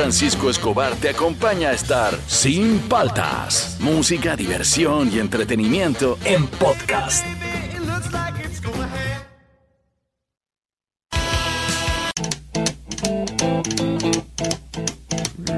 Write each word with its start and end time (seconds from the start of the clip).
Francisco 0.00 0.48
Escobar 0.48 0.96
te 0.96 1.10
acompaña 1.10 1.68
a 1.68 1.72
estar 1.72 2.18
sin 2.26 2.78
paltas. 2.88 3.76
Música, 3.80 4.34
diversión 4.34 5.12
y 5.12 5.18
entretenimiento 5.18 6.18
en 6.24 6.46
podcast. 6.46 7.22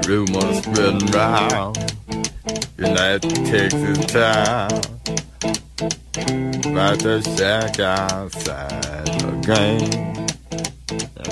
Rumors 0.05 0.57
spreading 0.57 1.07
round 1.13 1.77
United 2.77 3.21
Texas 3.49 4.05
town 4.11 4.67
About 6.65 6.99
to 6.99 7.21
shack 7.37 7.79
outside 7.79 9.05
the 9.05 9.31
game 9.47 10.25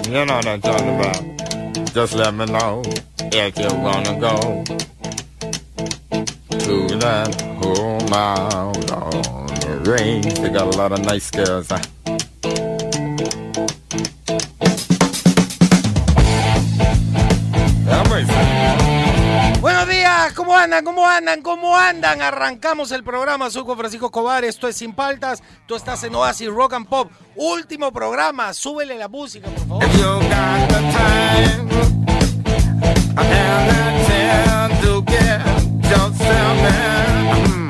You 0.06 0.26
know 0.26 0.36
what 0.36 0.48
I'm 0.48 0.62
talking 0.62 0.96
about 0.96 1.51
Just 1.94 2.14
let 2.14 2.34
me 2.34 2.46
know 2.46 2.82
if 3.34 3.58
you 3.58 3.68
wanna 3.76 4.18
go 4.18 4.64
To 6.58 6.88
that 7.00 7.42
home 7.60 8.14
out 8.14 8.92
on 8.92 9.48
the 9.48 9.92
range 9.92 10.36
They 10.40 10.50
got 10.50 10.74
a 10.74 10.78
lot 10.78 10.94
of 10.94 11.04
nice 11.04 11.30
girls 11.30 11.68
huh? 11.70 11.80
Buenos 19.60 19.88
días, 19.88 20.34
¿cómo 20.34 20.56
andan? 20.56 20.84
¿Cómo 20.86 21.08
andan? 21.08 21.42
¿Cómo 21.42 21.78
andan? 21.78 22.22
Arrancamos 22.22 22.92
el 22.92 23.04
programa, 23.04 23.50
soy 23.50 23.64
Juan 23.64 23.78
Francisco 23.78 24.08
Escobar, 24.08 24.44
esto 24.44 24.68
es 24.68 24.76
Sin 24.76 24.94
Paltas, 24.94 25.42
tú 25.66 25.76
estás 25.76 26.04
en 26.04 26.16
Oasis 26.16 26.50
Rock 26.50 26.74
and 26.74 26.88
Pop, 26.88 27.12
último 27.36 27.92
programa, 27.92 28.54
súbele 28.54 28.98
la 28.98 29.08
música, 29.08 29.48
por 29.50 29.68
favor. 29.68 29.84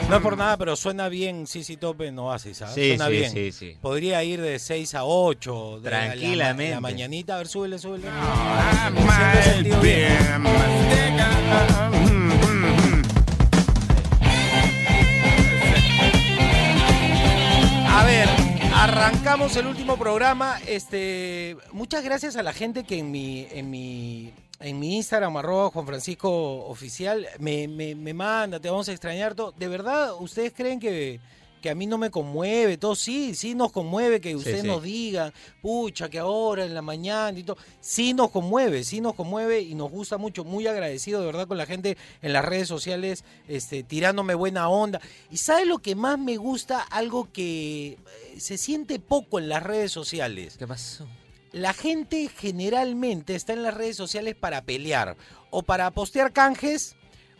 No 0.09 0.17
es 0.17 0.21
por 0.23 0.35
nada, 0.37 0.57
pero 0.57 0.75
suena 0.75 1.07
bien 1.07 1.47
Sisi 1.47 1.77
Top 1.77 2.01
en 2.01 2.19
Oasis, 2.19 2.57
¿sabes? 2.57 2.75
Sí, 2.75 2.89
suena 2.89 3.05
sí, 3.05 3.11
bien. 3.13 3.31
sí, 3.31 3.51
sí. 3.53 3.77
Podría 3.81 4.21
ir 4.25 4.41
de 4.41 4.59
6 4.59 4.93
a 4.95 5.05
8. 5.05 5.79
de 5.81 5.89
la- 5.89 5.99
la- 5.99 6.05
Tranquilamente. 6.07 6.75
La, 6.75 6.81
mañanita, 6.81 7.35
a 7.35 7.37
ver, 7.37 7.47
súbele, 7.47 7.79
súbele. 7.79 8.07
Mm. 12.01 13.01
A 17.87 18.05
ver, 18.05 18.27
arrancamos 18.73 19.55
el 19.55 19.67
último 19.67 19.97
programa. 19.97 20.57
Este, 20.67 21.57
muchas 21.71 22.03
gracias 22.03 22.35
a 22.35 22.43
la 22.43 22.53
gente 22.53 22.83
que 22.83 22.99
en 22.99 23.11
mi, 23.11 23.47
en 23.51 23.69
mi, 23.69 24.31
en 24.61 24.79
mi 24.79 24.95
Instagram, 24.97 25.35
arroba 25.37 25.71
Juan 25.71 25.85
Francisco 25.85 26.65
Oficial, 26.67 27.27
me, 27.39 27.67
me, 27.67 27.95
me 27.95 28.13
manda, 28.13 28.59
te 28.59 28.69
vamos 28.69 28.87
a 28.89 28.91
extrañar 28.91 29.35
todo. 29.35 29.51
¿De 29.51 29.67
verdad 29.67 30.13
ustedes 30.19 30.53
creen 30.53 30.79
que, 30.79 31.19
que 31.61 31.69
a 31.69 31.75
mí 31.75 31.87
no 31.87 31.97
me 31.97 32.11
conmueve? 32.11 32.77
Todo 32.77 32.95
sí, 32.95 33.33
sí 33.35 33.55
nos 33.55 33.71
conmueve 33.71 34.21
que 34.21 34.35
ustedes 34.35 34.61
sí. 34.61 34.67
nos 34.67 34.83
digan, 34.83 35.33
pucha, 35.61 36.09
que 36.09 36.19
ahora 36.19 36.65
en 36.65 36.73
la 36.73 36.81
mañana 36.81 37.37
y 37.37 37.43
todo. 37.43 37.57
Sí 37.79 38.13
nos 38.13 38.31
conmueve, 38.31 38.83
sí 38.83 39.01
nos 39.01 39.15
conmueve 39.15 39.61
y 39.61 39.73
nos 39.73 39.89
gusta 39.91 40.17
mucho. 40.17 40.43
Muy 40.43 40.67
agradecido 40.67 41.19
de 41.21 41.25
verdad 41.25 41.47
con 41.47 41.57
la 41.57 41.65
gente 41.65 41.97
en 42.21 42.33
las 42.33 42.45
redes 42.45 42.67
sociales, 42.67 43.23
este, 43.47 43.83
tirándome 43.83 44.35
buena 44.35 44.69
onda. 44.69 45.01
¿Y 45.29 45.37
sabe 45.37 45.65
lo 45.65 45.79
que 45.79 45.95
más 45.95 46.19
me 46.19 46.37
gusta? 46.37 46.81
Algo 46.81 47.31
que 47.31 47.87
eh, 47.87 47.99
se 48.37 48.57
siente 48.57 48.99
poco 48.99 49.39
en 49.39 49.49
las 49.49 49.63
redes 49.63 49.91
sociales. 49.91 50.57
¿Qué 50.57 50.67
pasó? 50.67 51.07
La 51.51 51.73
gente 51.73 52.29
generalmente 52.29 53.35
está 53.35 53.53
en 53.53 53.63
las 53.63 53.73
redes 53.73 53.97
sociales 53.97 54.35
para 54.35 54.61
pelear 54.61 55.17
o 55.49 55.63
para 55.63 55.91
postear 55.91 56.31
canjes 56.31 56.95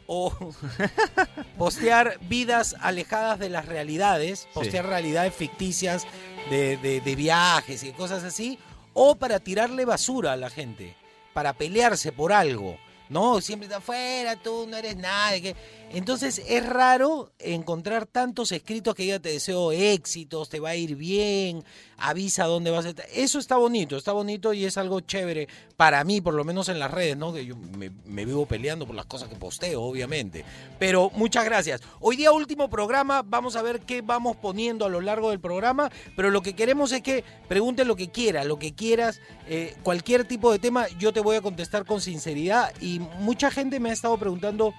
o 0.05 0.31
postear 1.57 2.17
vidas 2.27 2.75
alejadas 2.81 3.39
de 3.39 3.49
las 3.49 3.65
realidades, 3.65 4.47
postear 4.53 4.85
realidades 4.85 5.33
ficticias 5.33 6.05
de, 6.49 6.77
de- 6.77 7.01
de 7.01 7.15
viajes 7.15 7.83
y 7.83 7.91
cosas 7.93 8.23
así, 8.23 8.59
o 8.93 9.15
para 9.15 9.39
tirarle 9.39 9.85
basura 9.85 10.33
a 10.33 10.37
la 10.37 10.49
gente, 10.49 10.95
para 11.33 11.53
pelearse 11.53 12.11
por 12.11 12.33
algo. 12.33 12.77
No, 13.09 13.41
siempre 13.41 13.65
está 13.67 13.77
afuera, 13.77 14.35
tú 14.37 14.65
no 14.69 14.77
eres 14.77 14.95
nadie. 14.97 15.55
Entonces 15.93 16.41
es 16.47 16.65
raro 16.65 17.31
encontrar 17.37 18.05
tantos 18.05 18.53
escritos 18.53 18.95
que 18.95 19.03
diga 19.03 19.19
te 19.19 19.29
deseo 19.29 19.73
éxitos, 19.73 20.47
te 20.47 20.61
va 20.61 20.69
a 20.69 20.75
ir 20.75 20.95
bien, 20.95 21.65
avisa 21.97 22.45
dónde 22.45 22.71
vas 22.71 22.85
a 22.85 22.89
estar. 22.89 23.05
Eso 23.13 23.39
está 23.39 23.57
bonito, 23.57 23.97
está 23.97 24.13
bonito 24.13 24.53
y 24.53 24.63
es 24.63 24.77
algo 24.77 25.01
chévere 25.01 25.49
para 25.75 26.03
mí, 26.05 26.21
por 26.21 26.33
lo 26.33 26.45
menos 26.45 26.69
en 26.69 26.79
las 26.79 26.91
redes, 26.91 27.17
¿no? 27.17 27.33
Que 27.33 27.45
yo 27.45 27.57
me, 27.57 27.89
vivo 28.25 28.45
peleando 28.45 28.87
por 28.87 28.95
las 28.95 29.05
cosas 29.05 29.27
que 29.27 29.35
posteo, 29.35 29.81
obviamente. 29.81 30.45
Pero 30.79 31.11
muchas 31.13 31.43
gracias. 31.43 31.81
Hoy 31.99 32.15
día 32.15 32.31
último 32.31 32.69
programa, 32.69 33.21
vamos 33.21 33.57
a 33.57 33.61
ver 33.61 33.81
qué 33.81 34.01
vamos 34.01 34.37
poniendo 34.37 34.85
a 34.85 34.89
lo 34.89 35.01
largo 35.01 35.31
del 35.31 35.41
programa, 35.41 35.91
pero 36.15 36.29
lo 36.29 36.41
que 36.41 36.55
queremos 36.55 36.93
es 36.93 37.01
que 37.01 37.25
pregunten 37.49 37.87
lo 37.87 37.97
que 37.97 38.09
quieras, 38.11 38.45
lo 38.45 38.57
que 38.57 38.73
quieras, 38.73 39.19
eh, 39.47 39.75
cualquier 39.83 40.25
tipo 40.25 40.53
de 40.53 40.59
tema, 40.59 40.87
yo 40.99 41.11
te 41.11 41.19
voy 41.19 41.35
a 41.35 41.41
contestar 41.41 41.85
con 41.85 41.99
sinceridad 41.99 42.73
y 42.79 42.99
mucha 43.19 43.51
gente 43.51 43.81
me 43.81 43.89
ha 43.89 43.93
estado 43.93 44.17
preguntando 44.17 44.73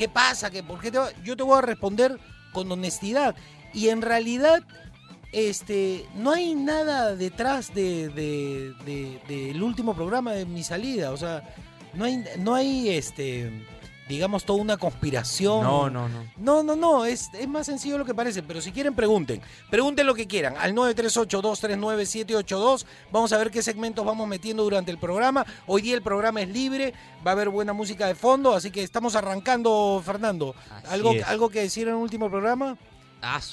¿Qué 0.00 0.08
pasa? 0.08 0.48
¿Qué, 0.50 0.62
¿Por 0.62 0.80
qué 0.80 0.90
te 0.90 0.96
va? 0.96 1.10
Yo 1.22 1.36
te 1.36 1.42
voy 1.42 1.58
a 1.58 1.60
responder 1.60 2.18
con 2.54 2.72
honestidad. 2.72 3.36
Y 3.74 3.90
en 3.90 4.00
realidad, 4.00 4.62
este, 5.30 6.06
no 6.14 6.30
hay 6.32 6.54
nada 6.54 7.14
detrás 7.14 7.74
de, 7.74 8.08
de- 8.08 8.72
de- 8.86 9.20
del 9.28 9.62
último 9.62 9.94
programa 9.94 10.32
de 10.32 10.46
mi 10.46 10.62
salida. 10.62 11.12
O 11.12 11.18
sea, 11.18 11.42
no 11.92 12.06
hay, 12.06 12.24
no 12.38 12.54
hay 12.54 12.88
este, 12.88 13.50
digamos, 14.10 14.44
toda 14.44 14.60
una 14.60 14.76
conspiración. 14.76 15.62
No, 15.62 15.88
no, 15.88 16.06
no. 16.08 16.24
No, 16.36 16.62
no, 16.62 16.76
no, 16.76 17.04
es, 17.06 17.30
es 17.32 17.48
más 17.48 17.64
sencillo 17.66 17.96
lo 17.96 18.04
que 18.04 18.14
parece, 18.14 18.42
pero 18.42 18.60
si 18.60 18.72
quieren 18.72 18.94
pregunten, 18.94 19.40
pregunten 19.70 20.06
lo 20.06 20.14
que 20.14 20.26
quieran 20.26 20.54
al 20.58 20.74
938-239-782, 20.74 22.84
vamos 23.10 23.32
a 23.32 23.38
ver 23.38 23.50
qué 23.50 23.62
segmentos 23.62 24.04
vamos 24.04 24.28
metiendo 24.28 24.64
durante 24.64 24.90
el 24.90 24.98
programa, 24.98 25.46
hoy 25.66 25.80
día 25.82 25.94
el 25.94 26.02
programa 26.02 26.42
es 26.42 26.48
libre, 26.48 26.92
va 27.26 27.30
a 27.30 27.34
haber 27.34 27.48
buena 27.48 27.72
música 27.72 28.06
de 28.06 28.14
fondo, 28.14 28.54
así 28.54 28.70
que 28.70 28.82
estamos 28.82 29.14
arrancando, 29.14 30.02
Fernando, 30.04 30.54
Así 30.70 30.94
¿algo, 30.94 31.12
es. 31.12 31.24
algo 31.24 31.48
que 31.48 31.60
decir 31.60 31.88
en 31.88 31.94
el 31.94 32.00
último 32.00 32.28
programa? 32.28 32.76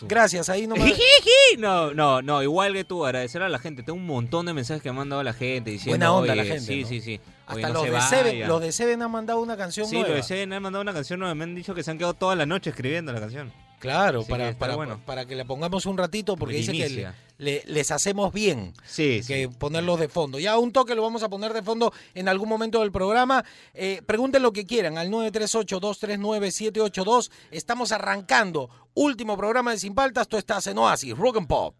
Gracias, 0.07 0.49
ahí 0.49 0.67
nomás. 0.67 0.91
No, 1.57 1.93
no, 1.93 2.21
no, 2.21 2.43
igual 2.43 2.73
que 2.73 2.83
tú, 2.83 3.05
agradecer 3.05 3.41
a 3.41 3.49
la 3.49 3.57
gente. 3.59 3.81
Tengo 3.83 3.97
un 3.97 4.05
montón 4.05 4.45
de 4.45 4.53
mensajes 4.53 4.83
que 4.83 4.89
me 4.91 4.95
ha 4.97 4.99
mandado 4.99 5.23
la 5.23 5.33
gente 5.33 5.71
diciendo. 5.71 5.91
Buena 5.91 6.11
onda 6.13 6.33
"Oye, 6.33 6.43
la 6.43 6.45
gente, 6.45 6.61
Sí, 6.65 6.81
¿no? 6.83 6.87
sí, 6.87 7.01
sí. 7.01 7.19
Oye, 7.49 7.63
Hasta 7.63 7.67
no 7.69 7.73
los, 7.75 7.83
de 7.83 7.89
vaya". 7.91 8.07
Seven, 8.07 8.47
los 8.47 8.61
de 8.61 8.71
Seven 8.71 9.01
han 9.01 9.11
mandado 9.11 9.39
una 9.41 9.55
canción 9.57 9.87
Sí, 9.87 9.95
nueva. 9.95 10.09
los 10.09 10.17
de 10.17 10.23
Seven 10.23 10.53
han 10.53 10.61
mandado 10.61 10.81
una 10.81 10.93
canción 10.93 11.19
nueva. 11.19 11.33
Me 11.35 11.43
han 11.45 11.55
dicho 11.55 11.73
que 11.73 11.83
se 11.83 11.91
han 11.91 11.97
quedado 11.97 12.13
toda 12.13 12.35
la 12.35 12.45
noche 12.45 12.69
escribiendo 12.69 13.11
la 13.13 13.19
canción. 13.19 13.51
Claro, 13.79 14.21
Así 14.21 14.29
para, 14.31 14.53
para, 14.57 14.75
bueno. 14.75 14.99
para 15.05 15.25
que 15.25 15.35
le 15.35 15.45
pongamos 15.45 15.85
un 15.85 15.97
ratito, 15.97 16.35
porque 16.35 16.55
dice 16.55 16.71
que 16.71 17.07
le- 17.37 17.63
les 17.67 17.91
hacemos 17.91 18.33
bien. 18.33 18.73
Sí, 18.87 19.21
que 19.27 19.47
sí. 19.47 19.55
ponerlos 19.59 19.99
de 19.99 20.07
fondo. 20.07 20.39
Ya 20.39 20.57
un 20.57 20.71
toque 20.71 20.95
lo 20.95 21.03
vamos 21.03 21.21
a 21.21 21.29
poner 21.29 21.53
de 21.53 21.61
fondo 21.61 21.93
en 22.15 22.27
algún 22.27 22.49
momento 22.49 22.79
del 22.81 22.91
programa. 22.91 23.45
Eh, 23.75 24.01
pregunten 24.07 24.41
lo 24.41 24.51
que 24.51 24.65
quieran 24.65 24.97
al 24.97 25.11
938-239-782. 25.11 27.29
Estamos 27.51 27.91
arrancando. 27.91 28.69
Último 28.93 29.37
programa 29.37 29.71
de 29.71 29.77
Sin 29.79 29.93
Paltas. 29.93 30.27
Tú 30.27 30.37
estás 30.37 30.65
en 30.67 30.77
Oasis, 30.79 31.15
Rock 31.15 31.37
and 31.37 31.47
Pop. 31.47 31.75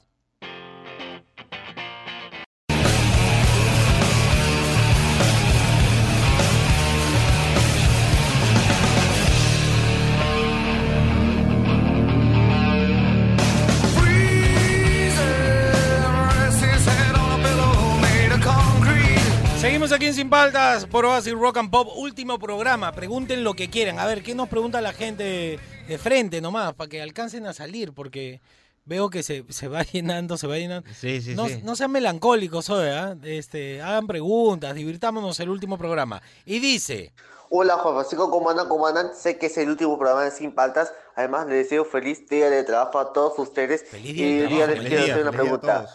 Seguimos 19.88 20.00
aquí 20.02 20.08
en 20.08 20.14
Sin 20.16 20.30
Paltas 20.30 20.86
por 20.86 21.06
Oasis 21.06 21.32
Rock 21.32 21.60
and 21.60 21.72
Pop. 21.72 21.88
Último 21.96 22.38
programa. 22.38 22.92
Pregunten 22.92 23.46
lo 23.46 23.54
que 23.54 23.70
quieran. 23.70 24.00
A 24.00 24.06
ver, 24.06 24.22
¿qué 24.22 24.36
nos 24.36 24.50
pregunta 24.50 24.82
la 24.82 24.92
gente 24.92 25.62
de 25.88 25.98
frente 25.98 26.42
nomás? 26.42 26.74
Para 26.74 26.90
que 26.90 27.02
alcancen 27.02 27.46
a 27.46 27.54
salir, 27.54 27.94
porque 27.94 28.42
veo 28.84 29.10
que 29.10 29.24
se, 29.24 29.46
se 29.48 29.70
va 29.70 29.84
llenando, 29.94 30.36
se 30.36 30.46
va 30.46 30.58
llenando. 30.58 30.90
Sí, 30.94 31.22
sí, 31.22 31.36
no, 31.36 31.48
sí. 31.48 31.62
no 31.64 31.78
sean 31.78 31.92
melancólicos 31.92 32.70
hoy, 32.70 32.90
¿ah? 32.90 33.16
este, 33.24 33.82
hagan 33.82 34.08
preguntas, 34.08 34.76
divirtámonos 34.76 35.40
el 35.40 35.50
último 35.50 35.78
programa. 35.78 36.22
Y 36.46 36.60
dice, 36.60 37.14
Hola 37.50 37.78
Juan 37.78 37.94
Francisco, 37.94 38.30
¿cómo 38.30 38.50
andan? 38.50 38.68
¿Cómo 38.68 38.88
andan? 38.88 39.16
Sé 39.16 39.38
que 39.38 39.46
es 39.46 39.58
el 39.58 39.70
último 39.70 39.98
programa 39.98 40.26
de 40.26 40.32
Sin 40.32 40.52
Paltas. 40.52 40.92
Además, 41.16 41.48
les 41.48 41.64
deseo 41.64 41.86
feliz 41.86 42.28
día 42.28 42.50
de 42.50 42.66
trabajo 42.66 43.00
a 43.00 43.14
todos 43.14 43.40
ustedes. 43.40 43.86
Feliz 43.86 44.14
día 44.14 44.28
y 44.28 44.36
de 44.40 44.48
trabajo, 44.48 44.68
les 44.68 44.76
feliz 44.76 44.90
quiero 44.90 45.06
día, 45.06 45.14
hacer 45.14 45.24
una 45.24 45.32
día 45.32 45.42
pregunta. 45.42 45.88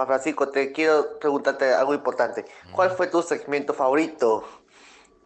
Juan 0.00 0.08
Francisco, 0.08 0.48
te 0.48 0.72
quiero 0.72 1.18
preguntarte 1.18 1.74
algo 1.74 1.92
importante. 1.92 2.46
¿Cuál 2.72 2.90
fue 2.90 3.08
tu 3.08 3.20
segmento 3.20 3.74
favorito? 3.74 4.44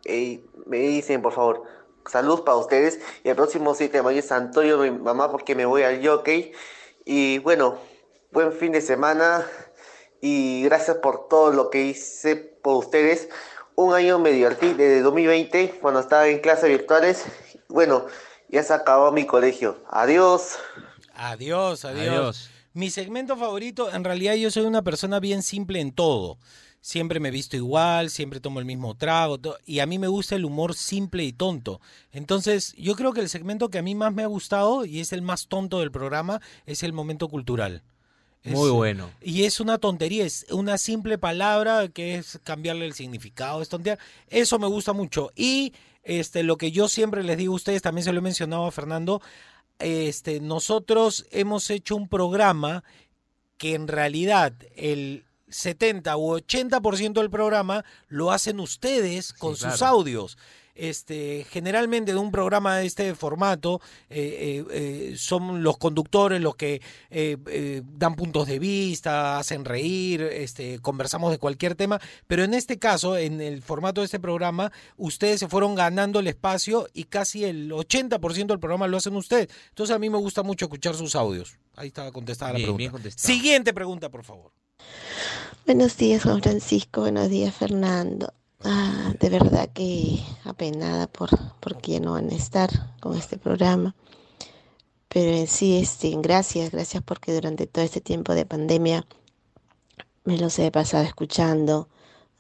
Eh, 0.05 0.45
me 0.67 0.79
dicen, 0.79 1.23
por 1.23 1.33
favor. 1.33 1.63
Salud 2.11 2.43
para 2.43 2.57
ustedes. 2.57 2.99
Y 3.23 3.29
el 3.29 3.37
próximo 3.37 3.77
7 3.77 3.99
de 3.99 4.03
mayo 4.03 4.19
es 4.19 4.33
Antonio, 4.33 4.79
mi 4.79 4.91
mamá, 4.91 5.31
porque 5.31 5.55
me 5.55 5.65
voy 5.65 5.85
al 5.85 6.05
jockey. 6.05 6.51
Y 7.05 7.39
bueno, 7.39 7.79
buen 8.33 8.53
fin 8.53 8.73
de 8.73 8.81
semana. 8.81 9.47
Y 10.21 10.65
gracias 10.65 10.97
por 10.97 11.29
todo 11.29 11.53
lo 11.53 11.71
que 11.71 11.83
hice 11.83 12.35
por 12.35 12.79
ustedes. 12.79 13.29
Un 13.77 13.95
año 13.95 14.19
me 14.19 14.33
divertí 14.33 14.73
desde 14.73 15.03
2020 15.03 15.79
cuando 15.81 16.01
estaba 16.01 16.27
en 16.27 16.41
clases 16.41 16.69
virtuales. 16.69 17.25
Bueno, 17.69 18.07
ya 18.49 18.65
se 18.65 18.75
acabó 18.75 19.13
mi 19.13 19.25
colegio. 19.25 19.79
Adiós. 19.89 20.59
Adiós, 21.15 21.85
adiós. 21.85 22.09
Adiós. 22.09 22.54
Mi 22.75 22.91
segmento 22.91 23.37
favorito, 23.37 23.93
en 23.93 24.03
realidad 24.03 24.35
yo 24.35 24.51
soy 24.51 24.65
una 24.65 24.83
persona 24.83 25.21
bien 25.21 25.43
simple 25.43 25.81
en 25.81 25.93
todo. 25.93 26.39
Siempre 26.81 27.21
me 27.21 27.31
visto 27.31 27.57
igual, 27.57 28.11
siempre 28.11 28.41
tomo 28.41 28.59
el 28.59 28.67
mismo 28.67 28.95
trago, 28.97 29.39
y 29.65 29.79
a 29.79 29.87
mí 29.87 29.99
me 29.99 30.09
gusta 30.09 30.35
el 30.35 30.45
humor 30.45 30.75
simple 30.75 31.23
y 31.25 31.33
tonto. 31.33 31.81
Entonces, 32.13 32.75
yo 32.77 32.95
creo 32.97 33.13
que 33.13 33.21
el 33.21 33.29
segmento 33.29 33.71
que 33.71 33.79
a 33.79 33.83
mí 33.83 33.95
más 33.95 34.13
me 34.13 34.23
ha 34.25 34.27
gustado, 34.27 34.85
y 34.85 35.01
es 35.01 35.13
el 35.13 35.23
más 35.23 35.47
tonto 35.47 35.79
del 35.81 35.93
programa, 35.93 36.41
es 36.67 36.83
el 36.83 36.93
momento 36.93 37.29
cultural. 37.29 37.83
Es- 38.43 38.53
Muy 38.53 38.71
bueno. 38.71 39.09
Y 39.23 39.45
es 39.45 39.61
una 39.61 39.79
tontería, 39.79 40.27
es 40.27 40.45
una 40.51 40.77
simple 40.77 41.17
palabra 41.17 41.89
que 41.89 42.17
es 42.17 42.39
cambiarle 42.43 42.85
el 42.87 42.93
significado, 42.93 43.63
es 43.63 43.71
tontear. 43.71 43.99
Eso 44.29 44.59
me 44.59 44.67
gusta 44.67 44.93
mucho. 44.93 45.31
Y 45.37 45.73
este, 46.03 46.43
lo 46.43 46.59
que 46.59 46.71
yo 46.71 46.89
siempre 46.89 47.23
les 47.23 47.39
digo 47.39 47.55
a 47.55 47.57
ustedes, 47.57 47.81
también 47.81 48.05
se 48.05 48.13
lo 48.13 48.19
he 48.19 48.23
mencionado 48.23 48.67
a 48.67 48.71
Fernando, 48.73 49.23
este, 49.79 50.41
nosotros 50.41 51.27
hemos 51.31 51.71
hecho 51.71 51.97
un 51.97 52.09
programa 52.09 52.85
que 53.59 53.75
en 53.75 53.89
realidad 53.89 54.53
el 54.77 55.25
70 55.49 56.17
u 56.17 56.37
80% 56.39 57.13
del 57.13 57.31
programa 57.31 57.85
lo 58.09 58.33
hacen 58.33 58.61
ustedes 58.61 59.33
con 59.33 59.57
sus 59.57 59.77
claro. 59.77 59.87
audios. 59.87 60.37
Este, 60.75 61.47
generalmente 61.51 62.13
de 62.13 62.19
un 62.19 62.31
programa 62.31 62.79
de 62.79 62.87
este 62.87 63.15
formato 63.15 63.81
eh, 64.11 64.65
eh, 64.69 65.13
eh, 65.13 65.15
son 65.17 65.63
los 65.63 65.79
conductores 65.79 66.41
los 66.41 66.57
que 66.57 66.81
eh, 67.11 67.37
eh, 67.47 67.83
dan 67.85 68.17
puntos 68.17 68.47
de 68.47 68.59
vista, 68.59 69.39
hacen 69.39 69.65
reír, 69.65 70.23
este, 70.23 70.79
conversamos 70.81 71.31
de 71.31 71.39
cualquier 71.39 71.75
tema, 71.75 72.01
pero 72.27 72.45
en 72.45 72.55
este 72.55 72.79
caso, 72.79 73.17
en 73.17 73.41
el 73.41 73.63
formato 73.63 74.01
de 74.01 74.07
este 74.07 74.21
programa, 74.21 74.73
ustedes 74.97 75.41
se 75.41 75.49
fueron 75.49 75.75
ganando 75.75 76.21
el 76.21 76.27
espacio 76.27 76.89
y 76.93 77.05
casi 77.05 77.45
el 77.45 77.71
80% 77.71 78.47
del 78.47 78.59
programa 78.59 78.89
lo 78.89 78.97
hacen 78.97 79.17
ustedes. 79.17 79.49
Entonces 79.69 79.95
a 79.95 79.99
mí 79.99 80.11
me 80.11 80.19
gusta 80.19 80.43
mucho 80.43 80.67
escuchar 80.67 80.95
sus 80.95 81.15
audios. 81.15 81.57
Ahí 81.77 81.89
estaba 81.89 82.13
contestada 82.13 82.53
la 82.53 82.59
pregunta. 82.59 83.11
Siguiente 83.17 83.73
pregunta, 83.73 84.09
por 84.11 84.25
favor. 84.25 84.53
Buenos 85.67 85.97
días, 85.97 86.23
Juan 86.23 86.43
Francisco. 86.43 87.01
Buenos 87.03 87.31
días, 87.31 87.55
Fernando. 87.55 88.33
Ah, 88.65 89.15
de 89.21 89.29
verdad 89.29 89.69
que 89.73 90.21
apenada 90.45 91.07
por, 91.07 91.29
porque 91.61 91.93
ya 91.93 92.01
no 92.01 92.13
van 92.13 92.31
a 92.31 92.35
estar 92.35 92.71
con 93.01 93.17
este 93.17 93.37
programa. 93.39 93.95
Pero 95.09 95.31
en 95.37 95.47
sí, 95.47 95.79
este, 95.79 96.11
gracias, 96.21 96.71
gracias 96.73 97.03
porque 97.03 97.33
durante 97.35 97.67
todo 97.67 97.85
este 97.85 98.01
tiempo 98.01 98.35
de 98.35 98.47
pandemia 98.47 99.07
me 100.25 100.39
los 100.39 100.59
he 100.59 100.71
pasado 100.71 101.05
escuchando, 101.05 101.89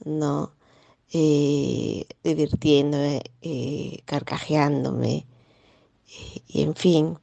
¿no? 0.05 0.53
Eh, 1.13 2.07
divirtiéndome, 2.25 3.23
eh, 3.43 4.01
carcajeándome. 4.07 5.27
eh, 6.09 6.43
y 6.49 6.63
en 6.63 6.75
fin, 6.77 7.19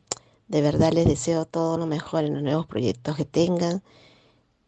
de 0.48 0.62
verdad 0.62 0.94
les 0.94 1.08
deseo 1.08 1.46
todo 1.46 1.78
lo 1.78 1.88
mejor 1.88 2.26
en 2.26 2.36
los 2.36 2.44
nuevos 2.44 2.68
proyectos 2.68 3.16
que 3.18 3.26
tengan. 3.26 3.84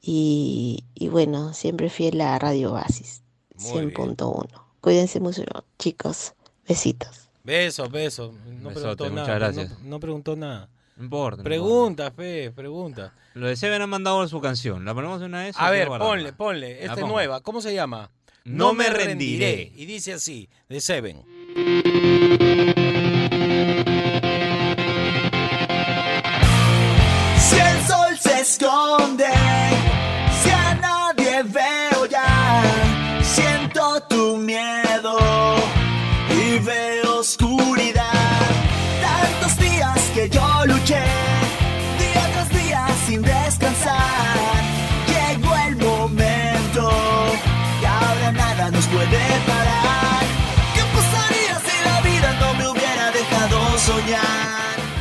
Y, 0.01 0.85
y 0.95 1.09
bueno, 1.09 1.53
siempre 1.53 1.89
fiel 1.89 2.21
a 2.21 2.39
Radio 2.39 2.74
bien. 2.74 3.22
100.1. 3.57 4.47
Cuídense 4.81 5.19
mucho, 5.19 5.44
chicos. 5.79 6.33
Besitos. 6.67 7.29
Besos, 7.44 7.91
besos. 7.91 8.33
No 8.45 8.69
Besote, 8.69 8.95
preguntó 8.95 9.03
muchas 9.09 9.27
nada. 9.27 9.39
gracias. 9.39 9.79
No, 9.79 9.89
no 9.89 10.00
preguntó 10.00 10.35
nada. 10.35 10.69
No 10.95 11.03
importa. 11.03 11.38
no 11.38 11.44
Pregunta, 11.44 12.11
Fe, 12.11 12.51
pregunta. 12.51 13.13
Lo 13.33 13.47
de 13.47 13.55
Seven 13.55 13.81
han 13.81 13.89
mandado 13.89 14.27
su 14.27 14.39
canción. 14.39 14.85
¿La 14.85 14.94
ponemos 14.94 15.19
de 15.19 15.25
una 15.25 15.44
vez? 15.44 15.55
A 15.57 15.71
ver, 15.71 15.88
ponle, 15.88 16.33
ponle. 16.33 16.83
Esta 16.83 17.00
es 17.01 17.07
nueva. 17.07 17.41
¿Cómo 17.41 17.61
se 17.61 17.73
llama? 17.73 18.11
No 18.44 18.73
me 18.73 18.89
rendiré. 18.89 19.71
Y 19.75 19.85
dice 19.85 20.13
así, 20.13 20.49
de 20.69 20.81
Seven. 20.81 21.23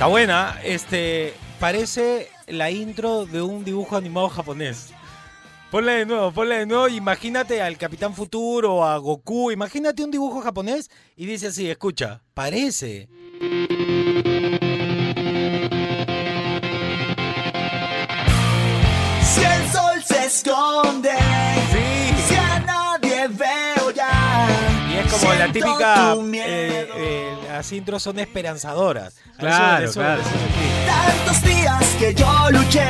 Está 0.03 0.11
buena. 0.11 0.59
Este, 0.65 1.33
parece 1.61 2.29
la 2.49 2.73
intro 2.73 3.25
de 3.25 3.41
un 3.41 3.63
dibujo 3.63 3.97
animado 3.97 4.29
japonés. 4.31 4.93
Ponle 5.71 5.93
de 5.93 6.07
nuevo, 6.07 6.33
ponle 6.33 6.59
de 6.59 6.67
nuevo. 6.67 6.89
Imagínate 6.89 7.63
al 7.63 7.79
Capitán 7.79 8.13
Futuro 8.13 8.85
a 8.85 8.99
Goku. 8.99 9.53
Imagínate 9.53 10.03
un 10.03 10.11
dibujo 10.11 10.41
japonés 10.41 10.91
y 11.15 11.25
dice 11.27 11.47
así, 11.47 11.71
escucha, 11.71 12.21
parece. 12.35 13.09
Si 19.23 19.41
el 19.41 19.71
sol 19.71 20.03
se 20.05 20.25
esconde, 20.27 21.11
como 25.21 25.35
la 25.35 25.53
típica, 25.53 26.15
eh, 26.15 26.89
eh, 26.97 27.37
las 27.49 27.73
intros 27.73 28.03
son 28.03 28.19
esperanzadoras. 28.19 29.15
Claro, 29.39 29.85
eso- 29.85 30.01
claro. 30.01 30.21
eso- 30.23 30.31
sí. 30.31 30.87
Tantos 30.87 31.43
días 31.43 31.85
que 31.99 32.15
yo 32.15 32.51
luché, 32.51 32.87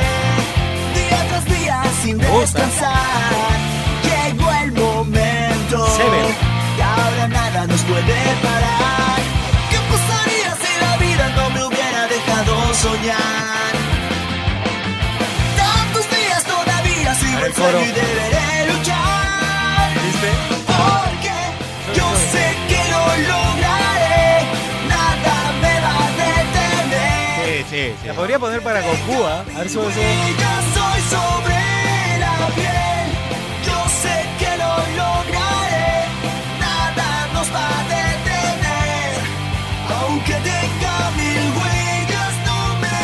día 0.95 1.25
tras 1.29 1.45
día 1.45 1.83
sin 2.01 2.17
descansar. 2.17 3.57
Llegó 4.03 4.51
el 4.63 4.71
momento. 4.73 5.87
Seven. 5.97 6.35
Y 6.77 6.81
ahora 6.81 7.27
nada 7.27 7.67
nos 7.67 7.81
puede 7.81 8.15
parar. 8.41 9.19
¿Qué 9.69 9.77
pasaría 9.91 10.55
si 10.61 10.81
la 10.81 10.97
vida 10.97 11.29
no 11.35 11.49
me 11.51 11.63
hubiera 11.65 12.07
dejado 12.07 12.73
soñar? 12.73 13.73
Tantos 15.57 16.09
días 16.09 16.43
todavía 16.43 17.11
Ahora 17.11 17.45
el 17.47 17.53
y 17.89 17.91
deberé 17.91 18.73
luchar. 18.73 19.93
¿Viste? 20.03 20.62
Sí, 27.73 27.79
sí, 27.79 27.95
sí. 28.03 28.07
La 28.07 28.13
podría 28.13 28.37
poner 28.37 28.61
para 28.61 28.81
Goku, 28.81 29.23
¿ah? 29.23 29.43
A 29.55 29.59
ver 29.59 29.67
si 29.69 29.75
ya 29.77 29.81
soy 30.75 31.01
sobre 31.09 32.19
la 32.19 32.47
piel. 32.53 33.07
Yo 33.65 33.89
sé 33.89 34.15
que 34.37 34.57
lo 34.61 34.73
lograré. 35.01 36.05
Nada 36.59 37.27
nos 37.33 37.51
va 37.51 37.67
a 37.67 37.83
detener. 37.89 39.13
Aunque 39.89 40.33
tenga 40.33 41.11
mil 41.17 41.45
huellas, 41.57 42.33
no 42.45 42.59
me 42.83 42.95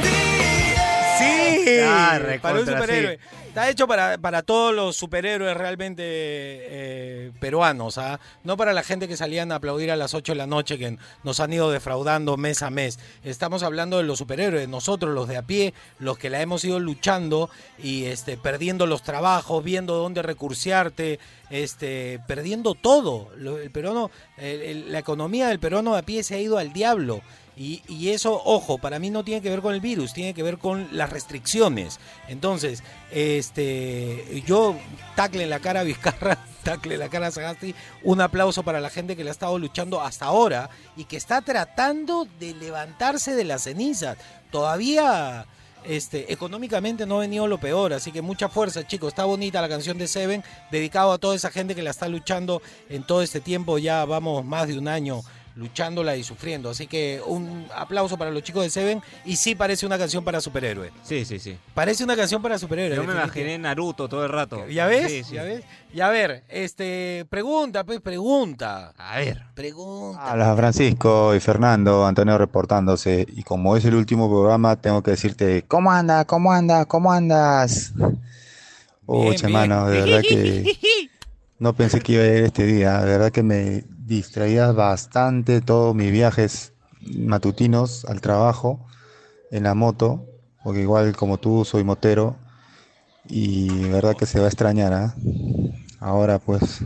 rendiré. 0.00 0.88
Sí, 1.18 1.80
Ah, 1.86 2.18
para 2.40 2.60
un 2.60 2.66
superhéroe. 2.66 3.18
Está 3.54 3.70
hecho 3.70 3.86
para, 3.86 4.18
para 4.18 4.42
todos 4.42 4.74
los 4.74 4.96
superhéroes 4.96 5.56
realmente 5.56 6.02
eh, 6.04 7.30
peruanos, 7.38 7.98
¿ah? 7.98 8.18
no 8.42 8.56
para 8.56 8.72
la 8.72 8.82
gente 8.82 9.06
que 9.06 9.16
salían 9.16 9.52
a 9.52 9.54
aplaudir 9.54 9.92
a 9.92 9.96
las 9.96 10.12
8 10.12 10.32
de 10.32 10.36
la 10.38 10.48
noche 10.48 10.76
que 10.76 10.98
nos 11.22 11.38
han 11.38 11.52
ido 11.52 11.70
defraudando 11.70 12.36
mes 12.36 12.62
a 12.62 12.70
mes. 12.70 12.98
Estamos 13.22 13.62
hablando 13.62 13.98
de 13.98 14.02
los 14.02 14.18
superhéroes, 14.18 14.68
nosotros 14.68 15.14
los 15.14 15.28
de 15.28 15.36
a 15.36 15.42
pie, 15.42 15.72
los 16.00 16.18
que 16.18 16.30
la 16.30 16.42
hemos 16.42 16.64
ido 16.64 16.80
luchando 16.80 17.48
y 17.80 18.06
este, 18.06 18.36
perdiendo 18.36 18.86
los 18.86 19.04
trabajos, 19.04 19.62
viendo 19.62 19.94
dónde 19.94 20.22
recursearte, 20.22 21.20
este, 21.48 22.18
perdiendo 22.26 22.74
todo. 22.74 23.28
El 23.38 23.70
peruano, 23.70 24.10
el- 24.36 24.90
la 24.90 24.98
economía 24.98 25.46
del 25.46 25.60
peruano 25.60 25.92
de 25.92 26.00
a 26.00 26.02
pie 26.02 26.24
se 26.24 26.34
ha 26.34 26.40
ido 26.40 26.58
al 26.58 26.72
diablo. 26.72 27.20
Y, 27.56 27.82
y 27.88 28.10
eso, 28.10 28.40
ojo, 28.44 28.78
para 28.78 28.98
mí 28.98 29.10
no 29.10 29.24
tiene 29.24 29.40
que 29.40 29.50
ver 29.50 29.60
con 29.60 29.74
el 29.74 29.80
virus, 29.80 30.12
tiene 30.12 30.34
que 30.34 30.42
ver 30.42 30.58
con 30.58 30.88
las 30.92 31.10
restricciones. 31.10 32.00
Entonces, 32.28 32.82
este, 33.12 34.42
yo 34.46 34.76
tacle 35.14 35.44
en 35.44 35.50
la 35.50 35.60
cara 35.60 35.80
a 35.80 35.84
Vizcarra, 35.84 36.38
tacle 36.64 36.94
en 36.94 37.00
la 37.00 37.08
cara 37.08 37.28
a 37.28 37.30
Sagasti, 37.30 37.74
un 38.02 38.20
aplauso 38.20 38.64
para 38.64 38.80
la 38.80 38.90
gente 38.90 39.14
que 39.14 39.22
le 39.22 39.30
ha 39.30 39.32
estado 39.32 39.58
luchando 39.58 40.00
hasta 40.00 40.26
ahora 40.26 40.68
y 40.96 41.04
que 41.04 41.16
está 41.16 41.42
tratando 41.42 42.26
de 42.40 42.54
levantarse 42.54 43.36
de 43.36 43.44
las 43.44 43.62
cenizas. 43.62 44.18
Todavía 44.50 45.46
este, 45.84 46.32
económicamente 46.32 47.06
no 47.06 47.18
ha 47.18 47.20
venido 47.20 47.46
lo 47.46 47.58
peor, 47.58 47.92
así 47.92 48.10
que 48.10 48.22
mucha 48.22 48.48
fuerza, 48.48 48.86
chicos. 48.86 49.08
Está 49.08 49.26
bonita 49.26 49.60
la 49.60 49.68
canción 49.68 49.98
de 49.98 50.08
Seven, 50.08 50.42
dedicado 50.70 51.12
a 51.12 51.18
toda 51.18 51.36
esa 51.36 51.50
gente 51.50 51.74
que 51.74 51.82
la 51.82 51.90
está 51.90 52.08
luchando 52.08 52.62
en 52.88 53.04
todo 53.04 53.22
este 53.22 53.40
tiempo. 53.40 53.78
Ya 53.78 54.04
vamos 54.04 54.44
más 54.44 54.66
de 54.66 54.78
un 54.78 54.88
año 54.88 55.22
luchándola 55.56 56.16
y 56.16 56.22
sufriendo. 56.22 56.70
Así 56.70 56.86
que 56.86 57.20
un 57.26 57.66
aplauso 57.74 58.16
para 58.16 58.30
los 58.30 58.42
chicos 58.42 58.62
de 58.62 58.70
Seven. 58.70 59.02
Y 59.24 59.36
sí 59.36 59.54
parece 59.54 59.86
una 59.86 59.98
canción 59.98 60.24
para 60.24 60.40
superhéroe. 60.40 60.90
Sí, 61.02 61.24
sí, 61.24 61.38
sí. 61.38 61.56
Parece 61.74 62.04
una 62.04 62.16
canción 62.16 62.42
para 62.42 62.58
superhéroe. 62.58 62.96
Yo 62.96 63.04
me 63.04 63.12
imaginé 63.12 63.58
Naruto 63.58 64.08
todo 64.08 64.24
el 64.24 64.30
rato. 64.30 64.66
¿Ya 64.68 64.86
ves? 64.86 65.10
Sí, 65.10 65.24
sí. 65.24 65.34
¿Ya 65.34 65.42
ves? 65.42 65.64
Y 65.92 66.00
a 66.00 66.08
ver, 66.08 66.42
este, 66.48 67.24
pregunta, 67.30 67.84
pues, 67.84 68.00
pregunta. 68.00 68.92
A 68.96 69.18
ver. 69.18 69.42
Pregunta. 69.54 70.32
Hola 70.32 70.56
Francisco 70.56 71.34
y 71.34 71.40
Fernando, 71.40 72.04
Antonio 72.04 72.36
reportándose. 72.36 73.26
Y 73.28 73.42
como 73.44 73.76
es 73.76 73.84
el 73.84 73.94
último 73.94 74.28
programa, 74.28 74.76
tengo 74.76 75.02
que 75.02 75.12
decirte, 75.12 75.62
¿cómo 75.68 75.92
anda? 75.92 76.24
¿Cómo 76.24 76.52
anda? 76.52 76.84
¿Cómo 76.86 77.12
andas? 77.12 77.92
Uy, 79.06 79.36
hermano, 79.42 79.86
de 79.86 80.00
verdad 80.00 80.22
que 80.22 80.76
no 81.58 81.74
pensé 81.74 82.00
que 82.00 82.14
iba 82.14 82.22
a 82.22 82.26
ir 82.26 82.44
este 82.44 82.64
día. 82.66 83.00
De 83.00 83.10
verdad 83.10 83.30
que 83.30 83.42
me 83.42 83.84
distraía 84.04 84.70
bastante 84.72 85.60
todos 85.60 85.94
mis 85.94 86.12
viajes 86.12 86.72
matutinos 87.16 88.04
al 88.04 88.20
trabajo 88.20 88.86
en 89.50 89.64
la 89.64 89.74
moto, 89.74 90.26
porque 90.62 90.80
igual 90.80 91.16
como 91.16 91.38
tú 91.38 91.64
soy 91.64 91.84
motero 91.84 92.36
y 93.26 93.88
verdad 93.88 94.14
que 94.14 94.26
se 94.26 94.38
va 94.38 94.46
a 94.46 94.48
extrañar, 94.48 94.92
¿ah? 94.92 95.14
Ahora 96.00 96.38
pues 96.38 96.80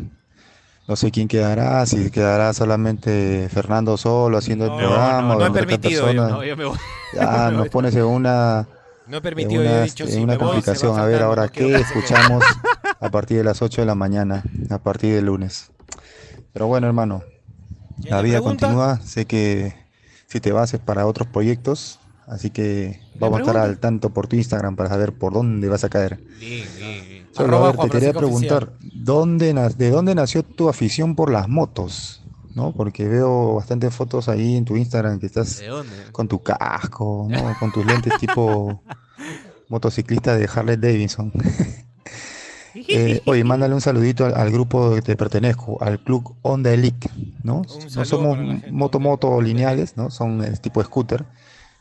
no 0.87 0.97
sé 0.97 1.11
quién 1.11 1.29
quedará, 1.29 1.85
si 1.87 2.11
quedará 2.11 2.53
solamente 2.53 3.49
Fernando 3.51 3.97
solo 3.97 4.39
haciendo 4.39 4.67
el 4.67 4.71
No, 4.71 4.77
programa 4.79 5.35
no, 5.35 5.35
o 5.35 5.39
no 5.41 5.47
he 5.47 5.51
permitido 5.51 6.13
yo. 6.13 6.29
No, 6.29 6.39
me 6.39 6.65
voy. 6.65 6.79
Ya 7.15 7.51
nos 7.53 7.69
pones 7.69 7.95
en 7.97 8.05
una 8.05 8.69
No 9.07 9.17
he 9.17 9.21
permitido, 9.21 9.63
yo 9.63 9.71
una, 9.71 9.81
he 9.81 9.85
dicho, 9.85 10.05
en 10.05 10.11
si 10.11 10.19
una 10.19 10.35
me 10.35 10.39
voy, 10.39 10.39
se 10.39 10.45
va 10.45 10.53
complicación. 10.53 10.99
A 10.99 11.05
ver, 11.05 11.23
ahora, 11.23 11.47
no 11.47 11.53
¿qué 11.53 11.75
escuchamos 11.75 12.45
a 13.01 13.11
partir 13.11 13.39
de 13.39 13.45
las 13.45 13.61
8 13.61 13.83
de 13.83 13.87
la 13.87 13.95
mañana? 13.95 14.45
A 14.71 14.79
partir 14.79 15.15
del 15.15 15.27
lunes. 15.27 15.71
Pero 16.59 16.67
bueno, 16.67 16.89
hermano, 16.89 17.23
¿Tiene 18.03 18.17
la 18.17 18.21
vida 18.21 18.39
pregunta? 18.39 18.67
continúa. 18.67 19.01
Sé 19.03 19.27
que 19.27 19.77
si 20.27 20.41
te 20.41 20.51
vas 20.51 20.75
es 20.75 20.81
para 20.81 21.07
otros 21.07 21.29
proyectos. 21.29 22.01
Así 22.27 22.51
que 22.51 23.01
vamos 23.15 23.39
a 23.39 23.43
estar 23.43 23.57
al 23.59 23.79
tanto 23.79 24.11
por 24.11 24.27
tu 24.27 24.35
Instagram 24.35 24.75
para 24.75 24.89
saber 24.89 25.13
por 25.13 25.33
dónde 25.33 25.69
vas 25.69 25.85
a 25.85 25.89
caer. 25.89 26.19
Bien, 26.41 26.67
bien, 26.77 27.09
bien. 27.09 27.29
Solo, 27.31 27.47
Arroba 27.47 27.63
a 27.63 27.71
ver, 27.71 27.77
Juan 27.77 27.89
te 27.91 27.93
quería 27.97 28.13
preguntar, 28.13 28.73
¿dónde, 28.81 29.55
na- 29.55 29.69
¿de 29.69 29.91
dónde 29.91 30.17
nació 30.17 30.43
tu 30.43 30.69
afición 30.69 31.15
por 31.15 31.31
las 31.31 31.49
motos? 31.49 32.23
¿No? 32.57 32.73
Porque 32.73 33.07
veo 33.07 33.55
bastantes 33.55 33.95
fotos 33.95 34.29
ahí 34.29 34.57
en 34.57 34.65
tu 34.65 34.77
Instagram 34.77 35.21
que 35.21 35.27
estás 35.27 35.63
con 36.11 36.27
tu 36.27 36.43
casco, 36.43 37.29
¿no? 37.31 37.55
Con 37.61 37.71
tus 37.71 37.87
lentes 37.87 38.19
tipo 38.19 38.83
motociclista 39.69 40.35
de 40.35 40.51
Harley 40.53 40.77
Davidson. 40.77 41.33
Eh, 42.89 43.23
oye, 43.27 43.45
mándale 43.45 43.75
un 43.75 43.81
saludito 43.81 44.27
al, 44.27 44.35
al 44.35 44.51
grupo 44.51 44.95
que 44.95 45.03
te 45.03 45.17
pertenezco, 45.17 45.83
al 45.83 45.99
club 45.99 46.37
Honda 46.43 46.73
Elite, 46.73 47.09
¿no? 47.43 47.63
No 47.95 48.05
somos 48.05 48.37
para 48.37 48.47
la 48.47 48.53
gente 48.53 48.71
moto 48.71 49.01
moto 49.01 49.41
lineales, 49.41 49.97
¿no? 49.97 50.11
Son 50.11 50.45
el 50.45 50.61
tipo 50.61 50.83
scooter, 50.83 51.25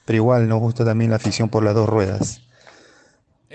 pero 0.05 0.17
igual 0.17 0.47
nos 0.47 0.59
gusta 0.59 0.85
también 0.85 1.11
la 1.11 1.17
afición 1.17 1.49
por 1.49 1.63
las 1.63 1.75
dos 1.75 1.87
ruedas. 1.87 2.41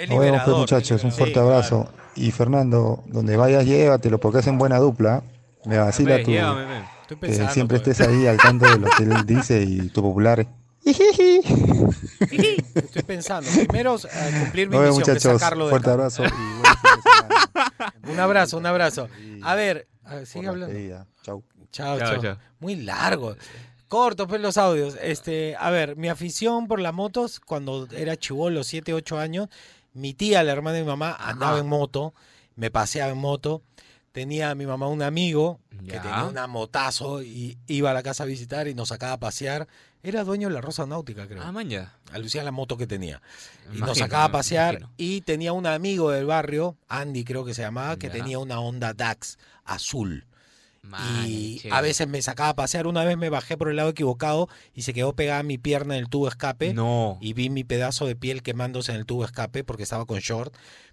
Nos 0.08 0.18
vemos 0.18 0.42
pues 0.44 0.56
muchachos, 0.56 1.04
un 1.04 1.12
fuerte 1.12 1.38
abrazo. 1.38 1.88
Y 2.14 2.30
Fernando, 2.30 3.02
donde 3.06 3.36
vayas 3.36 3.64
llévatelo 3.64 4.18
porque 4.18 4.38
hacen 4.38 4.58
buena 4.58 4.78
dupla. 4.78 5.22
Me 5.64 5.78
vacila 5.78 6.22
tu, 6.22 6.30
llévame, 6.30 6.84
que 7.20 7.48
siempre 7.48 7.78
pues. 7.78 7.88
estés 7.88 8.08
ahí 8.08 8.26
al 8.26 8.36
tanto 8.36 8.66
de 8.66 8.78
lo 8.78 8.88
que 8.96 9.04
él 9.04 9.26
dice 9.26 9.62
y 9.62 9.88
tu 9.88 10.02
popular. 10.02 10.46
Estoy 12.74 13.02
pensando. 13.06 13.48
Primero, 13.50 13.96
eh, 13.96 14.38
cumplir 14.40 14.68
mi 14.68 14.76
misión, 14.78 15.02
que 15.04 15.20
sacarlo 15.20 15.66
de 15.66 15.70
fuerte 15.70 15.86
acá. 15.90 15.94
abrazo 15.94 16.24
y 16.24 16.28
buen 16.28 16.74
fin 16.74 16.90
de 16.96 17.02
semana. 17.02 17.94
Un 18.12 18.20
abrazo, 18.20 18.56
un 18.58 18.66
abrazo. 18.66 19.08
A 19.42 19.54
ver, 19.54 19.88
a 20.04 20.10
ver, 20.14 20.18
Por 20.20 20.26
sigue 20.26 20.44
la 20.44 20.50
hablando. 20.50 21.06
Chau. 21.22 21.42
Chao, 21.70 21.98
Chao, 21.98 22.08
chao. 22.14 22.22
chao. 22.22 22.38
Muy 22.60 22.76
largo. 22.76 23.36
Cortos 23.88 24.26
pues 24.26 24.40
los 24.40 24.56
audios. 24.56 24.96
Este, 25.02 25.54
a 25.58 25.70
ver, 25.70 25.96
mi 25.96 26.08
afición 26.08 26.66
por 26.66 26.80
las 26.80 26.94
motos 26.94 27.40
cuando 27.40 27.86
era 27.92 28.16
chivolo, 28.16 28.64
7, 28.64 28.94
8 28.94 29.18
años, 29.18 29.48
mi 29.94 30.14
tía, 30.14 30.42
la 30.42 30.52
hermana 30.52 30.76
de 30.76 30.82
mi 30.82 30.88
mamá, 30.88 31.14
andaba 31.18 31.58
en 31.58 31.66
moto, 31.66 32.14
me 32.56 32.70
paseaba 32.70 33.12
en 33.12 33.18
moto. 33.18 33.62
Tenía 34.12 34.50
a 34.50 34.54
mi 34.54 34.66
mamá 34.66 34.88
un 34.88 35.00
amigo 35.02 35.58
que 35.86 35.92
Ya. 35.94 36.02
tenía 36.02 36.24
una 36.24 36.46
motazo 36.46 37.22
y 37.22 37.56
iba 37.66 37.90
a 37.90 37.94
la 37.94 38.02
casa 38.02 38.24
a 38.24 38.26
visitar 38.26 38.68
y 38.68 38.74
nos 38.74 38.88
sacaba 38.88 39.14
a 39.14 39.20
pasear. 39.20 39.68
Era 40.04 40.24
dueño 40.24 40.48
de 40.48 40.54
la 40.54 40.60
Rosa 40.60 40.84
Náutica, 40.86 41.28
creo. 41.28 41.42
Ah, 41.42 41.52
man, 41.52 41.68
ya. 41.68 41.94
Alucía 42.12 42.42
la 42.42 42.50
moto 42.50 42.76
que 42.76 42.86
tenía. 42.88 43.22
Y 43.64 43.66
Imagino, 43.76 43.86
nos 43.86 43.98
sacaba 43.98 44.24
a 44.24 44.32
pasear 44.32 44.74
imagino. 44.74 44.92
y 44.96 45.20
tenía 45.20 45.52
un 45.52 45.66
amigo 45.66 46.10
del 46.10 46.26
barrio, 46.26 46.76
Andy 46.88 47.22
creo 47.24 47.44
que 47.44 47.54
se 47.54 47.62
llamaba, 47.62 47.96
que 47.96 48.08
Ya. 48.08 48.12
tenía 48.14 48.38
una 48.40 48.58
Honda 48.58 48.94
Dax 48.94 49.38
azul. 49.64 50.26
Man, 50.84 51.00
y 51.28 51.58
chévere. 51.60 51.76
a 51.76 51.80
veces 51.80 52.08
me 52.08 52.20
sacaba 52.22 52.48
a 52.48 52.56
pasear. 52.56 52.88
Una 52.88 53.04
vez 53.04 53.16
me 53.16 53.30
bajé 53.30 53.56
por 53.56 53.68
el 53.68 53.76
lado 53.76 53.90
equivocado 53.90 54.48
y 54.74 54.82
se 54.82 54.92
quedó 54.92 55.14
pegada 55.14 55.44
mi 55.44 55.56
pierna 55.56 55.96
en 55.96 56.02
el 56.02 56.08
tubo 56.10 56.26
escape. 56.26 56.74
No. 56.74 57.18
Y 57.20 57.34
vi 57.34 57.50
mi 57.50 57.62
pedazo 57.62 58.04
de 58.04 58.16
piel 58.16 58.42
quemándose 58.42 58.90
en 58.90 58.98
el 58.98 59.06
tubo 59.06 59.24
escape 59.24 59.62
porque 59.62 59.84
estaba 59.84 60.04
con 60.06 60.18
short. 60.18 60.52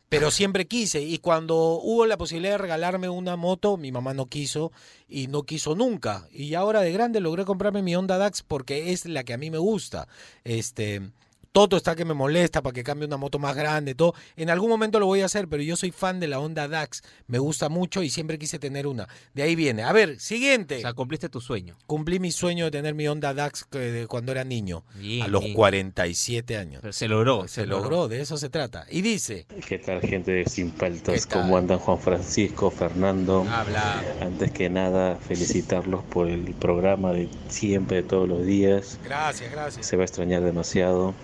Pero 0.10 0.32
siempre 0.32 0.68
quise. 0.68 1.02
Y 1.02 1.20
cuando 1.20 1.80
hubo 1.82 2.06
la 2.08 2.18
posibilidad 2.18 2.54
de 2.54 2.58
regalarme 2.58 3.10
una 3.10 3.36
moto, 3.36 3.78
mi 3.78 3.92
mamá 3.92 4.14
no 4.14 4.26
quiso 4.26 4.72
y 5.08 5.28
no 5.28 5.44
quiso 5.44 5.76
nunca. 5.76 6.28
Y 6.32 6.56
ahora 6.56 6.82
de 6.82 6.92
grande 6.92 7.20
logré 7.20 7.46
comprarme 7.46 7.84
mi 7.84 7.96
Honda 7.96 8.18
Dax 8.18 8.42
porque 8.42 8.92
es 8.92 9.06
la 9.06 9.24
que 9.24 9.34
a 9.34 9.38
mí 9.38 9.52
me 9.52 9.60
gusta. 9.60 10.08
Este. 10.44 11.12
Toto 11.52 11.78
está 11.78 11.96
que 11.96 12.06
me 12.06 12.14
molesta 12.14 12.62
para 12.62 12.74
que 12.74 12.84
cambie 12.84 13.08
una 13.08 13.18
moto 13.18 13.40
más 13.40 13.56
grande, 13.56 13.96
todo. 13.96 14.14
En 14.36 14.50
algún 14.50 14.70
momento 14.70 15.00
lo 15.00 15.08
voy 15.08 15.22
a 15.22 15.26
hacer, 15.26 15.48
pero 15.48 15.64
yo 15.64 15.76
soy 15.76 15.92
fan 15.92 16.20
de 16.20 16.28
la 16.28 16.40
Honda 16.40 16.68
Dax. 16.68 17.02
Me 17.28 17.40
gusta 17.40 17.70
mucho 17.70 18.04
y 18.04 18.10
siempre 18.10 18.38
quise 18.38 18.60
tener 18.60 18.86
una. 18.86 19.08
De 19.34 19.42
ahí 19.42 19.56
viene. 19.56 19.84
A 19.84 19.92
ver, 19.92 20.20
siguiente. 20.20 20.78
O 20.78 20.82
sea, 20.82 20.94
cumpliste 20.94 21.28
tu 21.28 21.42
sueño. 21.42 21.76
Cumplí 21.88 22.20
mi 22.20 22.32
sueño 22.32 22.66
de 22.66 22.72
tener 22.72 22.94
mi 22.94 23.08
Honda 23.08 23.34
Dax 23.34 23.66
que 23.66 23.80
de 23.80 24.08
cuando 24.08 24.32
era 24.32 24.44
niño. 24.44 24.84
Bien, 24.96 25.24
a 25.24 25.28
los 25.28 25.44
bien. 25.44 25.56
47 25.56 26.58
años. 26.58 26.82
Pero 26.82 26.94
se 26.94 27.08
logró. 27.08 27.48
Se 27.48 27.66
logró, 27.66 28.08
de 28.08 28.22
eso 28.22 28.38
se 28.38 28.50
trata. 28.50 28.86
Y 28.92 29.02
dice, 29.02 29.48
¿Qué 29.68 29.80
tal 29.80 30.02
gente 30.02 30.32
de 30.32 30.46
Sin 30.46 30.70
Paltas? 30.70 31.26
¿Cómo 31.26 31.58
andan 31.58 31.80
Juan 31.80 32.00
Francisco, 32.00 32.70
Fernando? 32.70 33.46
Habla. 33.50 34.04
Antes 34.22 34.52
que 34.52 34.70
nada, 34.70 35.16
felicitarlos 35.16 36.04
por 36.04 36.28
el 36.28 36.54
programa 36.54 37.12
de 37.12 37.28
siempre, 37.48 37.98
de 37.98 38.04
todos 38.04 38.30
los 38.30 38.46
días. 38.46 39.00
gracias, 39.04 39.52
gracias. 39.52 39.86
Se 39.86 39.96
va 39.96 40.04
a 40.04 40.06
extrañar 40.06 40.44
demasiado. 40.44 41.16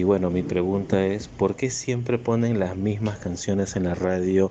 Y 0.00 0.02
bueno, 0.02 0.30
mi 0.30 0.42
pregunta 0.42 1.04
es, 1.04 1.28
¿por 1.28 1.56
qué 1.56 1.68
siempre 1.68 2.16
ponen 2.16 2.58
las 2.58 2.74
mismas 2.74 3.18
canciones 3.18 3.76
en 3.76 3.84
la 3.84 3.94
radio? 3.94 4.50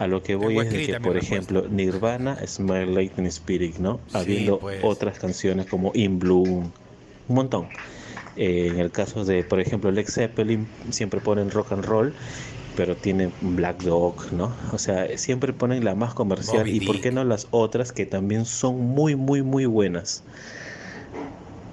A 0.00 0.08
lo 0.08 0.24
que 0.24 0.34
voy 0.34 0.58
es 0.58 0.72
de 0.72 0.86
que, 0.86 0.98
por 0.98 1.12
respuesta. 1.12 1.36
ejemplo, 1.36 1.68
Nirvana, 1.68 2.36
Smile 2.44 3.08
Teen 3.10 3.26
Spirit, 3.26 3.76
¿no? 3.76 4.00
Sí, 4.08 4.16
Habiendo 4.16 4.58
pues. 4.58 4.80
otras 4.82 5.20
canciones 5.20 5.66
como 5.66 5.92
In 5.94 6.18
Bloom, 6.18 6.72
un 7.28 7.34
montón. 7.34 7.68
Eh, 8.34 8.72
en 8.72 8.80
el 8.80 8.90
caso 8.90 9.24
de, 9.24 9.44
por 9.44 9.60
ejemplo, 9.60 9.92
Led 9.92 10.08
Zeppelin, 10.08 10.66
siempre 10.90 11.20
ponen 11.20 11.52
rock 11.52 11.70
and 11.70 11.84
roll, 11.84 12.12
pero 12.74 12.96
tienen 12.96 13.32
Black 13.40 13.80
Dog, 13.84 14.32
¿no? 14.32 14.52
O 14.72 14.78
sea, 14.78 15.16
siempre 15.16 15.52
ponen 15.52 15.84
la 15.84 15.94
más 15.94 16.12
comercial 16.12 16.66
y 16.66 16.80
por 16.80 17.00
qué 17.00 17.12
no 17.12 17.22
las 17.22 17.46
otras 17.52 17.92
que 17.92 18.04
también 18.04 18.44
son 18.46 18.80
muy, 18.80 19.14
muy, 19.14 19.44
muy 19.44 19.64
buenas. 19.64 20.24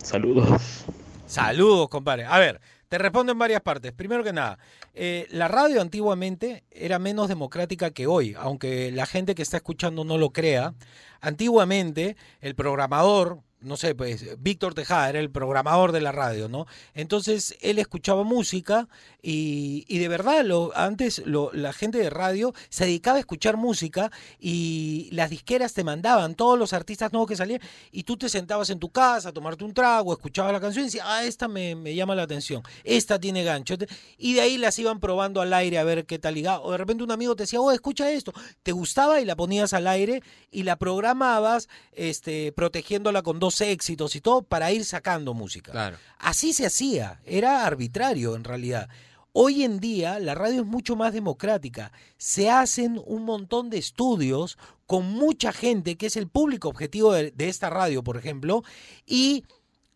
Saludos. 0.03 0.85
Saludos, 1.25 1.89
compadre. 1.89 2.25
A 2.25 2.37
ver, 2.37 2.61
te 2.87 2.97
respondo 2.97 3.31
en 3.31 3.39
varias 3.39 3.61
partes. 3.61 3.91
Primero 3.91 4.23
que 4.23 4.33
nada, 4.33 4.59
eh, 4.93 5.27
la 5.29 5.47
radio 5.47 5.81
antiguamente 5.81 6.63
era 6.71 6.99
menos 6.99 7.27
democrática 7.27 7.91
que 7.91 8.07
hoy, 8.07 8.35
aunque 8.37 8.91
la 8.91 9.05
gente 9.05 9.35
que 9.35 9.41
está 9.41 9.57
escuchando 9.57 10.03
no 10.03 10.17
lo 10.17 10.31
crea. 10.31 10.73
Antiguamente, 11.21 12.15
el 12.41 12.55
programador, 12.55 13.39
no 13.65 13.77
sé, 13.77 13.95
pues 13.95 14.41
Víctor 14.41 14.73
Tejada 14.73 15.09
era 15.09 15.19
el 15.19 15.29
programador 15.29 15.91
de 15.91 16.01
la 16.01 16.11
radio, 16.11 16.47
¿no? 16.49 16.65
Entonces 16.93 17.55
él 17.61 17.79
escuchaba 17.79 18.23
música 18.23 18.87
y, 19.21 19.85
y 19.87 19.99
de 19.99 20.07
verdad, 20.07 20.43
lo, 20.43 20.71
antes 20.75 21.21
la 21.25 21.73
gente 21.73 21.97
de 21.97 22.09
radio 22.09 22.53
se 22.69 22.85
dedicaba 22.85 23.17
a 23.17 23.19
escuchar 23.19 23.57
música 23.57 24.11
y 24.39 25.09
las 25.11 25.29
disqueras 25.29 25.73
te 25.73 25.83
mandaban 25.83 26.35
todos 26.35 26.57
los 26.57 26.73
artistas 26.73 27.11
nuevos 27.11 27.29
que 27.29 27.35
salían 27.35 27.61
y 27.91 28.03
tú 28.03 28.17
te 28.17 28.29
sentabas 28.29 28.69
en 28.69 28.79
tu 28.79 28.89
casa 28.89 29.29
a 29.29 29.31
tomarte 29.31 29.63
un 29.63 29.73
trago, 29.73 30.13
escuchabas 30.13 30.53
la 30.53 30.61
canción 30.61 30.83
y 30.83 30.87
decías, 30.87 31.05
ah, 31.07 31.23
esta 31.23 31.47
me, 31.47 31.75
me 31.75 31.93
llama 31.93 32.15
la 32.15 32.23
atención, 32.23 32.63
esta 32.83 33.19
tiene 33.19 33.43
gancho. 33.43 33.75
Y 34.17 34.33
de 34.33 34.41
ahí 34.41 34.57
las 34.57 34.77
iban 34.79 34.99
probando 34.99 35.41
al 35.41 35.53
aire 35.53 35.77
a 35.77 35.83
ver 35.83 36.05
qué 36.05 36.19
tal 36.19 36.35
ligaba. 36.35 36.61
O 36.61 36.71
de 36.71 36.77
repente 36.77 37.03
un 37.03 37.11
amigo 37.11 37.35
te 37.35 37.43
decía, 37.43 37.59
oh, 37.59 37.71
escucha 37.71 38.11
esto. 38.11 38.33
Te 38.63 38.71
gustaba 38.71 39.21
y 39.21 39.25
la 39.25 39.35
ponías 39.35 39.73
al 39.73 39.87
aire 39.87 40.21
y 40.51 40.63
la 40.63 40.77
programabas 40.77 41.67
este, 41.93 42.51
protegiéndola 42.51 43.21
con 43.21 43.39
dos 43.39 43.54
éxitos 43.61 44.15
y 44.15 44.21
todo 44.21 44.41
para 44.41 44.71
ir 44.71 44.85
sacando 44.85 45.33
música. 45.33 45.71
Claro. 45.71 45.97
Así 46.19 46.53
se 46.53 46.65
hacía, 46.65 47.21
era 47.25 47.65
arbitrario 47.65 48.35
en 48.35 48.43
realidad. 48.43 48.89
Hoy 49.31 49.63
en 49.63 49.79
día 49.79 50.17
la 50.19 50.33
radio 50.33 50.61
es 50.61 50.67
mucho 50.67 50.95
más 50.95 51.13
democrática. 51.13 51.91
Se 52.17 52.49
hacen 52.49 53.01
un 53.05 53.25
montón 53.25 53.69
de 53.69 53.77
estudios 53.77 54.57
con 54.85 55.11
mucha 55.11 55.51
gente, 55.51 55.97
que 55.97 56.05
es 56.05 56.15
el 56.15 56.29
público 56.29 56.69
objetivo 56.69 57.11
de, 57.11 57.31
de 57.31 57.49
esta 57.49 57.69
radio, 57.69 58.03
por 58.03 58.15
ejemplo, 58.15 58.63
y 59.05 59.43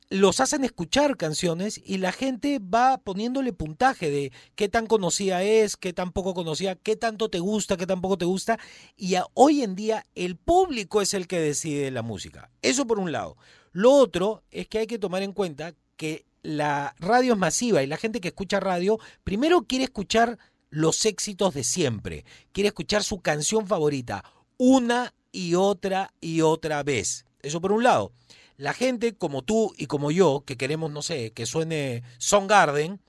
los 0.09 0.39
hacen 0.39 0.63
escuchar 0.63 1.17
canciones 1.17 1.79
y 1.85 1.99
la 1.99 2.11
gente 2.11 2.59
va 2.59 2.97
poniéndole 2.97 3.53
puntaje 3.53 4.09
de 4.09 4.31
qué 4.55 4.67
tan 4.67 4.87
conocida 4.87 5.43
es, 5.43 5.77
qué 5.77 5.93
tan 5.93 6.11
poco 6.11 6.33
conocida, 6.33 6.75
qué 6.75 6.95
tanto 6.95 7.29
te 7.29 7.39
gusta, 7.39 7.77
qué 7.77 7.85
tan 7.85 8.01
poco 8.01 8.17
te 8.17 8.25
gusta. 8.25 8.59
Y 8.97 9.15
hoy 9.35 9.61
en 9.61 9.75
día 9.75 10.05
el 10.15 10.35
público 10.35 11.01
es 11.01 11.13
el 11.13 11.27
que 11.27 11.39
decide 11.39 11.91
la 11.91 12.01
música. 12.01 12.49
Eso 12.61 12.87
por 12.87 12.99
un 12.99 13.11
lado. 13.11 13.37
Lo 13.71 13.93
otro 13.93 14.43
es 14.49 14.67
que 14.67 14.79
hay 14.79 14.87
que 14.87 14.97
tomar 14.97 15.21
en 15.21 15.33
cuenta 15.33 15.73
que 15.95 16.25
la 16.41 16.95
radio 16.97 17.33
es 17.33 17.39
masiva 17.39 17.83
y 17.83 17.87
la 17.87 17.97
gente 17.97 18.21
que 18.21 18.29
escucha 18.29 18.59
radio 18.59 18.97
primero 19.23 19.63
quiere 19.63 19.83
escuchar 19.83 20.39
los 20.71 21.05
éxitos 21.05 21.53
de 21.53 21.63
siempre, 21.63 22.25
quiere 22.51 22.69
escuchar 22.69 23.03
su 23.03 23.21
canción 23.21 23.67
favorita 23.67 24.23
una 24.57 25.13
y 25.31 25.55
otra 25.55 26.13
y 26.19 26.41
otra 26.41 26.81
vez. 26.83 27.25
Eso 27.41 27.61
por 27.61 27.71
un 27.71 27.83
lado. 27.83 28.11
La 28.59 28.73
gente 28.73 29.15
como 29.15 29.41
tú 29.41 29.73
y 29.77 29.85
como 29.85 30.11
yo, 30.11 30.43
que 30.45 30.57
queremos, 30.57 30.91
no 30.91 31.01
sé, 31.01 31.31
que 31.31 31.45
suene 31.45 32.03
Song 32.17 32.45
Garden, 32.45 32.99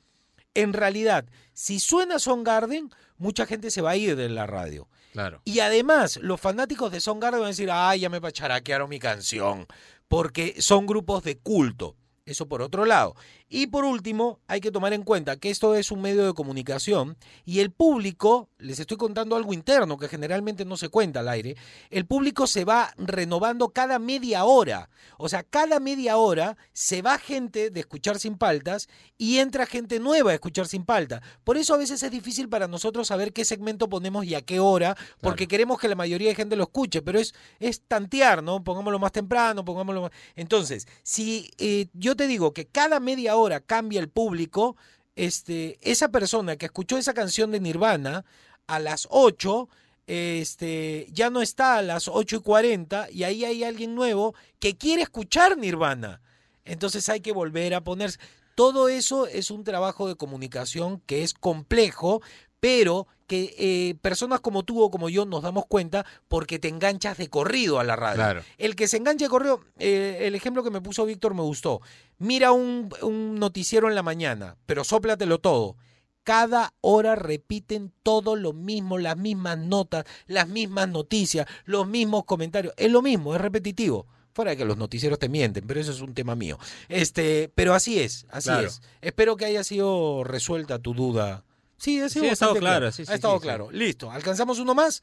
en 0.54 0.72
realidad, 0.72 1.26
si 1.52 1.80
suena 1.80 2.20
Song 2.20 2.44
Garden, 2.44 2.88
mucha 3.18 3.46
gente 3.46 3.72
se 3.72 3.82
va 3.82 3.90
a 3.90 3.96
ir 3.96 4.14
de 4.14 4.28
la 4.28 4.46
radio. 4.46 4.88
Claro. 5.10 5.42
Y 5.44 5.58
además, 5.58 6.18
los 6.22 6.40
fanáticos 6.40 6.92
de 6.92 7.00
Song 7.00 7.18
Garden 7.18 7.40
van 7.40 7.46
a 7.46 7.48
decir, 7.48 7.68
ay, 7.68 7.98
ya 7.98 8.08
me 8.08 8.20
pacharaquearon 8.20 8.88
mi 8.88 9.00
canción, 9.00 9.66
porque 10.06 10.54
son 10.62 10.86
grupos 10.86 11.24
de 11.24 11.38
culto. 11.38 11.96
Eso 12.26 12.46
por 12.46 12.62
otro 12.62 12.84
lado. 12.84 13.16
Y 13.52 13.66
por 13.66 13.84
último, 13.84 14.38
hay 14.46 14.60
que 14.60 14.70
tomar 14.70 14.92
en 14.92 15.02
cuenta 15.02 15.36
que 15.36 15.50
esto 15.50 15.74
es 15.74 15.90
un 15.90 16.00
medio 16.00 16.24
de 16.24 16.34
comunicación 16.34 17.16
y 17.44 17.58
el 17.58 17.72
público, 17.72 18.48
les 18.58 18.78
estoy 18.78 18.96
contando 18.96 19.34
algo 19.34 19.52
interno 19.52 19.98
que 19.98 20.06
generalmente 20.06 20.64
no 20.64 20.76
se 20.76 20.88
cuenta 20.88 21.18
al 21.18 21.28
aire, 21.28 21.56
el 21.90 22.06
público 22.06 22.46
se 22.46 22.64
va 22.64 22.94
renovando 22.96 23.70
cada 23.70 23.98
media 23.98 24.44
hora. 24.44 24.88
O 25.18 25.28
sea, 25.28 25.42
cada 25.42 25.80
media 25.80 26.16
hora 26.16 26.56
se 26.72 27.02
va 27.02 27.18
gente 27.18 27.70
de 27.70 27.80
escuchar 27.80 28.20
sin 28.20 28.38
paltas 28.38 28.88
y 29.18 29.38
entra 29.38 29.66
gente 29.66 29.98
nueva 29.98 30.30
a 30.30 30.34
escuchar 30.34 30.68
sin 30.68 30.84
palta. 30.84 31.20
Por 31.42 31.56
eso 31.56 31.74
a 31.74 31.78
veces 31.78 32.04
es 32.04 32.10
difícil 32.12 32.48
para 32.48 32.68
nosotros 32.68 33.08
saber 33.08 33.32
qué 33.32 33.44
segmento 33.44 33.88
ponemos 33.88 34.26
y 34.26 34.36
a 34.36 34.42
qué 34.42 34.60
hora, 34.60 34.96
porque 35.20 35.48
queremos 35.48 35.80
que 35.80 35.88
la 35.88 35.96
mayoría 35.96 36.28
de 36.28 36.36
gente 36.36 36.54
lo 36.54 36.62
escuche, 36.62 37.02
pero 37.02 37.18
es, 37.18 37.34
es 37.58 37.80
tantear, 37.80 38.44
¿no? 38.44 38.62
Pongámoslo 38.62 39.00
más 39.00 39.10
temprano, 39.10 39.64
pongámoslo 39.64 40.02
más... 40.02 40.12
Entonces, 40.36 40.86
si 41.02 41.50
eh, 41.58 41.88
yo 41.94 42.14
te 42.14 42.28
digo 42.28 42.54
que 42.54 42.68
cada 42.68 43.00
media 43.00 43.34
hora 43.34 43.39
cambia 43.60 44.00
el 44.00 44.08
público, 44.08 44.76
este, 45.16 45.78
esa 45.82 46.10
persona 46.10 46.56
que 46.56 46.66
escuchó 46.66 46.98
esa 46.98 47.14
canción 47.14 47.50
de 47.50 47.60
Nirvana 47.60 48.24
a 48.66 48.78
las 48.78 49.06
8, 49.10 49.68
este, 50.06 51.06
ya 51.12 51.30
no 51.30 51.40
está 51.42 51.76
a 51.76 51.82
las 51.82 52.08
8 52.08 52.36
y 52.36 52.40
40 52.40 53.08
y 53.10 53.22
ahí 53.24 53.44
hay 53.44 53.64
alguien 53.64 53.94
nuevo 53.94 54.34
que 54.58 54.76
quiere 54.76 55.02
escuchar 55.02 55.56
Nirvana. 55.56 56.20
Entonces 56.64 57.08
hay 57.08 57.20
que 57.20 57.32
volver 57.32 57.74
a 57.74 57.84
ponerse. 57.84 58.18
Todo 58.54 58.88
eso 58.88 59.26
es 59.26 59.50
un 59.50 59.64
trabajo 59.64 60.08
de 60.08 60.16
comunicación 60.16 61.00
que 61.06 61.22
es 61.22 61.32
complejo, 61.34 62.22
pero 62.60 63.06
que 63.30 63.54
eh, 63.58 63.94
personas 64.02 64.40
como 64.40 64.64
tú 64.64 64.82
o 64.82 64.90
como 64.90 65.08
yo 65.08 65.24
nos 65.24 65.44
damos 65.44 65.64
cuenta 65.66 66.04
porque 66.26 66.58
te 66.58 66.66
enganchas 66.66 67.16
de 67.16 67.28
corrido 67.30 67.78
a 67.78 67.84
la 67.84 67.94
radio. 67.94 68.16
Claro. 68.16 68.42
El 68.58 68.74
que 68.74 68.88
se 68.88 68.96
enganche 68.96 69.26
de 69.26 69.30
corrido, 69.30 69.60
eh, 69.78 70.18
el 70.22 70.34
ejemplo 70.34 70.64
que 70.64 70.70
me 70.72 70.80
puso 70.80 71.06
Víctor 71.06 71.34
me 71.34 71.42
gustó. 71.42 71.80
Mira 72.18 72.50
un, 72.50 72.92
un 73.02 73.36
noticiero 73.36 73.88
en 73.88 73.94
la 73.94 74.02
mañana, 74.02 74.56
pero 74.66 74.82
sóplatelo 74.82 75.38
todo. 75.38 75.76
Cada 76.24 76.74
hora 76.80 77.14
repiten 77.14 77.92
todo 78.02 78.34
lo 78.34 78.52
mismo, 78.52 78.98
las 78.98 79.16
mismas 79.16 79.58
notas, 79.58 80.06
las 80.26 80.48
mismas 80.48 80.88
noticias, 80.88 81.46
los 81.66 81.86
mismos 81.86 82.24
comentarios. 82.24 82.74
Es 82.76 82.90
lo 82.90 83.00
mismo, 83.00 83.32
es 83.36 83.40
repetitivo. 83.40 84.08
Fuera 84.32 84.50
de 84.50 84.56
que 84.56 84.64
los 84.64 84.76
noticieros 84.76 85.20
te 85.20 85.28
mienten, 85.28 85.66
pero 85.68 85.78
eso 85.80 85.92
es 85.92 86.00
un 86.00 86.14
tema 86.14 86.34
mío. 86.34 86.58
Este, 86.88 87.48
pero 87.54 87.74
así 87.74 88.00
es, 88.00 88.26
así 88.30 88.48
Claro. 88.48 88.66
es. 88.66 88.82
Espero 89.00 89.36
que 89.36 89.44
haya 89.44 89.62
sido 89.62 90.24
resuelta 90.24 90.80
tu 90.80 90.94
duda. 90.94 91.44
Sí, 91.80 91.98
ha 91.98 92.10
sido 92.10 92.24
Sí, 92.24 92.28
ha 92.28 92.32
estado 92.34 92.54
claro, 92.56 92.92
sí, 92.92 93.06
sí, 93.06 93.10
ha 93.10 93.14
estado 93.14 93.34
sí, 93.36 93.40
sí. 93.40 93.46
claro. 93.46 93.70
Listo. 93.70 94.10
¿Alcanzamos 94.10 94.58
uno 94.58 94.74
más? 94.74 95.02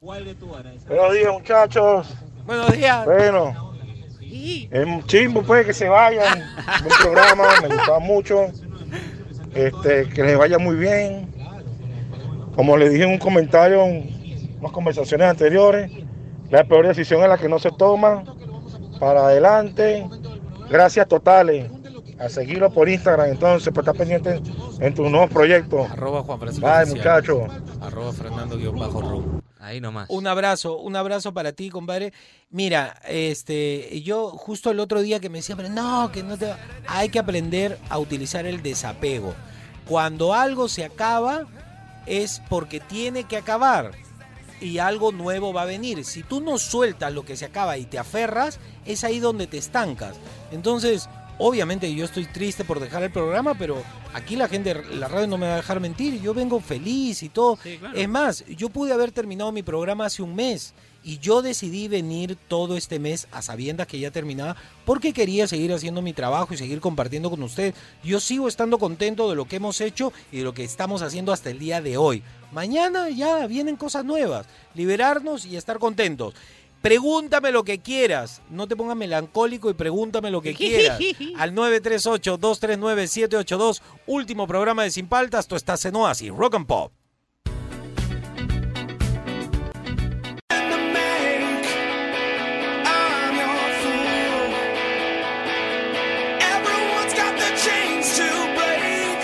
Buenos 0.00 1.12
días, 1.12 1.32
muchachos. 1.32 2.06
Buenos 2.46 2.72
días. 2.72 3.04
Bueno, 3.04 3.74
es 4.20 4.86
un 4.86 5.04
chimbo, 5.06 5.42
pues, 5.42 5.66
que 5.66 5.72
se 5.74 5.88
vayan. 5.88 6.38
Buen 6.84 6.98
programa, 7.02 7.48
me 7.62 7.74
gustaba 7.74 7.98
mucho. 7.98 8.46
Este, 9.54 10.08
que 10.08 10.22
les 10.22 10.38
vaya 10.38 10.58
muy 10.58 10.76
bien. 10.76 11.34
Como 12.54 12.76
le 12.76 12.90
dije 12.90 13.02
en 13.02 13.10
un 13.10 13.18
comentario, 13.18 13.82
en 13.82 14.56
unas 14.60 14.70
conversaciones 14.70 15.28
anteriores, 15.28 15.90
la 16.48 16.62
peor 16.62 16.86
decisión 16.86 17.22
es 17.22 17.28
la 17.28 17.38
que 17.38 17.48
no 17.48 17.58
se 17.58 17.72
toma. 17.72 18.22
Para 19.00 19.26
adelante. 19.26 20.06
Gracias 20.70 21.08
totales. 21.08 21.68
A 22.18 22.28
seguirlo 22.28 22.70
por 22.70 22.88
Instagram, 22.88 23.30
entonces, 23.30 23.72
para 23.72 23.92
estar 23.92 23.96
pendiente 23.96 24.40
en 24.80 24.94
tus 24.94 25.10
nuevos 25.10 25.30
proyectos. 25.30 25.90
Arroba 25.90 26.22
Juan 26.22 26.38
Francisco 26.38 26.66
Bye, 26.66 26.86
muchachos. 26.86 27.50
Arroba 27.80 28.12
Fernando-Ru. 28.12 29.42
Ahí 29.58 29.80
nomás. 29.80 30.10
Un 30.10 30.26
abrazo, 30.26 30.78
un 30.78 30.94
abrazo 30.94 31.32
para 31.32 31.52
ti, 31.52 31.70
compadre. 31.70 32.12
Mira, 32.50 33.00
este, 33.08 34.02
yo 34.02 34.30
justo 34.30 34.70
el 34.70 34.78
otro 34.78 35.00
día 35.00 35.20
que 35.20 35.30
me 35.30 35.38
decía, 35.38 35.56
pero 35.56 35.70
no, 35.70 36.12
que 36.12 36.22
no 36.22 36.36
te 36.36 36.46
va-". 36.46 36.58
Hay 36.86 37.08
que 37.08 37.18
aprender 37.18 37.78
a 37.88 37.98
utilizar 37.98 38.46
el 38.46 38.62
desapego. 38.62 39.34
Cuando 39.88 40.34
algo 40.34 40.68
se 40.68 40.84
acaba, 40.84 41.46
es 42.06 42.42
porque 42.48 42.78
tiene 42.78 43.24
que 43.24 43.38
acabar. 43.38 43.92
Y 44.60 44.78
algo 44.78 45.12
nuevo 45.12 45.52
va 45.52 45.62
a 45.62 45.66
venir. 45.66 46.04
Si 46.04 46.22
tú 46.22 46.40
no 46.40 46.58
sueltas 46.58 47.12
lo 47.12 47.24
que 47.24 47.36
se 47.36 47.46
acaba 47.46 47.76
y 47.76 47.86
te 47.86 47.98
aferras, 47.98 48.60
es 48.84 49.02
ahí 49.02 49.18
donde 49.18 49.46
te 49.46 49.58
estancas. 49.58 50.16
Entonces, 50.52 51.08
obviamente 51.38 51.92
yo 51.94 52.04
estoy 52.04 52.26
triste 52.26 52.64
por 52.64 52.80
dejar 52.80 53.02
el 53.02 53.10
programa, 53.10 53.54
pero 53.54 53.82
aquí 54.12 54.36
la 54.36 54.48
gente, 54.48 54.74
la 54.94 55.08
radio 55.08 55.26
no 55.26 55.38
me 55.38 55.46
va 55.46 55.54
a 55.54 55.56
dejar 55.56 55.80
mentir. 55.80 56.20
Yo 56.20 56.34
vengo 56.34 56.60
feliz 56.60 57.22
y 57.22 57.28
todo. 57.28 57.58
Es 57.94 58.08
más, 58.08 58.44
yo 58.46 58.68
pude 58.68 58.92
haber 58.92 59.12
terminado 59.12 59.52
mi 59.52 59.62
programa 59.62 60.06
hace 60.06 60.22
un 60.22 60.34
mes 60.34 60.74
y 61.04 61.18
yo 61.18 61.42
decidí 61.42 61.86
venir 61.86 62.36
todo 62.48 62.76
este 62.76 62.98
mes 62.98 63.28
a 63.30 63.42
sabiendas 63.42 63.86
que 63.86 63.98
ya 63.98 64.10
terminaba 64.10 64.56
porque 64.86 65.12
quería 65.12 65.46
seguir 65.46 65.72
haciendo 65.72 66.00
mi 66.00 66.14
trabajo 66.14 66.54
y 66.54 66.56
seguir 66.56 66.80
compartiendo 66.80 67.30
con 67.30 67.42
ustedes. 67.42 67.74
Yo 68.02 68.20
sigo 68.20 68.48
estando 68.48 68.78
contento 68.78 69.28
de 69.28 69.36
lo 69.36 69.44
que 69.44 69.56
hemos 69.56 69.80
hecho 69.80 70.12
y 70.32 70.38
de 70.38 70.44
lo 70.44 70.54
que 70.54 70.64
estamos 70.64 71.02
haciendo 71.02 71.32
hasta 71.32 71.50
el 71.50 71.58
día 71.58 71.82
de 71.82 71.98
hoy. 71.98 72.22
Mañana 72.52 73.10
ya 73.10 73.46
vienen 73.46 73.76
cosas 73.76 74.04
nuevas, 74.04 74.46
liberarnos 74.74 75.44
y 75.44 75.56
estar 75.56 75.78
contentos. 75.78 76.34
Pregúntame 76.84 77.50
lo 77.50 77.64
que 77.64 77.80
quieras, 77.80 78.40
no 78.50 78.68
te 78.68 78.76
pongas 78.76 78.94
melancólico 78.94 79.70
y 79.70 79.72
pregúntame 79.72 80.30
lo 80.30 80.42
que 80.42 80.52
quieras. 80.54 81.00
Al 81.38 81.54
938-239-782, 81.54 83.80
último 84.06 84.46
programa 84.46 84.82
de 84.82 84.90
Sin 84.90 85.08
Paltas, 85.08 85.48
tú 85.48 85.56
estás 85.56 85.82
en 85.86 85.96
Oasis, 85.96 86.28
Rock 86.28 86.56
and 86.56 86.66
Pop. 86.66 86.92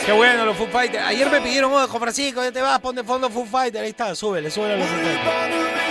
Qué 0.06 0.12
bueno 0.12 0.46
los 0.46 0.56
Foo 0.56 0.66
Fighters. 0.68 1.04
Ayer 1.04 1.30
me 1.30 1.42
pidieron, 1.42 1.70
Juan 1.70 1.86
Francisco, 1.90 2.42
ya 2.42 2.50
te 2.50 2.62
vas, 2.62 2.80
pon 2.80 2.96
de 2.96 3.04
fondo 3.04 3.28
Foo 3.28 3.44
Fighters. 3.44 3.84
Ahí 3.84 3.90
está, 3.90 4.14
súbele, 4.14 4.50
súbele 4.50 4.72
a 4.72 4.76
los 4.78 4.86
Foo 4.86 4.96
Fighters. 4.96 5.89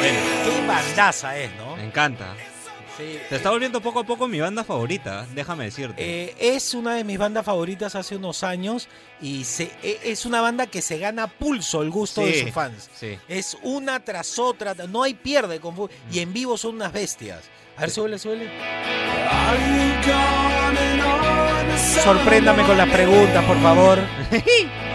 Bueno, 0.00 0.18
qué 0.44 0.66
bandaza 0.66 1.36
es, 1.38 1.50
¿no? 1.56 1.76
Me 1.76 1.84
encanta. 1.84 2.34
Sí. 2.96 3.18
Se 3.28 3.36
está 3.36 3.50
volviendo 3.50 3.80
poco 3.80 4.00
a 4.00 4.04
poco 4.04 4.28
mi 4.28 4.40
banda 4.40 4.62
favorita, 4.64 5.26
déjame 5.34 5.64
decirte. 5.64 6.02
Eh, 6.24 6.34
es 6.38 6.74
una 6.74 6.94
de 6.94 7.04
mis 7.04 7.18
bandas 7.18 7.44
favoritas 7.46 7.94
hace 7.94 8.16
unos 8.16 8.42
años 8.44 8.88
y 9.22 9.44
se, 9.44 9.70
e- 9.82 10.00
es 10.04 10.26
una 10.26 10.40
banda 10.40 10.66
que 10.66 10.82
se 10.82 10.98
gana 10.98 11.26
pulso 11.26 11.82
el 11.82 11.90
gusto 11.90 12.22
de 12.22 12.42
sus 12.42 12.50
fans. 12.50 12.90
sí. 12.94 13.18
Es 13.28 13.56
una 13.62 14.00
tras 14.00 14.38
otra, 14.38 14.74
no 14.88 15.02
hay 15.02 15.14
pierde 15.14 15.60
con 15.60 15.74
y 16.12 16.18
en 16.20 16.32
vivo 16.32 16.56
son 16.58 16.74
unas 16.76 16.92
bestias. 16.92 17.40
A 17.76 17.82
ver, 17.82 17.90
súbele, 17.90 18.18
súbele. 18.18 18.50
Sorpréndame 22.04 22.62
con 22.64 22.76
las 22.76 22.88
preguntas, 22.90 23.44
por 23.44 23.60
favor. 23.62 23.98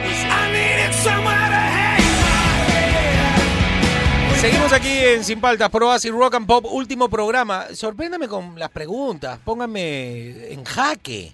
Seguimos 4.45 4.73
aquí 4.73 4.89
en 4.99 5.23
Sin 5.23 5.41
Paltas, 5.41 5.71
por 5.71 5.81
Oasis 5.83 6.11
Rock 6.11 6.35
and 6.35 6.45
Pop, 6.45 6.65
último 6.69 7.09
programa. 7.09 7.65
Sorpréndame 7.73 8.27
con 8.27 8.59
las 8.59 8.69
preguntas, 8.69 9.39
pónganme 9.43 10.53
en 10.53 10.63
jaque. 10.63 11.33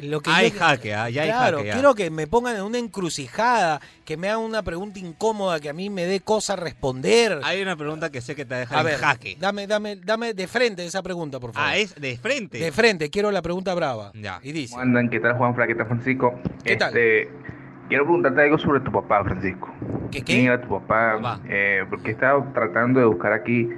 Lo 0.00 0.20
que 0.20 0.30
Hay 0.30 0.52
yo- 0.52 0.58
jaque, 0.60 0.94
ah, 0.94 1.10
ya 1.10 1.22
hay 1.22 1.28
Claro, 1.30 1.56
jaque, 1.58 1.66
ya. 1.70 1.74
quiero 1.74 1.94
que 1.96 2.08
me 2.10 2.28
pongan 2.28 2.54
en 2.54 2.62
una 2.62 2.78
encrucijada, 2.78 3.80
que 4.04 4.16
me 4.16 4.28
hagan 4.28 4.42
una 4.44 4.62
pregunta 4.62 5.00
incómoda, 5.00 5.58
que 5.58 5.70
a 5.70 5.72
mí 5.72 5.90
me 5.90 6.06
dé 6.06 6.20
cosa 6.20 6.54
responder. 6.54 7.40
Hay 7.42 7.60
una 7.60 7.74
pregunta 7.74 8.10
que 8.10 8.20
sé 8.20 8.36
que 8.36 8.44
te 8.44 8.54
deja 8.54 8.76
A 8.76 8.80
en 8.80 8.86
ver, 8.86 8.98
jaque. 9.00 9.36
dame, 9.40 9.66
dame, 9.66 9.96
dame 9.96 10.32
de 10.32 10.46
frente 10.46 10.86
esa 10.86 11.02
pregunta, 11.02 11.40
por 11.40 11.52
favor. 11.52 11.68
Ah, 11.68 11.76
es 11.76 11.96
de 11.96 12.16
frente. 12.16 12.58
De 12.58 12.70
frente, 12.70 13.10
quiero 13.10 13.32
la 13.32 13.42
pregunta 13.42 13.74
brava. 13.74 14.12
Ya. 14.14 14.38
Y 14.40 14.52
dice, 14.52 14.70
¿Cómo 14.74 14.82
andan? 14.82 15.10
¿Qué 15.10 15.18
tal, 15.18 15.32
Juanfra? 15.36 15.66
¿Qué 15.66 15.74
tal, 15.74 15.86
Francisco? 15.88 16.40
¿Qué 16.62 16.76
tal? 16.76 16.94
Quiero 17.92 18.06
preguntarte 18.06 18.40
algo 18.40 18.56
sobre 18.56 18.80
tu 18.80 18.90
papá, 18.90 19.22
Francisco. 19.22 19.68
¿Qué, 20.10 20.24
¿Quién 20.24 20.46
era 20.46 20.62
tu 20.62 20.66
papá? 20.70 21.38
Eh, 21.46 21.84
porque 21.90 22.08
he 22.08 22.12
estado 22.12 22.42
tratando 22.54 23.00
de 23.00 23.04
buscar 23.04 23.34
aquí 23.34 23.68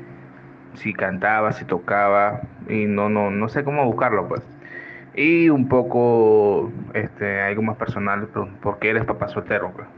si 0.75 0.93
cantaba, 0.93 1.51
si 1.53 1.65
tocaba, 1.65 2.43
y 2.69 2.85
no, 2.85 3.09
no, 3.09 3.33
no 3.33 3.49
sé 3.49 3.65
cómo 3.65 3.85
buscarlo, 3.85 4.29
pues. 4.29 4.41
Y 5.17 5.49
un 5.49 5.69
poco, 5.69 6.73
este, 6.93 7.41
algo 7.41 7.63
más 7.63 7.77
personal, 7.77 8.29
pero 8.33 8.49
¿por 8.63 8.79
qué 8.79 8.91
eres 8.91 9.05
papá 9.05 9.27
soltero, 9.27 9.73
pues? 9.75 9.89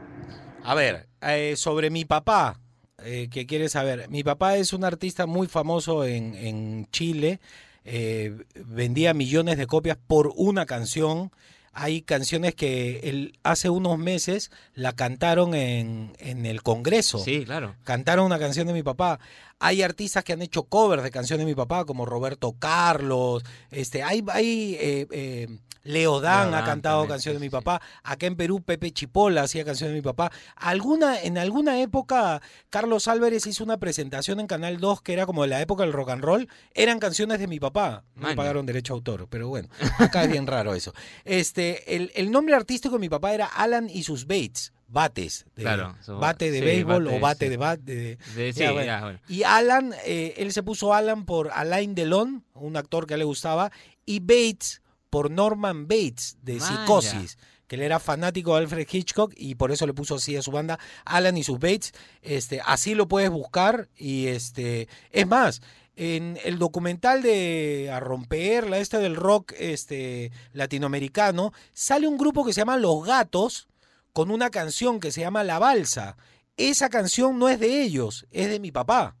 a 0.63 0.73
ver, 0.73 1.05
eh, 1.21 1.53
sobre 1.55 1.91
mi 1.91 2.03
papá, 2.03 2.59
eh, 3.03 3.29
que 3.31 3.45
quiere 3.45 3.69
saber. 3.69 4.09
Mi 4.09 4.23
papá 4.23 4.55
es 4.55 4.73
un 4.73 4.83
artista 4.83 5.27
muy 5.27 5.45
famoso 5.45 6.05
en, 6.05 6.33
en 6.33 6.87
Chile. 6.89 7.39
eh, 7.85 8.35
vendía 8.65 9.13
millones 9.13 9.59
de 9.59 9.67
copias 9.67 9.99
por 10.07 10.31
una 10.35 10.65
canción. 10.65 11.29
Hay 11.79 12.01
canciones 12.01 12.55
que 12.55 13.01
él 13.03 13.37
hace 13.43 13.69
unos 13.69 13.99
meses 13.99 14.49
la 14.73 14.93
cantaron 14.93 15.53
en, 15.53 16.13
en 16.17 16.47
el 16.47 16.63
Congreso. 16.63 17.19
Sí, 17.19 17.45
claro. 17.45 17.75
Cantaron 17.83 18.25
una 18.25 18.39
canción 18.39 18.65
de 18.65 18.73
mi 18.73 18.81
papá. 18.81 19.19
Hay 19.59 19.83
artistas 19.83 20.23
que 20.23 20.33
han 20.33 20.41
hecho 20.41 20.63
covers 20.63 21.03
de 21.03 21.11
canciones 21.11 21.45
de 21.45 21.51
mi 21.51 21.55
papá, 21.55 21.85
como 21.85 22.07
Roberto 22.07 22.55
Carlos. 22.57 23.43
Este, 23.69 24.01
hay, 24.01 24.23
hay 24.27 24.75
eh, 24.79 25.07
eh, 25.11 25.59
Leo 25.87 26.19
Dan 26.21 26.51
Leo 26.51 26.59
ha 26.59 26.63
cantado 26.65 26.97
también, 27.01 27.15
canciones 27.15 27.39
sí, 27.39 27.41
de 27.41 27.45
mi 27.47 27.49
papá. 27.49 27.81
Acá 28.03 28.27
en 28.27 28.35
Perú, 28.35 28.61
Pepe 28.61 28.91
Chipola 28.91 29.43
hacía 29.43 29.65
canciones 29.65 29.93
de 29.93 29.99
mi 29.99 30.03
papá. 30.03 30.31
Alguna, 30.55 31.21
en 31.21 31.37
alguna 31.37 31.79
época, 31.81 32.41
Carlos 32.69 33.07
Álvarez 33.07 33.47
hizo 33.47 33.63
una 33.63 33.77
presentación 33.77 34.39
en 34.39 34.47
Canal 34.47 34.77
2 34.79 35.01
que 35.01 35.13
era 35.13 35.25
como 35.25 35.43
de 35.43 35.49
la 35.49 35.61
época 35.61 35.83
del 35.83 35.93
rock 35.93 36.09
and 36.09 36.23
roll. 36.23 36.47
Eran 36.73 36.99
canciones 36.99 37.39
de 37.39 37.47
mi 37.47 37.59
papá. 37.59 38.03
No 38.15 38.35
pagaron 38.35 38.65
derecho 38.65 38.93
a 38.93 38.95
autor, 38.95 39.27
pero 39.29 39.47
bueno, 39.49 39.69
acá 39.99 40.23
es 40.23 40.31
bien 40.31 40.45
raro 40.47 40.73
eso. 40.73 40.93
Este, 41.25 41.95
el, 41.95 42.11
el 42.15 42.31
nombre 42.31 42.55
artístico 42.55 42.95
de 42.95 42.99
mi 42.99 43.09
papá 43.09 43.33
era 43.33 43.45
Alan 43.45 43.89
y 43.89 44.03
sus 44.03 44.25
Bates. 44.27 44.73
Bates. 44.89 45.45
de- 45.55 45.63
Claro, 45.63 45.95
bate 46.19 46.49
de 46.49 46.59
sí, 46.59 46.65
béisbol 46.65 47.03
bate, 47.05 47.17
o 47.17 47.19
bate 47.19 47.45
sí. 47.45 47.49
de 47.49 47.57
bat. 47.57 47.79
de- 47.79 48.17
De- 48.35 48.53
sí, 48.53 48.59
ya, 48.59 48.71
bueno. 48.71 48.85
ya, 48.85 49.01
bueno. 49.03 49.19
Y 49.27 49.43
Alan, 49.43 49.93
eh, 50.05 50.33
él 50.37 50.53
se 50.53 50.63
puso 50.63 50.93
Alan 50.93 51.25
por 51.25 51.49
Alain 51.53 51.93
Delon, 51.93 52.45
un 52.53 52.77
actor 52.77 53.05
que 53.05 53.17
le 53.17 53.25
gustaba, 53.25 53.71
y 54.05 54.19
Bates 54.21 54.81
por 55.09 55.31
Norman 55.31 55.87
Bates 55.87 56.37
de 56.41 56.59
Vaya. 56.59 56.65
Psicosis, 56.65 57.37
que 57.67 57.75
él 57.75 57.81
era 57.81 57.99
fanático 57.99 58.53
de 58.53 58.61
Alfred 58.61 58.87
Hitchcock 58.89 59.33
y 59.35 59.55
por 59.55 59.71
eso 59.71 59.85
le 59.85 59.93
puso 59.93 60.15
así 60.15 60.35
a 60.35 60.41
su 60.41 60.51
banda 60.51 60.79
Alan 61.05 61.37
y 61.37 61.43
sus 61.43 61.59
Bates. 61.59 61.93
Este, 62.21 62.61
así 62.65 62.95
lo 62.95 63.07
puedes 63.07 63.29
buscar 63.29 63.89
y 63.95 64.27
este, 64.27 64.87
es 65.11 65.27
más, 65.27 65.61
en 65.95 66.37
el 66.45 66.59
documental 66.59 67.21
de 67.21 67.89
A 67.91 67.99
Romper, 67.99 68.69
la 68.69 68.77
esta 68.77 68.99
del 68.99 69.15
rock 69.15 69.53
este, 69.57 70.31
latinoamericano, 70.53 71.53
sale 71.73 72.07
un 72.07 72.17
grupo 72.17 72.45
que 72.45 72.53
se 72.53 72.61
llama 72.61 72.77
Los 72.77 73.03
Gatos 73.03 73.67
con 74.13 74.31
una 74.31 74.49
canción 74.49 74.99
que 74.99 75.11
se 75.11 75.21
llama 75.21 75.43
La 75.43 75.59
Balsa. 75.59 76.15
Esa 76.55 76.89
canción 76.89 77.37
no 77.37 77.49
es 77.49 77.59
de 77.59 77.81
ellos, 77.81 78.27
es 78.31 78.49
de 78.49 78.59
mi 78.59 78.71
papá. 78.71 79.15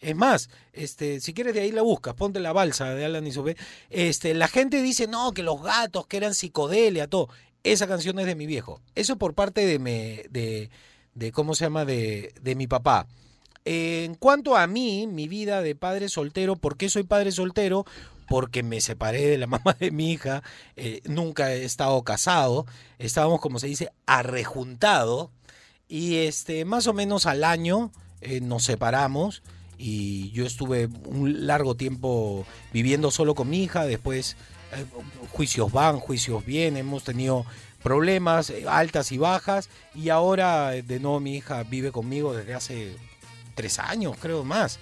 Es 0.00 0.16
más, 0.16 0.48
este, 0.72 1.20
si 1.20 1.34
quieres 1.34 1.54
de 1.54 1.60
ahí 1.60 1.72
la 1.72 1.82
buscas, 1.82 2.14
ponte 2.14 2.40
la 2.40 2.52
balsa 2.52 2.94
de 2.94 3.04
Alan 3.04 3.26
y 3.26 3.32
Sobe. 3.32 3.56
Este, 3.90 4.32
la 4.34 4.48
gente 4.48 4.82
dice, 4.82 5.06
no, 5.06 5.32
que 5.32 5.42
los 5.42 5.62
gatos, 5.62 6.06
que 6.06 6.16
eran 6.16 6.34
psicodelia, 6.34 7.06
todo. 7.06 7.28
Esa 7.62 7.86
canción 7.86 8.18
es 8.18 8.26
de 8.26 8.34
mi 8.34 8.46
viejo. 8.46 8.80
Eso 8.94 9.16
por 9.16 9.34
parte 9.34 9.66
de, 9.66 9.78
me, 9.78 10.24
de, 10.30 10.70
de 11.14 11.32
¿cómo 11.32 11.54
se 11.54 11.64
llama? 11.64 11.84
De, 11.84 12.32
de 12.40 12.54
mi 12.54 12.66
papá. 12.66 13.06
En 13.66 14.14
cuanto 14.14 14.56
a 14.56 14.66
mí, 14.66 15.06
mi 15.06 15.28
vida 15.28 15.60
de 15.60 15.74
padre 15.74 16.08
soltero, 16.08 16.56
¿por 16.56 16.78
qué 16.78 16.88
soy 16.88 17.02
padre 17.02 17.30
soltero? 17.30 17.84
Porque 18.26 18.62
me 18.62 18.80
separé 18.80 19.26
de 19.26 19.36
la 19.36 19.46
mamá 19.48 19.76
de 19.78 19.90
mi 19.90 20.12
hija, 20.12 20.42
eh, 20.76 21.02
nunca 21.04 21.52
he 21.52 21.64
estado 21.64 22.02
casado, 22.02 22.64
estábamos, 22.98 23.40
como 23.40 23.58
se 23.58 23.66
dice, 23.66 23.90
arrejuntado, 24.06 25.30
y 25.88 26.16
este, 26.18 26.64
más 26.64 26.86
o 26.86 26.94
menos 26.94 27.26
al 27.26 27.44
año 27.44 27.92
eh, 28.22 28.40
nos 28.40 28.64
separamos, 28.64 29.42
y 29.82 30.30
yo 30.32 30.44
estuve 30.44 30.88
un 31.06 31.46
largo 31.46 31.74
tiempo 31.74 32.44
viviendo 32.72 33.10
solo 33.10 33.34
con 33.34 33.48
mi 33.48 33.62
hija, 33.62 33.84
después 33.86 34.36
eh, 34.72 34.84
juicios 35.32 35.72
van, 35.72 35.98
juicios 35.98 36.44
vienen, 36.44 36.76
hemos 36.86 37.02
tenido 37.04 37.46
problemas, 37.82 38.50
eh, 38.50 38.64
altas 38.68 39.10
y 39.10 39.16
bajas, 39.18 39.70
y 39.94 40.10
ahora 40.10 40.76
eh, 40.76 40.82
de 40.82 41.00
nuevo 41.00 41.18
mi 41.18 41.36
hija 41.36 41.62
vive 41.62 41.90
conmigo 41.92 42.34
desde 42.34 42.52
hace 42.54 42.92
tres 43.54 43.78
años, 43.78 44.16
creo, 44.20 44.44
más. 44.44 44.78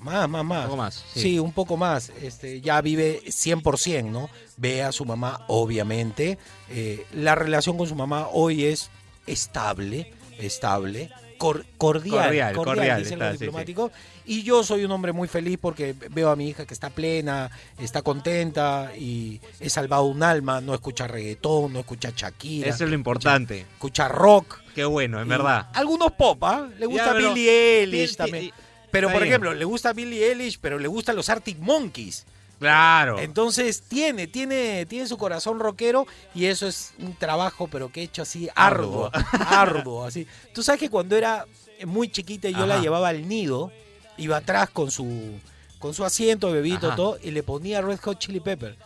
Más, 0.00 0.28
más, 0.30 0.44
más. 0.44 0.62
Un 0.64 0.70
poco 0.70 0.76
más, 0.78 1.04
Sí, 1.12 1.20
sí. 1.20 1.38
un 1.38 1.52
poco 1.52 1.76
más. 1.76 2.10
Este, 2.22 2.60
ya 2.62 2.80
vive 2.80 3.20
100%, 3.26 4.10
¿no? 4.10 4.30
Ve 4.56 4.82
a 4.82 4.92
su 4.92 5.04
mamá, 5.04 5.44
obviamente. 5.46 6.38
Eh, 6.70 7.04
la 7.12 7.34
relación 7.34 7.76
con 7.76 7.86
su 7.86 7.94
mamá 7.94 8.28
hoy 8.32 8.64
es 8.64 8.90
estable, 9.26 10.10
estable, 10.38 11.10
cor- 11.36 11.66
cordial, 11.76 12.24
Cordial, 12.24 12.54
cordial, 12.56 13.00
el 13.00 13.06
está, 13.12 13.32
sí, 13.32 13.38
sí. 13.84 13.90
Y 14.30 14.44
yo 14.44 14.62
soy 14.62 14.84
un 14.84 14.92
hombre 14.92 15.10
muy 15.12 15.26
feliz 15.26 15.58
porque 15.60 15.92
veo 16.10 16.30
a 16.30 16.36
mi 16.36 16.48
hija 16.50 16.64
que 16.64 16.72
está 16.72 16.88
plena, 16.88 17.50
está 17.78 18.00
contenta 18.02 18.92
y 18.96 19.40
he 19.58 19.68
salvado 19.68 20.04
un 20.04 20.22
alma, 20.22 20.60
no 20.60 20.72
escucha 20.72 21.08
reggaetón, 21.08 21.72
no 21.72 21.80
escucha 21.80 22.12
Shakira. 22.14 22.68
Eso 22.68 22.84
es 22.84 22.90
lo 22.90 22.94
importante. 22.94 23.66
Escucha 23.72 24.06
rock. 24.06 24.60
Qué 24.72 24.84
bueno, 24.84 25.20
en 25.20 25.26
verdad. 25.26 25.66
Algunos 25.74 26.12
pop, 26.12 26.38
¿ah? 26.44 26.68
Le 26.78 26.86
gusta 26.86 27.06
Ya, 27.06 27.12
pero- 27.12 27.34
Billie 27.34 27.80
Eilish 27.80 28.10
Ti- 28.10 28.16
también. 28.16 28.52
Pero, 28.92 29.08
por 29.08 29.16
bien. 29.18 29.28
ejemplo, 29.30 29.52
le 29.52 29.64
gusta 29.64 29.92
Billie 29.92 30.28
Eilish, 30.30 30.58
pero 30.60 30.78
le 30.78 30.86
gustan 30.86 31.16
los 31.16 31.28
Arctic 31.28 31.58
Monkeys. 31.58 32.24
Claro. 32.60 33.18
Entonces 33.18 33.82
tiene, 33.82 34.28
tiene, 34.28 34.86
tiene 34.86 35.08
su 35.08 35.18
corazón 35.18 35.58
rockero 35.58 36.06
y 36.36 36.44
eso 36.44 36.68
es 36.68 36.92
un 37.00 37.16
trabajo, 37.16 37.66
pero 37.66 37.90
que 37.90 38.02
he 38.02 38.04
hecho 38.04 38.22
así 38.22 38.48
arduo, 38.54 39.10
arduo, 39.48 40.04
así. 40.04 40.24
Tú 40.54 40.62
sabes 40.62 40.78
que 40.78 40.88
cuando 40.88 41.16
era 41.16 41.46
muy 41.84 42.08
chiquita 42.12 42.48
yo 42.48 42.64
la 42.66 42.78
llevaba 42.80 43.08
al 43.08 43.26
nido, 43.26 43.72
iba 44.20 44.36
atrás 44.36 44.70
con 44.70 44.90
su 44.90 45.38
con 45.80 45.94
su 45.94 46.04
asiento, 46.04 46.52
bebito, 46.52 46.88
Ajá. 46.88 46.96
todo, 46.96 47.18
y 47.22 47.30
le 47.30 47.42
ponía 47.42 47.80
Red 47.80 48.00
Hot 48.00 48.18
Chili 48.18 48.38
Pepper. 48.38 48.76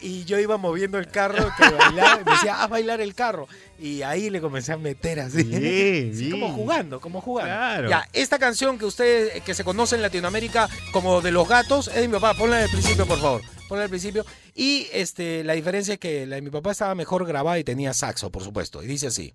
Y 0.00 0.24
yo 0.24 0.38
iba 0.38 0.56
moviendo 0.56 0.98
el 0.98 1.08
carro 1.08 1.50
que 1.56 1.68
bailaba, 1.76 2.20
y 2.20 2.24
me 2.24 2.30
decía, 2.32 2.62
haz 2.62 2.70
bailar 2.70 3.00
el 3.00 3.14
carro. 3.14 3.48
Y 3.78 4.02
ahí 4.02 4.30
le 4.30 4.40
comencé 4.40 4.72
a 4.72 4.76
meter 4.76 5.18
así. 5.18 6.12
Sí, 6.14 6.30
como 6.30 6.52
jugando, 6.52 7.00
como 7.00 7.20
jugando. 7.20 7.52
Claro. 7.52 7.90
Ya, 7.90 8.06
esta 8.12 8.38
canción 8.38 8.78
que 8.78 8.84
ustedes, 8.84 9.42
que 9.42 9.54
se 9.54 9.64
conoce 9.64 9.96
en 9.96 10.02
Latinoamérica 10.02 10.68
como 10.92 11.20
de 11.20 11.32
los 11.32 11.48
gatos, 11.48 11.88
es 11.88 11.96
de 11.96 12.08
mi 12.08 12.14
papá. 12.14 12.34
Ponla 12.34 12.62
al 12.62 12.70
principio, 12.70 13.04
por 13.06 13.18
favor. 13.18 13.42
Ponla 13.68 13.84
al 13.84 13.90
principio. 13.90 14.24
Y 14.54 14.86
este, 14.92 15.42
la 15.42 15.54
diferencia 15.54 15.94
es 15.94 16.00
que 16.00 16.24
la 16.26 16.36
de 16.36 16.42
mi 16.42 16.50
papá 16.50 16.70
estaba 16.70 16.94
mejor 16.94 17.26
grabada 17.26 17.58
y 17.58 17.64
tenía 17.64 17.92
saxo, 17.94 18.30
por 18.30 18.44
supuesto. 18.44 18.80
Y 18.82 18.86
dice 18.86 19.08
así. 19.08 19.34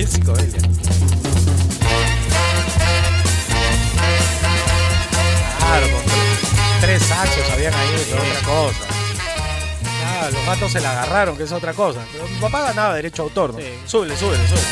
Bien 0.00 0.10
psicodelia. 0.10 0.58
Claro, 5.58 5.86
con 5.92 6.02
tres 6.80 7.02
saxos 7.02 7.50
habían 7.52 7.74
ahí, 7.74 7.94
es 7.96 8.10
otra 8.14 8.40
cosa. 8.46 8.78
Ah, 10.06 10.30
los 10.32 10.46
gatos 10.46 10.72
se 10.72 10.80
la 10.80 10.92
agarraron, 10.92 11.36
que 11.36 11.42
es 11.42 11.52
otra 11.52 11.74
cosa. 11.74 12.00
Pero 12.12 12.26
mi 12.26 12.40
papá 12.40 12.62
ganaba 12.62 12.94
derecho 12.94 13.20
a 13.20 13.24
autor, 13.26 13.52
¿no? 13.52 13.58
Súbele, 13.84 14.16
súbele, 14.16 14.48
súbele. 14.48 14.66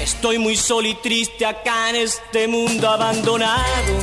Estoy 0.00 0.38
muy 0.38 0.54
solo 0.54 0.86
y 0.86 0.94
triste 0.94 1.44
acá 1.44 1.90
en 1.90 1.96
este 1.96 2.46
mundo 2.46 2.88
abandonado. 2.88 3.98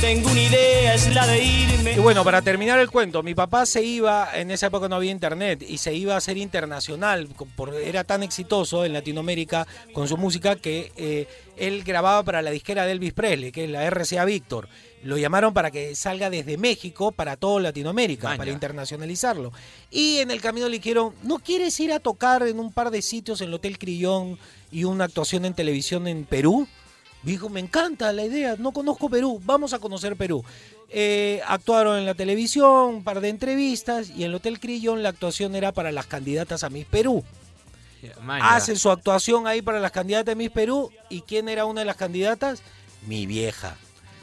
Tengo 0.00 0.30
una 0.30 0.40
idea, 0.40 0.94
es 0.94 1.14
la 1.14 1.26
de 1.26 1.44
irme. 1.44 1.92
Y 1.92 1.98
bueno, 1.98 2.24
para 2.24 2.40
terminar 2.40 2.80
el 2.80 2.90
cuento, 2.90 3.22
mi 3.22 3.34
papá 3.34 3.66
se 3.66 3.84
iba, 3.84 4.30
en 4.34 4.50
esa 4.50 4.68
época 4.68 4.88
no 4.88 4.96
había 4.96 5.10
internet, 5.10 5.62
y 5.68 5.76
se 5.76 5.92
iba 5.92 6.14
a 6.14 6.16
hacer 6.16 6.38
internacional, 6.38 7.28
era 7.84 8.02
tan 8.04 8.22
exitoso 8.22 8.86
en 8.86 8.94
Latinoamérica 8.94 9.66
con 9.92 10.08
su 10.08 10.16
música 10.16 10.56
que 10.56 10.90
eh, 10.96 11.28
él 11.58 11.84
grababa 11.84 12.22
para 12.22 12.40
la 12.40 12.50
disquera 12.50 12.86
de 12.86 12.92
Elvis 12.92 13.12
Presley, 13.12 13.52
que 13.52 13.64
es 13.64 13.70
la 13.70 13.88
RCA 13.90 14.24
Victor. 14.24 14.68
Lo 15.02 15.18
llamaron 15.18 15.52
para 15.52 15.70
que 15.70 15.94
salga 15.94 16.30
desde 16.30 16.56
México 16.56 17.12
para 17.12 17.36
toda 17.36 17.60
Latinoamérica, 17.60 18.28
Maña. 18.28 18.38
para 18.38 18.50
internacionalizarlo. 18.52 19.52
Y 19.90 20.18
en 20.18 20.30
el 20.30 20.40
camino 20.40 20.66
le 20.66 20.78
dijeron, 20.78 21.12
¿no 21.22 21.40
quieres 21.40 21.78
ir 21.78 21.92
a 21.92 22.00
tocar 22.00 22.42
en 22.44 22.58
un 22.58 22.72
par 22.72 22.90
de 22.90 23.02
sitios 23.02 23.42
en 23.42 23.48
el 23.48 23.54
Hotel 23.54 23.78
Crillón 23.78 24.38
y 24.72 24.84
una 24.84 25.04
actuación 25.04 25.44
en 25.44 25.52
televisión 25.52 26.08
en 26.08 26.24
Perú? 26.24 26.66
Dijo, 27.22 27.48
me 27.50 27.60
encanta 27.60 28.12
la 28.12 28.24
idea, 28.24 28.56
no 28.58 28.72
conozco 28.72 29.10
Perú, 29.10 29.40
vamos 29.44 29.72
a 29.74 29.78
conocer 29.78 30.16
Perú. 30.16 30.42
Eh, 30.88 31.40
actuaron 31.46 31.98
en 31.98 32.06
la 32.06 32.14
televisión, 32.14 32.94
un 32.96 33.04
par 33.04 33.20
de 33.20 33.28
entrevistas 33.28 34.08
y 34.10 34.24
en 34.24 34.30
el 34.30 34.34
Hotel 34.36 34.58
Crillón 34.58 35.02
la 35.02 35.10
actuación 35.10 35.54
era 35.54 35.70
para 35.72 35.92
las 35.92 36.06
candidatas 36.06 36.64
a 36.64 36.70
Miss 36.70 36.86
Perú. 36.86 37.22
Maña. 38.22 38.54
Hace 38.56 38.76
su 38.76 38.90
actuación 38.90 39.46
ahí 39.46 39.60
para 39.60 39.78
las 39.78 39.92
candidatas 39.92 40.32
a 40.32 40.36
Miss 40.36 40.50
Perú 40.50 40.90
y 41.10 41.20
¿quién 41.20 41.48
era 41.50 41.66
una 41.66 41.82
de 41.82 41.84
las 41.84 41.96
candidatas? 41.96 42.62
Mi 43.06 43.26
vieja. 43.26 43.76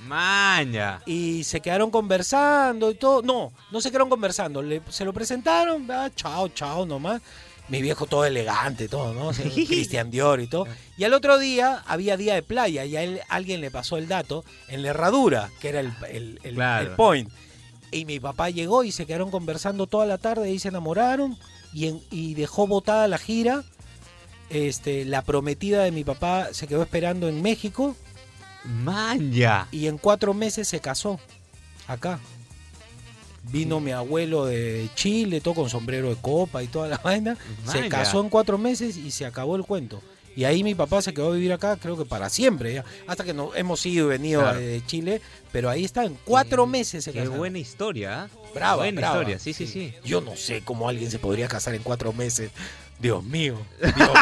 Maña. 0.07 1.01
Y 1.05 1.43
se 1.43 1.61
quedaron 1.61 1.91
conversando 1.91 2.91
y 2.91 2.95
todo. 2.95 3.21
No, 3.21 3.51
no 3.71 3.81
se 3.81 3.89
quedaron 3.89 4.09
conversando. 4.09 4.61
Le- 4.61 4.81
se 4.89 5.05
lo 5.05 5.13
presentaron, 5.13 5.89
ah, 5.91 6.09
chao, 6.15 6.49
chao 6.49 6.85
nomás. 6.85 7.21
Mi 7.69 7.81
viejo 7.81 8.05
todo 8.05 8.23
elegante, 8.25 8.87
todo, 8.87 9.13
¿no? 9.13 9.27
O 9.27 9.33
sea, 9.33 9.45
Christian 9.53 10.09
Dior 10.09 10.39
y 10.39 10.47
todo. 10.47 10.65
Y 10.97 11.03
al 11.03 11.13
otro 11.13 11.37
día 11.37 11.83
había 11.85 12.15
día 12.17 12.33
de 12.35 12.41
playa 12.43 12.85
y 12.85 12.95
a 12.95 13.03
él 13.03 13.19
alguien 13.29 13.59
le 13.61 13.71
pasó 13.71 13.97
el 13.97 14.07
dato 14.07 14.45
en 14.69 14.81
la 14.83 14.89
herradura, 14.89 15.49
que 15.59 15.69
era 15.69 15.81
el, 15.81 15.91
el- 16.09 16.39
el- 16.43 16.55
Claro. 16.55 16.89
el 16.91 16.95
point. 16.95 17.29
Y 17.91 18.05
mi 18.05 18.19
papá 18.19 18.49
llegó 18.49 18.83
y 18.83 18.91
se 18.91 19.05
quedaron 19.05 19.31
conversando 19.31 19.87
toda 19.87 20.05
la 20.05 20.17
tarde 20.17 20.51
y 20.51 20.59
se 20.59 20.69
enamoraron 20.69 21.37
y, 21.73 21.87
en- 21.87 22.01
y 22.11 22.33
dejó 22.35 22.67
botada 22.67 23.07
la 23.07 23.17
gira. 23.17 23.63
Este, 24.49 25.03
la 25.03 25.23
prometida 25.23 25.83
de 25.83 25.91
mi 25.91 26.05
papá 26.05 26.49
se 26.53 26.67
quedó 26.67 26.81
esperando 26.81 27.27
en 27.27 27.41
México 27.41 27.97
Manja. 28.63 29.67
Y 29.71 29.87
en 29.87 29.97
cuatro 29.97 30.33
meses 30.33 30.67
se 30.67 30.79
casó. 30.79 31.19
Acá. 31.87 32.19
Vino 33.49 33.79
mi 33.79 33.91
abuelo 33.91 34.45
de 34.45 34.89
Chile, 34.95 35.41
todo 35.41 35.53
con 35.55 35.69
sombrero 35.69 36.09
de 36.09 36.15
copa 36.21 36.63
y 36.63 36.67
toda 36.67 36.87
la 36.87 36.97
vaina. 37.03 37.37
Se 37.71 37.87
casó 37.89 38.21
en 38.21 38.29
cuatro 38.29 38.57
meses 38.57 38.97
y 38.97 39.11
se 39.11 39.25
acabó 39.25 39.55
el 39.55 39.63
cuento. 39.63 40.01
Y 40.35 40.43
ahí 40.43 40.63
mi 40.63 40.75
papá 40.75 41.01
se 41.01 41.15
quedó 41.15 41.31
a 41.31 41.35
vivir 41.35 41.51
acá, 41.51 41.77
creo 41.77 41.97
que 41.97 42.05
para 42.05 42.29
siempre, 42.29 42.71
ya. 42.75 42.85
hasta 43.07 43.23
que 43.23 43.33
no, 43.33 43.55
hemos 43.55 43.83
ido 43.87 44.05
y 44.05 44.09
venido 44.09 44.41
Claro. 44.41 44.59
de 44.59 44.83
Chile, 44.85 45.19
pero 45.51 45.67
ahí 45.67 45.83
está, 45.83 46.03
en 46.05 46.15
cuatro 46.25 46.67
meses 46.67 47.03
se 47.03 47.11
Qué 47.11 47.17
casaron. 47.19 47.39
buena 47.39 47.57
historia, 47.57 48.23
¿ah? 48.25 48.29
Brava, 48.53 48.75
Buena 48.83 49.01
brava. 49.01 49.15
historia, 49.15 49.39
sí, 49.39 49.53
sí, 49.53 49.65
sí. 49.65 49.95
Yo 50.05 50.21
no 50.21 50.35
sé 50.35 50.61
cómo 50.63 50.87
alguien 50.89 51.09
se 51.09 51.17
podría 51.17 51.47
casar 51.47 51.73
en 51.73 51.81
cuatro 51.81 52.13
meses. 52.13 52.51
Dios 52.99 53.23
mío, 53.23 53.57
Dios 53.81 53.95
mío. 53.95 54.13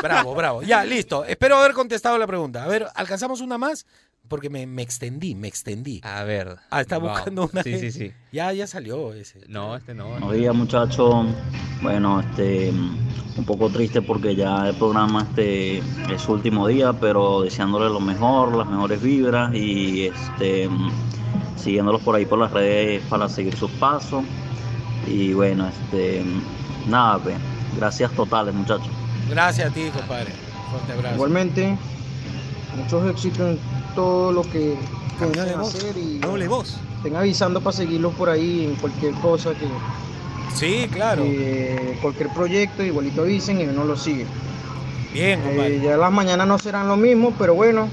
bravo, 0.00 0.32
bravo. 0.36 0.62
Ya, 0.62 0.84
listo. 0.84 1.24
Espero 1.24 1.56
haber 1.56 1.72
contestado 1.72 2.16
la 2.18 2.26
pregunta. 2.28 2.62
A 2.62 2.68
ver, 2.68 2.86
¿alcanzamos 2.94 3.40
una 3.40 3.58
más? 3.58 3.84
Porque 4.32 4.48
me, 4.48 4.66
me 4.66 4.80
extendí, 4.80 5.34
me 5.34 5.46
extendí. 5.46 6.00
A 6.02 6.24
ver. 6.24 6.56
Ah, 6.70 6.80
está 6.80 6.96
buscando 6.96 7.50
una. 7.52 7.62
Sí, 7.62 7.78
sí, 7.78 7.92
sí. 7.92 8.12
Ya, 8.32 8.50
ya 8.54 8.66
salió 8.66 9.12
ese. 9.12 9.40
No, 9.46 9.76
este 9.76 9.92
no. 9.92 10.08
Buenos 10.08 10.32
días 10.32 10.54
muchachos. 10.54 11.26
Bueno, 11.82 12.18
este 12.20 12.70
un 12.70 13.44
poco 13.44 13.68
triste 13.68 14.00
porque 14.00 14.34
ya 14.34 14.68
el 14.70 14.74
programa 14.76 15.26
este 15.28 15.80
es 16.10 16.22
su 16.22 16.32
último 16.32 16.66
día, 16.66 16.94
pero 16.94 17.42
deseándole 17.42 17.90
lo 17.90 18.00
mejor, 18.00 18.56
las 18.56 18.66
mejores 18.66 19.02
vibras 19.02 19.54
y 19.54 20.06
este 20.06 20.70
siguiéndolos 21.56 22.00
por 22.00 22.14
ahí 22.14 22.24
por 22.24 22.38
las 22.38 22.52
redes 22.52 23.02
para 23.10 23.28
seguir 23.28 23.54
sus 23.54 23.70
pasos. 23.72 24.24
Y 25.06 25.34
bueno, 25.34 25.68
este 25.68 26.24
nada, 26.88 27.18
pues, 27.18 27.36
gracias 27.76 28.10
totales 28.12 28.54
muchachos. 28.54 28.88
Gracias 29.28 29.70
a 29.70 29.74
ti, 29.74 29.90
compadre. 29.90 30.32
Fuerte 30.70 30.92
abrazo. 30.94 31.14
Igualmente, 31.16 31.76
muchos 32.78 33.10
éxitos 33.10 33.58
en 33.58 33.81
todo 33.94 34.32
lo 34.32 34.42
que 34.42 34.76
voz. 35.56 35.74
hacer 35.74 35.96
y 35.96 36.18
Doble 36.18 36.48
voz. 36.48 36.76
estén 36.96 37.16
avisando 37.16 37.60
para 37.60 37.76
seguirlos 37.76 38.14
por 38.14 38.28
ahí 38.30 38.64
en 38.64 38.74
cualquier 38.76 39.12
cosa 39.14 39.50
que 39.54 39.66
Sí, 40.54 40.88
claro. 40.92 41.22
que 41.22 41.98
cualquier 42.02 42.28
proyecto 42.30 42.82
igualito 42.82 43.22
avisen 43.22 43.60
y 43.60 43.64
uno 43.64 43.84
lo 43.84 43.96
sigue. 43.96 44.26
Bien, 45.12 45.40
Eh, 45.44 45.80
ya 45.84 45.96
las 45.96 46.12
mañanas 46.12 46.46
no 46.46 46.58
serán 46.58 46.88
lo 46.88 46.96
mismo, 46.96 47.34
pero 47.38 47.54
bueno, 47.54 47.88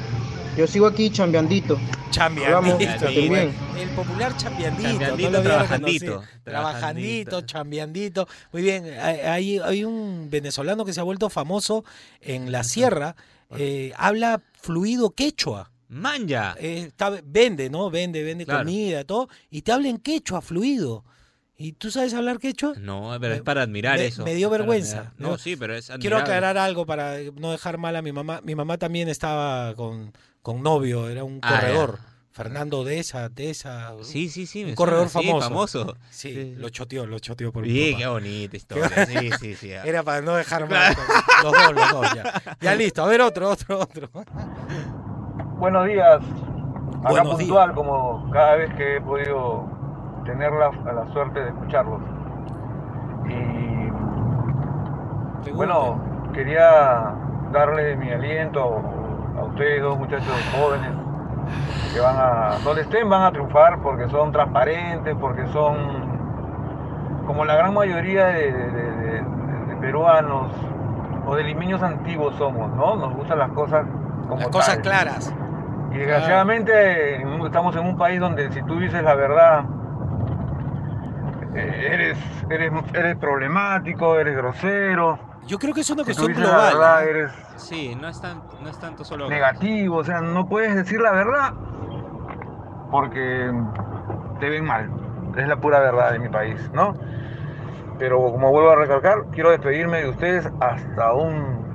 yo 0.57 0.67
sigo 0.67 0.87
aquí 0.87 1.09
chambeandito. 1.09 1.77
Chambeandito. 2.11 3.05
El 3.07 3.89
popular 3.95 4.35
chambeandito. 4.35 5.29
No 5.29 5.41
trabajandito. 5.41 6.23
Trabajandito, 6.43 7.41
chambeandito. 7.41 8.27
Muy 8.51 8.61
bien. 8.61 8.85
Hay, 9.01 9.19
hay- 9.19 9.59
hay 9.59 9.83
un 9.85 10.27
venezolano 10.29 10.85
que 10.85 10.93
se 10.93 10.99
ha 10.99 11.03
vuelto 11.03 11.29
famoso 11.29 11.83
en 12.21 12.51
la 12.51 12.63
sierra. 12.63 13.15
eh, 13.57 13.93
habla 13.97 14.41
fluido 14.61 15.09
quechua. 15.09 15.71
Manja. 15.89 16.55
Eh, 16.59 16.85
está- 16.87 17.19
vende, 17.23 17.69
¿no? 17.69 17.89
Vende, 17.89 18.23
vende 18.23 18.45
Claro. 18.45 18.59
comida, 18.65 19.03
todo. 19.03 19.27
Y 19.49 19.61
te 19.63 19.71
habla 19.71 19.89
en 19.89 19.97
quechua, 19.97 20.41
fluido. 20.41 21.03
¿Y 21.57 21.73
tú 21.73 21.91
sabes 21.91 22.13
hablar 22.13 22.39
quechua? 22.39 22.73
No, 22.79 23.17
pero 23.19 23.33
es 23.33 23.41
para 23.41 23.63
admirar 23.63 23.97
me, 23.97 24.05
eso. 24.05 24.23
me 24.23 24.33
dio 24.33 24.49
vergüenza. 24.49 25.11
No, 25.17 25.37
sí, 25.37 25.57
pero 25.57 25.75
es 25.75 25.87
Quiero 25.87 26.15
admirable. 26.17 26.23
aclarar 26.23 26.57
algo 26.57 26.85
para 26.85 27.17
no 27.35 27.51
dejar 27.51 27.77
mal 27.77 27.95
a 27.97 28.01
mi 28.01 28.13
mamá. 28.13 28.39
Mi 28.45 28.55
mamá 28.55 28.77
también 28.77 29.09
estaba 29.09 29.75
con, 29.75 30.13
con 30.41 30.63
novio, 30.63 31.09
era 31.09 31.25
un 31.25 31.39
Ah, 31.41 31.49
ya. 31.55 31.59
corredor. 31.59 31.99
Fernando 32.31 32.85
de 32.85 32.99
esa, 32.99 33.27
de 33.27 33.49
esa. 33.49 33.91
Sí, 34.03 34.29
sí, 34.29 34.45
sí. 34.45 34.63
Un 34.63 34.75
corredor 34.75 35.09
suena, 35.09 35.27
sí, 35.27 35.39
famoso. 35.41 35.79
famoso. 35.83 35.97
Sí, 36.09 36.29
Sí, 36.29 36.35
sí. 36.35 36.55
lo 36.55 36.69
choteó, 36.69 37.05
lo 37.05 37.19
choteó 37.19 37.51
por 37.51 37.63
papá. 37.63 37.73
qué 37.73 38.07
bonita 38.07 38.55
historia. 38.95 39.05
Sí, 39.07 39.29
sí, 39.41 39.55
sí. 39.55 39.71
Era 39.71 40.03
para 40.03 40.21
no 40.21 40.35
dejar 40.35 40.69
mal. 40.69 40.95
Los 41.43 41.51
dos, 41.51 41.73
los 41.73 41.91
dos, 41.91 42.07
ya. 42.15 42.57
Ya 42.61 42.75
listo. 42.75 43.03
A 43.03 43.07
ver, 43.07 43.19
otro, 43.21 43.49
otro, 43.49 43.79
otro. 43.81 44.09
Buenos 45.59 45.85
días. 45.85 46.21
Acá 47.01 47.09
Buenos 47.09 47.35
puntual, 47.35 47.73
como 47.73 48.29
cada 48.31 48.55
vez 48.55 48.73
que 48.75 48.97
he 48.97 49.01
podido 49.01 49.63
tener 50.25 50.51
la, 50.51 50.71
la 50.93 51.05
suerte 51.13 51.39
de 51.41 51.49
escucharlos. 51.49 51.99
Y 55.45 55.51
bueno, 55.51 55.99
quería 56.33 57.13
darle 57.51 57.95
mi 57.95 58.11
aliento 58.11 58.81
a 59.39 59.43
ustedes 59.45 59.81
dos 59.81 59.97
muchachos 59.97 60.27
jóvenes 60.57 60.91
que 61.93 61.99
van 61.99 62.15
a, 62.17 62.51
donde 62.63 62.81
estén 62.81 63.09
van 63.09 63.23
a 63.23 63.31
triunfar 63.31 63.79
porque 63.81 64.07
son 64.09 64.31
transparentes, 64.31 65.15
porque 65.19 65.47
son 65.47 65.77
como 67.25 67.45
la 67.45 67.55
gran 67.55 67.73
mayoría 67.73 68.25
de, 68.27 68.51
de- 68.51 68.71
de- 68.71 68.91
de- 68.91 69.21
de 69.69 69.75
peruanos 69.79 70.51
o 71.25 71.35
de 71.35 71.43
limeños 71.43 71.81
antiguos 71.81 72.35
somos, 72.35 72.69
¿no? 72.75 72.95
Nos 72.95 73.13
gustan 73.15 73.39
las 73.39 73.51
cosas 73.51 73.85
como 74.27 74.41
Las 74.41 74.49
cosas 74.49 74.75
tal. 74.75 74.81
claras. 74.83 75.33
Y 75.91 75.97
desgraciadamente 75.97 77.21
estamos 77.45 77.75
en 77.75 77.85
un 77.85 77.97
país 77.97 78.19
donde 78.19 78.51
si 78.51 78.61
tú 78.63 78.79
dices 78.79 79.01
la 79.03 79.15
verdad, 79.15 79.65
eh, 81.55 81.89
eres, 81.91 82.17
eres, 82.49 82.71
eres 82.93 83.17
problemático, 83.17 84.17
eres 84.19 84.35
grosero. 84.37 85.19
Yo 85.47 85.57
creo 85.57 85.73
que 85.73 85.81
es 85.81 85.89
una 85.89 86.03
Si 86.03 86.13
cuestión 86.13 86.33
la 86.33 86.49
global. 86.49 86.73
verdad, 86.73 87.03
¿eh? 87.05 87.09
eres 87.09 87.31
Sí, 87.55 87.95
no 87.99 88.07
es, 88.07 88.21
tan, 88.21 88.41
no 88.61 88.69
es 88.69 88.79
tanto 88.79 89.03
solo... 89.03 89.27
negativo, 89.27 89.97
o 89.97 90.03
sea, 90.03 90.21
no 90.21 90.47
puedes 90.47 90.75
decir 90.75 91.01
la 91.01 91.11
verdad 91.11 91.53
porque 92.91 93.51
te 94.39 94.49
ven 94.49 94.65
mal. 94.65 94.89
Es 95.37 95.47
la 95.47 95.57
pura 95.57 95.79
verdad 95.79 96.11
de 96.11 96.19
mi 96.19 96.29
país, 96.29 96.69
¿no? 96.73 96.95
Pero 97.97 98.19
como 98.31 98.51
vuelvo 98.51 98.71
a 98.71 98.75
recalcar, 98.75 99.25
quiero 99.31 99.51
despedirme 99.51 100.01
de 100.03 100.09
ustedes 100.09 100.49
hasta 100.59 101.13
un 101.13 101.68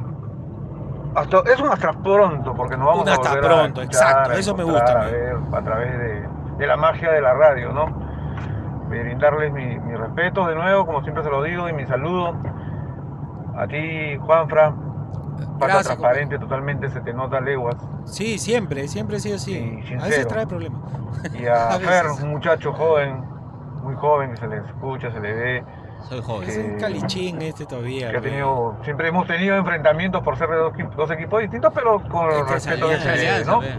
hasta 1.14 1.38
es 1.53 1.61
un 1.61 1.68
hasta 1.68 1.92
pronto 1.92 2.55
porque 2.55 2.77
nos 2.77 2.87
vamos 2.87 3.03
Un 3.03 3.09
a 3.09 3.12
hasta 3.12 3.31
volver 3.31 3.44
a 3.44 3.55
pronto, 3.55 3.83
escuchar, 3.83 4.09
exacto, 4.09 4.31
a 4.31 4.35
eso 4.35 4.55
me 4.57 4.64
gusta 4.64 4.92
a 4.92 5.03
a 5.03 5.05
ver 5.07 5.37
a 5.53 5.62
través 5.62 5.98
de, 5.98 6.29
de 6.59 6.66
la 6.66 6.77
magia 6.77 7.11
de 7.12 7.20
la 7.20 7.35
radio, 7.35 7.72
¿no? 7.72 7.87
Brindarles 8.88 9.53
mi, 9.53 9.79
mi 9.79 9.94
respeto 9.96 10.46
de 10.46 10.55
nuevo, 10.55 10.87
como 10.87 11.03
siempre 11.03 11.24
se 11.24 11.31
lo 11.31 11.42
digo, 11.42 11.68
y 11.68 11.72
mi 11.72 11.87
saludo 11.87 12.35
a 13.57 13.66
ti, 13.66 14.16
Juanfra. 14.18 14.74
Pata 15.59 15.83
transparente, 15.83 16.38
totalmente 16.38 16.88
se 16.90 17.00
te 17.00 17.12
nota 17.12 17.40
leguas. 17.40 17.77
Sí, 18.05 18.38
siempre, 18.38 18.87
siempre 18.88 19.16
ha 19.16 19.20
sido 19.20 19.37
así. 19.37 19.81
a 20.00 20.05
veces 20.05 20.29
trae 20.29 20.46
problemas. 20.46 20.81
Y 21.33 21.46
a 21.46 21.68
A 21.74 21.79
Fer, 21.79 22.07
un 22.22 22.31
muchacho 22.31 22.72
joven, 22.72 23.24
muy 23.83 23.94
joven, 23.96 24.31
que 24.31 24.37
se 24.37 24.46
le 24.46 24.57
escucha, 24.59 25.11
se 25.11 25.20
le 25.20 25.33
ve. 25.35 25.64
Soy 26.09 26.23
joven. 26.23 26.49
Es 26.49 26.57
un 26.59 26.79
calichín 26.79 27.43
este 27.43 27.67
todavía. 27.67 28.11
Que 28.11 28.17
ha 28.17 28.21
güey. 28.21 28.31
tenido, 28.33 28.77
siempre 28.85 29.09
hemos 29.09 29.27
tenido 29.27 29.57
enfrentamientos 29.57 30.23
por 30.23 30.37
ser 30.37 30.49
de 30.51 30.57
dos, 30.57 30.73
dos 30.97 31.11
equipos 31.11 31.40
distintos, 31.40 31.73
pero 31.75 32.01
con 32.09 32.31
Este 32.31 32.53
respeto 32.53 32.88
que 32.88 32.97
se 32.99 33.09
Alianza, 33.11 33.51
¿no? 33.51 33.61
ve. 33.61 33.75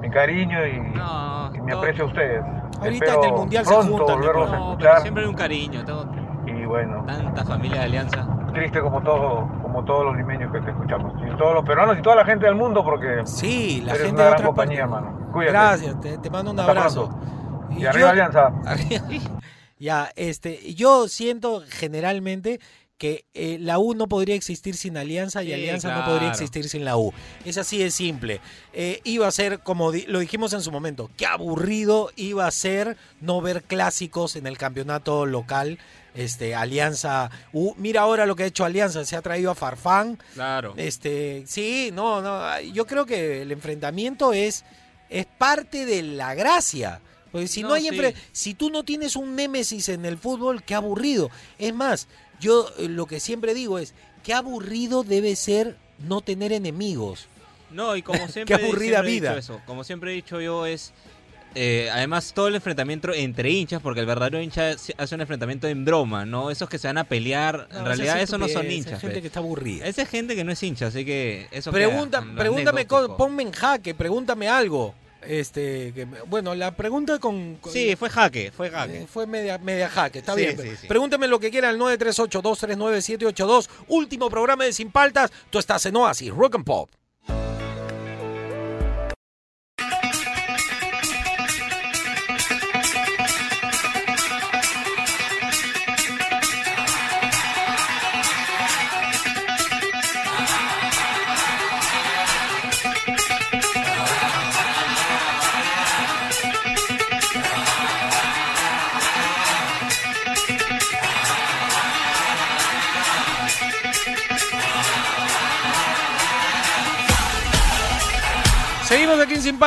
Mi 0.00 0.10
cariño 0.10 0.58
y, 0.66 1.56
y 1.56 1.60
mi 1.60 1.72
aprecio 1.72 2.04
a 2.04 2.06
ustedes. 2.08 2.42
Ahorita 2.80 3.04
Espero 3.06 3.22
en 3.22 3.28
el 3.28 3.32
Mundial 3.36 3.64
se 3.66 3.74
juntan, 3.74 3.98
volverlos 4.16 4.50
a 4.52 4.56
No, 4.56 4.76
pero 4.78 5.00
siempre 5.00 5.22
hay 5.24 5.28
un 5.28 5.34
cariño. 5.36 5.84
Tengo 5.84 6.04
Y 6.46 6.64
bueno, 6.66 7.04
tanta 7.06 7.44
familia 7.44 7.78
de 7.80 7.84
alianza. 7.84 8.26
triste 8.52 8.80
como 8.80 9.00
todo, 9.02 9.48
como 9.62 9.84
todos 9.84 10.06
los 10.06 10.16
limeños 10.16 10.50
que 10.52 10.60
te 10.60 10.70
escuchamos. 10.70 11.12
Y 11.24 11.36
todos 11.36 11.54
los 11.54 11.64
peruanos 11.64 11.96
y 11.98 12.02
toda 12.02 12.16
la 12.16 12.24
gente 12.24 12.46
del 12.46 12.56
mundo, 12.56 12.82
porque 12.84 13.22
Sí, 13.24 13.82
la 13.84 13.92
eres 13.92 14.06
gente 14.06 14.14
una 14.16 14.24
de 14.24 14.28
gran 14.30 14.34
otra 14.40 14.46
compañía, 14.46 14.86
parte. 14.88 15.06
hermano. 15.06 15.32
Cuídate. 15.32 15.52
Gracias, 15.52 16.00
te, 16.00 16.18
te 16.18 16.30
mando 16.30 16.50
un 16.50 16.58
Hasta 16.60 16.72
abrazo. 16.72 17.08
pronto. 17.08 17.26
Y 17.70 17.80
yo- 17.80 17.88
arriba 17.90 18.10
Alianza. 18.10 18.52
Ya, 19.82 20.12
este, 20.14 20.74
yo 20.74 21.08
siento 21.08 21.64
generalmente 21.68 22.60
que 22.98 23.24
eh, 23.34 23.56
la 23.60 23.80
U 23.80 23.94
no 23.94 24.06
podría 24.06 24.36
existir 24.36 24.76
sin 24.76 24.96
Alianza 24.96 25.42
y 25.42 25.46
Sí, 25.48 25.54
Alianza 25.54 25.92
no 25.92 26.04
podría 26.06 26.28
existir 26.30 26.68
sin 26.68 26.84
la 26.84 26.96
U. 26.96 27.12
Es 27.44 27.58
así 27.58 27.78
de 27.78 27.90
simple. 27.90 28.40
Eh, 28.72 29.00
iba 29.02 29.26
a 29.26 29.32
ser, 29.32 29.58
como 29.58 29.90
di- 29.90 30.06
lo 30.06 30.20
dijimos 30.20 30.52
en 30.52 30.62
su 30.62 30.70
momento, 30.70 31.10
qué 31.16 31.26
aburrido 31.26 32.12
iba 32.14 32.46
a 32.46 32.50
ser 32.52 32.96
no 33.20 33.40
ver 33.40 33.64
clásicos 33.64 34.36
en 34.36 34.46
el 34.46 34.56
campeonato 34.56 35.26
local. 35.26 35.80
Este, 36.14 36.54
Alianza 36.54 37.30
U. 37.52 37.74
Mira 37.76 38.02
ahora 38.02 38.24
lo 38.24 38.36
que 38.36 38.44
ha 38.44 38.46
hecho 38.46 38.64
Alianza, 38.64 39.04
se 39.04 39.16
ha 39.16 39.22
traído 39.22 39.50
a 39.50 39.56
Farfán. 39.56 40.16
Claro. 40.34 40.74
Este, 40.76 41.42
sí, 41.48 41.90
no, 41.92 42.20
no, 42.22 42.60
yo 42.60 42.86
creo 42.86 43.04
que 43.04 43.42
el 43.42 43.50
enfrentamiento 43.50 44.32
es, 44.32 44.64
es 45.10 45.26
parte 45.26 45.86
de 45.86 46.02
la 46.04 46.34
gracia. 46.34 47.00
Porque 47.32 47.48
si 47.48 47.62
no, 47.62 47.68
No, 47.70 47.74
hay 47.74 47.88
sí. 47.88 48.14
si 48.32 48.54
tú 48.54 48.70
no 48.70 48.84
tienes 48.84 49.16
un 49.16 49.34
némesis 49.34 49.88
en 49.88 50.04
el 50.04 50.18
fútbol, 50.18 50.62
qué 50.62 50.74
aburrido. 50.74 51.30
Es 51.58 51.74
más, 51.74 52.06
yo 52.40 52.68
eh, 52.78 52.88
lo 52.88 53.06
que 53.06 53.18
siempre 53.20 53.54
digo 53.54 53.78
es, 53.78 53.94
qué 54.22 54.34
aburrido 54.34 55.02
debe 55.02 55.34
ser 55.34 55.76
no 55.98 56.20
tener 56.20 56.52
enemigos. 56.52 57.26
No, 57.70 57.96
y 57.96 58.02
como 58.02 58.28
siempre, 58.28 58.54
aburrida 58.54 58.98
siempre 59.02 59.10
he 59.10 59.14
dicho 59.14 59.22
vida. 59.30 59.38
eso, 59.38 59.60
como 59.66 59.82
siempre 59.82 60.12
he 60.12 60.14
dicho 60.14 60.40
yo, 60.42 60.66
es. 60.66 60.92
eh, 61.54 61.88
además, 61.90 62.32
todo 62.34 62.48
el 62.48 62.54
enfrentamiento 62.54 63.12
entre 63.14 63.50
hinchas, 63.50 63.80
porque 63.80 64.00
el 64.00 64.06
verdadero 64.06 64.40
hincha 64.40 64.70
hace 64.98 65.14
un 65.14 65.20
enfrentamiento 65.22 65.68
en 65.68 65.84
broma, 65.86 66.26
¿no? 66.26 66.50
Esos 66.50 66.68
que 66.68 66.76
se 66.78 66.86
van 66.88 66.98
a 66.98 67.04
pelear, 67.04 67.56
No, 67.56 67.64
en 67.64 67.70
esa 67.70 67.84
realidad 67.84 68.16
es 68.18 68.24
eso 68.24 68.36
no 68.38 68.48
son 68.48 68.70
hinchas. 68.70 68.94
es 68.94 69.00
gente 69.00 69.20
que 69.22 69.26
está 69.28 69.40
aburrida. 69.40 69.86
Esa 69.86 70.02
es 70.02 70.08
gente 70.10 70.34
que 70.36 70.44
no 70.44 70.52
es 70.52 70.62
hincha, 70.62 70.88
así 70.88 71.04
que 71.06 71.48
eso 71.50 71.70
Pregunta, 71.72 72.22
pregúntame, 72.36 72.86
co- 72.86 72.96
anecdótico. 72.98 73.16
ponme 73.16 73.42
en 73.44 73.52
jaque, 73.52 73.94
pregúntame 73.94 74.48
algo. 74.48 74.94
Este, 75.26 75.92
que 75.94 76.04
bueno, 76.26 76.54
la 76.54 76.74
pregunta 76.76 77.18
con, 77.18 77.56
con- 77.56 77.72
Sí, 77.72 77.94
fue 77.96 78.10
jaque, 78.10 78.50
fue 78.50 78.70
jaque. 78.70 79.02
Eh, 79.02 79.06
fue 79.10 79.26
media, 79.26 79.58
media 79.58 79.88
jaque, 79.88 80.18
está 80.20 80.34
Sí, 80.34 80.40
bien. 80.42 80.58
sí, 80.60 80.70
sí. 80.80 80.86
Pregúnteme 80.86 81.28
lo 81.28 81.38
que 81.38 81.50
quiera 81.50 81.68
al 81.68 81.78
938-239-782. 81.78 83.68
Último 83.88 84.28
programa 84.30 84.64
de 84.64 84.72
Sin 84.72 84.90
Paltas. 84.90 85.30
Tú 85.50 85.58
estás 85.58 85.84
en 85.86 85.96
Oasis, 85.96 86.30
Rock 86.30 86.56
and 86.56 86.64
Pop. 86.64 86.90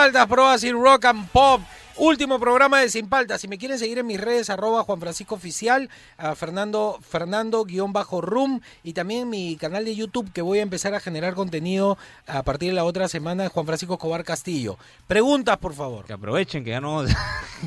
Aquí 0.06 0.14
en 0.14 0.14
Sin 0.14 0.14
Paltas, 0.14 0.28
Pro 0.28 0.48
así 0.48 0.72
Rock 0.72 1.06
and 1.06 1.28
Pop. 1.30 1.62
Último 1.98 2.42
programa 2.42 2.82
de 2.82 2.90
Sin 2.90 3.08
Paltas. 3.08 3.40
Si 3.40 3.48
me 3.48 3.58
quieren 3.58 3.80
seguir 3.80 4.00
en 4.00 4.06
mis 4.06 4.20
redes, 4.20 4.50
arroba 4.50 4.84
Juan 4.84 5.00
Francisco 5.00 5.36
Oficial, 5.36 5.90
a 6.18 6.36
Fernando, 6.36 7.00
Fernando 7.02 7.64
guion 7.64 7.94
bajo 7.94 8.20
room 8.20 8.60
y 8.84 8.92
también 8.92 9.30
mi 9.30 9.56
canal 9.56 9.86
de 9.86 9.96
YouTube 9.96 10.30
que 10.34 10.42
voy 10.42 10.60
a 10.60 10.62
empezar 10.62 10.94
a 10.94 11.00
generar 11.00 11.36
contenido 11.36 11.98
a 12.28 12.44
partir 12.44 12.72
de 12.72 12.76
la 12.76 12.84
otra 12.84 13.08
semana, 13.08 13.48
Juan 13.48 13.66
Francisco 13.66 13.94
Escobar 13.94 14.26
Castillo. 14.26 14.78
Preguntas, 15.08 15.58
por 15.58 15.74
favor. 15.74 16.06
Que 16.06 16.12
aprovechen, 16.14 16.66
que 16.66 16.72
ya 16.72 16.82
no... 16.82 17.06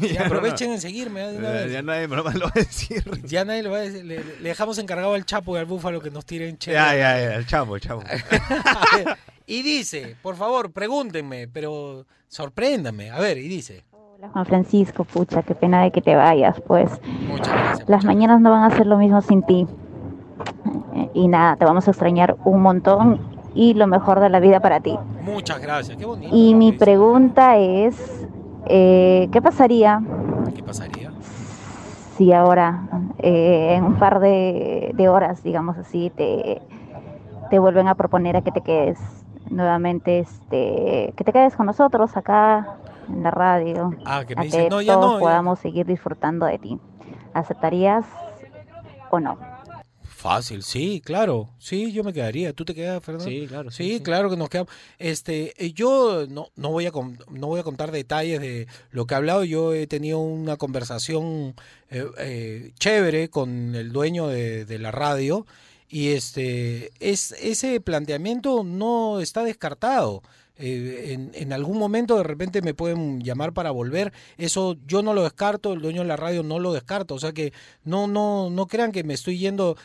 Ya 0.02 0.26
aprovechen 0.26 0.72
en 0.72 0.80
seguirme. 0.82 1.22
¿eh? 1.22 1.38
Ya, 1.40 1.50
vez. 1.50 1.72
ya 1.72 1.82
nadie 1.82 2.06
me 2.06 2.16
lo 2.16 2.22
va 2.22 2.30
a 2.30 2.58
decir. 2.58 3.02
Ya 3.24 3.46
nadie 3.46 3.62
lo 3.62 3.70
va 3.70 3.78
a 3.78 3.80
decir. 3.80 4.04
Le, 4.04 4.22
le 4.22 4.48
dejamos 4.48 4.76
encargado 4.78 5.14
al 5.14 5.24
Chapo 5.24 5.56
y 5.56 5.58
al 5.58 5.64
Búfalo 5.64 6.02
que 6.02 6.10
nos 6.10 6.26
tiren 6.26 6.58
chévere. 6.58 6.82
Ya, 6.82 6.94
ya, 6.94 7.18
ya, 7.18 7.34
el 7.36 7.46
chavo, 7.46 7.76
el 7.76 7.80
chavo. 7.80 8.02
Y 9.48 9.62
dice, 9.62 10.14
por 10.20 10.36
favor, 10.36 10.72
pregúntenme, 10.72 11.48
pero 11.48 12.06
sorpréndanme. 12.28 13.10
A 13.10 13.18
ver, 13.18 13.38
y 13.38 13.48
dice. 13.48 13.82
Juan 14.26 14.46
Francisco, 14.46 15.04
pucha, 15.04 15.42
qué 15.44 15.54
pena 15.54 15.82
de 15.82 15.92
que 15.92 16.02
te 16.02 16.16
vayas, 16.16 16.60
pues. 16.62 17.00
Muchas 17.28 17.54
gracias. 17.54 17.88
Las 17.88 18.04
mañanas 18.04 18.40
no 18.40 18.50
van 18.50 18.64
a 18.64 18.70
ser 18.70 18.86
lo 18.86 18.98
mismo 18.98 19.20
sin 19.20 19.42
ti. 19.44 19.66
Eh, 20.94 21.10
Y 21.14 21.28
nada, 21.28 21.54
te 21.54 21.64
vamos 21.64 21.86
a 21.86 21.92
extrañar 21.92 22.36
un 22.44 22.60
montón 22.62 23.20
y 23.54 23.74
lo 23.74 23.86
mejor 23.86 24.18
de 24.18 24.28
la 24.28 24.40
vida 24.40 24.58
para 24.58 24.80
ti. 24.80 24.98
Muchas 25.24 25.60
gracias, 25.60 25.96
qué 25.96 26.04
bonito. 26.04 26.34
Y 26.34 26.54
mi 26.54 26.72
pregunta 26.72 27.58
es, 27.58 28.26
eh, 28.66 29.28
¿qué 29.30 29.40
pasaría 29.40 30.02
¿Qué 30.52 30.62
pasaría? 30.64 31.12
si 32.16 32.32
ahora, 32.32 32.88
eh, 33.18 33.74
en 33.76 33.84
un 33.84 33.94
par 34.00 34.18
de, 34.18 34.90
de 34.94 35.08
horas, 35.08 35.44
digamos 35.44 35.78
así, 35.78 36.10
te, 36.10 36.60
te 37.50 37.58
vuelven 37.60 37.86
a 37.86 37.94
proponer 37.94 38.36
a 38.36 38.42
que 38.42 38.50
te 38.50 38.62
quedes 38.62 38.98
nuevamente, 39.48 40.18
este, 40.18 41.12
que 41.16 41.22
te 41.24 41.32
quedes 41.32 41.54
con 41.54 41.66
nosotros 41.66 42.16
acá 42.16 42.78
en 43.08 43.22
la 43.22 43.30
radio, 43.30 43.90
Ah, 44.04 44.24
que 44.26 44.34
a 44.34 44.36
me 44.36 44.44
dicen, 44.46 44.64
que 44.64 44.70
no, 44.70 44.80
ya 44.82 44.94
todos 44.94 45.06
no. 45.06 45.18
ya- 45.18 45.20
podamos 45.20 45.58
seguir 45.58 45.86
disfrutando 45.86 46.46
de 46.46 46.58
ti. 46.58 46.78
¿Aceptarías 47.34 48.04
o 49.10 49.20
no? 49.20 49.38
Fácil, 50.02 50.64
sí, 50.64 51.00
claro. 51.04 51.50
Sí, 51.58 51.92
yo 51.92 52.02
me 52.02 52.12
quedaría. 52.12 52.52
¿Tú 52.52 52.64
te 52.64 52.74
quedas, 52.74 53.00
Fernando? 53.04 53.30
Sí, 53.30 53.46
claro, 53.46 53.70
sí, 53.70 53.84
Sí, 53.84 53.96
sí. 53.98 54.02
claro 54.02 54.28
que 54.28 54.36
nos 54.36 54.48
quedamos. 54.48 54.72
Este, 54.98 55.54
eh, 55.64 55.72
yo 55.72 56.26
no, 56.28 56.48
no 56.56 56.70
voy 56.70 56.86
a 56.86 56.90
con- 56.90 57.18
no 57.30 57.46
voy 57.46 57.60
a 57.60 57.62
contar 57.62 57.92
detalles 57.92 58.40
de 58.40 58.66
lo 58.90 59.06
que 59.06 59.14
he 59.14 59.16
hablado. 59.16 59.44
Yo 59.44 59.74
he 59.74 59.86
tenido 59.86 60.18
una 60.18 60.56
conversación 60.56 61.54
eh, 61.90 62.04
eh, 62.18 62.72
chévere 62.80 63.30
con 63.30 63.76
el 63.76 63.92
dueño 63.92 64.26
de, 64.26 64.64
de 64.64 64.78
la 64.80 64.90
radio 64.90 65.46
y 65.88 66.08
este 66.08 66.90
es 66.98 67.30
ese 67.40 67.80
planteamiento 67.80 68.64
no 68.64 69.20
está 69.20 69.44
descartado. 69.44 70.22
Eh, 70.58 71.12
en, 71.12 71.30
en 71.34 71.52
algún 71.52 71.78
momento 71.78 72.16
de 72.16 72.24
repente 72.24 72.62
me 72.62 72.74
pueden 72.74 73.20
llamar 73.20 73.52
para 73.52 73.70
volver. 73.70 74.12
Eso 74.36 74.76
yo 74.86 75.02
no 75.02 75.14
lo 75.14 75.22
descarto, 75.22 75.72
el 75.72 75.80
dueño 75.80 76.02
de 76.02 76.08
la 76.08 76.16
radio 76.16 76.42
no 76.42 76.58
lo 76.58 76.72
descarta. 76.72 77.14
O 77.14 77.18
sea 77.18 77.32
que 77.32 77.52
no, 77.84 78.06
no, 78.08 78.50
no 78.50 78.66
crean 78.66 78.92
que 78.92 79.04
me 79.04 79.14
estoy 79.14 79.38
yendo. 79.38 79.76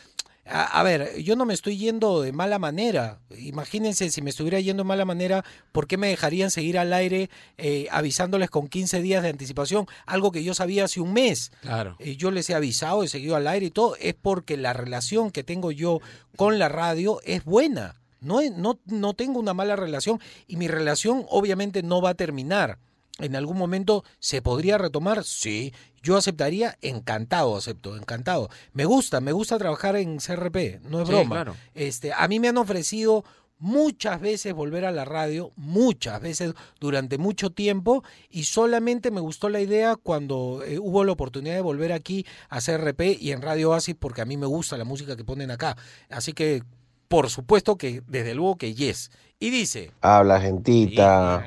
A, 0.45 0.79
a 0.79 0.83
ver, 0.83 1.21
yo 1.21 1.37
no 1.37 1.45
me 1.45 1.53
estoy 1.53 1.77
yendo 1.77 2.21
de 2.21 2.33
mala 2.33 2.59
manera. 2.59 3.19
Imagínense 3.37 4.09
si 4.09 4.21
me 4.21 4.29
estuviera 4.29 4.59
yendo 4.59 4.83
de 4.83 4.87
mala 4.87 5.05
manera, 5.05 5.45
¿por 5.71 5.87
qué 5.87 5.95
me 5.95 6.09
dejarían 6.09 6.51
seguir 6.51 6.77
al 6.77 6.91
aire 6.91 7.29
eh, 7.57 7.87
avisándoles 7.91 8.49
con 8.49 8.67
15 8.67 9.01
días 9.01 9.23
de 9.23 9.29
anticipación? 9.29 9.85
Algo 10.05 10.33
que 10.33 10.43
yo 10.43 10.53
sabía 10.53 10.83
hace 10.83 10.99
un 10.99 11.13
mes. 11.13 11.53
Claro. 11.61 11.95
Eh, 11.99 12.17
yo 12.17 12.29
les 12.29 12.49
he 12.49 12.55
avisado, 12.55 13.03
he 13.03 13.07
seguido 13.07 13.37
al 13.37 13.47
aire 13.47 13.67
y 13.67 13.71
todo. 13.71 13.95
Es 14.01 14.15
porque 14.15 14.57
la 14.57 14.73
relación 14.73 15.31
que 15.31 15.45
tengo 15.45 15.71
yo 15.71 16.01
con 16.35 16.59
la 16.59 16.67
radio 16.67 17.21
es 17.23 17.45
buena. 17.45 18.02
No, 18.23 18.39
no, 18.55 18.79
no 18.85 19.13
tengo 19.13 19.39
una 19.39 19.53
mala 19.53 19.75
relación 19.75 20.19
y 20.47 20.55
mi 20.57 20.67
relación 20.67 21.25
obviamente 21.29 21.83
no 21.83 22.01
va 22.01 22.11
a 22.11 22.15
terminar. 22.15 22.79
En 23.19 23.35
algún 23.35 23.57
momento 23.57 24.03
se 24.19 24.41
podría 24.41 24.77
retomar, 24.79 25.23
sí. 25.23 25.71
Yo 26.01 26.17
aceptaría, 26.17 26.77
encantado, 26.81 27.55
acepto, 27.55 27.95
encantado. 27.95 28.49
Me 28.73 28.85
gusta, 28.85 29.21
me 29.21 29.31
gusta 29.31 29.57
trabajar 29.59 29.95
en 29.97 30.17
CRP, 30.17 30.81
no 30.89 31.01
es 31.01 31.07
Sí, 31.07 31.13
broma. 31.13 31.35
claro. 31.35 31.55
Este, 31.75 32.11
a 32.11 32.27
mí 32.27 32.39
me 32.39 32.47
han 32.47 32.57
ofrecido 32.57 33.23
muchas 33.59 34.19
veces 34.19 34.53
volver 34.53 34.83
a 34.83 34.91
la 34.91 35.05
radio, 35.05 35.53
muchas 35.55 36.19
veces 36.21 36.53
durante 36.81 37.17
mucho 37.17 37.51
tiempo 37.51 38.03
y 38.29 38.43
solamente 38.43 39.09
me 39.11 39.21
gustó 39.21 39.47
la 39.47 39.61
idea 39.61 39.95
cuando 39.95 40.61
eh, 40.65 40.79
hubo 40.79 41.03
la 41.05 41.13
oportunidad 41.13 41.55
de 41.55 41.61
volver 41.61 41.93
aquí 41.93 42.25
a 42.49 42.59
CRP 42.59 43.01
y 43.21 43.31
en 43.31 43.41
Radio 43.41 43.69
Oasis 43.69 43.95
porque 43.97 44.21
a 44.21 44.25
mí 44.25 44.35
me 44.37 44.47
gusta 44.47 44.75
la 44.75 44.83
música 44.83 45.15
que 45.15 45.23
ponen 45.23 45.49
acá. 45.51 45.77
Así 46.09 46.33
que 46.33 46.63
por 47.13 47.29
supuesto 47.29 47.77
que 47.77 48.01
desde 48.07 48.33
luego 48.33 48.57
que 48.57 48.73
yes. 48.73 49.11
Y 49.37 49.51
dice, 49.51 49.91
Habla, 50.01 50.41
gentita. 50.41 51.45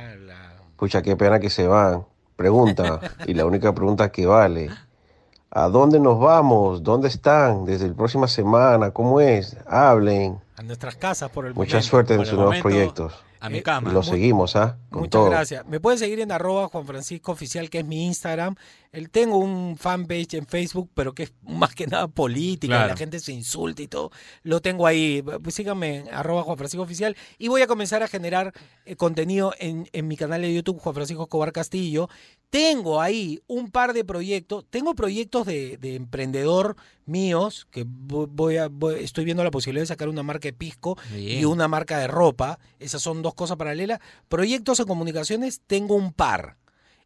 Pucha, 0.76 1.02
qué 1.02 1.16
pena 1.16 1.40
que 1.40 1.50
se 1.50 1.66
van. 1.66 2.06
Pregunta, 2.36 3.00
y 3.26 3.34
la 3.34 3.46
única 3.46 3.74
pregunta 3.74 4.12
que 4.12 4.26
vale. 4.26 4.70
¿A 5.50 5.68
dónde 5.68 5.98
nos 5.98 6.20
vamos? 6.20 6.84
¿Dónde 6.84 7.08
están? 7.08 7.64
Desde 7.64 7.88
la 7.88 7.94
próxima 7.94 8.28
semana, 8.28 8.92
¿cómo 8.92 9.20
es? 9.20 9.56
Hablen. 9.66 10.38
a 10.56 10.62
nuestras 10.62 10.94
casas 10.94 11.30
por 11.30 11.46
el 11.46 11.54
Mucha 11.54 11.78
momento. 11.78 11.88
suerte 11.88 12.12
en 12.12 12.18
Por 12.20 12.26
sus 12.26 12.34
nuevos 12.36 12.50
momento, 12.62 12.68
proyectos. 12.68 13.24
A 13.40 13.48
mi 13.48 13.58
Y 13.58 13.62
cama. 13.62 13.92
lo 13.92 14.02
seguimos, 14.02 14.56
¿ah? 14.56 14.78
Con 14.90 15.00
Muchas 15.02 15.10
todo. 15.10 15.30
gracias. 15.30 15.66
Me 15.66 15.80
pueden 15.80 15.98
seguir 15.98 16.20
en 16.20 16.32
arroba 16.32 16.68
Juan 16.68 16.86
Francisco 16.86 17.32
Oficial, 17.32 17.68
que 17.70 17.78
es 17.80 17.84
mi 17.84 18.06
Instagram. 18.06 18.54
El, 18.92 19.10
tengo 19.10 19.36
un 19.38 19.76
fanpage 19.78 20.34
en 20.34 20.46
Facebook, 20.46 20.90
pero 20.94 21.14
que 21.14 21.24
es 21.24 21.32
más 21.42 21.74
que 21.74 21.86
nada 21.86 22.08
política, 22.08 22.84
y 22.84 22.88
la 22.88 22.96
gente 22.96 23.20
se 23.20 23.32
insulta 23.32 23.82
y 23.82 23.88
todo. 23.88 24.10
Lo 24.42 24.60
tengo 24.62 24.86
ahí. 24.86 25.22
Pues 25.42 25.54
síganme 25.54 25.96
en 25.98 26.14
arroba 26.14 26.42
Juan 26.44 26.56
Francisco 26.56 26.82
Oficial. 26.82 27.14
Y 27.38 27.48
voy 27.48 27.60
a 27.62 27.66
comenzar 27.66 28.02
a 28.02 28.08
generar 28.08 28.52
eh, 28.86 28.96
contenido 28.96 29.52
en, 29.58 29.88
en 29.92 30.08
mi 30.08 30.16
canal 30.16 30.40
de 30.42 30.54
YouTube, 30.54 30.78
Juan 30.78 30.94
Francisco 30.94 31.24
Escobar 31.24 31.52
Castillo. 31.52 32.08
Tengo 32.56 33.02
ahí 33.02 33.40
un 33.46 33.70
par 33.70 33.92
de 33.92 34.02
proyectos. 34.04 34.64
Tengo 34.70 34.94
proyectos 34.94 35.44
de, 35.46 35.76
de 35.76 35.94
emprendedor 35.94 36.76
míos, 37.04 37.66
que 37.70 37.84
vo- 37.84 38.26
voy 38.30 38.56
a, 38.56 38.68
voy- 38.68 39.02
estoy 39.04 39.24
viendo 39.26 39.44
la 39.44 39.50
posibilidad 39.50 39.82
de 39.82 39.88
sacar 39.88 40.08
una 40.08 40.22
marca 40.22 40.48
de 40.48 40.52
pisco 40.54 40.96
Bien. 41.12 41.40
y 41.40 41.44
una 41.44 41.68
marca 41.68 41.98
de 41.98 42.06
ropa. 42.08 42.58
Esas 42.78 43.02
son 43.02 43.20
dos 43.20 43.34
cosas 43.34 43.58
paralelas. 43.58 44.00
Proyectos 44.28 44.80
en 44.80 44.86
comunicaciones, 44.86 45.60
tengo 45.66 45.94
un 45.96 46.12
par. 46.14 46.56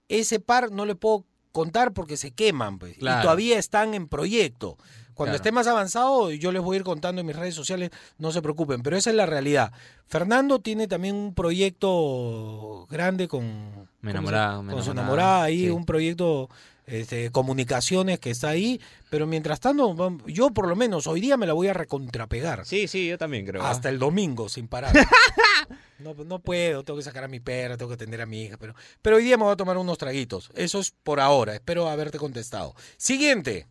Ese 0.08 0.38
par 0.38 0.70
no 0.70 0.86
le 0.86 0.94
puedo 0.94 1.24
contar 1.52 1.92
porque 1.92 2.16
se 2.16 2.30
queman, 2.30 2.78
pues, 2.78 2.96
y 2.96 3.00
todavía 3.00 3.58
están 3.58 3.94
en 3.94 4.06
proyecto. 4.06 4.76
Cuando 5.20 5.32
Claro. 5.32 5.42
esté 5.42 5.52
más 5.52 5.66
avanzado, 5.66 6.30
yo 6.30 6.50
les 6.50 6.62
voy 6.62 6.76
a 6.76 6.78
ir 6.78 6.82
contando 6.82 7.20
en 7.20 7.26
mis 7.26 7.36
redes 7.36 7.54
sociales, 7.54 7.90
no 8.16 8.32
se 8.32 8.40
preocupen, 8.40 8.82
pero 8.82 8.96
esa 8.96 9.10
es 9.10 9.16
la 9.16 9.26
realidad. 9.26 9.70
Fernando 10.06 10.60
tiene 10.60 10.88
también 10.88 11.14
un 11.14 11.34
proyecto 11.34 12.86
grande 12.88 13.28
con, 13.28 13.42
¿cómo 13.42 13.86
se- 14.02 14.10
enamorada, 14.10 14.62
me 14.62 14.72
con 14.72 14.82
su 14.82 14.92
enamorada, 14.92 15.42
ahí, 15.42 15.64
sí. 15.64 15.68
un 15.70 15.84
proyecto 15.84 16.48
este, 16.86 17.16
de 17.16 17.30
comunicaciones 17.30 18.18
que 18.18 18.30
está 18.30 18.48
ahí, 18.48 18.80
pero 19.10 19.26
mientras 19.26 19.60
tanto, 19.60 19.94
yo 20.26 20.50
por 20.52 20.66
lo 20.66 20.74
menos 20.74 21.06
hoy 21.06 21.20
día 21.20 21.36
me 21.36 21.46
la 21.46 21.52
voy 21.52 21.68
a 21.68 21.74
recontrapegar. 21.74 22.64
Sí, 22.64 22.88
sí, 22.88 23.06
yo 23.08 23.18
también 23.18 23.44
creo. 23.44 23.62
Hasta 23.62 23.90
el 23.90 23.98
domingo, 23.98 24.48
sin 24.48 24.68
parar. 24.68 24.94
No, 26.00 26.14
no 26.14 26.38
puedo, 26.38 26.82
tengo 26.82 26.96
que 26.96 27.04
sacar 27.04 27.24
a 27.24 27.28
mi 27.28 27.40
perra, 27.40 27.76
tengo 27.76 27.90
que 27.90 27.94
atender 27.96 28.22
a 28.22 28.26
mi 28.26 28.44
hija, 28.44 28.56
pero, 28.58 28.74
pero 29.02 29.16
hoy 29.16 29.22
día 29.24 29.36
me 29.36 29.44
voy 29.44 29.52
a 29.52 29.56
tomar 29.56 29.76
unos 29.76 29.98
traguitos. 29.98 30.50
Eso 30.54 30.78
es 30.80 30.92
por 31.02 31.20
ahora, 31.20 31.52
espero 31.52 31.90
haberte 31.90 32.16
contestado. 32.16 32.74
Siguiente. 32.96 33.66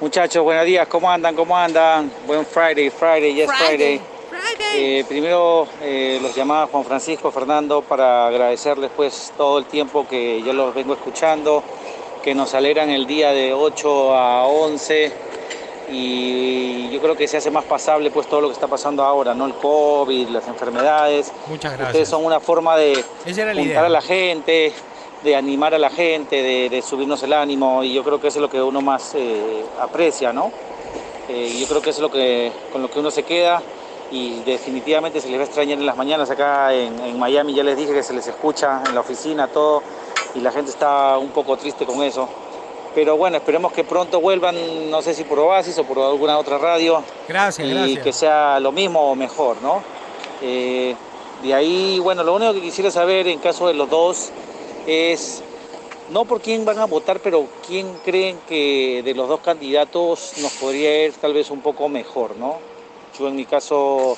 Muchachos, 0.00 0.42
buenos 0.44 0.66
días, 0.66 0.86
¿cómo 0.88 1.10
andan? 1.10 1.34
¿Cómo 1.34 1.56
andan? 1.56 2.10
Buen 2.26 2.44
Friday, 2.44 2.90
Friday, 2.90 3.34
yes 3.34 3.50
Friday. 3.50 4.00
Eh, 4.74 5.04
primero 5.08 5.66
eh, 5.82 6.18
los 6.20 6.34
llamaba 6.34 6.66
Juan 6.66 6.84
Francisco, 6.84 7.30
Fernando, 7.30 7.80
para 7.80 8.26
agradecerles 8.26 8.90
pues 8.94 9.32
todo 9.38 9.58
el 9.58 9.64
tiempo 9.64 10.06
que 10.06 10.42
yo 10.42 10.52
los 10.52 10.74
vengo 10.74 10.92
escuchando, 10.92 11.62
que 12.22 12.34
nos 12.34 12.52
alegran 12.54 12.90
el 12.90 13.06
día 13.06 13.32
de 13.32 13.54
8 13.54 14.14
a 14.14 14.46
11 14.46 15.12
y 15.90 16.90
yo 16.90 17.00
creo 17.00 17.16
que 17.16 17.26
se 17.26 17.38
hace 17.38 17.50
más 17.50 17.64
pasable 17.64 18.10
pues 18.10 18.26
todo 18.26 18.42
lo 18.42 18.48
que 18.48 18.54
está 18.54 18.66
pasando 18.66 19.02
ahora, 19.02 19.34
¿no? 19.34 19.46
El 19.46 19.54
COVID, 19.54 20.28
las 20.28 20.46
enfermedades. 20.46 21.32
Muchas 21.46 21.72
Ustedes 21.72 21.78
gracias. 21.92 22.08
son 22.10 22.24
una 22.24 22.40
forma 22.40 22.76
de 22.76 23.02
Esa 23.24 23.42
era 23.42 23.54
la 23.54 23.60
juntar 23.62 23.64
idea. 23.64 23.86
a 23.86 23.88
la 23.88 24.02
gente, 24.02 24.72
de 25.22 25.36
animar 25.36 25.74
a 25.74 25.78
la 25.78 25.90
gente, 25.90 26.42
de, 26.42 26.68
de 26.68 26.82
subirnos 26.82 27.22
el 27.22 27.32
ánimo 27.32 27.82
y 27.82 27.92
yo 27.92 28.04
creo 28.04 28.20
que 28.20 28.28
eso 28.28 28.38
es 28.38 28.42
lo 28.42 28.50
que 28.50 28.60
uno 28.60 28.80
más 28.80 29.14
eh, 29.14 29.64
aprecia, 29.80 30.32
¿no? 30.32 30.52
Eh, 31.28 31.56
yo 31.58 31.66
creo 31.66 31.82
que 31.82 31.90
eso 31.90 31.98
es 31.98 32.02
lo 32.02 32.10
que, 32.10 32.52
con 32.72 32.82
lo 32.82 32.90
que 32.90 33.00
uno 33.00 33.10
se 33.10 33.24
queda 33.24 33.60
y 34.10 34.40
definitivamente 34.44 35.20
se 35.20 35.28
les 35.28 35.38
va 35.38 35.42
a 35.42 35.46
extrañar 35.46 35.78
en 35.78 35.86
las 35.86 35.96
mañanas 35.96 36.30
acá 36.30 36.72
en, 36.72 36.98
en 37.00 37.18
Miami, 37.18 37.54
ya 37.54 37.64
les 37.64 37.76
dije 37.76 37.92
que 37.92 38.02
se 38.02 38.12
les 38.12 38.26
escucha 38.26 38.82
en 38.86 38.94
la 38.94 39.00
oficina 39.00 39.48
todo 39.48 39.82
y 40.34 40.40
la 40.40 40.52
gente 40.52 40.70
está 40.70 41.18
un 41.18 41.30
poco 41.30 41.56
triste 41.56 41.84
con 41.86 42.02
eso. 42.02 42.28
Pero 42.94 43.16
bueno, 43.16 43.36
esperemos 43.36 43.72
que 43.72 43.84
pronto 43.84 44.20
vuelvan, 44.20 44.90
no 44.90 45.02
sé 45.02 45.12
si 45.12 45.24
por 45.24 45.38
Oasis 45.38 45.78
o 45.78 45.84
por 45.84 45.98
alguna 45.98 46.38
otra 46.38 46.56
radio. 46.56 47.02
Gracias, 47.28 47.66
y 47.66 47.70
gracias. 47.70 48.04
que 48.04 48.12
sea 48.12 48.58
lo 48.58 48.72
mismo 48.72 49.10
o 49.10 49.14
mejor, 49.14 49.60
¿no? 49.60 49.82
Eh, 50.40 50.94
de 51.42 51.54
ahí, 51.54 51.98
bueno, 51.98 52.22
lo 52.22 52.34
único 52.34 52.54
que 52.54 52.62
quisiera 52.62 52.90
saber 52.90 53.28
en 53.28 53.38
caso 53.38 53.66
de 53.66 53.74
los 53.74 53.90
dos 53.90 54.30
es 54.86 55.42
no 56.10 56.24
por 56.24 56.40
quién 56.40 56.64
van 56.64 56.78
a 56.78 56.84
votar, 56.84 57.20
pero 57.20 57.48
quién 57.66 57.92
creen 58.04 58.38
que 58.48 59.02
de 59.04 59.14
los 59.14 59.28
dos 59.28 59.40
candidatos 59.40 60.34
nos 60.40 60.52
podría 60.52 61.06
ir 61.06 61.12
tal 61.14 61.34
vez 61.34 61.50
un 61.50 61.60
poco 61.60 61.88
mejor, 61.88 62.36
¿no? 62.36 62.58
Yo 63.18 63.28
en 63.28 63.36
mi 63.36 63.44
caso 63.44 64.16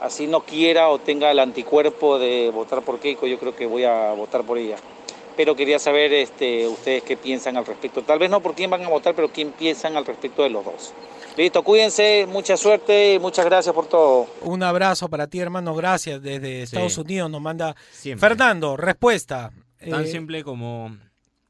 así 0.00 0.26
no 0.26 0.40
quiera 0.40 0.88
o 0.88 0.98
tenga 0.98 1.30
el 1.30 1.38
anticuerpo 1.38 2.18
de 2.18 2.50
votar 2.50 2.82
por 2.82 2.98
Keiko, 3.00 3.26
yo 3.26 3.38
creo 3.38 3.54
que 3.54 3.66
voy 3.66 3.84
a 3.84 4.12
votar 4.12 4.44
por 4.44 4.58
ella. 4.58 4.76
Pero 5.36 5.54
quería 5.54 5.78
saber 5.78 6.12
este, 6.12 6.66
ustedes 6.66 7.02
qué 7.02 7.16
piensan 7.16 7.56
al 7.56 7.64
respecto. 7.64 8.02
Tal 8.02 8.18
vez 8.18 8.30
no 8.30 8.40
por 8.40 8.54
quién 8.54 8.70
van 8.70 8.84
a 8.84 8.88
votar, 8.88 9.14
pero 9.14 9.30
quién 9.30 9.52
piensan 9.52 9.96
al 9.96 10.04
respecto 10.04 10.42
de 10.42 10.50
los 10.50 10.64
dos. 10.64 10.92
Listo, 11.36 11.62
cuídense, 11.62 12.26
mucha 12.28 12.56
suerte 12.56 13.14
y 13.14 13.18
muchas 13.18 13.44
gracias 13.44 13.74
por 13.74 13.86
todo. 13.86 14.26
Un 14.42 14.62
abrazo 14.62 15.08
para 15.08 15.28
ti, 15.28 15.38
hermano. 15.38 15.74
Gracias. 15.74 16.20
Desde 16.20 16.62
Estados 16.62 16.98
Unidos 16.98 17.30
nos 17.30 17.40
manda 17.40 17.76
Siempre. 17.92 18.28
Fernando. 18.28 18.76
Respuesta. 18.76 19.50
Tan 19.88 20.04
Eh, 20.04 20.06
simple 20.08 20.44
como 20.44 20.96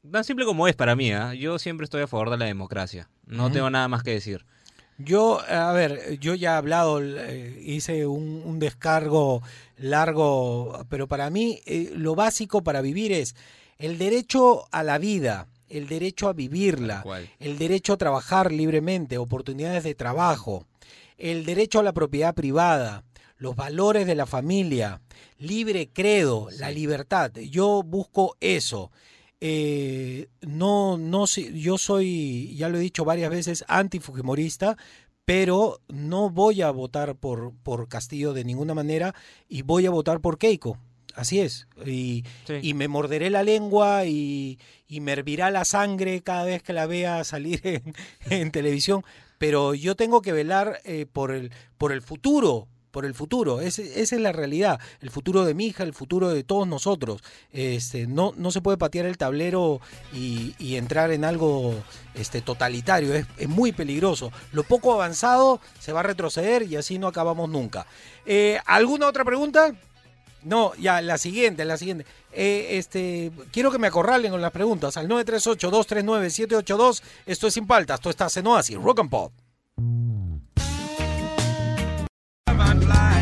tan 0.09 0.23
simple 0.23 0.45
como 0.45 0.67
es 0.67 0.75
para 0.75 0.95
mí. 0.95 1.11
¿ah? 1.11 1.33
Yo 1.33 1.59
siempre 1.59 1.83
estoy 1.85 2.01
a 2.01 2.07
favor 2.07 2.29
de 2.29 2.37
la 2.37 2.45
democracia. 2.45 3.09
No 3.25 3.51
tengo 3.51 3.69
nada 3.69 3.87
más 3.87 4.03
que 4.03 4.11
decir. 4.11 4.45
Yo, 4.97 5.41
a 5.49 5.71
ver, 5.73 6.19
yo 6.19 6.35
ya 6.35 6.53
he 6.53 6.57
hablado, 6.57 7.01
eh, 7.01 7.59
hice 7.63 8.05
un, 8.05 8.43
un 8.45 8.59
descargo 8.59 9.41
largo, 9.77 10.85
pero 10.89 11.07
para 11.07 11.29
mí 11.29 11.61
eh, 11.65 11.91
lo 11.95 12.13
básico 12.15 12.63
para 12.63 12.81
vivir 12.81 13.11
es 13.11 13.35
el 13.79 13.97
derecho 13.97 14.67
a 14.71 14.83
la 14.83 14.97
vida, 14.99 15.47
el 15.69 15.87
derecho 15.87 16.27
a 16.29 16.33
vivirla, 16.33 17.03
el 17.39 17.57
derecho 17.57 17.93
a 17.93 17.97
trabajar 17.97 18.51
libremente, 18.51 19.17
oportunidades 19.17 19.83
de 19.83 19.95
trabajo, 19.95 20.65
el 21.17 21.45
derecho 21.45 21.79
a 21.79 21.83
la 21.83 21.93
propiedad 21.93 22.35
privada, 22.35 23.03
los 23.41 23.55
valores 23.55 24.05
de 24.05 24.13
la 24.13 24.27
familia, 24.27 25.01
libre 25.39 25.89
credo, 25.91 26.49
la 26.59 26.69
libertad. 26.69 27.31
Yo 27.49 27.81
busco 27.81 28.37
eso. 28.39 28.91
Eh, 29.39 30.27
no, 30.41 30.99
no, 30.99 31.25
yo 31.25 31.79
soy, 31.79 32.55
ya 32.55 32.69
lo 32.69 32.77
he 32.77 32.81
dicho 32.81 33.03
varias 33.03 33.31
veces, 33.31 33.65
antifujimorista, 33.67 34.77
pero 35.25 35.81
no 35.87 36.29
voy 36.29 36.61
a 36.61 36.69
votar 36.69 37.15
por, 37.15 37.53
por 37.63 37.89
Castillo 37.89 38.33
de 38.33 38.43
ninguna 38.43 38.75
manera 38.75 39.15
y 39.49 39.63
voy 39.63 39.87
a 39.87 39.89
votar 39.89 40.21
por 40.21 40.37
Keiko. 40.37 40.77
Así 41.15 41.39
es. 41.39 41.67
Y, 41.83 42.23
y 42.61 42.75
me 42.75 42.87
morderé 42.87 43.31
la 43.31 43.41
lengua 43.41 44.05
y, 44.05 44.59
y 44.87 44.99
me 44.99 45.13
hervirá 45.13 45.49
la 45.49 45.65
sangre 45.65 46.21
cada 46.21 46.45
vez 46.45 46.61
que 46.61 46.73
la 46.73 46.85
vea 46.85 47.23
salir 47.23 47.59
en, 47.63 47.95
en 48.29 48.51
televisión. 48.51 49.03
Pero 49.39 49.73
yo 49.73 49.95
tengo 49.95 50.21
que 50.21 50.31
velar 50.31 50.79
eh, 50.85 51.07
por, 51.11 51.31
el, 51.31 51.51
por 51.79 51.91
el 51.91 52.03
futuro, 52.03 52.67
por 52.91 53.05
el 53.05 53.13
futuro. 53.13 53.61
Ese- 53.61 54.01
esa 54.01 54.15
es 54.15 54.21
la 54.21 54.31
realidad. 54.31 54.79
El 55.01 55.09
futuro 55.09 55.43
de 55.45 55.53
mi 55.53 55.67
hija, 55.67 55.83
el 55.83 55.93
futuro 55.93 56.29
de 56.29 56.43
todos 56.43 56.67
nosotros. 56.67 57.21
Este, 57.51 58.05
no, 58.07 58.33
no 58.37 58.51
se 58.51 58.61
puede 58.61 58.77
patear 58.77 59.05
el 59.05 59.17
tablero 59.17 59.79
y, 60.13 60.53
y 60.59 60.75
entrar 60.75 61.11
en 61.11 61.23
algo 61.25 61.73
este, 62.13 62.41
totalitario. 62.41 63.13
Es, 63.13 63.25
es 63.37 63.49
muy 63.49 63.71
peligroso. 63.71 64.31
Lo 64.51 64.63
poco 64.63 64.93
avanzado 64.93 65.59
se 65.79 65.91
va 65.93 66.01
a 66.01 66.03
retroceder 66.03 66.63
y 66.63 66.75
así 66.75 66.99
no 66.99 67.07
acabamos 67.07 67.49
nunca. 67.49 67.85
Eh, 68.25 68.59
¿Alguna 68.65 69.07
otra 69.07 69.23
pregunta? 69.25 69.73
No, 70.43 70.73
ya, 70.75 71.01
la 71.01 71.17
siguiente, 71.19 71.65
la 71.65 71.77
siguiente. 71.77 72.05
Eh, 72.31 72.69
este, 72.79 73.31
quiero 73.51 73.71
que 73.71 73.77
me 73.77 73.85
acorralen 73.87 74.31
con 74.31 74.41
las 74.41 74.51
preguntas 74.51 74.97
al 74.97 75.07
938-239-782. 75.07 77.03
Esto 77.27 77.47
es 77.47 77.53
Sin 77.53 77.67
Paltas, 77.67 77.99
esto 77.99 78.09
está 78.09 78.27
en 78.35 78.47
Oasis, 78.47 78.77
Rock 78.77 79.01
and 79.01 79.09
Pop. 79.11 79.31
I'm 82.61 82.79
blind. 82.79 83.20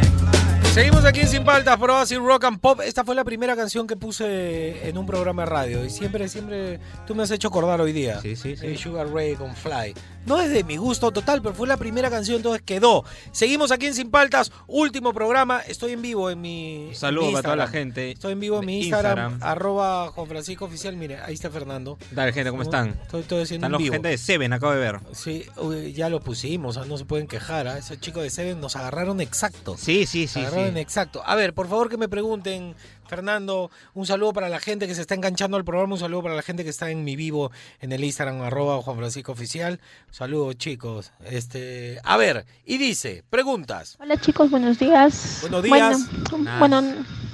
Seguimos 0.79 1.03
aquí 1.03 1.19
en 1.19 1.27
Sin 1.27 1.43
Paltas 1.43 1.75
por 1.77 1.91
Oasis 1.91 2.19
Rock 2.19 2.45
and 2.45 2.61
Pop. 2.61 2.79
Esta 2.79 3.03
fue 3.03 3.13
la 3.13 3.25
primera 3.25 3.53
canción 3.57 3.85
que 3.85 3.97
puse 3.97 4.87
en 4.87 4.97
un 4.97 5.05
programa 5.05 5.41
de 5.41 5.49
radio. 5.49 5.83
Y 5.83 5.89
siempre, 5.89 6.29
siempre, 6.29 6.79
tú 7.05 7.13
me 7.15 7.23
has 7.23 7.31
hecho 7.31 7.49
acordar 7.49 7.81
hoy 7.81 7.91
día. 7.91 8.21
Sí, 8.21 8.37
sí, 8.37 8.55
sí. 8.55 8.77
Sugar 8.77 9.09
Ray 9.11 9.35
con 9.35 9.53
Fly. 9.57 9.93
No 10.25 10.39
es 10.39 10.51
de 10.51 10.63
mi 10.63 10.77
gusto 10.77 11.11
total, 11.11 11.41
pero 11.41 11.53
fue 11.55 11.67
la 11.67 11.75
primera 11.75 12.09
canción, 12.09 12.37
entonces 12.37 12.61
quedó. 12.61 13.03
Seguimos 13.31 13.71
aquí 13.71 13.87
en 13.87 13.93
Sin 13.93 14.09
Paltas, 14.11 14.51
último 14.67 15.11
programa. 15.11 15.59
Estoy 15.61 15.93
en 15.93 16.01
vivo 16.01 16.29
en 16.29 16.39
mi. 16.39 16.91
Saludos 16.93 17.27
en 17.29 17.33
para 17.33 17.43
toda 17.43 17.55
la 17.57 17.63
Instagram. 17.63 17.83
gente. 17.87 18.11
Estoy 18.11 18.33
en 18.33 18.39
vivo 18.39 18.59
en 18.59 18.65
mi 18.65 18.81
Instagram, 18.83 19.39
arroba 19.41 20.07
Juan 20.11 20.27
Francisco 20.27 20.65
Oficial. 20.65 20.95
Mire, 20.95 21.19
ahí 21.19 21.33
está 21.33 21.49
Fernando. 21.49 21.97
Dale, 22.11 22.31
gente, 22.31 22.51
¿cómo 22.51 22.63
están? 22.63 22.97
Estoy, 23.01 23.21
estoy 23.21 23.41
haciendo 23.41 23.65
Están 23.67 23.71
los 23.73 23.81
vivo. 23.81 23.93
gente 23.93 24.09
de 24.09 24.17
Seven, 24.17 24.53
acabo 24.53 24.71
de 24.73 24.79
ver. 24.79 24.99
Sí, 25.13 25.45
ya 25.93 26.09
lo 26.09 26.21
pusimos, 26.21 26.77
ah, 26.77 26.85
no 26.87 26.97
se 26.97 27.05
pueden 27.05 27.27
quejar. 27.27 27.67
¿ah? 27.67 27.77
Esos 27.77 27.99
chicos 27.99 28.23
de 28.23 28.29
Seven 28.29 28.61
nos 28.61 28.75
agarraron 28.77 29.19
exacto. 29.21 29.75
Sí, 29.77 30.05
sí, 30.05 30.27
sí, 30.27 30.39
Agarraron 30.41 30.67
sí. 30.67 30.68
Exacto. 30.77 31.21
A 31.25 31.35
ver, 31.35 31.53
por 31.53 31.67
favor 31.67 31.89
que 31.89 31.97
me 31.97 32.07
pregunten, 32.09 32.75
Fernando, 33.07 33.71
un 33.93 34.05
saludo 34.05 34.33
para 34.33 34.49
la 34.49 34.59
gente 34.59 34.87
que 34.87 34.95
se 34.95 35.01
está 35.01 35.15
enganchando 35.15 35.57
al 35.57 35.63
programa, 35.65 35.93
un 35.93 35.99
saludo 35.99 36.23
para 36.23 36.35
la 36.35 36.41
gente 36.41 36.63
que 36.63 36.69
está 36.69 36.89
en 36.91 37.03
mi 37.03 37.15
vivo 37.15 37.51
en 37.81 37.91
el 37.91 38.03
Instagram, 38.03 38.41
arroba 38.41 38.81
Juan 38.81 38.97
Francisco 38.97 39.31
Oficial. 39.31 39.79
Saludos, 40.11 40.55
chicos. 40.57 41.11
Este, 41.25 41.99
a 42.03 42.17
ver, 42.17 42.45
y 42.65 42.77
dice, 42.77 43.23
preguntas. 43.29 43.97
Hola 43.99 44.17
chicos, 44.17 44.49
buenos 44.51 44.79
días. 44.79 45.39
Buenos 45.41 45.63
días. 45.63 45.97
Bueno, 46.09 46.37
un, 46.37 46.43
Nada. 46.43 46.59
bueno, 46.59 46.79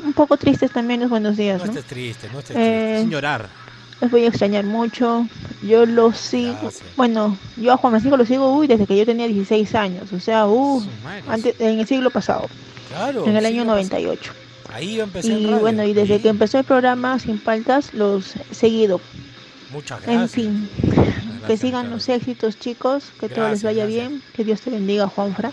un 0.04 0.14
poco 0.14 0.38
tristes 0.38 0.72
también 0.72 1.02
los 1.02 1.10
buenos 1.10 1.38
días, 1.38 1.60
No 1.60 1.66
¿no? 1.66 1.72
estés 1.72 1.86
triste, 1.86 2.30
no 2.32 2.40
estés 2.40 2.56
Eh, 2.56 2.60
triste. 2.60 3.00
Sin 3.02 3.10
llorar. 3.12 3.50
Los 4.02 4.12
voy 4.12 4.26
a 4.26 4.28
extrañar 4.28 4.66
mucho. 4.66 5.26
Yo 5.64 5.86
lo 5.86 6.12
sigo. 6.12 6.70
Bueno, 6.98 7.38
yo 7.56 7.72
a 7.72 7.78
Juan 7.78 7.92
Francisco 7.94 8.18
lo 8.18 8.26
sigo 8.26 8.54
uy, 8.54 8.68
desde 8.68 8.86
que 8.86 8.98
yo 8.98 9.06
tenía 9.06 9.26
16 9.26 9.74
años. 9.74 10.12
O 10.12 10.20
sea, 10.20 10.48
uh, 10.48 10.86
antes, 11.30 11.56
en 11.62 11.80
el 11.80 11.88
siglo 11.88 12.12
pasado. 12.12 12.50
Claro. 12.90 13.26
en 13.26 13.36
el 13.36 13.42
sí, 13.46 13.48
año 13.54 13.64
lo 13.66 13.72
pasé. 13.74 13.84
98. 13.90 14.32
Ahí 14.74 14.96
yo 14.96 15.04
empecé 15.04 15.32
en 15.32 15.40
Y 15.40 15.46
radio. 15.46 15.60
bueno, 15.60 15.84
y 15.84 15.94
desde 15.94 16.20
que 16.22 16.30
empezó 16.30 16.58
el 16.60 16.64
programa 16.66 17.18
Sin 17.20 17.38
Paltas, 17.40 17.94
los 17.94 18.36
he 18.36 18.54
seguido. 18.54 19.00
Muchas 19.72 20.00
En 20.08 20.14
gracias. 20.20 20.32
fin, 20.32 20.70
que 21.48 21.58
sigan 21.58 21.90
los 21.90 22.08
éxitos, 22.10 22.58
chicos. 22.60 23.06
Que 23.20 23.30
todo 23.30 23.50
les 23.50 23.64
vaya 23.64 23.86
gracias. 23.86 24.10
bien. 24.10 24.22
Que 24.34 24.44
Dios 24.44 24.62
te 24.62 24.70
bendiga, 24.70 25.08
Juanfra. 25.08 25.52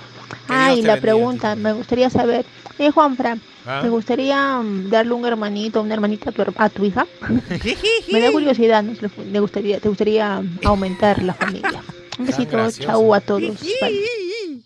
Ah, 0.49 0.72
y 0.74 0.83
la 0.83 0.95
bendiga, 0.95 0.97
pregunta, 1.01 1.57
me 1.57 1.72
gustaría 1.72 2.09
saber, 2.11 2.45
eh, 2.78 2.91
Juanfra, 2.91 3.39
Ah. 3.64 3.80
me 3.83 3.91
gustaría 3.91 4.57
mm, 4.61 4.91
darle 4.91 5.12
un 5.12 5.24
hermanito, 5.24 5.83
una 5.83 5.95
hermanita 5.95 6.30
a 6.30 6.33
tu, 6.33 6.43
a 6.57 6.68
tu 6.68 6.85
hija. 6.85 7.07
me 8.12 8.20
da 8.20 8.33
curiosidad, 8.33 8.83
¿no? 8.83 8.93
Le- 9.30 9.41
gustaría, 9.41 9.78
te 9.78 9.89
gustaría 9.89 10.41
mm, 10.41 10.61
aumentar 10.64 11.22
la 11.22 11.35
familia. 11.35 11.80
Un 12.18 12.26
besito, 12.26 12.59
chau 12.72 13.14
a 13.14 13.20
todos. 13.20 13.61
Bye. 13.61 14.03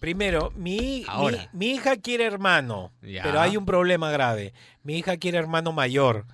Primero, 0.01 0.53
mi, 0.57 1.05
Ahora. 1.09 1.49
mi, 1.53 1.67
mi 1.67 1.75
hija 1.75 1.97
quiere 1.97 2.25
hermano, 2.25 2.93
Ya. 3.03 3.23
pero 3.23 3.41
hay 3.41 3.57
un 3.57 3.65
problema 3.67 4.11
grave. 4.11 4.53
Mi 4.83 4.97
hija 4.99 5.17
quiere 5.17 5.39
hermano 5.39 5.73
mayor. 5.73 6.27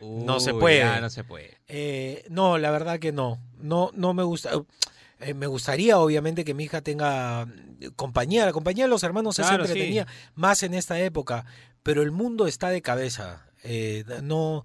no 0.00 0.40
se 0.40 0.52
Uy, 0.52 0.60
puede. 0.60 0.78
ya 0.80 1.00
no 1.00 1.08
se 1.10 1.24
puede. 1.24 1.58
Eh, 1.68 2.24
no, 2.28 2.58
la 2.58 2.70
verdad 2.70 2.98
que 2.98 3.12
no. 3.12 3.38
No, 3.58 3.90
no 3.94 4.12
me 4.14 4.22
gusta. 4.22 4.50
eh, 5.20 5.32
me 5.34 5.46
gustaría, 5.46 5.98
obviamente, 5.98 6.44
que 6.44 6.52
mi 6.54 6.64
hija 6.64 6.82
tenga 6.82 7.46
eh, 7.80 7.90
compañía. 7.96 8.44
La 8.44 8.52
compañía 8.52 8.84
de 8.84 8.90
los 8.90 9.02
hermanos 9.02 9.36
Claro, 9.36 9.64
es 9.64 9.70
sí. 9.70 9.72
entretenida, 9.72 10.06
más 10.34 10.62
en 10.62 10.74
esta 10.74 11.00
época. 11.00 11.46
Pero 11.82 12.02
el 12.02 12.10
mundo 12.10 12.46
está 12.46 12.68
de 12.68 12.82
cabeza. 12.82 13.46
Eh, 13.62 14.04
no, 14.22 14.64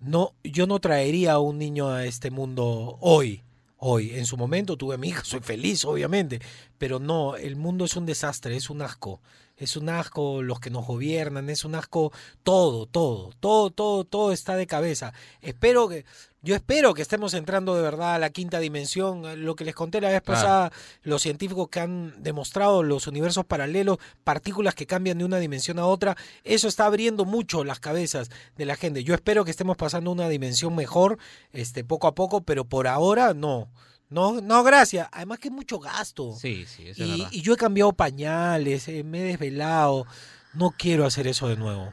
no, 0.00 0.34
yo 0.42 0.66
no 0.66 0.78
traería 0.80 1.32
a 1.34 1.38
un 1.38 1.58
niño 1.58 1.88
a 1.90 2.04
este 2.04 2.30
mundo 2.30 2.98
hoy. 3.00 3.42
Hoy, 3.86 4.14
en 4.14 4.24
su 4.24 4.38
momento 4.38 4.78
tuve 4.78 4.94
a 4.94 4.98
mi 4.98 5.08
hija, 5.08 5.22
soy 5.26 5.40
feliz, 5.40 5.84
obviamente, 5.84 6.40
pero 6.78 7.00
no, 7.00 7.36
el 7.36 7.54
mundo 7.54 7.84
es 7.84 7.96
un 7.96 8.06
desastre, 8.06 8.56
es 8.56 8.70
un 8.70 8.80
asco. 8.80 9.20
Es 9.56 9.76
un 9.76 9.88
asco 9.88 10.42
los 10.42 10.58
que 10.58 10.70
nos 10.70 10.86
gobiernan, 10.86 11.48
es 11.48 11.64
un 11.64 11.74
asco 11.76 12.12
todo, 12.42 12.86
todo, 12.86 13.30
todo, 13.38 13.70
todo, 13.70 14.04
todo 14.04 14.32
está 14.32 14.56
de 14.56 14.66
cabeza. 14.66 15.12
Espero 15.42 15.88
que, 15.88 16.04
yo 16.42 16.54
espero 16.54 16.92
que 16.92 17.00
estemos 17.00 17.32
entrando 17.32 17.74
de 17.74 17.80
verdad 17.80 18.14
a 18.16 18.18
la 18.18 18.30
quinta 18.30 18.58
dimensión. 18.58 19.44
Lo 19.44 19.54
que 19.54 19.64
les 19.64 19.74
conté 19.74 20.00
la 20.00 20.10
vez 20.10 20.22
Claro. 20.22 20.40
pasada, 20.40 20.72
los 21.02 21.22
científicos 21.22 21.68
que 21.68 21.80
han 21.80 22.22
demostrado 22.22 22.82
los 22.82 23.06
universos 23.06 23.46
paralelos, 23.46 23.98
partículas 24.24 24.74
que 24.74 24.86
cambian 24.86 25.18
de 25.18 25.24
una 25.24 25.38
dimensión 25.38 25.78
a 25.78 25.86
otra, 25.86 26.16
eso 26.42 26.68
está 26.68 26.86
abriendo 26.86 27.24
mucho 27.24 27.64
las 27.64 27.80
cabezas 27.80 28.30
de 28.56 28.66
la 28.66 28.76
gente. 28.76 29.04
Yo 29.04 29.14
espero 29.14 29.44
que 29.44 29.52
estemos 29.52 29.76
pasando 29.76 30.10
a 30.10 30.14
una 30.14 30.28
dimensión 30.28 30.74
mejor, 30.74 31.16
este, 31.52 31.84
poco 31.84 32.08
a 32.08 32.14
poco, 32.14 32.42
pero 32.42 32.64
por 32.64 32.88
ahora 32.88 33.32
no. 33.34 33.70
No, 34.14 34.40
no, 34.40 34.62
gracias. 34.62 35.08
Además 35.12 35.38
que 35.40 35.48
es 35.48 35.54
mucho 35.54 35.78
gasto. 35.80 36.34
Sí, 36.40 36.64
sí, 36.66 36.88
eso 36.88 37.02
es 37.02 37.08
Y, 37.08 37.12
verdad. 37.12 37.28
y 37.32 37.40
yo 37.42 37.52
he 37.54 37.56
cambiado 37.56 37.92
pañales, 37.92 38.86
eh, 38.88 39.02
me 39.02 39.20
he 39.20 39.24
desvelado. 39.24 40.06
No 40.54 40.70
quiero 40.70 41.04
hacer 41.04 41.26
eso 41.26 41.48
de 41.48 41.56
nuevo. 41.56 41.92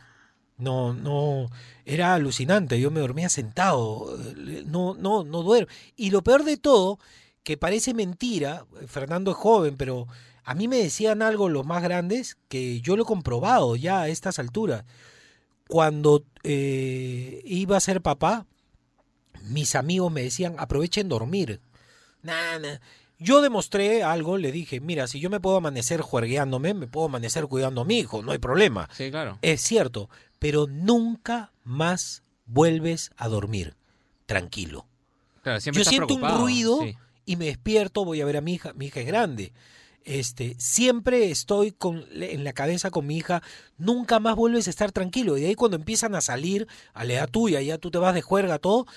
No, 0.58 0.94
no. 0.94 1.50
Era 1.84 2.14
alucinante. 2.14 2.80
Yo 2.80 2.92
me 2.92 3.00
dormía 3.00 3.28
sentado. 3.30 4.16
eh, 4.48 4.64
No, 4.68 4.94
no, 4.94 5.24
no 5.24 5.42
duermo. 5.42 5.68
Y 5.96 6.12
lo 6.12 6.22
peor 6.24 6.44
de 6.44 6.58
todo, 6.58 7.00
que 7.44 7.58
parece 7.58 7.96
mentira, 7.96 8.66
eh, 8.80 8.86
Fernando 8.88 9.32
es 9.32 9.38
joven, 9.38 9.76
pero 9.76 10.08
a 10.44 10.54
mí 10.54 10.68
me 10.68 10.78
decían 10.78 11.24
algo 11.24 11.50
los 11.50 11.66
más 11.66 11.82
grandes 11.82 12.38
que 12.50 12.82
yo 12.82 12.96
lo 12.96 13.04
he 13.04 13.06
comprobado 13.08 13.76
ya 13.76 14.02
a 14.02 14.08
estas 14.10 14.38
alturas. 14.38 14.86
Cuando 15.68 16.24
eh, 16.44 17.42
iba 17.46 17.78
a 17.78 17.80
ser 17.80 18.02
papá, 18.02 18.46
mis 19.50 19.74
amigos 19.76 20.12
me 20.12 20.22
decían, 20.22 20.56
aprovechen 20.60 21.10
dormir. 21.10 21.60
Nah, 22.24 22.60
nah. 22.60 22.78
Yo 23.18 23.42
demostré 23.42 24.02
algo, 24.02 24.38
le 24.38 24.52
dije, 24.52 24.80
mira, 24.80 25.06
si 25.06 25.20
yo 25.20 25.30
me 25.30 25.40
puedo 25.40 25.58
amanecer 25.58 26.02
juergueándome, 26.02 26.74
me 26.74 26.88
puedo 26.88 27.06
amanecer 27.06 27.46
cuidando 27.46 27.82
a 27.82 27.86
mi 27.86 28.00
hijo, 28.00 28.24
no 28.24 28.32
hay 28.32 28.40
problema. 28.40 28.90
Sí, 28.94 29.12
claro. 29.12 29.38
Es 29.44 29.62
cierto, 29.62 30.10
pero 30.40 30.66
nunca 30.68 31.52
más 31.64 32.24
vuelves 32.48 33.12
a 33.18 33.28
dormir 33.28 33.76
tranquilo. 34.26 34.88
Claro, 35.44 35.60
siempre 35.60 35.84
Yo 35.84 35.90
estás 35.90 36.08
siento 36.08 36.16
un 36.16 36.40
ruido 36.40 36.80
sí. 36.82 36.98
y 37.26 37.36
me 37.36 37.46
despierto, 37.46 38.06
voy 38.06 38.22
a 38.22 38.26
ver 38.26 38.38
a 38.38 38.42
mi 38.42 38.54
hija, 38.54 38.74
mi 38.74 38.88
hija 38.88 39.02
es 39.02 39.06
grande. 39.06 39.54
este, 40.04 40.56
siempre 40.58 41.30
estoy 41.30 41.72
con, 41.72 42.06
en 42.12 42.44
la 42.44 42.54
cabeza 42.54 42.90
con 42.90 43.06
mi 43.06 43.18
hija, 43.18 43.44
nunca 43.78 44.20
más 44.20 44.36
vuelves 44.36 44.66
a 44.68 44.72
estar 44.72 44.92
tranquilo. 44.92 45.38
Y 45.38 45.42
de 45.42 45.48
ahí 45.48 45.56
cuando 45.56 45.78
empiezan 45.78 46.16
a 46.16 46.22
salir 46.22 46.68
a 46.94 47.06
la 47.06 47.14
edad 47.14 47.30
tuya, 47.30 47.62
ya 47.62 47.78
tú 47.78 47.92
te 47.92 48.00
vas 48.00 48.16
de 48.16 48.22
juerga, 48.22 48.58
todo, 48.58 48.88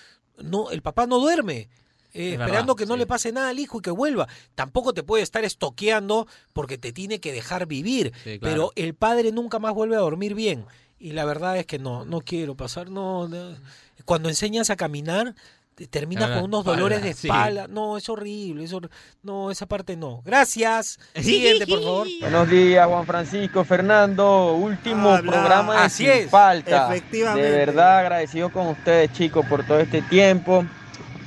no, 0.43 0.71
el 0.71 0.83
papá 0.83 1.07
no 1.07 1.19
duerme. 1.19 1.69
Eh, 2.15 2.29
Es 2.29 2.33
esperando 2.41 2.75
verdad, 2.75 2.77
que 2.77 2.87
no 2.87 2.97
le 2.97 3.07
pase 3.07 3.33
nada 3.33 3.49
al 3.51 3.59
hijo 3.59 3.79
y 3.79 3.83
que 3.83 3.91
vuelva. 3.91 4.27
Tampoco 4.55 4.95
te 4.95 5.03
puede 5.03 5.23
estar 5.23 5.45
estoqueando 5.45 6.27
porque 6.53 6.79
te 6.79 6.93
tiene 6.93 7.21
que 7.21 7.33
dejar 7.33 7.67
vivir. 7.67 8.13
Sí, 8.25 8.39
claro. 8.39 8.41
Pero 8.41 8.73
el 8.77 8.95
padre 8.95 9.33
nunca 9.33 9.59
más 9.59 9.75
vuelve 9.75 9.97
a 9.97 10.01
dormir 10.01 10.35
bien. 10.35 10.65
Y 10.99 11.13
la 11.13 11.25
verdad 11.27 11.59
es 11.59 11.67
que 11.67 11.79
no, 11.79 12.05
no 12.07 12.21
quiero 12.21 12.55
pasar, 12.57 12.89
no. 12.89 13.29
no. 13.29 13.57
Cuando 14.05 14.29
enseñas 14.31 14.71
a 14.71 14.77
caminar, 14.77 15.35
te- 15.75 15.87
terminas 15.89 16.31
Ah, 16.31 16.35
con 16.37 16.45
unos 16.45 16.61
espalda, 16.61 16.77
dolores 16.81 17.03
de 17.03 17.13
sí. 17.15 17.27
espalda. 17.27 17.67
No, 17.69 17.99
es 17.99 18.09
horrible. 18.09 18.65
es 18.65 18.73
hor- 18.73 18.89
No, 19.23 19.51
esa 19.51 19.67
parte 19.67 19.97
no. 19.97 20.23
Gracias. 20.25 20.99
Siguiente, 21.17 21.67
por 21.67 21.83
favor. 21.83 22.07
Buenos 22.21 22.49
días, 22.49 22.87
Juan 22.87 23.05
Francisco, 23.07 23.65
Fernando. 23.65 24.55
Último 24.55 25.11
Habla. 25.11 25.33
programa 25.33 25.73
de 25.75 25.79
Así 25.81 26.05
Sin 26.05 26.13
es. 26.13 26.31
Falta. 26.31 26.89
Efectivamente. 26.95 27.51
De 27.51 27.57
verdad 27.59 27.99
agradecido 27.99 28.51
con 28.53 28.69
ustedes, 28.69 29.13
chicos, 29.13 29.45
por 29.47 29.67
todo 29.67 29.81
este 29.81 30.01
tiempo. 30.03 30.65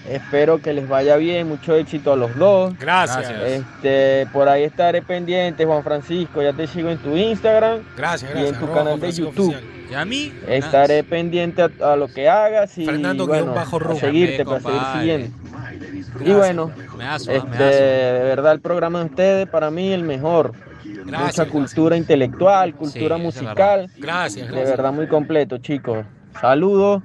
Espero 0.09 0.59
que 0.61 0.73
les 0.73 0.87
vaya 0.87 1.17
bien, 1.17 1.47
mucho 1.49 1.75
éxito 1.75 2.13
a 2.13 2.15
los 2.15 2.35
dos. 2.37 2.77
Gracias. 2.79 3.29
Este, 3.45 4.27
por 4.31 4.47
ahí 4.47 4.63
estaré 4.63 5.01
pendiente, 5.01 5.65
Juan 5.65 5.83
Francisco. 5.83 6.41
Ya 6.41 6.53
te 6.53 6.65
sigo 6.67 6.89
en 6.89 6.97
tu 6.97 7.15
Instagram 7.17 7.81
Gracias, 7.97 8.31
y 8.31 8.33
gracias. 8.33 8.53
en 8.61 8.67
tu 8.67 8.73
canal 8.73 8.99
de 8.99 9.11
YouTube. 9.11 9.49
Oficial. 9.49 9.63
Y 9.89 9.93
a 9.93 10.05
mí, 10.05 10.33
Estaré 10.47 11.03
pendiente 11.03 11.61
a, 11.61 11.69
a 11.93 11.95
lo 11.95 12.07
que 12.07 12.27
hagas 12.27 12.77
y 12.77 12.85
Fernando 12.85 13.25
bueno, 13.27 13.53
bajo 13.53 13.77
a 13.77 13.95
seguirte 13.95 14.43
para 14.45 14.59
seguir 14.59 14.81
siguiendo. 14.97 15.37
Y 16.25 16.31
bueno, 16.33 16.71
Me 16.97 17.05
aso, 17.05 17.31
este, 17.31 17.47
me 17.47 17.57
de 17.57 18.23
verdad 18.23 18.53
el 18.53 18.59
programa 18.61 18.99
de 18.99 19.05
ustedes 19.05 19.47
para 19.47 19.69
mí 19.71 19.91
el 19.93 20.03
mejor. 20.03 20.53
Mucha 21.05 21.45
cultura 21.45 21.95
intelectual, 21.95 22.73
cultura 22.75 23.15
Sí, 23.17 23.21
musical. 23.21 23.89
Gracias, 23.97 24.47
De 24.47 24.53
gracias. 24.53 24.77
verdad 24.77 24.91
muy 24.93 25.07
completo, 25.07 25.57
chicos. 25.57 26.05
Saludos, 26.41 27.01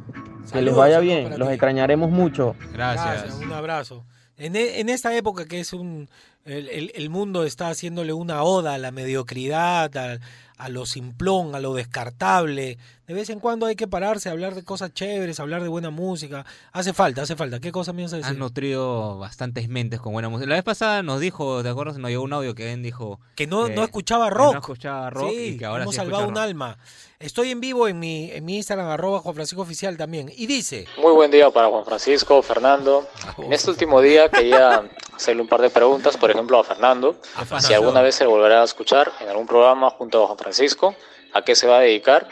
que 0.50 0.62
les 0.62 0.74
vaya 0.74 0.98
bien, 1.00 1.38
los 1.38 1.48
ti. 1.48 1.54
extrañaremos 1.54 2.10
mucho. 2.10 2.56
Gracias. 2.72 3.34
Un 3.34 3.52
abrazo. 3.52 4.04
En, 4.36 4.56
e- 4.56 4.80
en 4.80 4.88
esta 4.88 5.14
época 5.16 5.44
que 5.46 5.60
es 5.60 5.72
un. 5.72 6.08
El, 6.44 6.68
el- 6.70 6.92
el 6.94 7.10
mundo 7.10 7.44
está 7.44 7.68
haciéndole 7.68 8.12
una 8.12 8.42
oda 8.42 8.74
a 8.74 8.78
la 8.78 8.90
mediocridad, 8.90 9.96
a, 9.96 10.18
a 10.56 10.68
lo 10.68 10.86
simplón, 10.86 11.54
a 11.54 11.60
lo 11.60 11.74
descartable. 11.74 12.78
De 13.08 13.14
vez 13.14 13.28
en 13.30 13.40
cuando 13.40 13.66
hay 13.66 13.74
que 13.74 13.88
pararse 13.88 14.28
a 14.28 14.32
hablar 14.32 14.54
de 14.54 14.62
cosas 14.64 14.94
chéveres, 14.94 15.40
hablar 15.40 15.62
de 15.62 15.68
buena 15.68 15.90
música. 15.90 16.46
Hace 16.72 16.92
falta, 16.92 17.22
hace 17.22 17.34
falta. 17.34 17.58
¿Qué 17.58 17.72
cosa 17.72 17.90
vas 17.92 18.12
a 18.12 18.16
Han 18.16 18.22
decir? 18.22 18.38
nutrido 18.38 19.18
bastantes 19.18 19.68
mentes 19.68 20.00
con 20.00 20.12
buena 20.12 20.28
música. 20.28 20.48
La 20.48 20.54
vez 20.54 20.64
pasada 20.64 21.02
nos 21.02 21.18
dijo, 21.20 21.62
¿te 21.64 21.68
acuerdas? 21.68 21.98
Nos 21.98 22.10
llegó 22.10 22.22
un 22.22 22.32
audio 22.32 22.54
que 22.54 22.72
él 22.72 22.82
dijo 22.82 23.18
Que 23.34 23.46
no, 23.48 23.66
que- 23.66 23.74
no 23.74 23.82
escuchaba 23.82 24.28
que 24.28 24.34
rock. 24.34 24.52
no 24.54 24.60
escuchaba 24.60 25.10
rock 25.10 25.30
Sí, 25.30 25.36
y 25.54 25.58
que 25.58 25.64
ahora 25.66 25.82
hemos 25.82 25.94
sí 25.94 26.00
salvado 26.00 26.24
un 26.28 26.34
rock. 26.36 26.44
alma. 26.44 26.78
Estoy 27.18 27.50
en 27.50 27.60
vivo 27.60 27.86
en 27.88 27.98
mi, 27.98 28.30
en 28.30 28.44
mi 28.44 28.56
Instagram, 28.56 28.86
arroba 28.88 29.18
Juan 29.20 29.34
Francisco 29.34 29.62
Oficial 29.62 29.96
también. 29.96 30.30
Y 30.36 30.46
dice. 30.46 30.86
Muy 30.98 31.12
buen 31.12 31.30
día 31.30 31.50
para 31.50 31.68
Juan 31.68 31.84
Francisco, 31.84 32.40
Fernando. 32.42 33.06
En 33.38 33.52
este 33.52 33.70
último 33.70 34.00
día 34.00 34.28
quería 34.28 34.82
hacerle 35.14 35.42
un 35.42 35.48
par 35.48 35.60
de 35.60 35.70
preguntas, 35.70 36.16
por 36.16 36.30
ejemplo 36.30 36.58
a 36.58 36.64
Fernando, 36.64 37.16
si 37.60 37.74
alguna 37.74 38.00
vez 38.00 38.14
se 38.14 38.26
volverá 38.26 38.62
a 38.62 38.64
escuchar 38.64 39.12
en 39.20 39.28
algún 39.28 39.46
programa 39.46 39.90
junto 39.90 40.22
a 40.22 40.26
Juan 40.26 40.38
Francisco, 40.38 40.94
a 41.34 41.42
qué 41.42 41.54
se 41.56 41.66
va 41.66 41.78
a 41.78 41.80
dedicar. 41.80 42.28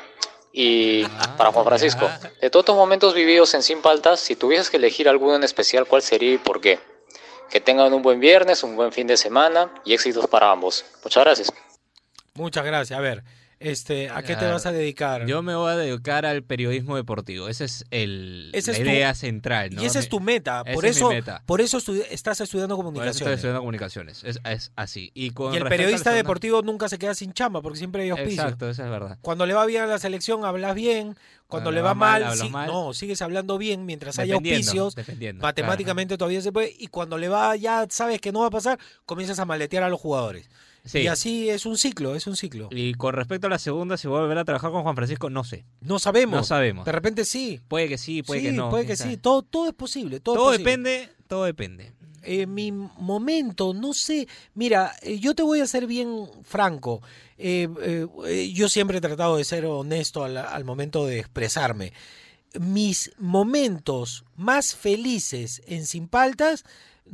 Y 0.52 1.04
para 1.36 1.52
Juan 1.52 1.64
Francisco, 1.64 2.10
de 2.40 2.50
todos 2.50 2.64
estos 2.64 2.76
momentos 2.76 3.14
vividos 3.14 3.54
en 3.54 3.62
Sin 3.62 3.82
Paltas, 3.82 4.20
si 4.20 4.34
tuvieses 4.34 4.70
que 4.70 4.78
elegir 4.78 5.08
alguno 5.08 5.36
en 5.36 5.44
especial, 5.44 5.86
¿cuál 5.86 6.02
sería 6.02 6.34
y 6.34 6.38
por 6.38 6.60
qué? 6.60 6.80
Que 7.48 7.60
tengan 7.60 7.92
un 7.92 8.02
buen 8.02 8.20
viernes, 8.20 8.62
un 8.62 8.76
buen 8.76 8.92
fin 8.92 9.06
de 9.06 9.16
semana 9.16 9.72
y 9.84 9.94
éxitos 9.94 10.26
para 10.26 10.50
ambos. 10.50 10.84
Muchas 11.04 11.24
gracias. 11.24 11.52
Muchas 12.34 12.64
gracias. 12.64 12.98
A 12.98 13.02
ver, 13.02 13.22
este, 13.60 14.08
¿a 14.10 14.22
qué 14.22 14.34
te 14.36 14.46
vas 14.46 14.66
a 14.66 14.72
dedicar? 14.72 15.26
Yo 15.26 15.42
me 15.42 15.54
voy 15.54 15.70
a 15.70 15.76
dedicar 15.76 16.26
al 16.26 16.42
periodismo 16.42 16.96
deportivo. 16.96 17.46
Esa 17.48 17.64
es 17.64 17.84
el, 17.90 18.50
Esa 18.54 18.72
la 18.72 18.78
es 18.78 18.82
tu- 18.84 18.90
idea 18.90 19.14
central. 19.14 19.74
¿no? 19.74 19.82
Y 19.82 19.86
esa 19.86 19.98
es 20.00 20.08
tu 20.08 20.18
meta. 20.18 20.62
esa 20.66 20.74
Por 20.74 20.84
es 20.86 20.96
mi 20.96 20.98
eso, 20.98 21.08
meta. 21.10 21.42
por 21.46 21.60
eso 21.60 21.78
estás 22.10 22.40
estudiando 22.40 22.76
Por 22.76 22.96
eso 23.06 23.10
estoy 23.18 23.34
estudiando 23.34 23.60
comunicaciones. 23.60 24.24
Es, 24.24 24.40
es 24.44 24.72
así. 24.76 25.10
Y, 25.14 25.30
con 25.30 25.52
Y 25.52 25.56
el 25.58 25.62
respecto 25.62 25.66
al 25.66 25.68
periodista 25.78 26.10
segundo- 26.10 26.16
deportivo 26.16 26.62
nunca 26.62 26.88
se 26.88 26.98
queda 26.98 27.14
sin 27.14 27.32
chamba 27.32 27.62
porque 27.62 27.78
siempre 27.78 28.02
hay 28.02 28.10
auspicio. 28.10 28.42
Exacto, 28.42 28.68
eso 28.70 28.82
es 28.84 28.90
verdad. 28.90 29.18
Cuando 29.20 29.46
le 29.46 29.54
va 29.54 29.64
bien 29.66 29.82
a 29.82 29.86
la 29.86 29.98
selección 29.98 30.44
hablas 30.44 30.74
bien, 30.74 31.16
cuando, 31.46 31.70
le 31.72 31.82
va, 31.82 31.94
mal, 31.94 32.22
hablas 32.22 32.38
sí- 32.38 32.48
mal. 32.48 32.66
no, 32.68 32.94
sigues 32.94 33.20
hablando 33.22 33.58
bien 33.58 33.84
mientras 33.84 34.18
haya 34.18 34.34
auspicios. 34.34 34.96
Matemáticamente 35.40 36.16
todavía 36.16 36.40
se 36.40 36.52
puede 36.52 36.74
y 36.78 36.86
cuando 36.86 37.18
le 37.18 37.28
va 37.28 37.56
ya 37.56 37.86
sabes 37.90 38.20
que 38.20 38.32
no 38.32 38.40
va 38.40 38.46
a 38.46 38.50
pasar, 38.50 38.78
comienzas 39.04 39.38
a 39.38 39.44
maletear 39.44 39.82
a 39.82 39.88
los 39.88 40.00
jugadores. 40.00 40.48
Sí. 40.84 41.00
Y 41.00 41.06
así 41.08 41.50
es 41.50 41.66
un 41.66 41.76
ciclo, 41.76 42.14
es 42.14 42.26
un 42.26 42.36
ciclo. 42.36 42.68
Y 42.70 42.94
con 42.94 43.14
respecto 43.14 43.46
a 43.46 43.50
la 43.50 43.58
segunda, 43.58 43.96
si 43.96 44.08
voy 44.08 44.18
a 44.18 44.22
volver 44.22 44.38
a 44.38 44.44
trabajar 44.44 44.70
con 44.70 44.82
Juan 44.82 44.96
Francisco, 44.96 45.28
no 45.30 45.44
sé. 45.44 45.64
No 45.80 45.98
sabemos. 45.98 46.36
No 46.36 46.44
sabemos. 46.44 46.84
De 46.86 46.92
repente 46.92 47.24
sí. 47.24 47.60
Puede 47.68 47.88
que 47.88 47.98
sí, 47.98 48.22
puede 48.22 48.40
sí, 48.40 48.46
que 48.46 48.52
no. 48.52 48.70
puede 48.70 48.86
que 48.86 48.96
sí. 48.96 49.16
Todo, 49.16 49.42
todo 49.42 49.68
es 49.68 49.74
posible. 49.74 50.20
Todo, 50.20 50.34
es 50.34 50.38
Todo 50.38 50.46
posible. 50.52 50.70
depende, 50.70 51.08
todo 51.28 51.44
depende. 51.44 51.92
Eh, 52.22 52.46
mi 52.46 52.70
momento, 52.72 53.72
no 53.72 53.94
sé. 53.94 54.28
Mira, 54.54 54.94
eh, 55.02 55.18
yo 55.18 55.34
te 55.34 55.42
voy 55.42 55.60
a 55.60 55.66
ser 55.66 55.86
bien 55.86 56.26
franco. 56.44 57.02
Eh, 57.38 57.66
yo 58.54 58.68
siempre 58.68 58.98
he 58.98 59.00
tratado 59.00 59.36
de 59.36 59.44
ser 59.44 59.64
honesto 59.66 60.24
al, 60.24 60.36
al 60.36 60.64
momento 60.64 61.06
de 61.06 61.18
expresarme. 61.18 61.92
Mis 62.58 63.12
momentos 63.18 64.24
más 64.36 64.74
felices 64.74 65.62
en 65.66 65.86
Sin 65.86 66.08
Paltas 66.08 66.64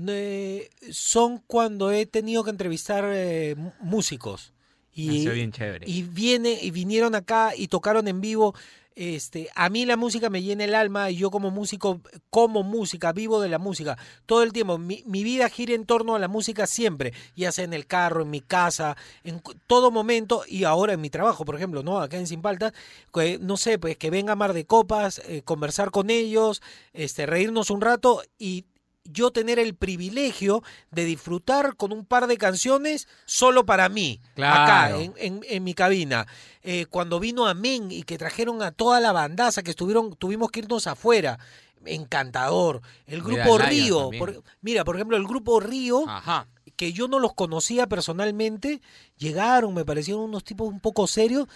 eh, 0.09 0.71
son 0.91 1.43
cuando 1.47 1.91
he 1.91 2.07
tenido 2.07 2.45
que 2.45 2.51
entrevistar 2.51 3.05
eh, 3.13 3.57
músicos. 3.81 4.53
Bien 4.95 5.53
chévere. 5.53 5.85
y 5.89 6.03
viene 6.03 6.59
y 6.63 6.71
vinieron 6.71 7.15
acá 7.15 7.53
y 7.55 7.69
tocaron 7.69 8.09
en 8.09 8.21
vivo. 8.21 8.55
Este, 8.95 9.51
a 9.55 9.69
mí 9.69 9.85
la 9.85 9.99
música 9.99 10.31
me 10.31 10.43
llena 10.43 10.65
el 10.65 10.75
alma 10.75 11.11
y 11.11 11.17
yo 11.17 11.31
como 11.31 11.51
músico, 11.51 12.01
como 12.31 12.63
música, 12.63 13.13
vivo 13.13 13.43
de 13.43 13.51
la 13.51 13.59
música 13.59 13.99
todo 14.25 14.43
el 14.43 14.55
tiempo. 14.55 14.79
Mi, 14.79 15.03
mi 15.05 15.23
vida 15.23 15.51
gira 15.51 15.75
en 15.75 15.85
torno 15.85 16.15
a 16.15 16.19
la 16.19 16.29
música 16.29 16.67
siempre, 16.67 17.13
ya 17.37 17.53
sea 17.53 17.67
en 17.67 17.75
el 17.75 17.87
carro, 17.87 18.23
en 18.23 18.31
mi 18.31 18.41
casa, 18.41 18.97
en 19.23 19.43
todo 19.67 19.91
momento 19.91 20.45
y 20.49 20.65
ahora 20.65 20.95
en 20.95 21.03
mi 21.03 21.11
trabajo, 21.11 21.45
por 21.45 21.57
ejemplo, 21.57 21.83
¿no? 21.83 21.99
Acá 21.99 22.17
en 22.17 22.27
Sin 22.27 22.41
Paltas, 22.41 22.73
que, 23.13 23.39
no 23.39 23.59
sé, 23.59 23.79
pues 23.79 23.99
que 23.99 24.09
venga 24.09 24.35
Mar 24.35 24.55
de 24.55 24.65
Copas, 24.65 25.21
eh, 25.27 25.43
conversar 25.43 25.91
con 25.91 26.09
ellos, 26.09 26.63
este, 26.95 27.27
reírnos 27.27 27.69
un 27.69 27.83
rato 27.83 28.23
y 28.39 28.65
yo 29.13 29.31
tener 29.31 29.59
el 29.59 29.75
privilegio 29.75 30.63
de 30.91 31.05
disfrutar 31.05 31.77
con 31.77 31.93
un 31.93 32.05
par 32.05 32.27
de 32.27 32.37
canciones 32.39 33.09
solo 33.25 33.65
para 33.67 33.89
mí, 33.89 34.21
acá 34.37 34.99
en, 34.99 35.13
en- 35.17 35.41
en 35.49 35.65
mi 35.65 35.75
cabina. 35.75 36.27
Eh, 36.63 36.87
cuando 36.91 37.21
vino 37.21 37.47
Amén 37.47 37.91
y 37.93 38.03
que 38.03 38.19
trajeron 38.19 38.63
a 38.63 38.73
toda 38.73 39.01
la 39.01 39.13
bandaza 39.13 39.63
que 39.63 39.71
estuvieron, 39.71 40.15
tuvimos 40.17 40.51
que 40.51 40.61
irnos 40.61 40.87
afuera. 40.87 41.39
Encantador. 41.85 42.83
El 43.07 43.23
grupo 43.23 43.59
Río. 43.59 44.11
por- 44.19 44.43
mira, 44.61 44.85
por 44.85 44.97
ejemplo, 44.97 45.17
el 45.17 45.25
grupo 45.27 45.61
Río, 45.61 46.09
Ajá. 46.09 46.47
que 46.77 46.93
yo 46.93 47.09
no 47.09 47.19
los 47.19 47.33
conocía 47.35 47.87
personalmente, 47.87 48.81
llegaron, 49.17 49.73
me 49.75 49.85
parecieron 49.85 50.23
unos 50.25 50.45
tipos 50.45 50.69
un 50.69 50.81
poco 50.81 51.07
serios. 51.07 51.47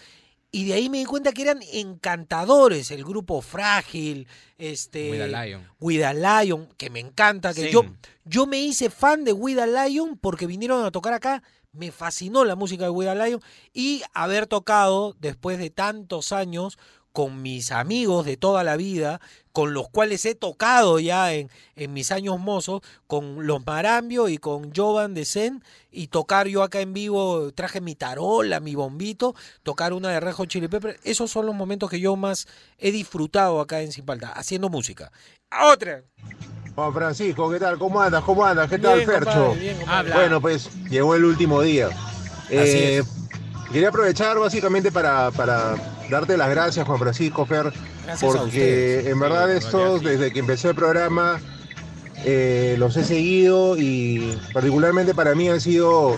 Y 0.52 0.64
de 0.66 0.74
ahí 0.74 0.88
me 0.88 0.98
di 0.98 1.04
cuenta 1.04 1.32
que 1.32 1.42
eran 1.42 1.60
encantadores. 1.72 2.90
El 2.90 3.04
grupo 3.04 3.40
Frágil, 3.40 4.26
este. 4.58 5.10
With 5.10 5.20
a 5.22 5.44
Lion. 5.44 5.68
With 5.80 6.02
a 6.02 6.12
Lion, 6.14 6.68
que 6.76 6.90
me 6.90 7.00
encanta. 7.00 7.54
Que 7.54 7.66
Sí. 7.66 7.70
yo, 7.70 7.84
yo 8.24 8.46
me 8.46 8.60
hice 8.60 8.90
fan 8.90 9.24
de 9.24 9.32
With 9.32 9.58
a 9.58 9.66
Lion 9.66 10.18
porque 10.18 10.46
vinieron 10.46 10.84
a 10.84 10.90
tocar 10.90 11.12
acá. 11.12 11.42
Me 11.72 11.92
fascinó 11.92 12.44
la 12.44 12.56
música 12.56 12.84
de 12.84 12.90
With 12.90 13.06
a 13.06 13.14
Lion. 13.14 13.40
Y 13.72 14.02
haber 14.12 14.46
tocado 14.48 15.14
después 15.20 15.58
de 15.58 15.70
tantos 15.70 16.32
años 16.32 16.78
con 17.12 17.42
mis 17.42 17.72
amigos 17.72 18.24
de 18.24 18.36
toda 18.36 18.62
la 18.64 18.76
vida, 18.76 19.20
con 19.52 19.74
los 19.74 19.88
cuales 19.88 20.24
he 20.26 20.34
tocado 20.34 21.00
ya 21.00 21.32
en, 21.32 21.50
en 21.74 21.92
mis 21.92 22.12
años 22.12 22.38
mozos, 22.38 22.82
con 23.06 23.46
los 23.46 23.64
Marambio 23.66 24.28
y 24.28 24.38
con 24.38 24.72
Jovan 24.74 25.14
de 25.14 25.24
Zen, 25.24 25.64
y 25.90 26.06
tocar 26.08 26.46
yo 26.46 26.62
acá 26.62 26.80
en 26.80 26.92
vivo, 26.92 27.52
traje 27.52 27.80
mi 27.80 27.94
tarola, 27.96 28.60
mi 28.60 28.74
bombito, 28.74 29.34
tocar 29.62 29.92
una 29.92 30.10
de 30.10 30.20
Rejo 30.20 30.44
Chili 30.46 30.68
Pepper, 30.68 31.00
esos 31.04 31.30
son 31.30 31.46
los 31.46 31.54
momentos 31.54 31.90
que 31.90 31.98
yo 32.00 32.14
más 32.16 32.46
he 32.78 32.92
disfrutado 32.92 33.60
acá 33.60 33.80
en 33.80 33.90
Sin 33.92 34.06
Palta, 34.06 34.28
haciendo 34.32 34.68
música. 34.68 35.10
Otra. 35.72 36.02
Juan 36.76 36.94
Francisco, 36.94 37.50
¿qué 37.50 37.58
tal? 37.58 37.76
¿Cómo 37.78 38.00
andas? 38.00 38.22
¿Cómo 38.22 38.44
andas? 38.44 38.70
¿Qué 38.70 38.78
tal, 38.78 38.98
Bien, 38.98 39.10
Fercho? 39.10 39.30
compadre, 39.32 39.60
bien, 39.60 39.76
compadre. 39.78 40.12
Bueno, 40.14 40.40
pues 40.40 40.70
llegó 40.88 41.14
el 41.16 41.24
último 41.24 41.60
día. 41.60 41.88
Eh, 42.48 42.98
es. 42.98 43.06
Quería 43.72 43.88
aprovechar 43.88 44.38
básicamente 44.38 44.90
para, 44.90 45.30
para 45.32 45.76
darte 46.10 46.36
las 46.36 46.50
gracias, 46.50 46.86
Juan 46.86 46.98
Francisco, 46.98 47.46
Fer, 47.46 47.72
Gracias 48.04 48.32
porque 48.36 49.08
en 49.10 49.18
verdad 49.20 49.50
estos, 49.50 50.02
desde 50.02 50.32
que 50.32 50.40
empecé 50.40 50.68
el 50.68 50.74
programa, 50.74 51.40
eh, 52.24 52.74
los 52.78 52.96
he 52.96 53.04
seguido 53.04 53.76
y 53.78 54.38
particularmente 54.52 55.14
para 55.14 55.34
mí 55.34 55.48
han 55.48 55.60
sido 55.60 56.16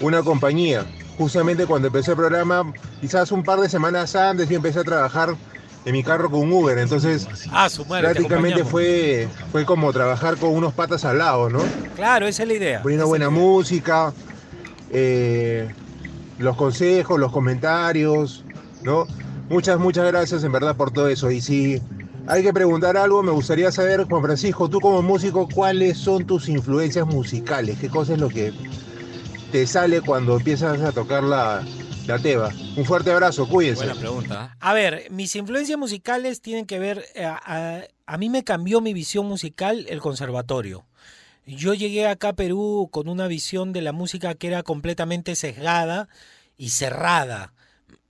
una 0.00 0.22
compañía. 0.22 0.84
Justamente 1.16 1.66
cuando 1.66 1.86
empecé 1.88 2.10
el 2.12 2.16
programa, 2.16 2.72
quizás 3.00 3.30
un 3.30 3.44
par 3.44 3.60
de 3.60 3.68
semanas 3.68 4.16
antes, 4.16 4.48
yo 4.48 4.56
empecé 4.56 4.80
a 4.80 4.84
trabajar 4.84 5.36
en 5.84 5.92
mi 5.92 6.02
carro 6.02 6.30
con 6.30 6.50
Uber, 6.50 6.76
entonces 6.78 7.28
Ah, 7.52 7.68
su 7.68 7.84
madre, 7.84 8.08
te 8.08 8.14
prácticamente 8.14 8.64
fue, 8.64 9.28
fue 9.52 9.64
como 9.66 9.92
trabajar 9.92 10.36
con 10.38 10.50
unos 10.50 10.72
patas 10.72 11.04
al 11.04 11.18
lado, 11.18 11.50
¿no? 11.50 11.60
Claro, 11.94 12.26
esa 12.26 12.42
es 12.42 12.48
la 12.48 12.54
idea. 12.54 12.82
Poniendo 12.82 13.06
buena 13.06 13.30
música. 13.30 14.12
eh, 14.90 15.68
los 16.38 16.56
consejos, 16.56 17.20
los 17.20 17.30
comentarios, 17.30 18.44
¿no? 18.82 19.06
Muchas, 19.48 19.78
muchas 19.78 20.06
gracias 20.06 20.42
en 20.44 20.52
verdad 20.52 20.76
por 20.76 20.90
todo 20.90 21.08
eso. 21.08 21.30
Y 21.30 21.40
si 21.40 21.80
hay 22.26 22.42
que 22.42 22.52
preguntar 22.52 22.96
algo, 22.96 23.22
me 23.22 23.32
gustaría 23.32 23.70
saber, 23.70 24.04
Juan 24.04 24.22
Francisco, 24.22 24.68
tú 24.68 24.80
como 24.80 25.02
músico, 25.02 25.48
¿cuáles 25.48 25.98
son 25.98 26.26
tus 26.26 26.48
influencias 26.48 27.06
musicales? 27.06 27.78
¿Qué 27.78 27.88
cosa 27.88 28.14
es 28.14 28.20
lo 28.20 28.28
que 28.28 28.52
te 29.52 29.66
sale 29.66 30.00
cuando 30.00 30.36
empiezas 30.38 30.80
a 30.80 30.92
tocar 30.92 31.22
la, 31.22 31.62
la 32.06 32.18
teba? 32.18 32.50
Un 32.76 32.84
fuerte 32.84 33.10
abrazo, 33.12 33.48
cuídense. 33.48 33.84
Buena 33.84 34.00
pregunta. 34.00 34.56
A 34.58 34.72
ver, 34.72 35.08
mis 35.10 35.36
influencias 35.36 35.78
musicales 35.78 36.40
tienen 36.40 36.66
que 36.66 36.78
ver, 36.78 37.04
eh, 37.14 37.24
a, 37.24 37.82
a 38.06 38.18
mí 38.18 38.30
me 38.30 38.44
cambió 38.44 38.80
mi 38.80 38.94
visión 38.94 39.26
musical 39.26 39.86
el 39.88 40.00
conservatorio. 40.00 40.86
Yo 41.46 41.74
llegué 41.74 42.06
acá 42.06 42.30
a 42.30 42.32
Perú 42.32 42.88
con 42.90 43.08
una 43.08 43.26
visión 43.26 43.74
de 43.74 43.82
la 43.82 43.92
música 43.92 44.34
que 44.34 44.46
era 44.46 44.62
completamente 44.62 45.36
sesgada 45.36 46.08
y 46.56 46.70
cerrada. 46.70 47.53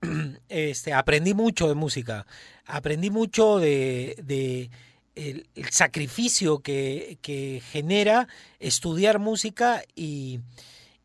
Este, 0.49 0.93
aprendí 0.93 1.35
mucho 1.35 1.69
de 1.69 1.75
música, 1.75 2.27
aprendí 2.67 3.11
mucho 3.11 3.59
de, 3.59 4.17
de 4.23 4.71
el, 5.15 5.47
el 5.55 5.71
sacrificio 5.71 6.61
que, 6.61 7.19
que 7.23 7.63
genera 7.71 8.29
estudiar 8.61 9.19
música 9.19 9.83
y, 9.95 10.41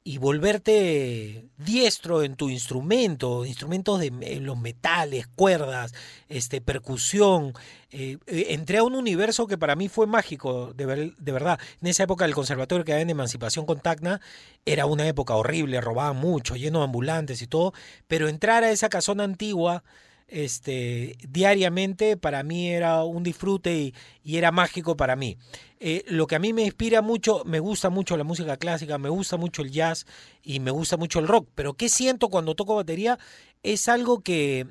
y 0.10 0.18
volverte 0.18 1.46
diestro 1.58 2.24
en 2.24 2.36
tu 2.36 2.50
instrumento, 2.50 3.46
instrumentos 3.46 4.00
de 4.00 4.40
los 4.42 4.58
metales, 4.58 5.28
cuerdas, 5.28 5.94
este, 6.30 6.62
percusión. 6.62 7.54
Eh, 7.92 8.18
eh, 8.26 8.48
entré 8.50 8.80
a 8.80 8.84
un 8.84 8.96
universo 8.96 9.46
que 9.46 9.60
para 9.60 9.76
mí 9.76 9.88
fue 9.88 10.08
mágico, 10.08 10.74
de, 10.74 10.88
ver- 10.88 11.16
de 11.16 11.32
verdad. 11.32 11.60
En 11.80 11.90
esa 11.90 12.06
época 12.06 12.26
del 12.26 12.34
conservatorio 12.34 12.84
que 12.84 12.94
había 12.94 13.04
en 13.04 13.12
Emancipación 13.12 13.68
con 13.68 13.82
Tacna, 13.82 14.20
era 14.66 14.88
una 14.88 15.08
época 15.08 15.36
horrible, 15.36 15.80
robaban 15.80 16.18
mucho, 16.18 16.56
lleno 16.56 16.80
de 16.80 16.86
ambulantes 16.86 17.44
y 17.44 17.48
todo, 17.48 17.76
pero 18.08 18.28
entrar 18.30 18.64
a 18.64 18.72
esa 18.72 18.90
casona 18.90 19.26
antigua 19.26 19.84
este, 20.30 21.18
diariamente 21.28 22.18
para 22.18 22.44
mí 22.44 22.70
era 22.70 23.04
un 23.04 23.24
disfrute 23.24 23.76
y, 23.76 23.96
y 24.24 24.38
era 24.38 24.52
mágico 24.52 24.96
para 24.96 25.16
mí. 25.16 25.38
Eh, 25.80 26.04
lo 26.08 26.28
que 26.28 26.36
a 26.36 26.40
mí 26.40 26.54
me 26.54 26.64
inspira 26.64 27.02
mucho, 27.02 27.44
me 27.46 27.60
gusta 27.60 27.90
mucho 27.90 28.18
la 28.18 28.24
música 28.24 28.58
clásica, 28.58 28.98
me 28.98 29.10
gusta 29.10 29.38
mucho 29.38 29.62
el 29.62 29.72
jazz 29.72 30.06
y 30.44 30.60
me 30.60 30.72
gusta 30.72 30.98
mucho 30.98 31.20
el 31.20 31.28
rock, 31.28 31.50
pero 31.56 31.74
¿qué 31.74 31.90
siento 31.90 32.30
cuando 32.30 32.56
toco 32.56 32.76
batería? 32.76 33.18
Es 33.64 33.88
algo 33.88 34.22
que 34.22 34.68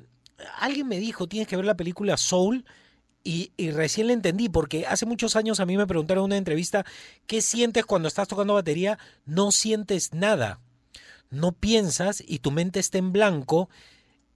alguien 0.59 0.87
me 0.87 0.99
dijo, 0.99 1.27
tienes 1.27 1.49
que 1.49 1.57
ver 1.57 1.65
la 1.65 1.77
película 1.77 2.17
Soul. 2.17 2.65
Y, 3.25 3.53
y 3.59 3.73
recién 3.73 4.07
le 4.07 4.15
entendí, 4.15 4.49
porque 4.49 4.87
hace 4.87 5.05
muchos 5.05 5.37
años 5.37 5.61
a 5.61 5.67
mí 5.67 5.77
me 5.77 5.87
preguntaron 5.87 6.23
en 6.23 6.27
una 6.27 6.37
entrevista, 6.39 6.87
¿qué 7.27 7.43
sientes 7.43 7.85
cuando 7.85 8.09
estás 8.09 8.29
tocando 8.29 8.55
batería? 8.55 8.99
No 9.27 9.51
sientes 9.51 10.15
nada, 10.15 10.61
no 11.29 11.53
piensas 11.53 12.23
y 12.27 12.39
tu 12.39 12.53
mente 12.53 12.81
está 12.81 12.97
en 12.97 13.13
blanco 13.13 13.69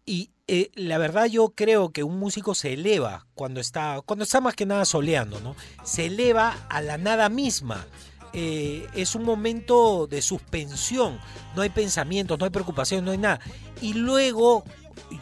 y 0.05 0.31
eh, 0.55 0.71
la 0.75 0.99
verdad 0.99 1.25
yo 1.25 1.55
creo 1.57 1.93
que 1.93 2.03
un 2.03 2.19
músico 2.19 2.55
se 2.55 2.75
eleva 2.75 3.27
cuando 3.35 3.59
está, 3.59 4.03
cuando 4.05 4.25
está 4.25 4.43
más 4.43 4.55
que 4.55 4.67
nada 4.67 4.85
soleando, 4.85 5.41
¿no? 5.41 5.57
Se 5.83 6.05
eleva 6.05 6.67
a 6.69 6.83
la 6.83 6.99
nada 6.99 7.31
misma. 7.31 7.87
Eh, 8.35 8.87
es 8.93 9.15
un 9.15 9.25
momento 9.25 10.07
de 10.07 10.21
suspensión, 10.21 11.19
no 11.57 11.63
hay 11.63 11.71
pensamientos, 11.71 12.39
no 12.39 12.45
hay 12.45 12.51
preocupaciones, 12.51 13.03
no 13.03 13.13
hay 13.13 13.19
nada. 13.19 13.41
Y 13.81 13.95
luego 13.95 14.65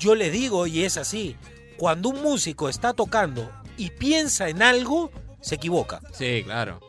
yo 0.00 0.16
le 0.16 0.32
digo, 0.32 0.66
y 0.66 0.82
es 0.82 0.96
así, 0.96 1.36
cuando 1.76 2.08
un 2.08 2.22
músico 2.22 2.68
está 2.68 2.92
tocando 2.92 3.52
y 3.76 3.90
piensa 3.90 4.48
en 4.48 4.62
algo, 4.62 5.12
se 5.40 5.54
equivoca. 5.54 6.00
Sí, 6.12 6.42
claro. 6.44 6.80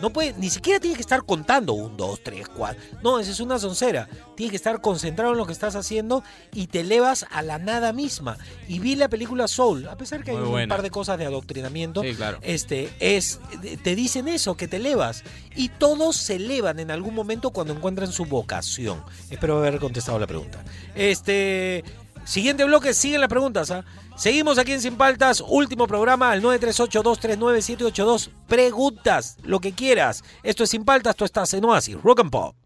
No 0.00 0.10
puede, 0.10 0.34
ni 0.34 0.50
siquiera 0.50 0.80
tiene 0.80 0.96
que 0.96 1.02
estar 1.02 1.24
contando 1.24 1.72
un, 1.72 1.96
dos, 1.96 2.20
tres, 2.22 2.48
cuatro. 2.48 2.82
No, 3.02 3.20
esa 3.20 3.30
es 3.30 3.40
una 3.40 3.58
soncera. 3.58 4.08
Tienes 4.34 4.50
que 4.50 4.56
estar 4.56 4.80
concentrado 4.80 5.32
en 5.32 5.38
lo 5.38 5.46
que 5.46 5.52
estás 5.52 5.76
haciendo 5.76 6.24
y 6.52 6.66
te 6.66 6.80
elevas 6.80 7.26
a 7.30 7.42
la 7.42 7.58
nada 7.58 7.92
misma. 7.92 8.36
Y 8.68 8.80
vi 8.80 8.96
la 8.96 9.08
película 9.08 9.46
Soul, 9.46 9.88
a 9.88 9.96
pesar 9.96 10.24
que 10.24 10.32
hay 10.32 10.36
un 10.36 10.68
par 10.68 10.82
de 10.82 10.90
cosas 10.90 11.18
de 11.18 11.26
adoctrinamiento. 11.26 12.02
Sí, 12.02 12.14
claro. 12.14 12.38
Este, 12.42 12.90
es, 12.98 13.40
te 13.82 13.94
dicen 13.94 14.28
eso, 14.28 14.56
que 14.56 14.68
te 14.68 14.76
elevas. 14.76 15.22
Y 15.54 15.68
todos 15.68 16.16
se 16.16 16.36
elevan 16.36 16.80
en 16.80 16.90
algún 16.90 17.14
momento 17.14 17.50
cuando 17.50 17.72
encuentran 17.72 18.10
su 18.10 18.24
vocación. 18.24 19.02
Espero 19.30 19.58
haber 19.58 19.78
contestado 19.78 20.18
la 20.18 20.26
pregunta. 20.26 20.64
Este, 20.94 21.84
siguiente 22.24 22.64
bloque, 22.64 22.94
siguen 22.94 23.20
las 23.20 23.30
preguntas, 23.30 23.70
¿ah? 23.70 23.84
Seguimos 24.16 24.58
aquí 24.58 24.72
en 24.72 24.80
Sin 24.80 24.96
Paltas, 24.96 25.42
último 25.46 25.86
programa 25.86 26.30
al 26.30 26.42
938-239-782. 26.42 28.30
Preguntas, 28.46 29.36
lo 29.42 29.60
que 29.60 29.72
quieras. 29.72 30.22
Esto 30.42 30.64
es 30.64 30.70
Sin 30.70 30.84
Paltas, 30.84 31.16
tú 31.16 31.24
estás 31.24 31.52
en 31.54 31.64
Oasis, 31.64 32.00
Rock 32.02 32.20
and 32.20 32.30
Pop. 32.30 32.56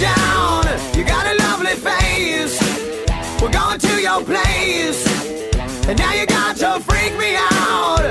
Down, 0.00 0.64
you 0.94 1.02
got 1.02 1.26
a 1.26 1.34
lovely 1.42 1.74
face. 1.74 2.60
We're 3.42 3.50
going 3.50 3.80
to 3.80 4.00
your 4.00 4.22
place. 4.22 4.47
And 5.88 5.98
now 5.98 6.12
you 6.12 6.26
got 6.26 6.54
to 6.56 6.80
freak 6.80 7.16
me 7.16 7.34
out. 7.34 8.04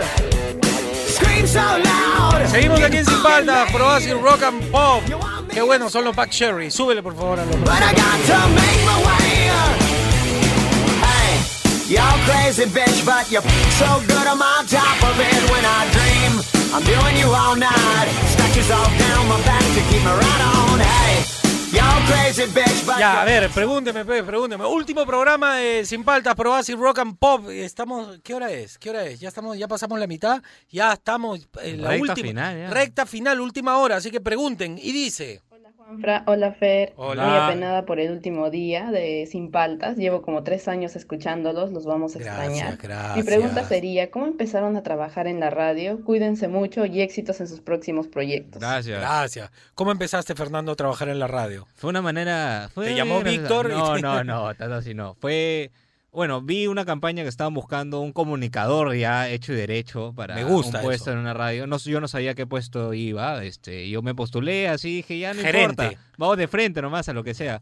Scream 1.14 1.46
so 1.46 1.60
loud. 1.62 2.48
Seguimos 2.50 2.82
aquí 2.82 2.98
en 2.98 3.06
Sin 3.06 3.22
Paltas, 3.22 3.72
por 3.72 3.82
Oasis, 3.84 4.14
Rock 4.20 4.42
and 4.42 4.72
Pop. 4.72 5.04
Qué 5.54 5.62
bueno 5.62 5.88
son 5.88 6.06
los 6.06 6.16
Back 6.16 6.32
Cherry. 6.32 6.72
Súbele 6.72 7.04
por 7.04 7.16
favor 7.16 7.40
a 7.40 7.46
los 7.46 7.56
But 7.58 7.84
I 7.84 7.94
got 7.94 8.20
to 8.26 8.48
make 8.58 8.82
my 8.84 8.98
way. 9.06 9.52
Hey, 11.06 11.38
you're 11.88 12.18
crazy 12.26 12.66
bitch, 12.66 13.06
but 13.06 13.30
you're 13.30 13.44
so 13.78 14.02
good 14.08 14.26
I'm 14.26 14.42
on 14.42 14.66
top 14.66 14.98
of 15.04 15.20
it 15.20 15.52
when 15.52 15.64
I 15.64 15.86
dream. 15.94 16.42
I'm 16.74 16.84
doing 16.84 17.16
you 17.18 17.30
all 17.30 17.56
night. 17.56 18.10
Scratches 18.34 18.72
all 18.72 18.90
down 18.98 19.28
my 19.30 19.40
back 19.46 19.62
to 19.62 19.82
keep 19.90 20.02
me 20.02 20.10
right 20.10 20.42
on. 20.42 20.80
Hey, 20.80 21.37
Ya, 23.00 23.22
a 23.22 23.26
ver, 23.26 23.50
pregúnteme, 23.50 24.06
pe, 24.06 24.24
pregúnteme. 24.24 24.66
Último 24.66 25.06
programa 25.06 25.56
de 25.58 25.86
Sin 25.86 26.04
Paltas, 26.04 26.34
por 26.36 26.48
Oasis, 26.48 26.78
Rock 26.78 27.00
and 27.00 27.18
Pop. 27.18 27.50
Estamos, 27.50 28.20
¿qué 28.24 28.34
hora 28.34 28.52
es? 28.52 28.78
¿Qué 28.78 28.90
hora 28.90 29.04
es? 29.04 29.20
Ya 29.20 29.28
estamos, 29.28 29.58
ya 29.58 29.68
pasamos 29.68 30.00
la 30.00 30.08
mitad, 30.08 30.42
ya 30.70 30.94
estamos 30.94 31.48
en 31.62 31.82
la 31.82 31.90
Recta 31.90 32.02
última 32.14 32.28
final, 32.30 32.58
ya. 32.58 32.70
recta 32.70 33.06
final, 33.06 33.42
última 33.42 33.78
hora, 33.78 33.98
así 33.98 34.12
que 34.12 34.22
pregunten 34.22 34.78
y 34.78 34.92
dice. 34.94 35.42
Fra- 36.02 36.24
Hola 36.28 36.52
Fer, 36.54 36.94
Hola. 36.98 37.26
muy 37.26 37.38
apenada 37.38 37.86
por 37.86 38.00
el 38.00 38.12
último 38.12 38.50
día 38.50 38.92
de 38.92 39.28
Sin 39.32 39.52
Paltas. 39.52 39.98
Llevo 39.98 40.22
como 40.22 40.44
tres 40.44 40.68
años 40.68 40.96
escuchándolos, 40.96 41.72
los 41.72 41.86
vamos 41.86 42.16
a 42.16 42.20
extrañar. 42.20 42.78
gracias. 42.78 43.18
Mi 43.18 43.24
pregunta 43.24 43.64
sería, 43.64 44.12
¿cómo 44.12 44.26
empezaron 44.28 44.76
a 44.76 44.84
trabajar 44.84 45.28
en 45.28 45.40
la 45.40 45.50
radio? 45.50 46.04
Cuídense 46.04 46.48
mucho 46.48 46.86
y 46.86 47.02
éxitos 47.02 47.40
en 47.42 47.48
sus 47.48 47.62
próximos 47.62 48.08
proyectos. 48.08 48.62
Gracias. 48.62 49.00
Gracias. 49.00 49.52
¿Cómo 49.76 49.92
empezaste, 49.92 50.36
Fernando, 50.36 50.72
a 50.74 50.76
trabajar 50.76 51.10
en 51.10 51.20
la 51.20 51.28
radio? 51.28 51.68
Fue 51.76 51.90
una 51.90 52.02
manera. 52.02 52.70
Fue 52.74 52.86
Te 52.88 52.96
llamó. 52.96 53.22
Víctor 53.22 53.72
y 53.72 53.76
No, 53.76 53.98
no, 53.98 54.24
no, 54.24 54.56
tanto 54.56 54.76
así 54.76 54.94
no. 54.94 55.16
Fue. 55.16 55.72
Bueno, 56.18 56.42
vi 56.42 56.66
una 56.66 56.84
campaña 56.84 57.22
que 57.22 57.30
estaban 57.30 57.54
buscando 57.54 58.00
un 58.00 58.12
comunicador 58.12 58.96
ya 58.96 59.30
hecho 59.30 59.54
y 59.54 59.56
derecho 59.56 60.14
para 60.16 60.34
Me 60.34 60.46
gusta 60.46 60.80
un 60.80 60.86
puesto 60.86 61.04
eso. 61.04 61.12
en 61.12 61.20
una 61.20 61.36
radio. 61.36 61.68
No, 61.68 61.78
yo 61.78 62.02
no 62.02 62.08
sabía 62.08 62.34
qué 62.34 62.48
puesto 62.48 62.92
iba. 62.96 63.44
Este, 63.44 63.88
yo 63.88 64.02
me 64.02 64.16
postulé 64.16 64.68
así, 64.68 64.96
dije, 64.96 65.20
ya 65.20 65.36
no 65.36 65.44
Gerente. 65.44 65.84
importa. 65.84 66.02
Vamos 66.18 66.38
de 66.40 66.48
frente 66.48 66.82
nomás 66.82 67.08
a 67.08 67.14
lo 67.14 67.24
que 67.24 67.36
sea. 67.36 67.62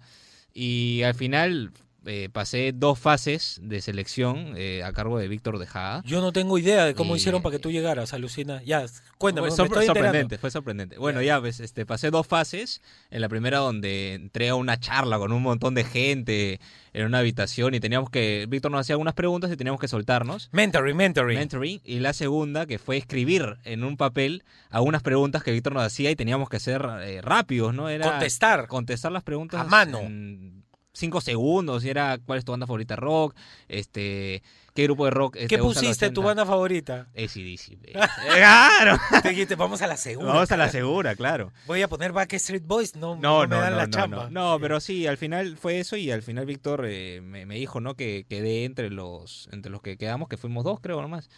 Y 0.54 1.02
al 1.04 1.16
final 1.16 1.74
eh, 2.06 2.30
pasé 2.32 2.72
dos 2.74 3.00
fases 3.00 3.60
de 3.64 3.82
selección 3.82 4.54
eh, 4.58 4.84
a 4.84 4.94
cargo 4.94 5.18
de 5.18 5.28
Víctor 5.28 5.58
Dejada. 5.60 6.02
Yo 6.06 6.22
no 6.22 6.32
tengo 6.32 6.58
idea 6.58 6.86
de 6.86 6.94
cómo 6.96 7.16
Y- 7.16 7.18
hicieron 7.20 7.42
para 7.42 7.54
que 7.56 7.60
tú 7.60 7.72
llegaras, 7.72 8.14
alucina. 8.14 8.62
Ya, 8.64 8.86
cuéntame, 9.18 9.50
Fue 9.50 9.58
sorpre- 9.66 9.86
sorprendente, 9.86 10.38
fue 10.38 10.52
sorprendente. 10.52 10.98
Bueno, 10.98 11.22
ya, 11.22 11.40
ves, 11.40 11.60
este, 11.60 11.86
pasé 11.86 12.12
dos 12.12 12.28
fases. 12.28 12.82
En 13.12 13.22
la 13.22 13.30
primera 13.30 13.58
donde 13.60 14.14
entré 14.14 14.50
a 14.50 14.56
una 14.56 14.80
charla 14.80 15.18
con 15.18 15.32
un 15.32 15.42
montón 15.42 15.74
de 15.76 15.84
gente 15.84 16.60
en 16.94 17.06
una 17.06 17.20
habitación 17.20 17.74
y 17.74 17.80
teníamos 17.80 18.10
que, 18.10 18.46
Víctor 18.50 18.72
nos 18.72 18.82
hacía 18.82 18.94
algunas 18.94 19.14
preguntas 19.14 19.52
y 19.52 19.58
teníamos 19.58 19.80
que 19.82 19.88
soltarnos. 19.88 20.50
Mentoring, 20.52 20.96
mentoring. 20.96 21.38
Mentoring. 21.38 21.82
Y 21.84 22.00
la 22.00 22.14
segunda, 22.14 22.66
que 22.66 22.80
fue 22.80 22.98
escribir 22.98 23.58
en 23.64 23.84
un 23.84 23.98
papel 23.98 24.44
algunas 24.70 25.02
preguntas 25.02 25.44
que 25.44 25.52
Víctor 25.52 25.74
nos 25.74 25.84
hacía 25.84 26.12
y 26.12 26.16
teníamos 26.16 26.50
que 26.50 26.60
ser 26.60 26.86
eh, 27.02 27.22
rápidos, 27.22 27.74
¿no? 27.74 27.90
Era 27.90 28.10
Contestar. 28.12 28.68
Contestar 28.68 29.12
las 29.12 29.24
preguntas 29.24 29.62
A 29.62 29.64
mano. 29.66 30.00
en 30.00 30.64
cinco 30.96 31.22
segundos. 31.22 31.86
Y 31.86 31.90
era, 31.90 32.18
¿cuál 32.26 32.40
es 32.40 32.46
tu 32.46 32.52
banda 32.52 32.66
favorita 32.66 32.96
rock? 32.96 33.36
Este, 33.68 34.42
¿qué 34.74 34.84
grupo 34.84 35.06
de 35.06 35.12
rock? 35.12 35.36
eh, 35.36 35.48
¿Qué 35.48 35.58
pusiste 35.60 36.08
en 36.08 36.14
tu 36.14 36.22
80? 36.22 36.28
banda 36.28 36.46
favorita? 36.46 37.08
AC/DC, 37.16 37.76
ve. 37.78 37.94
¡Claro! 38.36 38.98
Te 39.22 39.30
dijiste, 39.30 39.56
vamos 39.56 39.82
a 39.82 39.88
la 39.88 39.98
segura. 39.98 40.34
Vamos 40.34 40.52
a 40.52 40.58
la 40.58 40.70
segura, 40.70 41.16
claro. 41.16 41.52
Voy 41.68 41.82
a 41.82 41.88
poner 41.88 42.12
Backstreet 42.12 42.66
Boys, 42.66 42.96
no, 42.96 43.16
No, 43.16 43.46
no 43.46 43.48
me 43.48 43.56
no, 43.56 43.62
dan 43.62 43.72
no, 43.72 43.78
la 43.78 43.90
chamba. 43.90 44.30
no. 44.30 44.54
No, 44.54 44.60
pero 44.60 44.80
sí, 44.80 45.06
al 45.06 45.18
final 45.18 45.58
fue 45.58 45.80
eso 45.80 45.98
y 45.98 46.10
al 46.12 46.24
final 46.24 46.46
Víctor 46.46 46.86
eh, 46.88 47.22
me, 47.22 47.46
me 47.46 47.56
dijo, 47.56 47.80
¿no? 47.82 47.94
Que 47.96 48.26
quedé 48.28 48.66
entre 48.66 48.90
los 48.90 49.48
entre 49.52 49.72
los 49.72 49.82
que 49.82 49.98
quedamos, 49.98 50.28
que 50.30 50.38
fuimos 50.38 50.64
dos, 50.64 50.80
creo, 50.80 51.02
nomás. 51.02 51.30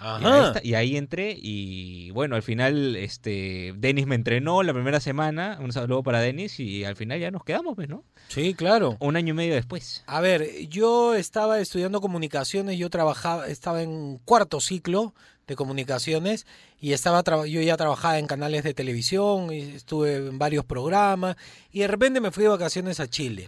Y 0.00 0.24
ahí, 0.24 0.52
y 0.62 0.74
ahí 0.74 0.96
entré 0.96 1.36
y 1.40 2.10
bueno, 2.10 2.36
al 2.36 2.42
final 2.42 2.96
este 2.96 3.74
Denis 3.76 4.06
me 4.06 4.14
entrenó 4.14 4.62
la 4.62 4.74
primera 4.74 5.00
semana, 5.00 5.58
un 5.60 5.72
saludo 5.72 6.02
para 6.02 6.20
Denis 6.20 6.60
y 6.60 6.84
al 6.84 6.96
final 6.96 7.18
ya 7.18 7.30
nos 7.30 7.44
quedamos, 7.44 7.74
pues, 7.76 7.88
¿no? 7.88 8.04
Sí, 8.28 8.54
claro. 8.54 8.96
Un 9.00 9.16
año 9.16 9.32
y 9.32 9.36
medio 9.36 9.54
después. 9.54 10.04
A 10.06 10.20
ver, 10.20 10.68
yo 10.68 11.14
estaba 11.14 11.60
estudiando 11.60 12.00
comunicaciones, 12.00 12.78
yo 12.78 12.90
trabajaba, 12.90 13.46
estaba 13.48 13.82
en 13.82 14.18
cuarto 14.24 14.60
ciclo 14.60 15.14
de 15.46 15.54
comunicaciones 15.54 16.44
y 16.80 16.92
estaba 16.92 17.22
yo 17.46 17.60
ya 17.62 17.76
trabajaba 17.76 18.18
en 18.18 18.26
canales 18.26 18.64
de 18.64 18.74
televisión, 18.74 19.52
y 19.52 19.60
estuve 19.60 20.16
en 20.16 20.38
varios 20.38 20.64
programas 20.64 21.36
y 21.72 21.80
de 21.80 21.88
repente 21.88 22.20
me 22.20 22.32
fui 22.32 22.42
de 22.42 22.48
vacaciones 22.48 22.98
a 23.00 23.08
Chile. 23.08 23.46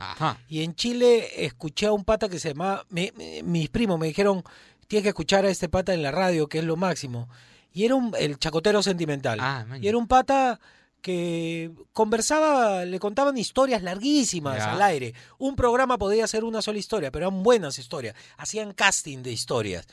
Y 0.49 0.63
en 0.63 0.75
Chile 0.77 1.45
escuché 1.45 1.87
a 1.87 1.93
un 1.93 2.05
pata 2.05 2.29
que 2.29 2.39
se 2.39 2.51
llamaba, 2.51 2.85
me- 2.91 3.13
me- 3.17 3.43
mis 3.43 3.69
primos 3.69 3.99
me 3.99 4.07
dijeron, 4.07 4.45
tienes 4.87 5.03
que 5.03 5.09
escuchar 5.09 5.45
a 5.45 5.51
este 5.51 5.69
pata 5.69 5.93
en 5.93 6.03
la 6.03 6.13
radio, 6.13 6.49
que 6.49 6.59
es 6.59 6.65
lo 6.65 6.77
máximo. 6.77 7.29
Y 7.73 7.85
era 7.85 7.95
un, 7.97 8.15
el 8.19 8.39
chacotero 8.39 8.83
sentimental. 8.83 9.41
y 9.81 9.89
era 9.89 9.99
un 9.99 10.07
pata 10.07 10.61
que 11.03 11.71
conversaba, 11.93 12.85
le 12.85 12.99
contaban 12.99 13.37
historias 13.39 13.83
larguísimas 13.83 14.59
Ya. 14.59 14.73
al 14.73 14.83
aire. 14.83 15.15
Un 15.39 15.55
programa 15.57 15.97
podía 15.99 16.27
ser 16.27 16.45
una 16.45 16.61
sola 16.63 16.79
historia, 16.79 17.11
pero 17.13 17.27
eran 17.29 17.43
buenas 17.43 17.79
historias. 17.79 18.15
Hacían 18.37 18.73
casting 18.73 19.23
de 19.23 19.33
historias. 19.33 19.87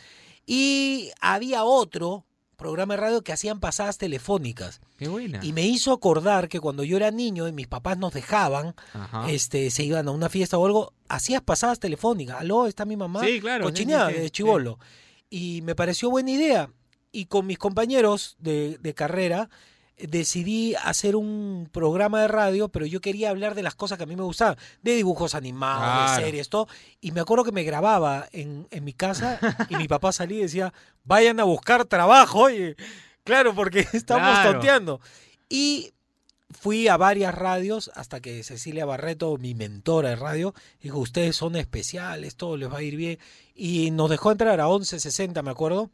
Y 0.46 1.12
había 1.22 1.64
otro 1.64 2.26
programa 2.56 2.94
de 2.96 3.02
radio 3.02 3.22
que 3.22 3.34
hacían 3.34 3.60
pasadas 3.60 3.98
telefónicas. 3.98 4.80
Qué 4.98 5.08
buena. 5.08 5.40
Y 5.44 5.54
me 5.54 5.64
hizo 5.64 5.92
acordar 5.92 6.48
que 6.48 6.60
cuando 6.60 6.84
yo 6.84 6.98
era 6.98 7.12
niño 7.12 7.48
y 7.48 7.52
mis 7.52 7.68
papás 7.68 7.98
nos 7.98 8.14
dejaban, 8.14 8.76
Ajá. 8.94 9.30
este, 9.30 9.70
se 9.72 9.84
iban 9.84 10.08
a 10.08 10.12
una 10.12 10.30
fiesta 10.30 10.58
o 10.58 10.66
algo, 10.66 10.94
hacías 11.10 11.42
pasadas 11.42 11.80
telefónicas. 11.80 12.40
Aló, 12.40 12.68
está 12.68 12.86
mi 12.86 12.96
mamá. 12.96 13.24
Sí, 13.24 13.40
claro, 13.40 13.66
Cochineada 13.66 14.08
sí, 14.10 14.14
sí, 14.16 14.20
de 14.20 14.26
sí. 14.26 14.32
chivolo. 14.32 14.80
Y 15.30 15.62
me 15.64 15.76
pareció 15.76 16.10
buena 16.10 16.32
idea. 16.32 16.70
Y 17.12 17.26
con 17.26 17.46
mis 17.46 17.58
compañeros 17.58 18.36
de, 18.40 18.78
de 18.80 18.94
carrera 18.94 19.50
decidí 19.98 20.76
hacer 20.76 21.16
un 21.16 21.70
programa 21.72 22.22
de 22.22 22.28
radio, 22.28 22.70
pero 22.70 22.86
yo 22.86 23.02
quería 23.02 23.30
hablar 23.30 23.56
de 23.56 23.64
las 23.64 23.76
cosas 23.76 23.98
que 23.98 24.04
a 24.04 24.08
mí 24.08 24.16
me 24.16 24.24
gustaban, 24.24 24.58
de 24.82 24.96
dibujos 24.96 25.36
animados, 25.36 25.84
Claro. 26.12 26.20
de 26.22 26.26
series, 26.26 26.50
todo. 26.50 26.68
Y 27.02 27.12
me 27.12 27.22
acuerdo 27.22 27.44
que 27.46 27.52
me 27.52 27.64
grababa 27.64 28.28
en, 28.32 28.68
en 28.72 28.84
mi 28.84 28.94
casa 28.94 29.40
y 29.70 29.76
mi 29.78 29.88
papá 29.88 30.12
salía 30.12 30.40
y 30.40 30.44
decía, 30.44 30.74
vayan 31.04 31.40
a 31.40 31.44
buscar 31.46 31.86
trabajo, 31.86 32.40
oye. 32.42 32.76
Claro, 33.24 33.56
porque 33.56 33.80
estamos 33.94 34.30
Claro. 34.30 34.52
tonteando. 34.54 35.02
Y 35.50 35.92
fui 36.52 36.88
a 36.88 36.98
varias 36.98 37.34
radios 37.34 37.90
hasta 37.96 38.20
que 38.22 38.44
Cecilia 38.44 38.86
Barreto, 38.86 39.38
mi 39.38 39.56
mentora 39.56 40.10
de 40.10 40.16
radio, 40.16 40.54
dijo, 40.82 41.00
ustedes 41.00 41.36
son 41.36 41.56
especiales, 41.56 42.36
todo 42.36 42.56
les 42.58 42.72
va 42.72 42.78
a 42.80 42.84
ir 42.84 42.96
bien. 42.96 43.18
Y 43.56 43.92
nos 43.92 44.10
dejó 44.10 44.32
entrar 44.32 44.60
a 44.60 44.68
11.60, 44.68 45.42
me 45.44 45.52
acuerdo, 45.52 45.90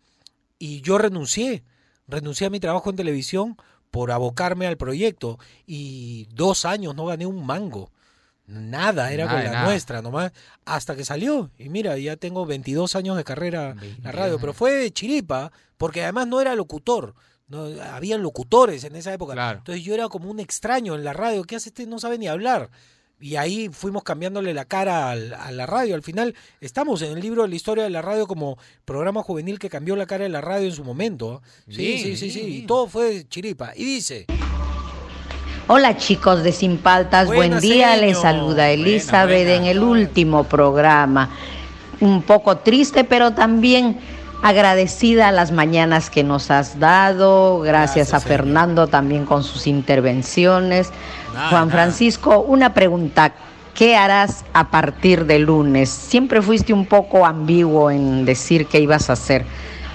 y 0.59 0.81
yo 0.81 0.97
renuncié, 0.97 1.63
renuncié 2.07 2.47
a 2.47 2.49
mi 2.49 2.59
trabajo 2.59 2.89
en 2.89 2.95
televisión 2.95 3.57
por 3.91 4.11
abocarme 4.11 4.65
al 4.67 4.77
proyecto. 4.77 5.37
Y 5.67 6.25
dos 6.33 6.65
años 6.65 6.95
no 6.95 7.05
gané 7.05 7.25
un 7.25 7.45
mango. 7.45 7.91
Nada, 8.47 9.13
era 9.13 9.25
Nada 9.25 9.37
con 9.37 9.45
la 9.45 9.51
nada. 9.51 9.65
nuestra 9.65 10.01
nomás, 10.01 10.31
hasta 10.65 10.95
que 10.95 11.05
salió. 11.05 11.51
Y 11.57 11.69
mira, 11.69 11.97
ya 11.97 12.17
tengo 12.17 12.45
22 12.45 12.95
años 12.95 13.15
de 13.15 13.23
carrera 13.23 13.75
en 13.81 14.03
la 14.03 14.11
radio, 14.11 14.39
pero 14.39 14.53
fue 14.53 14.73
de 14.73 14.91
chiripa, 14.91 15.51
porque 15.77 16.03
además 16.03 16.27
no 16.27 16.41
era 16.41 16.55
locutor. 16.55 17.13
No, 17.47 17.65
habían 17.93 18.21
locutores 18.21 18.83
en 18.83 18.95
esa 18.95 19.13
época. 19.13 19.35
Entonces 19.59 19.83
yo 19.83 19.93
era 19.93 20.07
como 20.09 20.29
un 20.29 20.39
extraño 20.39 20.95
en 20.95 21.03
la 21.03 21.13
radio. 21.13 21.43
¿Qué 21.43 21.57
hace 21.57 21.69
este? 21.69 21.85
No 21.85 21.99
sabe 21.99 22.17
ni 22.17 22.27
hablar. 22.27 22.69
Y 23.21 23.35
ahí 23.35 23.69
fuimos 23.71 24.03
cambiándole 24.03 24.51
la 24.53 24.65
cara 24.65 25.11
al- 25.11 25.33
a 25.35 25.51
la 25.51 25.67
radio. 25.67 25.93
Al 25.95 26.01
final 26.01 26.33
estamos 26.59 27.01
en 27.03 27.11
el 27.13 27.21
libro 27.21 27.43
de 27.43 27.49
la 27.49 27.55
historia 27.55 27.83
de 27.83 27.89
la 27.91 28.01
radio 28.01 28.25
como 28.25 28.57
programa 28.83 29.21
juvenil 29.21 29.59
que 29.59 29.69
cambió 29.69 29.95
la 29.95 30.07
cara 30.07 30.23
de 30.23 30.29
la 30.29 30.41
radio 30.41 30.65
en 30.67 30.73
su 30.73 30.83
momento. 30.83 31.41
Sí, 31.69 31.77
Bien, 31.77 31.99
sí, 31.99 32.17
sí, 32.17 32.31
sí. 32.31 32.39
bien, 32.45 32.63
Y 32.63 32.65
todo 32.65 32.87
fue 32.87 33.25
chiripa. 33.29 33.73
Y 33.75 33.83
dice... 33.85 34.25
Hola 35.67 35.95
chicos 35.95 36.43
de 36.43 36.51
Sin 36.51 36.79
Paltas, 36.79 37.27
buen 37.27 37.59
día, 37.59 37.91
señor. 37.93 38.07
les 38.07 38.17
saluda 38.19 38.71
Elizabeth 38.71 39.47
en 39.47 39.65
el 39.65 39.79
último 39.83 40.43
programa. 40.43 41.29
Un 42.01 42.23
poco 42.23 42.57
triste, 42.57 43.03
pero 43.03 43.31
también 43.31 43.97
agradecida 44.41 45.27
a 45.27 45.31
las 45.31 45.51
mañanas 45.51 46.09
que 46.09 46.23
nos 46.23 46.49
has 46.51 46.79
dado, 46.79 47.59
gracias, 47.59 48.13
a 48.13 48.19
Fernando 48.19 48.87
también 48.87 49.25
con 49.25 49.43
sus 49.43 49.67
intervenciones. 49.67 50.89
Juan 51.49 51.69
Francisco, 51.69 52.39
una 52.39 52.73
pregunta, 52.73 53.33
¿qué 53.73 53.95
harás 53.95 54.43
a 54.53 54.69
partir 54.69 55.25
de 55.25 55.39
lunes? 55.39 55.89
Siempre 55.89 56.41
fuiste 56.41 56.73
un 56.73 56.85
poco 56.85 57.25
ambiguo 57.25 57.89
en 57.89 58.25
decir 58.25 58.67
qué 58.67 58.79
ibas 58.79 59.09
a 59.09 59.13
hacer. 59.13 59.45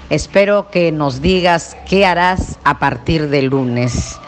Espero 0.08 0.70
que 0.70 0.92
nos 0.92 1.20
digas 1.20 1.76
qué 1.88 2.06
harás 2.06 2.58
a 2.64 2.78
partir 2.78 3.28
de 3.28 3.42
lunes. 3.42 4.18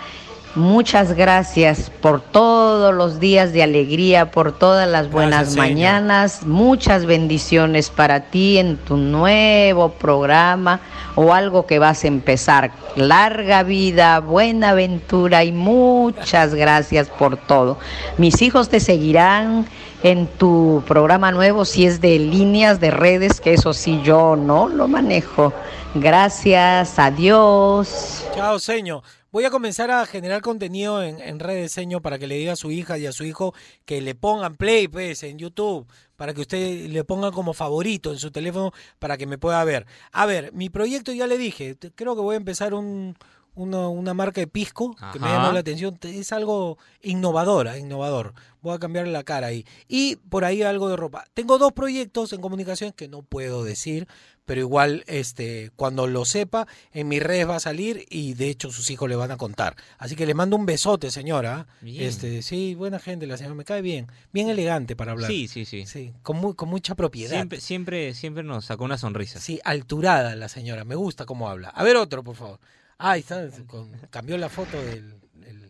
Muchas 0.59 1.15
gracias 1.15 1.89
por 2.03 2.21
todos 2.21 2.93
los 2.93 3.21
días 3.21 3.53
de 3.53 3.63
alegría, 3.63 4.33
por 4.33 4.51
todas 4.51 4.89
las 4.89 5.09
buenas 5.09 5.55
Gracias, 5.55 5.55
señor. 5.55 5.69
mañanas. 5.69 6.47
Muchas 6.47 7.07
bendiciones 7.07 7.91
para 7.91 8.23
ti 8.31 8.59
en 8.59 8.77
tu 8.77 8.97
nuevo 8.97 9.91
programa 9.91 10.81
o 11.15 11.33
algo 11.33 11.65
que 11.65 11.79
vas 11.79 12.03
a 12.03 12.09
empezar. 12.09 12.73
Larga 12.97 13.63
vida, 13.63 14.19
buena 14.19 14.71
aventura 14.71 15.45
y 15.45 15.53
muchas 15.53 16.55
gracias 16.55 17.09
por 17.09 17.37
todo. 17.37 17.79
Mis 18.17 18.43
hijos 18.43 18.69
te 18.69 18.81
seguirán 18.81 19.65
en 20.03 20.27
tu 20.27 20.83
programa 20.89 21.31
nuevo 21.31 21.65
si 21.65 21.87
es 21.87 22.01
de 22.01 22.19
líneas 22.19 22.81
de 22.81 22.91
redes, 22.91 23.41
que 23.41 23.55
eso 23.55 23.73
sí 23.73 24.01
yo 24.03 24.35
no 24.35 24.69
lo 24.69 24.89
manejo. 24.89 25.53
Gracias, 25.95 26.99
adiós. 26.99 28.25
Chao, 28.35 28.59
señor. 28.59 29.03
Voy 29.31 29.45
a 29.45 29.51
comenzar 29.51 29.91
a 29.91 30.07
generar 30.07 30.41
contenido 30.41 31.03
en, 31.03 31.21
en 31.21 31.39
redes, 31.39 31.71
señor, 31.73 32.01
para 32.01 32.19
que 32.19 32.27
le 32.27 32.37
diga 32.37 32.55
a 32.55 32.57
su 32.57 32.71
hija 32.71 32.97
y 32.99 33.07
a 33.07 33.13
su 33.13 33.25
hijo 33.25 33.55
que 33.85 34.01
le 34.01 34.15
pongan 34.15 34.57
play, 34.57 34.89
pues, 34.89 35.23
en 35.23 35.39
YouTube, 35.39 35.87
para 36.17 36.33
que 36.33 36.41
usted 36.41 36.89
le 36.89 37.05
ponga 37.05 37.31
como 37.31 37.53
favorito 37.53 38.11
en 38.13 38.19
su 38.19 38.31
teléfono 38.31 38.73
para 38.99 39.19
que 39.19 39.27
me 39.27 39.37
pueda 39.37 39.63
ver. 39.65 39.87
A 40.13 40.25
ver, 40.25 40.53
mi 40.55 40.71
proyecto 40.71 41.13
ya 41.13 41.27
le 41.27 41.37
dije, 41.37 41.77
creo 41.95 42.15
que 42.17 42.23
voy 42.23 42.35
a 42.35 42.39
empezar 42.39 42.73
un, 42.73 43.17
una, 43.55 43.89
una 43.89 44.15
marca 44.15 44.41
de 44.41 44.47
pisco 44.47 44.97
que 45.13 45.19
me 45.19 45.27
llamó 45.29 45.53
la 45.53 45.61
atención. 45.61 45.97
Te- 45.99 46.19
Es 46.19 46.33
algo 46.33 46.79
innovadora, 47.03 47.77
innovador. 47.79 48.33
Voy 48.63 48.75
a 48.75 48.79
cambiar 48.79 49.07
la 49.09 49.25
cara 49.25 49.49
ahí. 49.49 49.67
Y 49.89 50.17
por 50.17 50.45
ahí 50.45 50.63
algo 50.63 50.89
de 50.89 50.97
ropa. 50.97 51.25
Tengo 51.35 51.59
dos 51.59 51.73
proyectos 51.73 52.33
en 52.33 52.41
comunicación 52.41 52.93
que 52.93 53.09
no 53.09 53.23
puedo 53.23 53.63
decir, 53.65 54.09
pero 54.49 54.63
igual 54.63 55.05
este 55.07 55.71
cuando 55.77 56.07
lo 56.07 56.25
sepa 56.25 56.67
en 56.93 57.07
mis 57.07 57.23
redes 57.23 57.47
va 57.47 57.57
a 57.57 57.61
salir 57.61 58.07
y 58.09 58.33
de 58.33 58.49
hecho 58.49 58.73
sus 58.73 58.89
hijos 58.91 59.07
le 59.09 59.15
van 59.15 59.31
a 59.31 59.37
contar. 59.37 59.77
Así 59.99 60.17
que 60.17 60.25
le 60.25 60.33
mando 60.33 60.57
un 60.57 60.65
besote, 60.65 61.11
señora. 61.11 61.67
Bien. 61.83 62.03
Este, 62.03 62.41
sí, 62.41 62.75
buena 62.75 62.99
gente 62.99 63.27
la 63.27 63.37
señora, 63.37 63.55
me 63.55 63.65
cae 63.65 63.83
bien, 63.83 64.07
bien 64.33 64.49
elegante 64.49 64.97
para 64.97 65.13
hablar. 65.13 65.31
Sí, 65.31 65.47
sí, 65.49 65.67
sí. 65.67 65.85
Sí, 65.85 66.15
con, 66.23 66.39
mu- 66.39 66.55
con 66.55 66.71
mucha 66.71 66.95
propiedad. 66.95 67.35
Siempre, 67.37 67.61
siempre, 67.61 68.15
siempre 68.15 68.43
nos 68.43 68.65
sacó 68.65 68.85
una 68.85 68.97
sonrisa. 68.97 69.39
Sí, 69.39 69.61
alturada 69.65 70.35
la 70.35 70.49
señora, 70.49 70.85
me 70.85 70.95
gusta 70.95 71.27
cómo 71.27 71.51
habla. 71.51 71.69
A 71.69 71.85
ver 71.85 71.97
otro, 71.97 72.25
por 72.25 72.35
favor. 72.35 72.59
Ahí 72.97 73.21
está, 73.21 73.47
con- 73.67 73.93
cambió 74.09 74.39
la 74.39 74.49
foto 74.49 74.77
de 74.83 75.03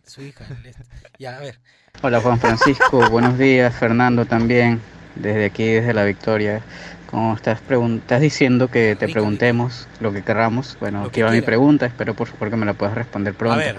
su 0.06 0.22
hija. 0.22 0.46
el 0.46 0.66
este. 0.66 0.84
Ya, 1.18 1.36
a 1.36 1.40
ver. 1.40 1.58
Hola 2.00 2.20
Juan 2.20 2.38
Francisco, 2.38 3.10
buenos 3.10 3.36
días. 3.38 3.74
Fernando 3.76 4.24
también, 4.24 4.80
desde 5.16 5.46
aquí, 5.46 5.64
desde 5.66 5.92
la 5.92 6.04
Victoria. 6.04 6.62
Como 7.10 7.34
estás, 7.34 7.60
estás 7.60 8.20
diciendo 8.20 8.68
que 8.68 8.94
te 8.94 9.08
preguntemos 9.08 9.88
lo 10.00 10.12
que 10.12 10.22
querramos. 10.22 10.76
Bueno, 10.78 11.04
aquí 11.04 11.22
va 11.22 11.30
mi 11.30 11.40
pregunta, 11.40 11.86
espero 11.86 12.14
por 12.14 12.28
favor 12.28 12.50
que 12.50 12.56
me 12.56 12.66
la 12.66 12.74
puedas 12.74 12.94
responder 12.94 13.32
pronto. 13.34 13.54
A 13.54 13.64
ver. 13.64 13.76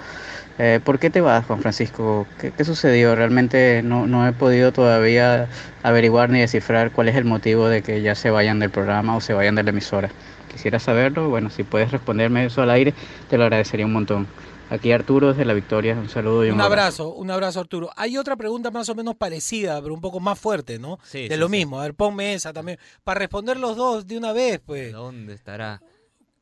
Eh, 0.57 0.79
¿Por 0.83 0.99
qué 0.99 1.09
te 1.09 1.21
vas, 1.21 1.45
Juan 1.45 1.61
Francisco? 1.61 2.27
¿Qué, 2.39 2.51
qué 2.51 2.65
sucedió? 2.65 3.15
Realmente 3.15 3.81
no, 3.83 4.07
no 4.07 4.27
he 4.27 4.33
podido 4.33 4.73
todavía 4.73 5.47
averiguar 5.83 6.31
ni 6.31 6.39
descifrar 6.39 6.91
cuál 6.91 7.07
es 7.07 7.15
el 7.15 7.23
motivo 7.23 7.69
de 7.69 7.81
que 7.81 8.01
ya 8.01 8.15
se 8.15 8.29
vayan 8.29 8.59
del 8.59 8.71
programa 8.71 9.15
o 9.15 9.21
se 9.21 9.33
vayan 9.33 9.55
de 9.55 9.63
la 9.63 9.69
emisora. 9.69 10.09
Quisiera 10.51 10.79
saberlo, 10.79 11.29
bueno, 11.29 11.49
si 11.49 11.63
puedes 11.63 11.91
responderme 11.91 12.45
eso 12.45 12.63
al 12.63 12.71
aire, 12.71 12.93
te 13.29 13.37
lo 13.37 13.43
agradecería 13.43 13.85
un 13.85 13.93
montón. 13.93 14.27
Aquí 14.69 14.91
Arturo 14.91 15.29
desde 15.29 15.45
la 15.45 15.53
Victoria, 15.53 15.95
un 15.95 16.09
saludo 16.09 16.45
y 16.45 16.49
un, 16.49 16.55
Un 16.55 16.61
abrazo, 16.61 17.09
un 17.13 17.31
abrazo 17.31 17.59
Arturo. 17.59 17.89
Hay 17.95 18.17
otra 18.17 18.35
pregunta 18.35 18.69
más 18.69 18.87
o 18.89 18.95
menos 18.95 19.15
parecida, 19.15 19.81
pero 19.81 19.93
un 19.93 20.01
poco 20.01 20.19
más 20.19 20.37
fuerte, 20.39 20.77
¿no? 20.77 20.99
Sí, 21.03 21.27
de 21.27 21.35
sí, 21.35 21.39
lo 21.39 21.47
sí. 21.47 21.51
mismo. 21.51 21.79
A 21.79 21.83
ver, 21.83 21.95
ponme 21.95 22.33
esa 22.35 22.53
también. 22.53 22.77
Para 23.03 23.19
responder 23.19 23.57
los 23.57 23.75
dos 23.75 24.05
de 24.05 24.17
una 24.17 24.31
vez, 24.31 24.61
pues. 24.63 24.91
¿Dónde 24.93 25.33
estará? 25.33 25.81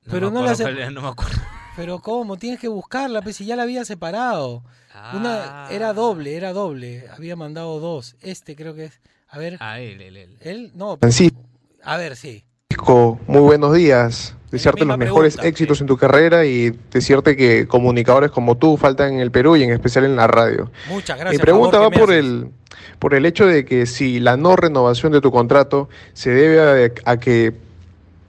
Pero 0.10 0.30
me 0.30 0.40
no 0.40 0.46
la 0.46 0.52
acuerdo 0.52 0.92
no 0.92 1.02
me 1.02 1.08
acuerdo. 1.08 1.38
Pero 1.78 2.00
¿cómo? 2.00 2.38
Tienes 2.38 2.60
que 2.60 2.68
buscarla, 2.68 3.22
pues 3.22 3.36
si 3.38 3.46
ya 3.46 3.56
la 3.56 3.64
había 3.64 3.86
separado. 3.86 4.64
Una 5.14 5.68
Ah. 5.68 5.72
era 5.72 5.94
doble, 5.94 6.36
era 6.36 6.52
doble. 6.52 7.06
Había 7.16 7.36
mandado 7.36 7.80
dos. 7.80 8.16
Este 8.22 8.56
creo 8.56 8.74
que 8.74 8.86
es. 8.86 9.00
A 9.30 9.38
ver. 9.38 9.58
Ah, 9.60 9.80
él, 9.80 10.02
él, 10.02 10.18
él. 10.18 10.38
¿Él? 10.42 10.72
No. 10.74 10.98
Francisco, 10.98 11.40
A 11.84 11.98
ver, 11.98 12.16
sí. 12.16 12.44
Muy 12.88 13.42
buenos 13.42 13.74
días. 13.74 14.36
Desearte 14.52 14.86
los 14.86 14.98
mejores 14.98 15.38
éxitos 15.44 15.82
en 15.82 15.88
tu 15.88 15.98
carrera 15.98 16.46
y 16.46 16.72
decirte 16.92 17.36
que 17.36 17.68
comunicadores 17.68 18.32
como 18.32 18.56
tú 18.56 18.78
faltan 18.78 19.16
en 19.16 19.20
el 19.20 19.30
Perú 19.30 19.58
y 19.58 19.64
en 19.64 19.72
especial 19.72 20.06
en 20.06 20.16
la 20.16 20.28
radio. 20.28 20.72
Muchas 20.88 21.20
gracias. 21.20 21.38
Mi 21.38 21.44
pregunta 21.44 21.80
favor 21.80 21.94
va 21.94 22.00
por 22.00 22.10
haces. 22.12 22.24
el, 22.24 22.50
por 22.98 23.14
el 23.14 23.26
hecho 23.26 23.46
de 23.46 23.66
que 23.66 23.86
si 23.86 24.22
la 24.22 24.38
no 24.38 24.56
renovación 24.56 25.12
de 25.12 25.20
tu 25.20 25.32
contrato 25.32 25.90
se 26.14 26.30
debe 26.30 26.86
a, 27.06 27.12
a 27.12 27.18
que 27.18 27.54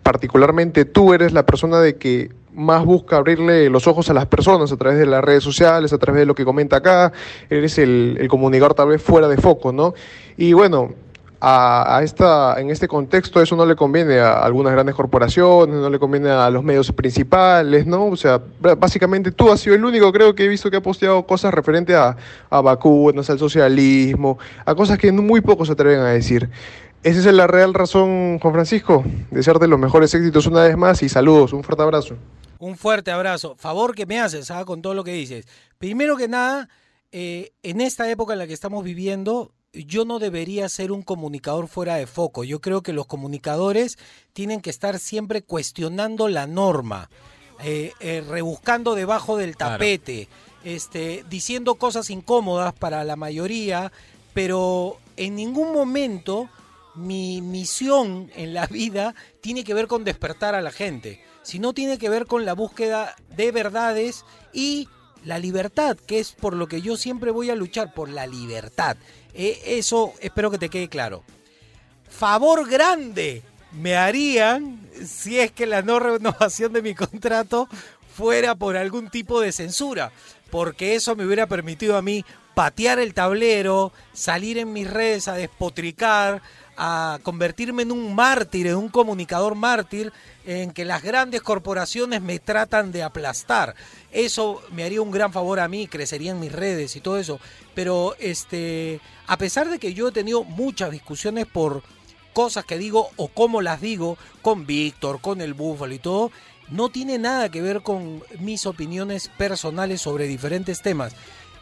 particularmente 0.02 0.84
tú 0.84 1.14
eres 1.14 1.32
la 1.32 1.46
persona 1.46 1.78
de 1.78 1.96
que 1.96 2.30
más 2.52 2.84
busca 2.84 3.16
abrirle 3.16 3.70
los 3.70 3.86
ojos 3.86 4.10
a 4.10 4.14
las 4.14 4.26
personas 4.26 4.72
a 4.72 4.76
través 4.76 4.98
de 4.98 5.06
las 5.06 5.22
redes 5.22 5.44
sociales, 5.44 5.92
a 5.92 5.98
través 5.98 6.18
de 6.18 6.26
lo 6.26 6.34
que 6.34 6.44
comenta 6.44 6.78
acá, 6.78 7.12
eres 7.48 7.78
el, 7.78 8.16
el 8.18 8.26
comunicador 8.26 8.74
tal 8.74 8.88
vez 8.88 9.00
fuera 9.00 9.28
de 9.28 9.36
foco, 9.36 9.72
¿no? 9.72 9.94
Y 10.36 10.52
bueno, 10.52 10.92
a, 11.40 12.00
esta, 12.02 12.60
en 12.60 12.70
este 12.70 12.88
contexto 12.88 13.40
eso 13.40 13.54
no 13.54 13.64
le 13.64 13.76
conviene 13.76 14.18
a 14.18 14.40
algunas 14.40 14.72
grandes 14.72 14.94
corporaciones, 14.94 15.76
no 15.76 15.88
le 15.88 15.98
conviene 15.98 16.30
a 16.30 16.50
los 16.50 16.64
medios 16.64 16.90
principales, 16.92 17.86
¿no? 17.86 18.06
O 18.06 18.16
sea, 18.16 18.40
básicamente 18.78 19.30
tú 19.30 19.52
has 19.52 19.60
sido 19.60 19.76
el 19.76 19.84
único, 19.84 20.12
creo 20.12 20.34
que 20.34 20.44
he 20.44 20.48
visto 20.48 20.70
que 20.70 20.78
ha 20.78 20.82
posteado 20.82 21.24
cosas 21.26 21.54
referentes 21.54 21.94
a, 21.94 22.16
a 22.50 22.60
vacunas, 22.60 23.30
al 23.30 23.38
socialismo, 23.38 24.38
a 24.64 24.74
cosas 24.74 24.98
que 24.98 25.12
muy 25.12 25.40
pocos 25.40 25.68
se 25.68 25.74
atreven 25.74 26.00
a 26.00 26.10
decir. 26.10 26.50
Esa 27.04 27.20
es 27.20 27.26
la 27.26 27.46
real 27.46 27.74
razón, 27.74 28.40
Juan 28.40 28.54
Francisco. 28.54 29.04
Desearte 29.30 29.68
los 29.68 29.78
mejores 29.78 30.12
éxitos 30.14 30.46
una 30.46 30.64
vez 30.64 30.76
más 30.76 31.02
y 31.02 31.08
saludos. 31.08 31.52
Un 31.52 31.62
fuerte 31.62 31.82
abrazo. 31.84 32.16
Un 32.58 32.76
fuerte 32.76 33.12
abrazo. 33.12 33.54
Favor 33.56 33.94
que 33.94 34.04
me 34.04 34.20
haces 34.20 34.50
¿ah? 34.50 34.64
con 34.64 34.82
todo 34.82 34.94
lo 34.94 35.04
que 35.04 35.12
dices. 35.12 35.46
Primero 35.78 36.16
que 36.16 36.26
nada, 36.26 36.68
eh, 37.12 37.52
en 37.62 37.80
esta 37.80 38.10
época 38.10 38.32
en 38.32 38.40
la 38.40 38.48
que 38.48 38.52
estamos 38.52 38.82
viviendo, 38.82 39.52
yo 39.86 40.04
no 40.04 40.18
debería 40.18 40.68
ser 40.68 40.92
un 40.92 41.02
comunicador 41.02 41.68
fuera 41.68 41.96
de 41.96 42.06
foco. 42.06 42.44
Yo 42.44 42.60
creo 42.60 42.82
que 42.82 42.92
los 42.92 43.06
comunicadores 43.06 43.98
tienen 44.32 44.60
que 44.60 44.70
estar 44.70 44.98
siempre 44.98 45.42
cuestionando 45.42 46.28
la 46.28 46.46
norma, 46.46 47.10
eh, 47.62 47.92
eh, 48.00 48.22
rebuscando 48.26 48.94
debajo 48.94 49.36
del 49.36 49.56
Claro. 49.56 49.74
tapete, 49.74 50.28
este, 50.64 51.24
diciendo 51.28 51.76
cosas 51.76 52.10
incómodas 52.10 52.72
para 52.74 53.04
la 53.04 53.16
mayoría, 53.16 53.92
pero 54.34 54.98
en 55.16 55.36
ningún 55.36 55.72
momento 55.72 56.48
mi 56.94 57.40
misión 57.42 58.30
en 58.34 58.54
la 58.54 58.66
vida 58.66 59.14
tiene 59.40 59.64
que 59.64 59.74
ver 59.74 59.86
con 59.86 60.04
despertar 60.04 60.54
a 60.54 60.62
la 60.62 60.70
gente, 60.72 61.20
sino 61.42 61.72
tiene 61.72 61.98
que 61.98 62.08
ver 62.10 62.26
con 62.26 62.44
la 62.44 62.54
búsqueda 62.54 63.14
de 63.36 63.52
verdades 63.52 64.24
y 64.52 64.88
la 65.24 65.38
libertad, 65.38 65.96
que 65.96 66.18
es 66.20 66.32
por 66.32 66.54
lo 66.54 66.68
que 66.68 66.80
yo 66.80 66.96
siempre 66.96 67.30
voy 67.30 67.50
a 67.50 67.56
luchar, 67.56 67.92
por 67.92 68.08
la 68.08 68.26
libertad. 68.26 68.96
Eh, 69.38 69.62
eso 69.78 70.14
espero 70.20 70.50
que 70.50 70.58
te 70.58 70.68
quede 70.68 70.88
claro. 70.88 71.22
Favor 72.10 72.68
grande 72.68 73.42
me 73.70 73.96
harían 73.96 74.80
si 75.06 75.38
es 75.38 75.52
que 75.52 75.64
la 75.64 75.80
no 75.82 76.00
renovación 76.00 76.72
de 76.72 76.82
mi 76.82 76.94
contrato 76.94 77.68
fuera 78.14 78.56
por 78.56 78.76
algún 78.76 79.10
tipo 79.10 79.40
de 79.40 79.52
censura, 79.52 80.10
porque 80.50 80.96
eso 80.96 81.14
me 81.14 81.24
hubiera 81.24 81.46
permitido 81.46 81.96
a 81.96 82.02
mí 82.02 82.24
patear 82.54 82.98
el 82.98 83.14
tablero, 83.14 83.92
salir 84.12 84.58
en 84.58 84.72
mis 84.72 84.90
redes 84.90 85.28
a 85.28 85.34
despotricar, 85.34 86.42
a 86.78 87.18
convertirme 87.24 87.82
en 87.82 87.90
un 87.90 88.14
mártir, 88.14 88.68
en 88.68 88.76
un 88.76 88.88
comunicador 88.88 89.56
mártir, 89.56 90.12
en 90.46 90.70
que 90.70 90.84
las 90.84 91.02
grandes 91.02 91.42
corporaciones 91.42 92.22
me 92.22 92.38
tratan 92.38 92.92
de 92.92 93.02
aplastar. 93.02 93.74
Eso 94.12 94.62
me 94.70 94.84
haría 94.84 95.02
un 95.02 95.10
gran 95.10 95.32
favor 95.32 95.58
a 95.58 95.66
mí, 95.66 95.88
crecería 95.88 96.30
en 96.30 96.40
mis 96.40 96.52
redes 96.52 96.94
y 96.94 97.00
todo 97.00 97.18
eso. 97.18 97.40
Pero 97.74 98.14
este, 98.20 99.00
a 99.26 99.36
pesar 99.36 99.68
de 99.68 99.80
que 99.80 99.92
yo 99.92 100.08
he 100.08 100.12
tenido 100.12 100.44
muchas 100.44 100.92
discusiones 100.92 101.46
por 101.46 101.82
cosas 102.32 102.64
que 102.64 102.78
digo 102.78 103.10
o 103.16 103.26
cómo 103.26 103.60
las 103.60 103.80
digo 103.80 104.16
con 104.40 104.64
Víctor, 104.64 105.20
con 105.20 105.40
el 105.40 105.54
Búfalo 105.54 105.92
y 105.92 105.98
todo, 105.98 106.30
no 106.70 106.90
tiene 106.90 107.18
nada 107.18 107.48
que 107.48 107.60
ver 107.60 107.82
con 107.82 108.22
mis 108.38 108.66
opiniones 108.66 109.28
personales 109.36 110.00
sobre 110.00 110.28
diferentes 110.28 110.80
temas. 110.80 111.16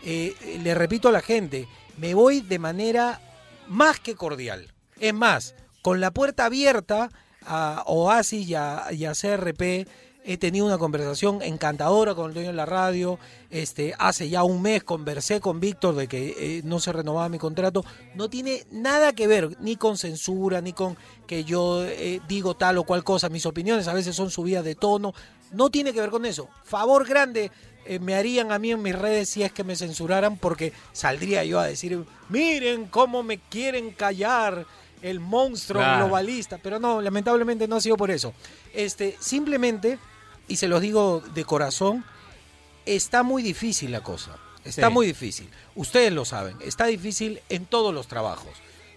Eh, 0.04 0.34
le 0.62 0.74
repito 0.74 1.08
a 1.08 1.12
la 1.12 1.22
gente, 1.22 1.66
me 1.96 2.12
voy 2.12 2.42
de 2.42 2.58
manera 2.58 3.20
más 3.66 3.98
que 3.98 4.14
cordial. 4.14 4.75
Es 4.98 5.14
más, 5.14 5.54
con 5.82 6.00
la 6.00 6.10
puerta 6.10 6.46
abierta 6.46 7.10
a 7.44 7.84
Oasis 7.86 8.48
y 8.48 8.54
a, 8.54 8.86
a 8.86 9.12
CRP, 9.12 9.86
he 10.24 10.38
tenido 10.38 10.66
una 10.66 10.78
conversación 10.78 11.40
encantadora 11.42 12.14
con 12.14 12.28
el 12.28 12.34
dueño 12.34 12.48
de 12.48 12.56
la 12.56 12.66
radio. 12.66 13.18
Este, 13.50 13.94
hace 13.98 14.28
ya 14.28 14.42
un 14.42 14.60
mes 14.60 14.82
conversé 14.82 15.40
con 15.40 15.60
Víctor 15.60 15.94
de 15.94 16.08
que 16.08 16.34
eh, 16.38 16.62
no 16.64 16.80
se 16.80 16.92
renovaba 16.92 17.28
mi 17.28 17.38
contrato. 17.38 17.84
No 18.14 18.28
tiene 18.28 18.64
nada 18.72 19.12
que 19.12 19.28
ver 19.28 19.56
ni 19.60 19.76
con 19.76 19.96
censura, 19.96 20.60
ni 20.60 20.72
con 20.72 20.96
que 21.26 21.44
yo 21.44 21.84
eh, 21.84 22.20
digo 22.26 22.56
tal 22.56 22.78
o 22.78 22.84
cual 22.84 23.04
cosa. 23.04 23.28
Mis 23.28 23.46
opiniones 23.46 23.86
a 23.86 23.94
veces 23.94 24.16
son 24.16 24.30
subidas 24.30 24.64
de 24.64 24.74
tono. 24.74 25.14
No 25.52 25.70
tiene 25.70 25.92
que 25.92 26.00
ver 26.00 26.10
con 26.10 26.24
eso. 26.26 26.48
Favor 26.64 27.06
grande 27.06 27.52
eh, 27.84 28.00
me 28.00 28.16
harían 28.16 28.50
a 28.50 28.58
mí 28.58 28.72
en 28.72 28.82
mis 28.82 28.96
redes 28.96 29.28
si 29.28 29.44
es 29.44 29.52
que 29.52 29.62
me 29.62 29.76
censuraran 29.76 30.38
porque 30.38 30.72
saldría 30.92 31.44
yo 31.44 31.60
a 31.60 31.66
decir, 31.66 32.04
miren 32.28 32.86
cómo 32.86 33.22
me 33.22 33.38
quieren 33.38 33.92
callar 33.92 34.66
el 35.02 35.20
monstruo 35.20 35.80
Claro. 35.82 36.04
globalista. 36.06 36.58
Pero 36.62 36.78
no, 36.78 37.00
lamentablemente 37.00 37.66
no 37.68 37.76
ha 37.76 37.80
sido 37.80 37.96
por 37.96 38.10
eso. 38.10 38.32
Este, 38.74 39.16
simplemente, 39.20 39.98
y 40.48 40.56
se 40.56 40.68
los 40.68 40.80
digo 40.80 41.22
de 41.34 41.44
corazón, 41.44 42.04
está 42.84 43.22
muy 43.22 43.42
difícil 43.42 43.90
la 43.92 44.02
cosa. 44.02 44.36
Está 44.64 44.88
Sí. 44.88 44.92
muy 44.94 45.06
difícil. 45.06 45.48
Ustedes 45.76 46.12
lo 46.12 46.24
saben. 46.24 46.56
Está 46.60 46.86
difícil 46.86 47.40
en 47.48 47.66
todos 47.66 47.94
los 47.94 48.08
trabajos. 48.08 48.50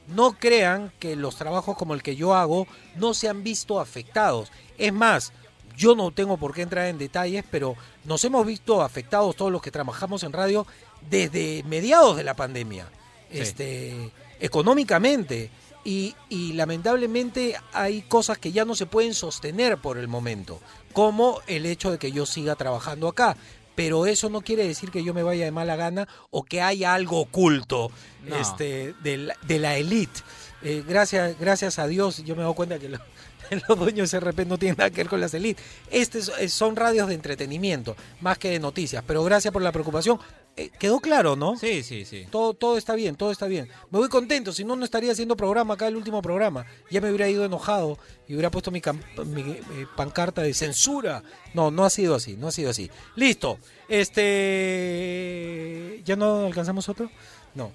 No 0.07 0.33
crean 0.33 0.91
que 0.99 1.15
los 1.15 1.35
trabajos 1.35 1.77
como 1.77 1.93
el 1.93 2.01
que 2.01 2.15
yo 2.15 2.33
hago 2.33 2.65
no 2.95 3.13
se 3.13 3.29
han 3.29 3.43
visto 3.43 3.79
afectados. 3.79 4.51
Es 4.79 4.91
más, 4.91 5.31
yo 5.77 5.93
no 5.95 6.09
tengo 6.11 6.37
por 6.37 6.55
qué 6.55 6.63
entrar 6.63 6.87
en 6.87 6.97
detalles, 6.97 7.45
pero 7.51 7.75
nos 8.05 8.23
hemos 8.25 8.45
visto 8.47 8.81
afectados 8.81 9.35
todos 9.35 9.51
los 9.51 9.61
que 9.61 9.69
trabajamos 9.69 10.23
en 10.23 10.33
radio 10.33 10.65
desde 11.09 11.61
mediados 11.67 12.17
de 12.17 12.23
la 12.23 12.33
pandemia. 12.33 12.87
Sí. 13.31 13.37
Este, 13.39 14.11
económicamente. 14.39 15.51
Y, 15.83 16.15
y 16.29 16.53
lamentablemente 16.53 17.55
hay 17.73 18.01
cosas 18.01 18.37
que 18.37 18.51
ya 18.51 18.65
no 18.65 18.75
se 18.75 18.85
pueden 18.85 19.13
sostener 19.13 19.77
por 19.77 19.97
el 19.97 20.07
momento, 20.07 20.59
como 20.93 21.39
el 21.47 21.65
hecho 21.65 21.91
de 21.91 21.97
que 21.97 22.11
yo 22.11 22.25
siga 22.25 22.55
trabajando 22.55 23.07
acá. 23.07 23.37
Pero 23.75 24.05
eso 24.05 24.29
no 24.29 24.41
quiere 24.41 24.67
decir 24.67 24.91
que 24.91 25.03
yo 25.05 25.13
me 25.13 25.23
vaya 25.23 25.45
de 25.45 25.51
mala 25.51 25.77
gana 25.77 26.07
o 26.31 26.43
que 26.43 26.61
haya 26.61 26.93
algo 26.93 27.21
oculto 27.21 27.89
No. 28.25 28.35
este, 28.35 28.93
de, 29.01 29.17
la, 29.17 29.35
de 29.47 29.59
la 29.59 29.77
elite. 29.77 30.19
Eh, 30.63 30.83
gracias, 30.85 31.39
gracias 31.39 31.79
a 31.79 31.87
Dios, 31.87 32.17
yo 32.25 32.35
me 32.35 32.43
doy 32.43 32.53
cuenta 32.55 32.77
que 32.77 32.89
lo- 32.89 32.99
los 33.69 33.79
dueños 33.79 34.11
de 34.11 34.19
RP 34.19 34.39
no 34.45 34.57
tienen 34.57 34.75
nada 34.77 34.89
que 34.89 34.97
ver 34.97 35.07
con 35.07 35.21
las 35.21 35.33
élites. 35.33 35.63
Este 35.89 36.19
es- 36.19 36.29
es- 36.39 36.51
son 36.53 36.75
radios 36.75 37.07
de 37.07 37.13
entretenimiento, 37.15 37.95
más 38.19 38.37
que 38.37 38.49
de 38.49 38.59
noticias. 38.59 39.01
Pero 39.07 39.23
gracias 39.23 39.53
por 39.53 39.61
la 39.61 39.71
preocupación. 39.71 40.19
Eh, 40.59 40.69
quedó 40.77 40.99
claro, 40.99 41.37
¿no? 41.37 41.55
Sí, 41.55 41.83
sí, 41.83 42.03
sí. 42.03 42.27
Todo, 42.29 42.53
todo 42.53 42.77
está 42.77 42.93
bien, 42.93 43.15
todo 43.15 43.31
está 43.31 43.47
bien. 43.47 43.69
Me 43.91 43.99
voy 43.99 44.09
contento, 44.09 44.51
si 44.51 44.65
no, 44.65 44.75
no 44.75 44.83
estaría 44.83 45.13
haciendo 45.13 45.37
programa 45.37 45.75
acá, 45.75 45.87
el 45.87 45.95
último 45.95 46.21
programa. 46.21 46.65
Ya 46.91 46.99
me 46.99 47.07
hubiera 47.07 47.29
ido 47.29 47.45
enojado 47.45 47.97
y 48.27 48.33
hubiera 48.33 48.51
puesto 48.51 48.69
mi, 48.69 48.79
eh, 48.79 49.61
pancarta 49.95 50.41
de 50.41 50.53
censura. 50.53 51.23
No, 51.53 51.71
no 51.71 51.85
ha 51.85 51.89
sido 51.89 52.13
así, 52.13 52.35
no 52.35 52.49
ha 52.49 52.51
sido 52.51 52.71
así. 52.71 52.91
Listo. 53.15 53.57
Este. 53.87 56.01
¿Ya 56.03 56.17
no 56.17 56.47
alcanzamos 56.47 56.89
otro? 56.89 57.09
No. 57.55 57.71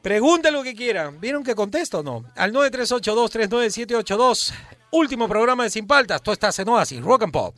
Pregunten 0.00 0.54
lo 0.54 0.62
que 0.62 0.76
quieran. 0.76 1.20
¿Vieron 1.20 1.42
que 1.42 1.56
contesto 1.56 1.98
o 1.98 2.04
no? 2.04 2.24
Al 2.36 2.52
938239782. 2.52 4.52
Último 4.92 5.26
programa 5.26 5.64
de 5.64 5.70
Sin 5.70 5.88
Paltas. 5.88 6.22
Tú 6.22 6.30
estás 6.30 6.56
en 6.60 6.68
Oasis, 6.68 7.02
Rock 7.02 7.24
and 7.24 7.32
Pop. 7.32 7.56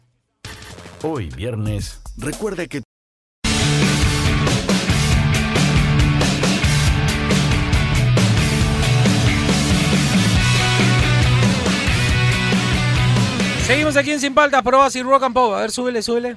Hoy 1.02 1.28
viernes, 1.28 2.00
recuerda 2.16 2.66
que 2.66 2.80
Seguimos 13.70 13.96
aquí 13.96 14.10
en 14.10 14.18
Sin 14.18 14.34
Paltas, 14.34 14.64
por 14.64 14.74
Oasis, 14.74 15.04
Rock 15.04 15.22
and 15.22 15.32
Pop. 15.32 15.54
A 15.54 15.60
ver, 15.60 15.70
súbele, 15.70 16.02
súbele. 16.02 16.34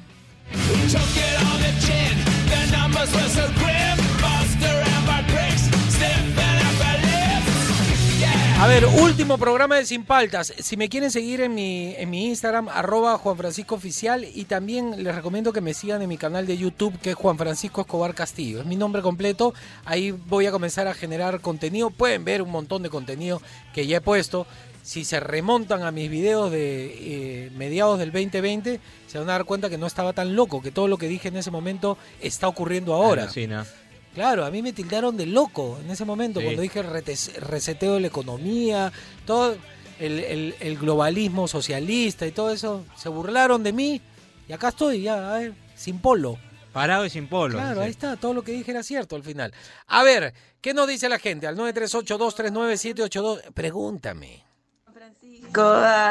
A 8.59 8.67
ver, 8.67 8.85
último 8.85 9.39
programa 9.39 9.77
de 9.77 9.85
Sin 9.87 10.05
Paltas. 10.05 10.53
Si 10.59 10.77
me 10.77 10.89
quieren 10.89 11.09
seguir 11.09 11.41
en 11.41 11.55
mi, 11.55 11.95
en 11.97 12.11
mi 12.11 12.27
Instagram, 12.27 12.69
arroba 12.69 13.17
Juan 13.17 13.35
Francisco 13.35 13.73
Oficial, 13.73 14.27
y 14.31 14.45
también 14.45 15.03
les 15.03 15.15
recomiendo 15.15 15.51
que 15.51 15.59
me 15.59 15.73
sigan 15.73 16.03
en 16.03 16.09
mi 16.09 16.19
canal 16.19 16.45
de 16.45 16.55
YouTube, 16.55 16.99
que 16.99 17.09
es 17.09 17.15
Juan 17.15 17.39
Francisco 17.39 17.81
Escobar 17.81 18.13
Castillo. 18.13 18.59
Es 18.59 18.67
mi 18.67 18.75
nombre 18.75 19.01
completo. 19.01 19.55
Ahí 19.85 20.11
voy 20.11 20.45
a 20.45 20.51
comenzar 20.51 20.87
a 20.87 20.93
generar 20.93 21.41
contenido. 21.41 21.89
Pueden 21.89 22.25
ver 22.25 22.43
un 22.43 22.51
montón 22.51 22.83
de 22.83 22.91
contenido 22.91 23.41
que 23.73 23.87
ya 23.87 23.97
he 23.97 24.01
puesto. 24.01 24.45
Si 24.83 25.05
se 25.05 25.19
remontan 25.19 25.81
a 25.83 25.91
mis 25.91 26.09
videos 26.11 26.51
de 26.51 27.45
eh, 27.45 27.49
mediados 27.55 27.97
del 27.97 28.11
2020, 28.11 28.79
se 29.07 29.17
van 29.17 29.29
a 29.29 29.33
dar 29.33 29.45
cuenta 29.45 29.69
que 29.69 29.77
no 29.77 29.87
estaba 29.87 30.13
tan 30.13 30.35
loco, 30.35 30.61
que 30.61 30.71
todo 30.71 30.87
lo 30.87 30.97
que 30.97 31.07
dije 31.07 31.29
en 31.29 31.37
ese 31.37 31.49
momento 31.51 31.97
está 32.21 32.47
ocurriendo 32.49 32.93
ahora. 32.93 33.23
Alucina. 33.23 33.65
Claro, 34.13 34.45
a 34.45 34.51
mí 34.51 34.61
me 34.61 34.73
tildaron 34.73 35.17
de 35.17 35.25
loco 35.25 35.79
en 35.83 35.89
ese 35.89 36.05
momento, 36.05 36.39
Sí. 36.39 36.45
cuando 36.45 36.61
dije 36.61 36.83
reseteo 36.83 37.95
de 37.95 38.01
la 38.01 38.07
economía, 38.07 38.91
todo 39.25 39.55
el, 39.99 40.19
el- 40.19 40.55
el 40.59 40.77
globalismo 40.77 41.47
socialista 41.47 42.27
y 42.27 42.31
todo 42.31 42.51
eso, 42.51 42.85
se 42.95 43.09
burlaron 43.09 43.63
de 43.63 43.73
mí 43.73 44.01
y 44.47 44.53
acá 44.53 44.67
estoy 44.67 45.01
ya, 45.03 45.33
a 45.33 45.39
ver, 45.39 45.53
sin 45.75 45.97
polo. 45.99 46.37
Parado 46.73 47.05
y 47.05 47.09
sin 47.09 47.27
polo. 47.27 47.53
Claro, 47.57 47.81
ahí 47.81 47.91
está, 47.91 48.17
todo 48.17 48.33
lo 48.33 48.43
que 48.43 48.51
dije 48.51 48.71
era 48.71 48.83
cierto 48.83 49.15
al 49.15 49.23
final. 49.23 49.53
A 49.87 50.03
ver, 50.03 50.33
¿qué 50.59 50.73
nos 50.73 50.87
dice 50.87 51.07
la 51.07 51.19
gente? 51.19 51.47
Al 51.47 51.55
938-239-782, 51.57 53.41
pregúntame. 53.53 54.43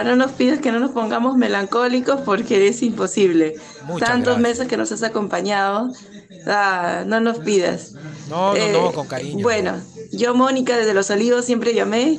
No 0.05 0.17
nos 0.17 0.33
pidas 0.33 0.61
que 0.61 0.71
no 0.73 0.79
nos 0.81 0.91
pongamos 0.93 1.37
melancólicos 1.37 2.21
porque 2.23 2.69
es 2.69 2.83
imposible. 2.83 3.55
Muchas 3.85 4.09
Tantos 4.09 4.35
gracias. 4.35 4.43
meses 4.59 4.69
que 4.69 4.77
nos 4.77 4.93
has 4.93 5.03
acompañado. 5.03 5.91
Ah, 6.47 7.05
no 7.07 7.21
nos 7.21 7.39
pidas. 7.39 7.93
No, 8.29 8.53
no, 8.53 8.57
Eh, 8.57 8.73
no, 8.73 8.93
con 8.93 9.07
cariño. 9.07 9.43
Bueno, 9.43 9.75
yo, 10.13 10.35
Mónica, 10.35 10.77
desde 10.77 10.95
Los 10.95 11.11
Olivos 11.11 11.45
siempre 11.45 11.75
llamé. 11.75 12.19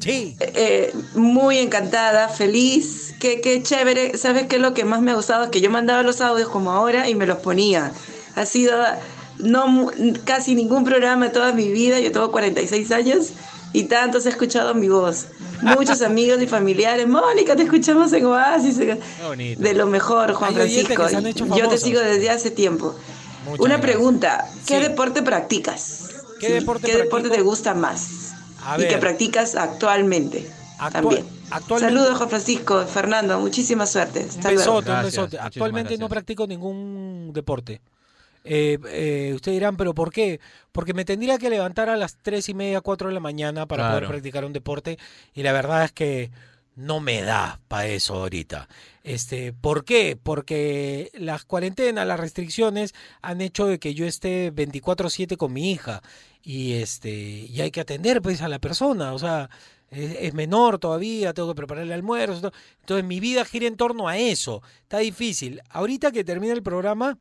Sí. 0.00 0.36
Eh, 0.40 0.94
muy 1.14 1.58
encantada, 1.58 2.28
feliz. 2.28 3.14
Qué, 3.20 3.40
qué 3.42 3.62
chévere. 3.62 4.16
¿Sabes 4.16 4.46
qué 4.46 4.56
es 4.56 4.62
lo 4.62 4.72
que 4.72 4.84
más 4.84 5.02
me 5.02 5.10
ha 5.10 5.14
gustado? 5.14 5.50
Que 5.50 5.60
yo 5.60 5.70
mandaba 5.70 6.02
los 6.02 6.20
audios 6.22 6.48
como 6.48 6.70
ahora 6.72 7.08
y 7.08 7.14
me 7.14 7.26
los 7.26 7.38
ponía. 7.38 7.92
Ha 8.34 8.46
sido 8.46 8.78
no 9.38 9.90
casi 10.24 10.54
ningún 10.54 10.84
programa 10.84 11.26
de 11.26 11.32
toda 11.32 11.52
mi 11.52 11.68
vida. 11.68 12.00
Yo 12.00 12.12
tengo 12.12 12.30
46 12.32 12.90
años 12.92 13.32
y 13.72 13.84
tantos 13.84 14.26
he 14.26 14.30
escuchado 14.30 14.74
mi 14.74 14.88
voz. 14.88 15.26
Muchos 15.62 16.02
amigos 16.02 16.40
y 16.42 16.46
familiares. 16.46 17.06
Mónica, 17.06 17.54
te 17.56 17.62
escuchamos 17.64 18.12
en 18.12 18.24
Oasis. 18.26 18.78
bonito. 19.22 19.62
De 19.62 19.74
lo 19.74 19.86
mejor, 19.86 20.32
Juan 20.32 20.50
Hay 20.50 20.56
Francisco. 20.56 21.02
que 21.04 21.08
se 21.10 21.16
han 21.16 21.26
hecho 21.26 21.46
Yo 21.56 21.68
te 21.68 21.78
sigo 21.78 22.00
desde 22.00 22.30
hace 22.30 22.50
tiempo. 22.50 22.94
Muchas 23.44 23.60
Una 23.60 23.76
gracias. 23.76 23.80
pregunta. 23.96 24.44
¿Qué 24.66 24.76
Sí. 24.76 24.82
deporte 24.82 25.22
practicas? 25.22 26.10
¿Qué 26.40 26.46
Sí, 26.48 26.52
deporte 26.54 26.86
¿Qué 26.86 26.96
deporte 26.96 27.28
te 27.30 27.42
gusta 27.42 27.74
más? 27.74 28.32
A 28.64 28.78
y 28.80 28.88
que 28.88 28.96
practicas 28.98 29.54
actualmente. 29.54 30.50
también. 30.92 31.26
actualmente- 31.50 31.94
Saludos, 31.94 32.16
Juan 32.16 32.30
Francisco, 32.30 32.86
Fernando, 32.86 33.38
muchísima 33.40 33.84
suerte. 33.86 34.20
Un 34.20 34.28
Hasta 34.28 34.50
luego. 34.52 34.58
besote, 34.80 34.90
un 34.92 35.02
besote. 35.02 35.38
Actualmente 35.38 35.98
no 35.98 36.08
practico 36.08 36.46
ningún 36.46 37.32
deporte. 37.34 37.80
Eh, 38.44 38.78
eh, 38.88 39.32
ustedes 39.34 39.56
dirán, 39.56 39.76
¿pero 39.76 39.94
por 39.94 40.12
qué? 40.12 40.40
Porque 40.72 40.94
me 40.94 41.04
tendría 41.04 41.38
que 41.38 41.50
levantar 41.50 41.88
a 41.88 41.96
las 41.96 42.16
tres 42.16 42.48
y 42.48 42.54
media, 42.54 42.80
cuatro 42.80 43.08
de 43.08 43.14
la 43.14 43.20
mañana 43.20 43.66
para 43.66 43.90
poder 43.90 44.08
practicar 44.08 44.44
un 44.44 44.52
deporte 44.52 44.98
y 45.34 45.42
la 45.42 45.52
verdad 45.52 45.84
es 45.84 45.92
que 45.92 46.30
no 46.76 47.00
me 47.00 47.20
da 47.22 47.60
para 47.68 47.86
eso 47.88 48.14
ahorita. 48.14 48.68
Este, 49.02 49.52
¿Por 49.52 49.84
qué? 49.84 50.18
Porque 50.20 51.10
las 51.14 51.44
cuarentenas, 51.44 52.06
las 52.06 52.20
restricciones 52.20 52.94
han 53.22 53.40
hecho 53.40 53.66
de 53.66 53.78
que 53.78 53.94
yo 53.94 54.06
esté 54.06 54.52
24/7 54.52 55.36
con 55.36 55.52
mi 55.52 55.72
hija 55.72 56.02
y 56.42 56.74
este 56.74 57.10
y 57.10 57.60
hay 57.60 57.70
que 57.70 57.80
atender 57.80 58.22
pues 58.22 58.40
a 58.40 58.48
la 58.48 58.58
persona, 58.58 59.12
o 59.12 59.18
sea, 59.18 59.50
es, 59.90 60.16
es 60.20 60.34
menor 60.34 60.78
todavía, 60.78 61.34
tengo 61.34 61.48
que 61.48 61.56
prepararle 61.56 61.92
almuerzo, 61.92 62.40
todo. 62.40 62.52
entonces 62.80 63.04
mi 63.04 63.20
vida 63.20 63.44
gira 63.44 63.66
en 63.66 63.76
torno 63.76 64.08
a 64.08 64.16
eso, 64.16 64.62
está 64.82 64.98
difícil. 64.98 65.60
Ahorita 65.68 66.12
que 66.12 66.24
termine 66.24 66.52
el 66.54 66.62
programa, 66.62 67.18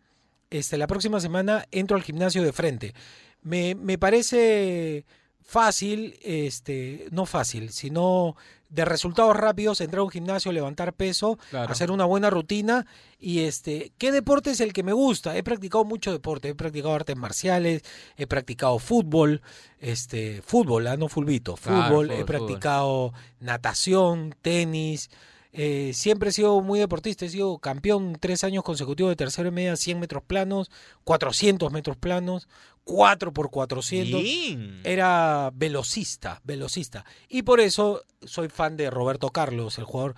este, 0.50 0.78
la 0.78 0.88
próxima 0.88 1.20
semana 1.20 1.66
entro 1.72 1.96
al 1.98 2.04
gimnasio 2.04 2.44
de 2.44 2.54
frente. 2.54 2.94
Me, 3.42 3.76
me 3.76 3.98
parece 3.98 5.06
fácil, 5.42 6.18
este, 6.22 7.08
no 7.12 7.26
fácil, 7.26 7.72
sino 7.72 8.36
de 8.70 8.86
resultados 8.86 9.36
rápidos, 9.36 9.82
entrar 9.82 10.02
a 10.02 10.04
un 10.04 10.12
gimnasio, 10.12 10.52
levantar 10.52 10.94
peso, 10.94 11.40
Claro. 11.50 11.72
hacer 11.72 11.90
una 11.90 12.06
buena 12.06 12.30
rutina 12.30 12.86
y 13.20 13.40
este, 13.40 13.92
¿qué 13.98 14.12
deporte 14.12 14.52
es 14.52 14.60
el 14.62 14.74
que 14.74 14.84
me 14.84 14.94
gusta? 14.94 15.36
He 15.36 15.42
practicado 15.42 15.86
mucho 15.86 16.12
deporte, 16.12 16.50
he 16.50 16.56
practicado 16.56 16.94
artes 16.94 17.16
marciales, 17.18 17.82
he 18.16 18.28
practicado 18.28 18.78
fútbol, 18.78 19.42
este, 19.80 20.44
fútbol, 20.44 20.86
ah, 20.86 20.98
no 20.98 21.08
fulbito, 21.10 21.56
Claro, 21.56 21.82
fútbol, 21.88 22.12
he 22.12 22.14
fútbol, 22.14 22.26
practicado 22.28 23.14
natación, 23.40 24.36
tenis, 24.44 25.10
eh, 25.52 25.92
siempre 25.94 26.30
he 26.30 26.34
sido 26.34 26.62
muy 26.62 26.80
deportista, 26.80 27.26
he 27.26 27.30
sido 27.30 27.58
campeón 27.58 28.18
tres 28.20 28.44
años 28.44 28.64
consecutivos 28.64 29.12
de 29.12 29.16
tercero 29.16 29.50
y 29.50 29.52
media, 29.52 29.76
100 29.76 30.00
metros 30.00 30.24
planos, 30.24 30.70
400 31.04 31.72
metros 31.72 31.98
planos, 31.98 32.48
4 32.84 33.34
por 33.34 33.50
400. 33.50 34.22
Bien. 34.22 34.82
Era 34.84 35.52
velocista, 35.54 36.42
velocista. 36.44 37.06
Y 37.28 37.44
por 37.44 37.60
eso 37.60 38.04
soy 38.22 38.50
fan 38.50 38.78
de 38.78 38.90
Roberto 38.90 39.30
Carlos, 39.30 39.78
el 39.78 39.84
jugador. 39.86 40.16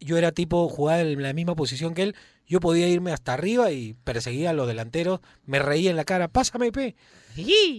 Yo 0.00 0.16
era 0.18 0.32
tipo, 0.32 0.68
jugaba 0.68 1.00
en 1.00 1.22
la 1.22 1.32
misma 1.32 1.54
posición 1.54 1.94
que 1.94 2.02
él. 2.02 2.16
Yo 2.46 2.58
podía 2.58 2.88
irme 2.88 3.12
hasta 3.12 3.32
arriba 3.32 3.70
y 3.70 3.94
perseguía 4.02 4.50
a 4.50 4.52
los 4.52 4.66
delanteros. 4.66 5.20
Me 5.46 5.60
reía 5.60 5.90
en 5.90 5.96
la 5.96 6.04
cara, 6.04 6.26
pásame, 6.26 6.72
P. 6.72 6.96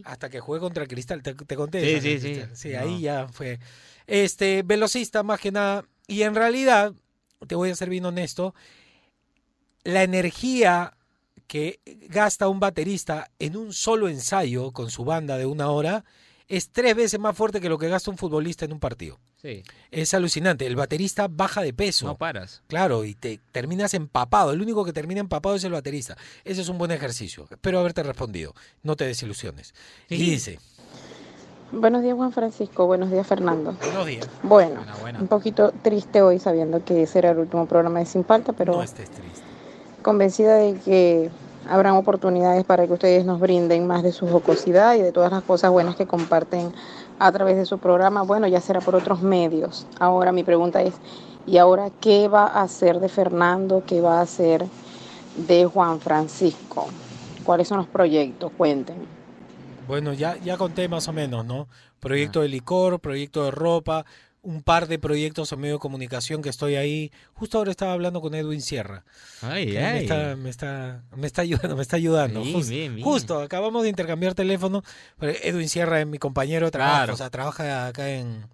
Hasta 0.05 0.29
que 0.29 0.39
jugué 0.39 0.61
contra 0.61 0.87
Cristal, 0.87 1.21
te, 1.21 1.33
te 1.35 1.55
conté. 1.57 1.99
Sí, 1.99 2.19
sí, 2.19 2.35
sí. 2.35 2.41
Sí, 2.53 2.69
No. 2.69 2.79
ahí 2.79 3.01
ya 3.01 3.27
fue. 3.27 3.59
Este, 4.07 4.63
velocista 4.63 5.23
más 5.23 5.41
que 5.41 5.51
nada. 5.51 5.83
Y 6.11 6.23
en 6.23 6.35
realidad, 6.35 6.93
te 7.47 7.55
voy 7.55 7.69
a 7.69 7.75
ser 7.75 7.89
bien 7.89 8.05
honesto, 8.05 8.53
la 9.85 10.03
energía 10.03 10.97
que 11.47 11.79
gasta 12.09 12.49
un 12.49 12.59
baterista 12.59 13.31
en 13.39 13.55
un 13.55 13.71
solo 13.71 14.09
ensayo 14.09 14.71
con 14.73 14.91
su 14.91 15.05
banda 15.05 15.37
de 15.37 15.45
una 15.45 15.69
hora 15.69 16.03
es 16.49 16.69
tres 16.69 16.95
veces 16.97 17.17
más 17.17 17.35
fuerte 17.37 17.61
que 17.61 17.69
lo 17.69 17.77
que 17.77 17.87
gasta 17.87 18.11
un 18.11 18.17
futbolista 18.17 18.65
en 18.65 18.73
un 18.73 18.81
partido. 18.81 19.21
Sí. 19.41 19.63
Es 19.89 20.13
alucinante. 20.13 20.67
El 20.67 20.75
baterista 20.75 21.29
baja 21.29 21.61
de 21.61 21.73
peso. 21.73 22.07
No 22.07 22.17
paras. 22.17 22.61
Claro, 22.67 23.05
y 23.05 23.15
te 23.15 23.39
terminas 23.53 23.93
empapado. 23.93 24.51
El 24.51 24.61
único 24.61 24.83
que 24.83 24.91
termina 24.91 25.21
empapado 25.21 25.55
es 25.55 25.63
el 25.63 25.71
baterista. 25.71 26.17
Ese 26.43 26.61
es 26.61 26.67
un 26.67 26.77
buen 26.77 26.91
ejercicio. 26.91 27.47
Espero 27.49 27.79
haberte 27.79 28.03
respondido. 28.03 28.53
No 28.83 28.97
te 28.97 29.05
desilusiones. 29.05 29.73
Y 30.09 30.17
Sí. 30.17 30.23
dice, 30.31 30.59
Buenos 31.71 32.01
días 32.03 32.15
Juan 32.15 32.31
Francisco, 32.33 32.85
buenos 32.85 33.11
días 33.11 33.25
Fernando. 33.25 33.75
buenos 33.81 34.05
días. 34.05 34.27
Bueno, 34.43 34.81
buena. 35.01 35.19
un 35.19 35.27
poquito 35.27 35.71
triste 35.81 36.21
hoy 36.21 36.37
sabiendo 36.39 36.83
que 36.83 37.03
ese 37.03 37.19
era 37.19 37.31
el 37.31 37.39
último 37.39 37.65
programa 37.65 37.99
de 37.99 38.05
Sin 38.05 38.25
Falta, 38.25 38.51
pero 38.51 38.73
No 38.73 38.83
estés 38.83 39.09
triste. 39.09 39.41
convencida 40.01 40.55
de 40.55 40.73
que 40.79 41.29
habrán 41.69 41.95
oportunidades 41.95 42.65
para 42.65 42.87
que 42.87 42.93
ustedes 42.93 43.23
nos 43.25 43.39
brinden 43.39 43.87
más 43.87 44.03
de 44.03 44.11
su 44.11 44.27
jocosidad 44.27 44.95
y 44.95 45.01
de 45.01 45.13
todas 45.13 45.31
las 45.31 45.43
cosas 45.43 45.71
buenas 45.71 45.95
que 45.95 46.05
comparten 46.05 46.73
a 47.19 47.31
través 47.31 47.55
de 47.55 47.65
su 47.65 47.77
programa. 47.77 48.23
Bueno, 48.23 48.47
ya 48.47 48.59
será 48.59 48.81
por 48.81 48.95
otros 48.95 49.21
medios. 49.21 49.87
Ahora 49.99 50.33
mi 50.33 50.43
pregunta 50.43 50.81
es, 50.81 50.93
¿y 51.45 51.57
ahora 51.57 51.89
qué 52.01 52.27
va 52.27 52.47
a 52.47 52.63
hacer 52.63 52.99
de 52.99 53.07
Fernando? 53.07 53.83
¿Qué 53.87 54.01
va 54.01 54.19
a 54.19 54.21
hacer 54.21 54.65
de 55.37 55.65
Juan 55.65 56.01
Francisco? 56.01 56.87
¿Cuáles 57.45 57.69
son 57.69 57.77
los 57.77 57.87
proyectos? 57.87 58.51
Cuenten. 58.57 59.20
Bueno, 59.87 60.13
ya, 60.13 60.37
ya 60.37 60.57
conté 60.57 60.87
más 60.87 61.07
o 61.07 61.13
menos, 61.13 61.45
¿no? 61.45 61.67
Proyecto 61.99 62.41
de 62.41 62.47
licor, 62.49 62.99
proyecto 62.99 63.43
de 63.45 63.51
ropa, 63.51 64.05
un 64.43 64.63
par 64.63 64.87
de 64.87 64.97
proyectos 64.97 65.51
en 65.51 65.59
medio 65.59 65.75
de 65.75 65.79
comunicación 65.79 66.41
que 66.41 66.49
estoy 66.49 66.75
ahí. 66.75 67.11
Justo 67.33 67.57
ahora 67.59 67.69
estaba 67.71 67.93
hablando 67.93 68.21
con 68.21 68.33
Edwin 68.33 68.61
Sierra. 68.61 69.03
Ay, 69.41 69.67
que 69.67 69.73
Me 69.73 69.85
ay. 69.85 70.03
está, 70.03 70.35
me 70.35 70.49
está, 70.49 71.03
me 71.15 71.27
está 71.27 71.41
ayudando, 71.43 71.75
me 71.75 71.81
está 71.83 71.95
ayudando. 71.97 72.41
Bien, 72.41 72.53
justo, 72.55 72.71
bien, 72.71 72.95
bien. 72.95 73.05
justo, 73.05 73.39
acabamos 73.39 73.83
de 73.83 73.89
intercambiar 73.89 74.33
teléfono. 74.33 74.83
pero 75.19 75.33
Edwin 75.43 75.69
Sierra 75.69 75.99
es 76.01 76.07
mi 76.07 76.17
compañero 76.17 76.65
de 76.67 76.71
trabajo, 76.71 76.97
Claro. 76.97 77.13
o 77.13 77.17
sea, 77.17 77.29
trabaja 77.29 77.87
acá 77.87 78.09
en, 78.09 78.45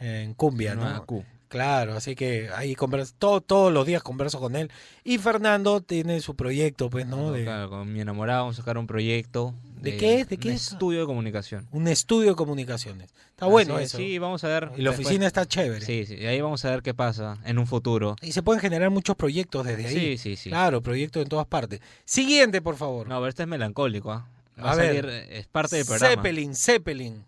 en 0.00 0.34
Cumbia, 0.34 0.74
¿no? 0.74 0.82
Macu. 0.82 1.24
Claro, 1.48 1.94
así 1.94 2.16
que 2.16 2.50
ahí 2.56 2.74
converso, 2.74 3.14
todo, 3.16 3.40
todos 3.40 3.72
los 3.72 3.86
días 3.86 4.02
converso 4.02 4.40
con 4.40 4.56
él. 4.56 4.68
Y 5.04 5.18
Fernando 5.18 5.80
tiene 5.80 6.20
su 6.20 6.34
proyecto, 6.34 6.90
pues, 6.90 7.06
¿no? 7.06 7.30
De, 7.30 7.44
Claro, 7.44 7.70
con 7.70 7.92
mi 7.92 8.00
enamorado 8.00 8.40
vamos 8.42 8.56
a 8.56 8.62
sacar 8.62 8.78
un 8.78 8.88
proyecto. 8.88 9.54
¿De 9.80 9.96
qué 9.96 10.20
es? 10.20 10.28
¿De 10.28 10.36
qué 10.38 10.48
un 10.48 10.54
es? 10.54 10.72
estudio 10.72 11.00
de 11.00 11.06
comunicación. 11.06 11.68
un 11.70 11.86
estudio 11.88 12.30
de 12.30 12.34
comunicaciones. 12.36 13.10
Está 13.30 13.44
Así 13.46 13.52
bueno 13.52 13.78
es, 13.78 13.86
eso. 13.86 13.98
Sí, 13.98 14.18
vamos 14.18 14.42
a 14.44 14.48
ver. 14.48 14.70
Y 14.76 14.82
la 14.82 14.90
después. 14.90 15.06
oficina 15.06 15.26
está 15.26 15.46
chévere. 15.46 15.84
Sí, 15.84 16.06
sí, 16.06 16.14
y 16.16 16.26
ahí 16.26 16.40
vamos 16.40 16.64
a 16.64 16.70
ver 16.70 16.82
qué 16.82 16.94
pasa 16.94 17.38
en 17.44 17.58
un 17.58 17.66
futuro. 17.66 18.16
Y 18.22 18.32
se 18.32 18.42
pueden 18.42 18.60
generar 18.60 18.90
muchos 18.90 19.14
proyectos 19.16 19.64
desde 19.66 19.86
ahí. 19.86 19.94
Sí, 19.94 20.18
sí, 20.18 20.36
sí. 20.36 20.48
Claro, 20.50 20.80
proyectos 20.82 21.22
en 21.22 21.28
todas 21.28 21.46
partes. 21.46 21.80
Siguiente, 22.04 22.62
por 22.62 22.76
favor. 22.76 23.06
No, 23.06 23.16
pero 23.16 23.28
este 23.28 23.42
es 23.42 23.48
melancólico, 23.48 24.10
¿ah? 24.12 24.26
Va 24.58 24.70
A 24.70 24.72
a, 24.72 24.76
ver. 24.76 24.86
salir, 24.86 25.06
eh, 25.08 25.38
es 25.40 25.46
parte 25.46 25.76
del 25.76 25.84
programa. 25.86 26.14
Zeppelin, 26.14 26.54
Zeppelin. 26.54 27.24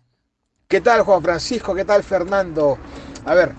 ¿Qué 0.67 0.81
tal 0.81 1.01
Juan 1.03 1.21
Francisco? 1.21 1.73
¿Qué 1.75 1.85
tal 1.85 2.03
Fernando? 2.03 2.77
A 3.25 3.33
ver, 3.35 3.53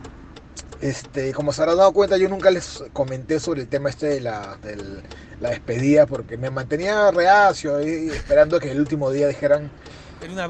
este, 0.80 1.32
como 1.32 1.52
se 1.52 1.62
habrán 1.62 1.78
dado 1.78 1.92
cuenta, 1.92 2.16
yo 2.16 2.28
nunca 2.28 2.50
les 2.50 2.82
comenté 2.92 3.38
sobre 3.40 3.62
el 3.62 3.68
tema 3.68 3.90
este 3.90 4.06
de 4.06 4.20
la, 4.20 4.56
del- 4.62 5.02
la 5.40 5.50
despedida 5.50 6.06
porque 6.06 6.36
me 6.36 6.50
mantenía 6.50 7.10
reacio 7.10 7.76
ahí, 7.76 8.08
esperando 8.10 8.58
que 8.60 8.70
el 8.70 8.80
último 8.80 9.10
día 9.10 9.28
dijeran, 9.28 9.70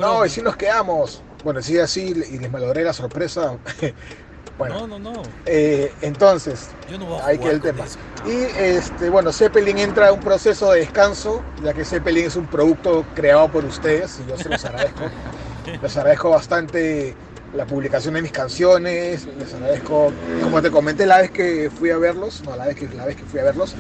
no, 0.01 0.25
y 0.27 0.31
si 0.31 0.43
nos 0.43 0.57
quedamos. 0.57 1.23
Bueno, 1.45 1.63
sí, 1.63 1.79
así 1.79 2.09
y 2.31 2.39
les 2.39 2.51
malogré 2.51 2.83
la 2.85 2.93
sorpresa. 2.93 3.57
bueno, 4.59 4.87
No, 4.87 4.99
no, 4.99 4.99
no. 4.99 5.23
eh, 5.47 5.93
entonces, 6.03 6.69
Yo 6.89 6.99
no 6.99 7.07
voy 7.07 7.19
a 7.21 7.27
ahí 7.27 7.39
queda 7.39 7.53
el 7.53 7.61
tema. 7.61 7.85
eso. 7.85 7.99
Y 8.27 8.43
este, 8.59 9.09
bueno, 9.09 9.33
Zeppelin 9.33 9.79
entra 9.79 10.09
a 10.09 10.13
un 10.13 10.21
proceso 10.21 10.73
de 10.73 10.81
descanso, 10.81 11.43
ya 11.63 11.73
que 11.73 11.85
Zeppelin 11.85 12.27
es 12.27 12.37
un 12.37 12.47
producto 12.47 13.05
creado 13.15 13.49
por 13.49 13.65
ustedes 13.65 14.19
y 14.21 14.29
yo 14.29 14.37
se 14.37 14.49
los 14.49 14.63
agradezco. 14.65 15.03
les 15.83 15.97
agradezco 15.97 16.31
bastante 16.31 17.15
la 17.55 17.67
publicación 17.67 18.15
de 18.15 18.23
mis 18.23 18.31
canciones, 18.33 19.27
les 19.39 19.53
agradezco, 19.55 20.13
como 20.43 20.63
te 20.63 20.71
comenté 20.71 21.05
la 21.05 21.19
vez 21.19 21.31
que 21.33 21.69
fui 21.71 21.91
a 21.91 21.99
verlos, 21.99 22.43
no, 22.45 22.55
la 22.57 22.67
vez 22.67 22.77
que, 22.77 22.89
la 22.89 23.05
vez 23.05 23.17
que 23.17 23.25
fui 23.25 23.41
a 23.41 23.45
verlos, 23.45 23.75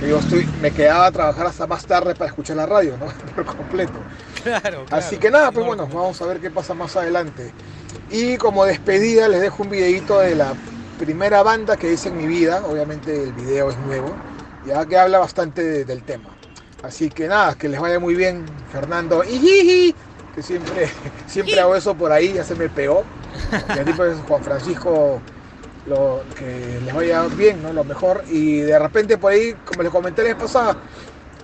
que 0.00 0.08
yo 0.08 0.18
estoy, 0.18 0.46
me 0.60 0.72
quedaba 0.72 1.06
a 1.06 1.12
trabajar 1.12 1.46
hasta 1.46 1.66
más 1.66 1.86
tarde 1.86 2.14
para 2.14 2.30
escuchar 2.30 2.56
la 2.56 2.66
radio, 2.66 2.96
¿no? 2.98 3.06
Por 3.34 3.44
completo. 3.44 3.92
Claro, 4.42 4.84
Así 4.90 5.16
que 5.16 5.30
nada, 5.30 5.52
pues 5.52 5.64
bueno, 5.64 5.86
vamos 5.86 6.20
a 6.22 6.26
ver 6.26 6.40
qué 6.40 6.50
pasa 6.50 6.74
más 6.74 6.96
adelante. 6.96 7.52
Y 8.10 8.36
como 8.36 8.64
despedida 8.64 9.28
les 9.28 9.40
dejo 9.40 9.62
un 9.62 9.70
videito 9.70 10.18
de 10.18 10.34
la 10.34 10.52
primera 10.98 11.42
banda 11.42 11.76
que 11.76 11.92
hice 11.92 12.08
en 12.08 12.18
mi 12.18 12.26
vida, 12.26 12.62
obviamente 12.66 13.22
el 13.22 13.32
video 13.32 13.70
es 13.70 13.78
nuevo, 13.78 14.14
ya 14.66 14.84
que 14.86 14.98
habla 14.98 15.18
bastante 15.20 15.62
de- 15.62 15.84
del 15.84 16.02
tema. 16.02 16.30
Así 16.82 17.08
que 17.10 17.28
nada, 17.28 17.54
que 17.54 17.68
les 17.68 17.80
vaya 17.80 17.98
muy 17.98 18.14
bien, 18.14 18.44
Fernando. 18.70 19.22
Que 20.34 20.42
siempre, 20.42 20.88
siempre 21.26 21.58
hago 21.60 21.76
eso 21.76 21.94
por 21.94 22.12
ahí, 22.12 22.32
ya 22.32 22.44
se 22.44 22.54
me 22.54 22.68
pegó. 22.68 23.04
Y 23.74 23.78
a 23.78 23.84
ti 23.84 23.92
pues 23.96 24.16
Juan 24.26 24.42
Francisco, 24.42 25.20
lo, 25.86 26.22
que 26.36 26.80
les 26.84 26.94
vaya 26.94 27.22
bien, 27.36 27.62
¿no? 27.62 27.72
Lo 27.72 27.84
mejor. 27.84 28.24
Y 28.30 28.60
de 28.60 28.78
repente 28.78 29.18
por 29.18 29.32
ahí, 29.32 29.54
como 29.64 29.82
les 29.82 29.92
comenté 29.92 30.22
la 30.22 30.28
vez 30.28 30.42
pasada, 30.42 30.76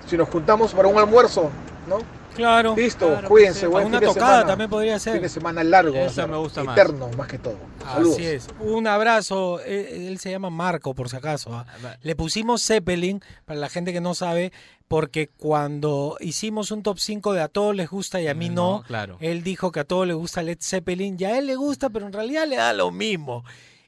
si 0.06 0.16
nos 0.16 0.28
juntamos 0.28 0.74
para 0.74 0.88
un 0.88 0.98
almuerzo, 0.98 1.50
¿no? 1.88 1.98
Claro. 2.34 2.74
Listo, 2.76 3.08
claro, 3.08 3.28
cuídense, 3.28 3.60
sí, 3.60 3.66
buen 3.66 3.86
Una 3.86 3.98
fin 3.98 4.08
de 4.08 4.14
tocada 4.14 4.30
semana. 4.30 4.46
también 4.46 4.70
podría 4.70 4.98
ser. 4.98 5.14
Fin 5.14 5.22
de 5.22 5.28
semana 5.28 5.64
largo, 5.64 5.96
Eso 5.96 6.28
me 6.28 6.36
gusta 6.36 6.62
más. 6.62 6.78
eterno, 6.78 7.10
más 7.16 7.26
que 7.26 7.38
todo. 7.38 7.56
Saludos. 7.82 8.14
Así 8.14 8.26
es. 8.26 8.48
Un 8.60 8.86
abrazo. 8.86 9.60
Él, 9.60 10.06
él 10.08 10.18
se 10.20 10.30
llama 10.30 10.48
Marco, 10.48 10.94
por 10.94 11.08
si 11.08 11.16
acaso. 11.16 11.52
¿ah? 11.52 11.66
Le 12.02 12.14
pusimos 12.14 12.64
Zeppelin, 12.64 13.20
para 13.44 13.58
la 13.58 13.68
gente 13.68 13.92
que 13.92 14.00
no 14.00 14.14
sabe, 14.14 14.52
porque 14.90 15.28
cuando 15.28 16.16
hicimos 16.18 16.72
un 16.72 16.82
top 16.82 16.98
5 16.98 17.32
de 17.32 17.42
a 17.42 17.46
todos 17.46 17.76
les 17.76 17.88
gusta 17.88 18.20
y 18.20 18.26
a 18.26 18.34
mí 18.34 18.48
no, 18.48 18.78
No, 18.78 18.82
claro. 18.82 19.18
él 19.20 19.44
dijo 19.44 19.70
que 19.70 19.78
a 19.78 19.84
todos 19.84 20.04
les 20.04 20.16
gusta 20.16 20.42
Led 20.42 20.58
Zeppelin, 20.60 21.14
y 21.16 21.24
a 21.26 21.38
él 21.38 21.46
le 21.46 21.54
gusta, 21.54 21.90
pero 21.90 22.06
en 22.08 22.12
realidad 22.12 22.44
le 22.48 22.56
da 22.56 22.72
lo 22.72 22.90
mismo. 22.90 23.44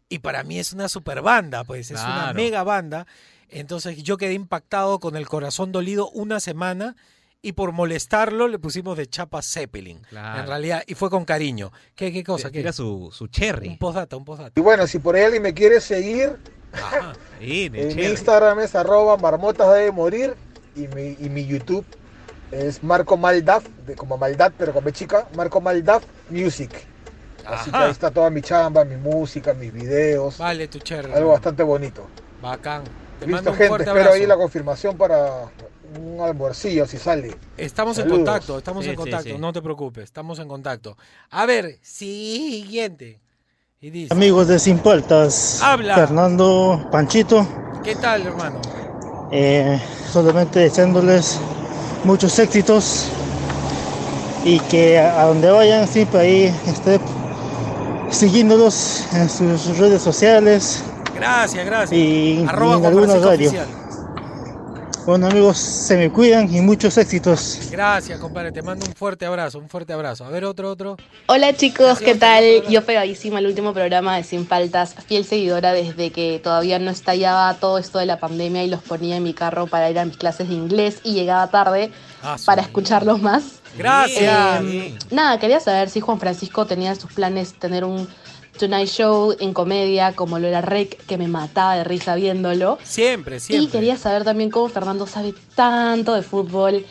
Y 0.08 0.20
para 0.20 0.44
mí 0.44 0.60
es 0.60 0.72
una 0.72 0.88
super 0.88 1.20
banda, 1.20 1.64
pues 1.64 1.90
es 1.90 2.00
una 2.00 2.32
mega 2.32 2.62
banda. 2.62 3.08
Entonces 3.48 4.00
yo 4.04 4.16
quedé 4.16 4.34
impactado 4.34 5.00
con 5.00 5.16
el 5.16 5.26
corazón 5.26 5.72
dolido 5.72 6.08
una 6.10 6.38
semana. 6.38 6.94
Y 7.44 7.54
por 7.54 7.72
molestarlo 7.72 8.46
le 8.46 8.60
pusimos 8.60 8.96
de 8.96 9.08
chapa 9.08 9.42
Zeppelin. 9.42 10.02
Claro. 10.08 10.42
En 10.42 10.46
realidad, 10.46 10.84
y 10.86 10.94
fue 10.94 11.10
con 11.10 11.24
cariño. 11.24 11.72
¿Qué, 11.96 12.12
qué 12.12 12.22
cosa? 12.22 12.52
¿Qué? 12.52 12.60
Era 12.60 12.72
su, 12.72 13.10
su 13.12 13.26
cherry. 13.26 13.66
Un 13.70 13.78
postdata, 13.78 14.16
un 14.16 14.24
postdata. 14.24 14.52
Y 14.54 14.62
bueno, 14.62 14.86
si 14.86 15.00
por 15.00 15.16
ahí 15.16 15.24
alguien 15.24 15.42
me 15.42 15.52
quiere 15.52 15.80
seguir, 15.80 16.36
en. 17.40 17.98
Instagram 17.98 18.60
es 18.60 18.76
arroba 18.76 19.16
marmotas 19.16 19.74
debe 19.74 19.90
morir 19.90 20.36
y 20.76 20.88
mi, 20.88 21.16
y 21.20 21.28
mi 21.30 21.46
YouTube 21.46 21.84
es 22.50 22.82
Marco 22.82 23.16
Maldaf, 23.16 23.66
de, 23.86 23.94
como 23.96 24.16
maldad 24.18 24.52
pero 24.58 24.72
con 24.72 24.84
B 24.84 24.92
chica, 24.92 25.26
Marco 25.36 25.60
Maldaf 25.60 26.04
Music. 26.30 26.70
Así 27.44 27.70
que 27.70 27.76
Ajá. 27.76 27.86
ahí 27.86 27.90
está 27.90 28.10
toda 28.10 28.30
mi 28.30 28.40
chamba, 28.42 28.84
mi 28.84 28.96
música, 28.96 29.52
mis 29.54 29.72
videos. 29.72 30.38
Vale, 30.38 30.68
tu 30.68 30.78
cherry. 30.78 31.12
Algo 31.12 31.30
bastante 31.30 31.62
bonito. 31.62 32.06
Bacán. 32.40 32.84
Te 33.18 33.26
mando 33.26 33.50
Listo, 33.50 33.50
un 33.50 33.56
gente. 33.56 33.68
fuerte 33.68 33.84
Espero 33.84 34.00
abrazo. 34.00 34.16
ahí 34.16 34.26
la 34.26 34.36
confirmación 34.36 34.96
para 34.96 35.50
un 35.98 36.20
almuercillo 36.20 36.86
si 36.86 36.98
sale. 36.98 37.36
Estamos 37.56 37.98
en 37.98 38.04
Saludos. 38.04 38.18
contacto, 38.18 38.58
estamos 38.58 38.84
Sí, 38.84 38.90
en 38.90 38.92
sí, 38.94 38.96
contacto, 38.96 39.34
sí. 39.34 39.38
no 39.38 39.52
te 39.52 39.60
preocupes, 39.62 40.04
estamos 40.04 40.38
en 40.38 40.48
contacto. 40.48 40.96
A 41.30 41.46
ver, 41.46 41.78
siguiente. 41.82 43.20
Y 43.80 43.90
dice, 43.90 44.14
Amigos 44.14 44.46
de 44.48 44.58
Sin 44.60 44.78
Paltas, 44.78 45.60
Habla. 45.62 45.94
Fernando 45.96 46.88
Panchito, 46.92 47.46
¿qué 47.82 47.96
tal, 47.96 48.26
hermano? 48.26 48.60
Eh, 49.32 49.80
solamente 50.12 50.60
deseándoles 50.60 51.40
muchos 52.04 52.38
éxitos 52.38 53.08
y 54.44 54.60
que 54.60 54.98
a, 54.98 55.24
donde 55.24 55.50
vayan 55.50 55.88
siempre 55.88 56.20
ahí 56.20 56.54
esté 56.66 57.00
siguiéndolos 58.10 59.04
en 59.14 59.28
sus 59.28 59.78
redes 59.78 60.02
sociales. 60.02 60.82
Gracias, 61.14 61.64
gracias. 61.64 61.92
y, 61.98 62.44
Arroba 62.46 62.72
y 62.72 62.74
en 62.74 62.80
Juan 62.80 62.92
alguna 62.92 63.06
Francisco 63.06 63.30
radio. 63.30 63.48
Oficial. 63.48 63.82
Bueno 65.04 65.26
amigos, 65.26 65.58
se 65.58 65.96
me 65.96 66.10
cuidan 66.10 66.54
y 66.54 66.60
muchos 66.60 66.96
éxitos. 66.96 67.58
Gracias, 67.72 68.20
compadre, 68.20 68.52
te 68.52 68.62
mando 68.62 68.86
un 68.86 68.94
fuerte 68.94 69.26
abrazo, 69.26 69.58
un 69.58 69.68
fuerte 69.68 69.92
abrazo. 69.92 70.24
A 70.24 70.28
ver, 70.28 70.44
otro, 70.44 70.70
otro. 70.70 70.96
Hola 71.26 71.52
chicos, 71.54 71.98
¿qué 71.98 72.14
tal? 72.14 72.44
Yo 72.68 72.84
pegadísima 72.84 73.38
al 73.38 73.46
último 73.46 73.74
programa 73.74 74.16
de 74.16 74.22
Sin 74.22 74.46
Faltas, 74.46 74.94
fiel 75.06 75.24
seguidora 75.24 75.72
desde 75.72 76.10
que 76.12 76.40
todavía 76.42 76.78
no 76.78 76.92
estallaba 76.92 77.52
todo 77.54 77.78
esto 77.78 77.98
de 77.98 78.06
la 78.06 78.20
pandemia 78.20 78.62
y 78.62 78.68
los 78.68 78.80
ponía 78.82 79.16
en 79.16 79.24
mi 79.24 79.34
carro 79.34 79.66
para 79.66 79.90
ir 79.90 79.98
a 79.98 80.04
mis 80.04 80.16
clases 80.16 80.48
de 80.48 80.54
inglés 80.54 81.00
y 81.02 81.14
llegaba 81.14 81.50
tarde 81.50 81.90
Ah, 82.22 82.36
para 82.46 82.62
escucharlos 82.62 83.20
más. 83.20 83.42
Gracias. 83.76 84.62
Eh, 84.62 84.96
nada, 85.10 85.40
quería 85.40 85.58
saber 85.58 85.90
si 85.90 86.00
Juan 86.00 86.20
Francisco 86.20 86.66
tenía 86.66 86.90
en 86.90 87.00
sus 87.00 87.12
planes 87.12 87.54
tener 87.54 87.84
un 87.84 88.06
Tonight 88.62 88.88
Show 88.88 89.34
en 89.40 89.52
comedia 89.52 90.12
como 90.12 90.38
lo 90.38 90.46
era 90.46 90.60
Rec, 90.60 91.04
que 91.06 91.18
me 91.18 91.26
mataba 91.26 91.74
de 91.74 91.82
risa 91.82 92.14
viéndolo. 92.14 92.78
Siempre, 92.84 93.38
Y 93.38 93.40
siempre. 93.40 93.72
quería 93.72 93.96
saber 93.96 94.22
también 94.22 94.50
cómo 94.50 94.68
Fernando 94.68 95.04
sabe 95.08 95.34
tanto 95.56 96.14
de 96.14 96.22
fútbol. 96.22 96.84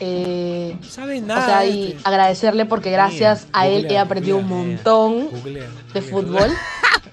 Eh, 0.00 0.76
sabe 0.86 1.20
o 1.20 1.22
nada, 1.22 1.46
sea, 1.46 1.64
y 1.66 1.92
este. 1.92 2.00
agradecerle 2.06 2.66
porque 2.66 2.90
gracias 2.90 3.46
a 3.54 3.66
él 3.68 3.76
he 3.78 3.82
googlea, 3.84 4.02
aprendido 4.02 4.36
un 4.36 4.48
montón 4.48 5.28
Googlea, 5.30 5.66
de 5.94 6.02
fútbol. 6.02 6.50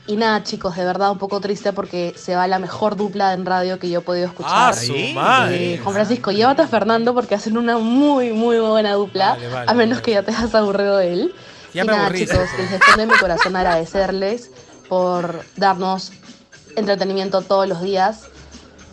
Y 0.08 0.18
nada, 0.18 0.44
chicos, 0.44 0.76
de 0.76 0.84
verdad 0.84 1.12
un 1.12 1.20
poco 1.20 1.40
triste 1.40 1.72
porque 1.72 2.14
se 2.18 2.36
va 2.36 2.46
la 2.48 2.60
mejor 2.60 2.98
dupla 2.98 3.32
en 3.34 3.46
radio 3.46 3.80
que 3.80 3.90
yo 3.90 4.00
he 4.00 4.02
podido 4.02 4.26
escuchar. 4.26 4.52
Ah, 4.54 4.74
su 4.74 4.94
madre. 5.14 5.76
Eh, 5.76 5.78
Juan 5.78 5.94
Francisco, 5.94 6.32
llévate 6.32 6.64
a 6.64 6.68
Fernando 6.68 7.14
porque 7.14 7.36
hacen 7.36 7.56
una 7.56 7.78
muy, 7.78 8.34
muy 8.34 8.60
buena 8.60 8.94
dupla. 8.94 9.36
Vale, 9.36 9.48
vale, 9.48 9.72
a 9.72 9.74
menos 9.74 10.02
que 10.02 10.12
ya 10.12 10.24
te 10.24 10.32
hayas 10.32 10.54
aburrido 10.56 10.98
de 10.98 11.14
él. 11.14 11.36
Ya 11.74 11.84
y 11.84 11.86
me 11.86 11.94
nada, 11.94 12.06
aburrí, 12.06 12.20
chicos, 12.20 12.50
desde 12.58 12.76
el 12.78 12.82
fondo 12.82 13.02
de 13.02 13.08
mi 13.08 13.20
corazón 13.20 13.56
agradecerles 13.56 14.52
por 14.90 15.44
darnos 15.56 16.12
entretenimiento 16.76 17.42
todos 17.42 17.68
los 17.68 17.82
días. 17.82 18.28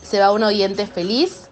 Se 0.02 0.20
va 0.20 0.32
un 0.32 0.42
oyente 0.42 0.86
feliz 0.86 1.48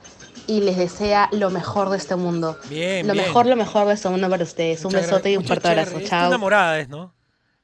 y 0.46 0.60
les 0.60 0.76
desea 0.76 1.28
lo 1.32 1.50
mejor 1.50 1.90
de 1.90 1.96
este 1.96 2.16
mundo. 2.16 2.58
Bien, 2.68 3.06
lo 3.06 3.12
bien. 3.12 3.26
mejor, 3.26 3.46
lo 3.46 3.56
mejor 3.56 3.88
de 3.88 3.94
este 3.94 4.08
mundo 4.08 4.30
para 4.30 4.44
ustedes. 4.44 4.84
un 4.84 4.92
Muchas 4.92 5.10
besote 5.10 5.32
y 5.32 5.36
un 5.36 5.44
fuerte 5.44 5.68
abrazo. 5.68 6.00
Chao. 6.00 6.28
enamorada 6.28 6.78
es, 6.78 6.88
¿no? 6.88 7.14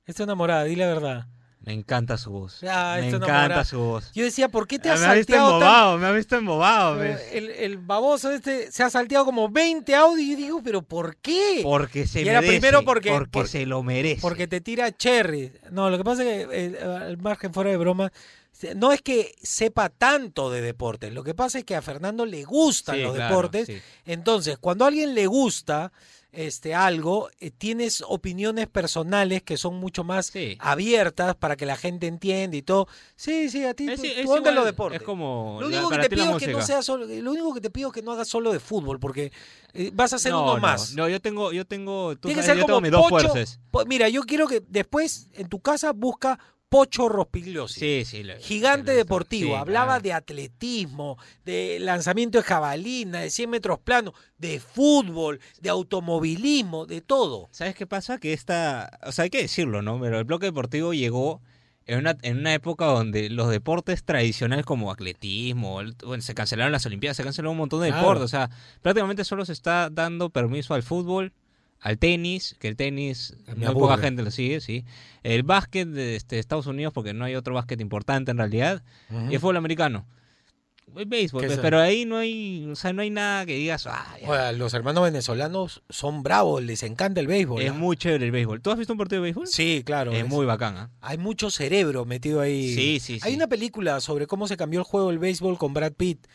Esta 0.05 0.25
enamorada, 0.25 0.65
di 0.65 0.77
la 0.77 0.87
verdad. 0.87 1.27
Me 1.65 1.73
encanta 1.73 2.17
su 2.19 2.31
voz. 2.33 2.59
Ah, 2.69 2.97
me 3.01 3.09
encanta 3.11 3.65
su 3.65 3.79
voz. 3.79 4.11
Yo 4.15 4.25
decía, 4.25 4.49
¿por 4.49 4.67
qué 4.67 4.79
te 4.81 4.91
has 4.91 4.99
me 5.01 5.07
ha 5.07 5.15
visto 5.15 5.33
salteado 5.33 5.55
embobado, 5.59 5.93
tan- 5.93 6.01
me 6.01 6.07
ha 6.07 6.13
visto 6.13 6.37
embobado. 6.37 7.05
Eh, 7.05 7.09
¿ves? 7.09 7.21
El, 7.33 7.51
el 7.51 7.79
baboso 7.79 8.31
este 8.33 8.73
se 8.73 8.83
ha 8.83 8.91
salteado 8.91 9.25
como 9.25 9.49
20 9.49 9.95
audios 9.95 10.27
y 10.27 10.31
yo 10.33 10.37
digo, 10.37 10.61
¿pero 10.65 10.83
por 10.83 11.17
qué? 11.19 11.61
Porque 11.63 12.07
se 12.07 12.23
y 12.23 12.29
era 12.29 12.41
merece, 12.41 12.59
primero 12.61 12.85
porque, 12.85 13.11
porque 13.11 13.31
por- 13.31 13.49
se 13.49 13.65
lo 13.67 13.83
merece. 13.85 14.21
Porque 14.21 14.49
te 14.49 14.61
tira 14.61 14.91
cherry. 14.91 15.53
No, 15.71 15.89
lo 15.89 15.99
que 15.99 16.05
pasa 16.05 16.23
es 16.25 16.47
que, 16.49 16.67
eh, 16.67 16.79
al 16.83 17.17
margen 17.19 17.55
fuera 17.55 17.71
de 17.71 17.77
broma, 17.77 18.13
no 18.77 18.93
es 18.93 19.01
que 19.03 19.35
sepa 19.43 19.89
tanto 19.89 20.51
de 20.51 20.61
deportes. 20.63 21.13
Lo 21.13 21.23
que 21.25 21.35
pasa 21.35 21.59
es 21.59 21.65
que 21.65 21.75
a 21.77 21.83
Fernando 21.83 22.27
le 22.27 22.45
gustan 22.45 22.97
Sí, 22.97 23.03
los 23.03 23.15
claro, 23.15 23.29
deportes. 23.37 23.67
sí. 23.67 23.79
Entonces, 24.05 24.59
cuando 24.59 24.85
a 24.85 24.89
alguien 24.89 25.15
le 25.15 25.27
gusta 25.27 25.93
este 26.33 26.75
algo, 26.75 27.29
eh, 27.41 27.51
tienes 27.51 28.03
opiniones 28.09 28.67
personales 28.67 29.43
que 29.43 29.57
son 29.59 29.77
mucho 29.77 30.03
más 30.03 30.33
abiertas 30.59 31.37
para 31.37 31.57
que 31.57 31.67
la 31.67 31.77
gente 31.77 32.07
entienda 32.07 32.57
y 32.57 32.63
todo. 32.63 32.89
Sí, 33.17 33.51
sí, 33.51 33.65
a 33.65 33.75
ti 33.75 33.89
Es- 33.91 34.01
tú- 34.01 34.07
es 34.07 34.25
tú 34.27 34.65
deportes. 34.65 35.01
es 35.01 35.07
como 35.07 35.59
Lo 35.61 35.69
la- 35.69 35.77
único 35.79 35.91
que 35.91 35.99
te 35.99 36.11
pido 36.11 36.37
es 36.37 36.43
que 36.45 36.53
no 36.53 36.63
sea 36.63 36.83
solo, 36.83 37.07
lo 37.07 37.31
único 37.31 37.53
que 37.55 37.61
te 37.61 37.71
pido 37.71 37.89
es 37.89 37.95
que 37.95 38.03
no 38.03 38.13
hagas 38.13 38.29
solo 38.29 38.51
de 38.53 38.61
fútbol, 38.61 38.99
porque 38.99 39.31
eh, 39.75 39.91
vas 39.93 40.13
a 40.13 40.17
hacer 40.17 40.33
no, 40.33 40.43
uno 40.43 40.55
no, 40.55 40.61
más. 40.61 40.95
No, 40.95 41.09
yo 41.09 41.21
tengo, 41.21 41.53
yo 41.53 41.67
tengo, 41.67 42.15
tú 42.17 42.29
Tiene 42.29 42.41
que 42.41 42.47
ser 42.47 42.57
yo 42.57 42.63
como 42.63 42.67
tengo 42.77 42.81
mis 42.83 42.91
dos 42.91 43.03
Pocho- 43.11 43.29
fuerzas. 43.31 43.61
Po- 43.71 43.85
Mira, 43.87 44.09
yo 44.09 44.23
quiero 44.23 44.47
que 44.49 44.63
después 44.69 45.29
en 45.35 45.49
tu 45.49 45.61
casa 45.61 45.93
busca 45.93 46.39
Pocho 46.73 47.09
Rospigliosi. 47.09 47.79
Sí, 47.81 48.05
sí. 48.05 48.23
lo- 48.25 48.35
Gigante 48.39 48.93
deportivo, 48.93 49.51
sí, 49.51 49.55
hablaba 49.55 49.87
claro. 50.01 50.03
de 50.03 50.13
atletismo, 50.15 51.19
de 51.45 51.79
lanzamiento 51.81 52.39
de 52.39 52.45
jabalina, 52.45 53.21
de 53.21 53.31
100 53.31 53.51
metros 53.51 53.79
plano, 53.79 54.15
de 54.39 54.59
fútbol, 54.59 55.39
de 55.61 55.69
automovilismo, 55.71 56.87
de 56.87 57.01
todo. 57.01 57.49
¿Sabes 57.53 57.75
qué 57.75 57.87
pasa? 57.87 58.19
Que 58.19 58.33
esta, 58.33 58.99
o 59.07 59.13
sea, 59.13 59.25
hay 59.25 59.31
que 59.31 59.43
decirlo, 59.43 59.83
¿no? 59.83 60.01
Pero 60.01 60.19
el 60.19 60.25
bloque 60.25 60.47
deportivo 60.47 60.93
llegó 60.95 61.41
en 61.85 61.99
una, 61.99 62.17
en 62.23 62.39
una 62.39 62.55
época 62.55 62.87
donde 62.87 63.29
los 63.29 63.51
deportes 63.51 64.05
tradicionales 64.05 64.65
como 64.65 64.91
atletismo, 64.91 65.81
el- 65.81 65.95
bueno, 66.05 66.23
se 66.23 66.33
cancelaron 66.35 66.73
las 66.73 66.87
Olimpiadas, 66.87 67.17
se 67.17 67.25
cancelaron 67.25 67.53
un 67.53 67.59
montón 67.59 67.83
de 67.83 67.89
Claro. 67.89 68.03
deportes. 68.03 68.25
O 68.25 68.29
sea, 68.29 68.51
prácticamente 68.83 69.25
solo 69.25 69.45
se 69.45 69.53
está 69.53 69.91
dando 69.91 70.31
permiso 70.31 70.75
al 70.75 70.83
fútbol, 70.83 71.33
al 71.83 71.99
tenis, 71.99 72.55
que 72.61 72.69
el 72.69 72.77
tenis 72.77 73.37
Me 73.57 73.67
muy 73.67 73.75
poca 73.75 73.99
gente 73.99 74.23
lo 74.23 74.31
sigue, 74.31 74.61
sí. 74.61 74.85
El 75.25 75.43
básquet 75.43 75.89
de 75.89 76.15
este, 76.15 76.39
Estados 76.39 76.67
Unidos, 76.67 76.93
porque 76.93 77.13
no 77.13 77.25
hay 77.25 77.35
otro 77.35 77.55
básquet 77.55 77.81
importante 77.81 78.31
en 78.31 78.39
realidad. 78.39 78.85
Y 79.29 79.35
el 79.35 79.41
fútbol 79.41 79.57
americano. 79.57 80.07
El 80.95 81.07
béisbol, 81.07 81.41
¿Qué 81.41 81.47
pues, 81.47 81.59
es? 81.59 81.63
pero 81.63 81.81
ahí 81.81 82.05
no 82.05 82.19
hay, 82.19 82.69
o 82.71 82.77
sea, 82.77 82.93
no 82.93 83.03
hay 83.03 83.11
nada 83.11 83.47
que 83.47 83.55
digas, 83.55 83.87
ah, 83.87 84.17
ya". 84.21 84.29
Oiga, 84.29 84.53
los 84.53 84.75
hermanos 84.75 85.03
venezolanos 85.03 85.83
son 85.89 86.23
bravos, 86.23 86.63
les 86.63 86.83
encanta 86.83 87.21
el 87.21 87.27
béisbol. 87.27 87.63
es 87.63 87.71
¿ah? 87.71 87.75
muy 87.75 87.97
chévere 87.97 88.27
el 88.27 88.31
béisbol. 88.31 88.61
¿Tú 88.61 88.71
has 88.71 88.79
visto 88.79 88.93
un 88.93 88.99
partido 88.99 89.23
de 89.23 89.25
béisbol? 89.25 89.47
Sí, 89.49 89.83
claro. 89.85 90.13
Es 90.13 90.27
muy 90.29 90.45
bacán, 90.45 90.77
¿ah? 90.77 90.91
Hay 91.01 91.19
mucho 91.19 91.51
cerebro 91.51 92.05
metido 92.05 92.41
ahí. 92.41 92.75
Sí, 92.75 93.01
sí, 93.01 93.19
Hay 93.23 93.33
sí. 93.33 93.37
una 93.37 93.49
película 93.49 94.01
sobre 94.01 94.27
cómo 94.27 94.47
se 94.47 94.57
cambió 94.57 94.81
el 94.81 94.85
juego 94.85 95.09
del 95.09 95.19
béisbol 95.19 95.57
con 95.57 95.73
Brad 95.73 95.95
Pitt, 95.95 96.27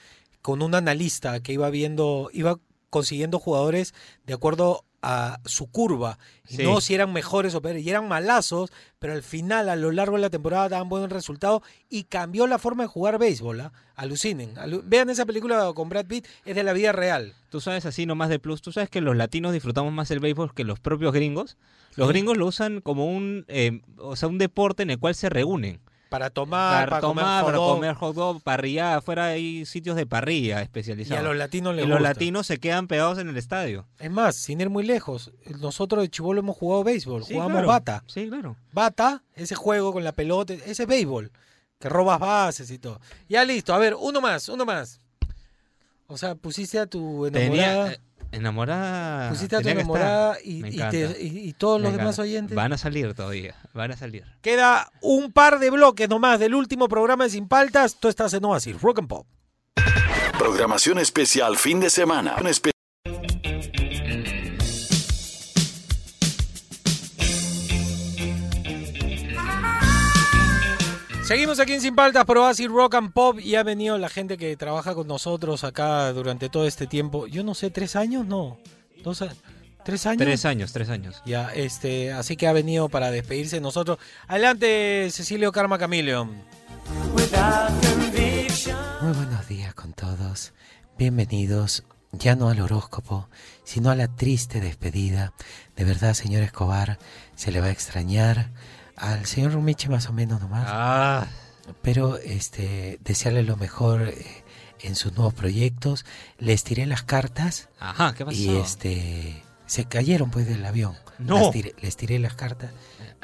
con 0.42 0.62
un 0.62 0.76
analista 0.76 1.40
que 1.40 1.54
iba 1.54 1.70
viendo, 1.70 2.30
iba 2.34 2.60
consiguiendo 2.90 3.40
jugadores 3.40 3.94
de 4.26 4.34
acuerdo 4.34 4.86
a 5.02 5.40
su 5.46 5.68
curva. 5.72 6.18
Sí. 6.46 6.64
no 6.64 6.82
si 6.82 6.96
eran 6.96 7.14
mejores 7.14 7.54
o 7.56 7.62
peores. 7.62 7.84
Y 7.86 7.90
eran 7.90 8.08
malazos, 8.08 8.72
pero 9.00 9.14
al 9.14 9.24
final, 9.24 9.70
a 9.70 9.76
lo 9.76 9.92
largo 9.92 10.16
de 10.16 10.22
la 10.24 10.30
temporada, 10.30 10.70
daban 10.70 10.90
buen 10.90 11.10
resultado 11.10 11.62
y 11.90 12.04
cambió 12.06 12.48
la 12.48 12.58
forma 12.58 12.84
de 12.84 12.88
jugar 12.90 13.18
béisbol. 13.20 13.62
¿ah? 13.62 13.72
Alucinen. 13.96 14.56
Alu- 14.56 14.82
Vean 14.86 15.10
esa 15.10 15.26
película 15.26 15.72
con 15.76 15.90
Brad 15.90 16.06
Pitt, 16.06 16.26
es 16.46 16.56
de 16.56 16.64
la 16.64 16.74
vida 16.74 16.92
real. 16.92 17.34
Tú 17.50 17.62
sabes 17.62 17.86
así 17.86 18.06
nomás 18.06 18.30
de 18.30 18.40
plus, 18.40 18.62
tú 18.62 18.72
sabes 18.72 18.90
que 18.90 19.02
los 19.02 19.16
latinos 19.16 19.54
disfrutamos 19.54 19.94
más 19.94 20.10
el 20.12 20.20
béisbol 20.20 20.54
que 20.54 20.64
los 20.64 20.80
propios 20.80 21.14
gringos. 21.14 21.58
Los 21.96 22.08
Sí. 22.08 22.14
gringos 22.14 22.38
lo 22.38 22.46
usan 22.48 22.82
como 22.82 23.06
un, 23.08 23.46
eh, 23.48 23.82
o 23.98 24.16
sea, 24.16 24.28
un 24.30 24.38
deporte 24.38 24.84
en 24.84 24.90
el 24.92 25.00
cual 25.00 25.16
se 25.16 25.30
reúnen. 25.30 25.80
Para 26.10 26.30
tomar, 26.30 26.90
para, 26.90 27.02
comer 27.02 27.24
tomar, 27.24 27.42
hot 27.44 27.46
para 27.46 27.58
dog. 27.58 27.76
comer 27.76 27.94
hot 27.96 28.16
dog, 28.16 28.42
parrilla, 28.42 28.96
afuera 28.96 29.26
hay 29.26 29.66
sitios 29.66 29.96
de 29.96 30.06
parrilla 30.06 30.62
especializados. 30.62 31.22
Y 31.22 31.26
a 31.26 31.28
los 31.28 31.36
latinos 31.38 31.76
les 31.76 31.86
Y 31.86 31.88
los 31.88 32.02
latinos 32.02 32.48
se 32.48 32.60
quedan 32.60 32.88
pegados 32.88 33.18
en 33.18 33.28
el 33.30 33.38
estadio. 33.38 33.86
Es 34.00 34.10
más, 34.12 34.36
sin 34.36 34.62
ir 34.62 34.70
muy 34.70 34.86
lejos, 34.86 35.32
nosotros 35.60 36.02
de 36.04 36.10
Chibolo 36.10 36.40
hemos 36.40 36.56
jugado 36.56 36.84
béisbol, 36.84 37.26
Sí, 37.26 37.34
jugamos 37.34 37.54
claro. 37.54 37.68
bata. 37.68 38.04
Sí, 38.08 38.28
claro. 38.30 38.56
Bata, 38.72 39.24
ese 39.36 39.56
juego 39.56 39.92
con 39.94 40.04
la 40.04 40.12
pelota, 40.14 40.54
ese 40.54 40.84
es 40.84 40.88
béisbol, 40.88 41.32
que 41.80 41.90
robas 41.90 42.20
bases 42.20 42.72
y 42.72 42.80
todo. 42.80 43.00
Ya 43.28 43.44
listo, 43.44 43.74
a 43.74 43.78
ver, 43.78 43.96
uno 44.00 44.22
más, 44.22 44.48
uno 44.50 44.66
más. 44.66 45.02
O 46.08 46.18
sea, 46.18 46.36
pusiste 46.36 46.80
a 46.80 46.86
tu 46.88 47.26
enamorada, 47.26 47.84
Tenía, 47.90 48.00
enamorada. 48.32 49.30
pusiste 49.30 49.56
a 49.56 49.62
tu 49.62 49.70
enamorada 49.70 50.38
y, 50.44 50.62
Me 50.62 50.70
y 50.70 50.74
encanta. 50.76 50.92
te- 50.92 51.24
y- 51.24 51.50
y 51.50 51.54
todos 51.54 51.82
Me 51.82 51.88
los 51.90 51.98
demás 51.98 52.20
oyentes. 52.20 52.56
Van 52.56 52.74
a 52.74 52.78
salir 52.78 53.14
todavía, 53.14 53.56
van 53.74 53.92
a 53.92 53.98
salir. 53.98 54.24
Queda 54.42 54.92
un 55.02 55.32
par 55.32 55.60
de 55.60 55.70
bloques 55.70 56.08
nomás 56.10 56.40
del 56.40 56.54
último 56.56 56.88
programa 56.88 57.24
de 57.26 57.30
Sin 57.32 57.48
Paltas. 57.48 58.00
Tú 58.00 58.08
estás 58.08 58.34
en 58.34 58.46
Oasis, 58.46 58.82
Rock 58.82 59.00
and 59.00 59.08
Pop. 59.08 59.28
Programación 60.38 61.00
especial 61.00 61.58
fin 61.58 61.80
de 61.80 61.90
semana. 61.90 62.36
Seguimos 71.28 71.60
aquí 71.60 71.74
en 71.74 71.82
Sin 71.82 71.94
Paltas 71.94 72.24
por 72.24 72.38
Oasis 72.38 72.70
Rock 72.70 72.96
and 72.96 73.12
Pop 73.12 73.38
y 73.38 73.56
ha 73.56 73.64
venido 73.64 73.98
la 73.98 74.08
gente 74.08 74.38
que 74.38 74.56
trabaja 74.56 74.96
con 74.96 75.08
nosotros 75.08 75.66
acá 75.66 76.14
durante 76.14 76.48
todo 76.48 76.66
este 76.66 76.88
tiempo. 76.88 77.28
Yo 77.28 77.44
no 77.44 77.54
sé, 77.54 77.70
¿tres 77.70 77.98
años? 77.98 78.26
No. 78.26 78.58
Dos 79.04 79.26
¿Tres 79.84 80.06
años? 80.06 80.20
Tres 80.20 80.46
años, 80.46 80.72
tres 80.72 80.90
años. 80.90 81.22
Ya, 81.26 81.54
este, 81.54 82.14
así 82.14 82.38
que 82.38 82.48
ha 82.48 82.54
venido 82.54 82.88
para 82.88 83.12
despedirse 83.12 83.58
de 83.58 83.62
nosotros. 83.62 83.98
Adelante, 84.30 85.10
Cecilio 85.12 85.52
Karma 85.52 85.78
Chameleon. 85.78 86.32
Muy 89.02 89.12
buenos 89.12 89.48
días 89.50 89.74
con 89.74 89.92
todos. 89.92 90.54
Bienvenidos 90.98 91.84
ya 92.14 92.38
no 92.38 92.48
al 92.48 92.62
horóscopo, 92.62 93.28
sino 93.66 93.90
a 93.90 93.96
la 93.96 94.08
triste 94.08 94.62
despedida. 94.62 95.34
De 95.76 95.84
verdad, 95.84 96.14
señor 96.14 96.44
Escobar, 96.44 97.00
se 97.36 97.52
le 97.52 97.60
va 97.60 97.68
a 97.68 97.72
extrañar. 97.72 98.50
Al 98.98 99.26
señor 99.26 99.54
Rumiche 99.54 99.90
más 99.90 100.08
o 100.10 100.14
menos 100.14 100.42
nomás. 100.42 100.66
Ah. 100.68 101.28
Pero 101.82 102.18
este, 102.18 103.00
desearle 103.04 103.44
lo 103.44 103.56
mejor 103.58 104.10
eh, 104.10 104.44
en 104.82 104.96
sus 104.96 105.14
nuevos 105.14 105.34
proyectos. 105.34 106.06
Les 106.38 106.64
tiré 106.64 106.86
las 106.86 107.04
cartas. 107.04 107.70
Ajá, 107.80 108.14
¿qué 108.16 108.26
pasó? 108.26 108.38
Y 108.38 108.56
este 108.58 109.44
se 109.66 109.86
cayeron 109.86 110.32
pues 110.32 110.48
del 110.48 110.66
avión. 110.66 110.96
No. 111.20 111.40
Las 111.40 111.52
tiré- 111.52 111.76
les 111.82 111.96
tiré 111.98 112.20
las 112.20 112.36
cartas 112.36 112.72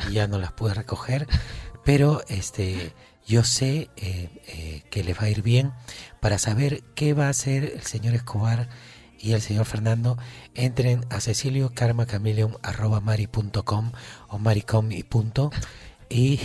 y 0.09 0.13
ya 0.13 0.27
no 0.27 0.37
las 0.39 0.51
pude 0.51 0.73
recoger. 0.73 1.27
Pero 1.85 2.21
este 2.27 2.93
yo 3.25 3.43
sé 3.43 3.89
eh, 3.95 4.29
eh, 4.47 4.83
que 4.89 5.03
les 5.03 5.17
va 5.17 5.23
a 5.23 5.29
ir 5.29 5.41
bien 5.41 5.71
para 6.19 6.37
saber 6.37 6.83
qué 6.95 7.13
va 7.13 7.27
a 7.27 7.29
hacer 7.29 7.63
el 7.75 7.83
señor 7.83 8.13
Escobar 8.15 8.67
y 9.23 9.31
el 9.31 9.41
señor 9.41 9.65
Fernando. 9.65 10.17
Entren 10.53 11.05
a 11.09 11.19
ceciliocarmacameleon.com 11.21 13.91
o 14.27 14.37
maricom 14.37 14.91
y 14.91 15.03
punto 15.03 15.49
y 16.09 16.39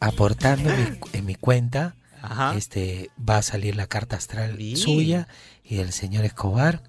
aportando 0.00 0.70
en 0.72 0.92
mi, 0.92 0.98
en 1.12 1.26
mi 1.26 1.34
cuenta 1.34 1.94
este 2.56 3.10
va 3.18 3.38
a 3.38 3.42
salir 3.42 3.76
la 3.76 3.86
carta 3.86 4.16
astral 4.16 4.56
suya 4.76 5.28
y 5.64 5.76
del 5.76 5.92
señor 5.92 6.24
Escobar. 6.24 6.82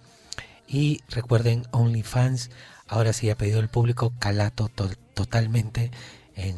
Y 0.68 1.02
recuerden 1.10 1.66
OnlyFans 1.72 2.50
ahora 2.88 3.14
sí 3.14 3.30
ha 3.30 3.38
pedido 3.38 3.60
el 3.60 3.70
público 3.70 4.14
calato 4.20 4.70
to- 4.70 4.90
totalmente 5.14 5.92
en, 6.36 6.56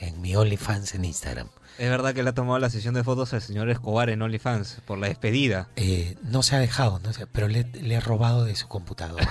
en 0.00 0.20
mi 0.20 0.34
OnlyFans 0.36 0.94
en 0.94 1.04
Instagram 1.04 1.48
Es 1.78 1.88
verdad 1.88 2.12
que 2.12 2.24
le 2.24 2.30
ha 2.30 2.34
tomado 2.34 2.58
la 2.58 2.70
sesión 2.70 2.94
de 2.94 3.04
fotos 3.04 3.32
al 3.34 3.40
señor 3.40 3.70
Escobar 3.70 4.10
en 4.10 4.20
OnlyFans 4.20 4.82
por 4.84 4.98
la 4.98 5.06
despedida. 5.06 5.68
Eh, 5.76 6.16
no 6.22 6.42
se 6.42 6.56
ha 6.56 6.58
dejado 6.58 6.98
no 6.98 7.10
pero 7.32 7.46
le, 7.46 7.64
le 7.64 7.94
he 7.94 8.00
robado 8.00 8.44
de 8.44 8.56
su 8.56 8.66
computadora 8.66 9.28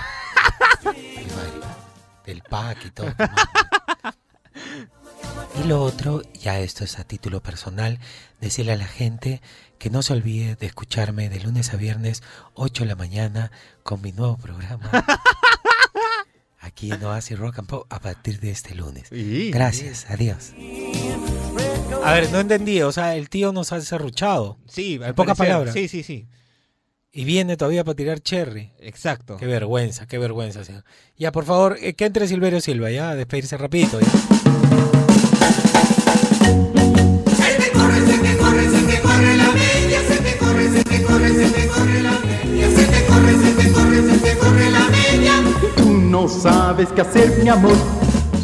del 2.25 2.41
pack 2.41 2.85
y 2.85 2.91
todo 2.91 3.13
Y 5.61 5.67
lo 5.67 5.83
otro, 5.83 6.21
ya 6.33 6.59
esto 6.59 6.85
es 6.85 6.99
a 6.99 7.03
título 7.03 7.41
personal, 7.41 7.99
decirle 8.39 8.73
a 8.73 8.77
la 8.77 8.87
gente 8.87 9.41
que 9.77 9.89
no 9.89 10.01
se 10.01 10.13
olvide 10.13 10.55
de 10.55 10.67
escucharme 10.67 11.29
de 11.29 11.39
lunes 11.41 11.73
a 11.73 11.77
viernes, 11.77 12.23
8 12.53 12.83
de 12.83 12.87
la 12.87 12.95
mañana, 12.95 13.51
con 13.83 14.01
mi 14.01 14.11
nuevo 14.13 14.37
programa. 14.37 14.89
Aquí 16.59 16.91
en 16.91 17.03
Oasis 17.03 17.37
Rock 17.39 17.59
and 17.59 17.67
Pop 17.67 17.87
a 17.89 17.99
partir 17.99 18.39
de 18.39 18.51
este 18.51 18.75
lunes. 18.75 19.09
Gracias, 19.51 20.05
adiós. 20.09 20.53
A 22.03 22.13
ver, 22.13 22.31
no 22.31 22.39
entendí, 22.39 22.81
o 22.81 22.91
sea, 22.91 23.15
el 23.15 23.29
tío 23.29 23.51
nos 23.51 23.71
ha 23.73 23.81
serruchado. 23.81 24.57
Sí, 24.67 24.99
en 25.01 25.13
pocas 25.13 25.37
palabras. 25.37 25.73
Sí, 25.73 25.87
sí, 25.87 26.03
sí. 26.03 26.27
Y 27.11 27.23
viene 27.25 27.57
todavía 27.57 27.83
para 27.83 27.95
tirar 27.95 28.19
cherry. 28.19 28.71
Exacto. 28.79 29.37
Qué 29.37 29.47
vergüenza, 29.47 30.05
qué 30.07 30.17
vergüenza, 30.17 30.63
señor. 30.63 30.83
Ya, 31.17 31.31
por 31.31 31.45
favor, 31.45 31.77
eh, 31.81 31.93
que 31.93 32.05
entre 32.05 32.27
Silverio 32.27 32.61
Silva, 32.61 32.91
ya, 32.91 33.09
a 33.09 33.15
despedirse 33.15 33.57
rapidito. 33.57 33.99
ya. 33.99 34.07
Tú 45.75 45.91
no 45.93 46.27
sabes 46.27 46.89
qué 46.89 47.01
hacer, 47.01 47.43
mi 47.43 47.49
amor. 47.49 47.75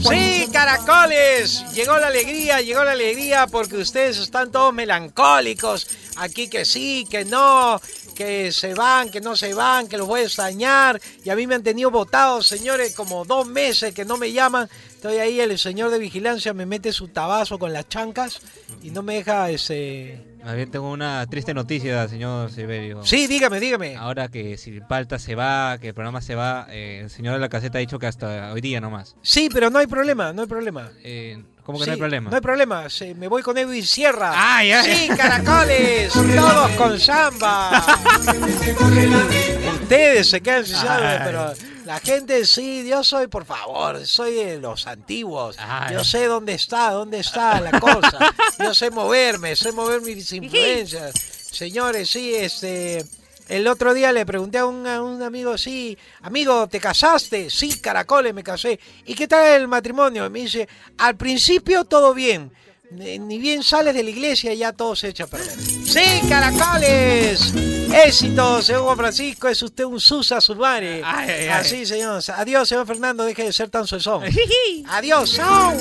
Sí, 0.02 0.43
caracoles, 0.54 1.66
llegó 1.74 1.98
la 1.98 2.08
alegría, 2.08 2.62
llegó 2.62 2.84
la 2.84 2.92
alegría 2.92 3.48
porque 3.48 3.76
ustedes 3.76 4.20
están 4.20 4.52
todos 4.52 4.72
melancólicos. 4.72 5.88
Aquí 6.18 6.48
que 6.48 6.64
sí, 6.64 7.08
que 7.10 7.26
no, 7.26 7.82
que 8.16 8.52
se 8.52 8.76
van, 8.76 9.10
que 9.10 9.20
no 9.20 9.36
se 9.36 9.56
van, 9.56 9.88
que 9.88 9.98
los 9.98 10.08
voy 10.08 10.22
a 10.22 10.26
extrañar. 10.26 11.02
Y 11.26 11.32
a 11.32 11.36
mí 11.36 11.48
me 11.48 11.56
han 11.56 11.64
tenido 11.64 11.90
votados, 11.90 12.48
señores, 12.48 12.94
como 12.94 13.26
dos 13.26 13.48
meses 13.48 13.96
que 13.96 14.06
no 14.06 14.16
me 14.18 14.32
llaman. 14.32 14.70
Estoy 15.04 15.18
ahí, 15.20 15.42
el 15.42 15.60
señor 15.60 15.92
de 15.92 16.00
vigilancia 16.00 16.54
me 16.54 16.66
mete 16.66 16.94
su 16.94 17.10
tabazo 17.10 17.60
con 17.60 17.74
las 17.74 17.90
chancas 17.90 18.40
y 18.82 18.90
no 18.90 19.04
me 19.04 19.16
deja 19.16 19.50
ese... 19.50 20.18
Más 20.46 20.56
bien 20.56 20.72
tengo 20.72 20.90
una 20.90 21.28
triste 21.28 21.54
noticia, 21.54 22.08
señor 22.08 22.50
Silverio. 22.50 23.04
Sí, 23.06 23.28
dígame, 23.28 23.60
dígame. 23.60 23.98
Ahora 23.98 24.30
que 24.30 24.58
si 24.58 24.80
Palta 24.80 25.20
se 25.20 25.36
va, 25.36 25.78
que 25.78 25.90
el 25.90 25.94
programa 25.94 26.22
se 26.22 26.36
va, 26.36 26.68
eh, 26.70 27.02
el 27.04 27.10
señor 27.10 27.34
de 27.34 27.42
la 27.42 27.50
caseta 27.50 27.80
ha 27.80 27.82
dicho 27.82 28.00
que 28.00 28.08
hasta 28.08 28.54
hoy 28.54 28.62
día 28.62 28.80
nomás. 28.80 29.18
Sí, 29.22 29.50
pero 29.52 29.70
no 29.70 29.78
hay 29.80 29.88
problema, 29.88 30.32
no 30.32 30.44
hay 30.44 30.48
problema. 30.48 30.90
Eh, 31.04 31.44
¿Cómo 31.66 31.80
que 31.80 31.84
Sí, 31.84 31.90
no 31.90 31.94
hay 31.96 32.00
problema? 32.00 32.30
No 32.30 32.36
hay 32.38 32.42
problema, 32.42 32.90
se- 32.90 33.14
me 33.14 33.28
voy 33.28 33.42
con 33.42 33.58
Edwin 33.58 33.86
Sierra. 33.86 34.32
Ah, 34.34 34.64
ya. 34.64 34.84
Sí, 34.84 35.10
caracoles, 35.18 36.14
todos 36.14 36.72
con 36.78 36.98
samba. 36.98 37.84
Ustedes 39.82 40.30
se 40.30 40.40
quedan 40.40 40.66
sin 40.66 40.78
Ay. 40.78 41.20
pero 41.26 41.52
la 41.86 42.00
gente 42.00 42.46
sí, 42.46 42.88
yo 42.88 43.04
soy, 43.04 43.28
por 43.28 43.46
favor, 43.46 44.06
soy 44.06 44.34
de 44.36 44.60
los 44.60 44.88
antiguos. 44.88 45.58
Yo 45.92 46.04
sé 46.04 46.26
dónde 46.26 46.54
está, 46.54 46.92
dónde 46.92 47.20
está 47.20 47.60
la 47.60 47.80
cosa. 47.80 48.34
Yo 48.60 48.74
sé 48.74 48.90
moverme, 48.90 49.56
sé 49.56 49.72
mover 49.72 50.02
mis 50.02 50.32
influencias. 50.32 51.14
Señores, 51.52 52.10
sí, 52.10 52.34
este... 52.36 53.06
El 53.50 53.68
otro 53.68 53.94
día 53.94 54.14
le 54.14 54.26
pregunté 54.26 54.60
a 54.60 54.66
un, 54.66 54.88
a 54.88 55.04
un 55.04 55.22
amigo, 55.22 55.58
sí, 55.58 55.98
amigo, 56.22 56.66
¿te 56.70 56.80
casaste? 56.80 57.50
Sí, 57.50 57.78
caracoles, 57.80 58.34
me 58.34 58.42
casé. 58.42 58.80
¿Y 59.06 59.16
qué 59.16 59.28
tal 59.28 59.62
el 59.62 59.68
matrimonio? 59.68 60.26
Y 60.26 60.30
me 60.30 60.40
dice, 60.40 60.68
al 60.98 61.18
principio 61.18 61.84
todo 61.84 62.14
bien. 62.14 62.52
Ni 62.92 63.20
ni 63.20 63.40
bien 63.40 63.62
sales 63.62 63.96
de 63.96 64.04
la 64.04 64.10
iglesia 64.12 64.54
ya 64.54 64.72
todo 64.72 64.96
se 64.96 65.10
echa 65.10 65.26
a 65.26 65.28
perder. 65.28 65.60
Sí, 65.60 66.22
caracoles. 66.30 67.54
Éxito, 67.94 68.62
señor 68.62 68.82
Juan 68.84 68.98
Francisco, 68.98 69.48
es 69.48 69.62
usted 69.62 69.84
un 69.86 70.00
Susa 70.00 70.42
Sulmare. 70.42 71.02
ay, 71.06 71.30
ay. 71.30 71.48
Así, 71.50 71.86
señor. 71.86 72.22
Adiós, 72.36 72.68
señor 72.68 72.88
Fernando, 72.88 73.24
deje 73.24 73.44
de 73.44 73.54
ser 73.54 73.70
tan 73.70 73.86
suezón. 73.86 74.24
Adiós, 74.90 75.34
chao. 75.34 75.74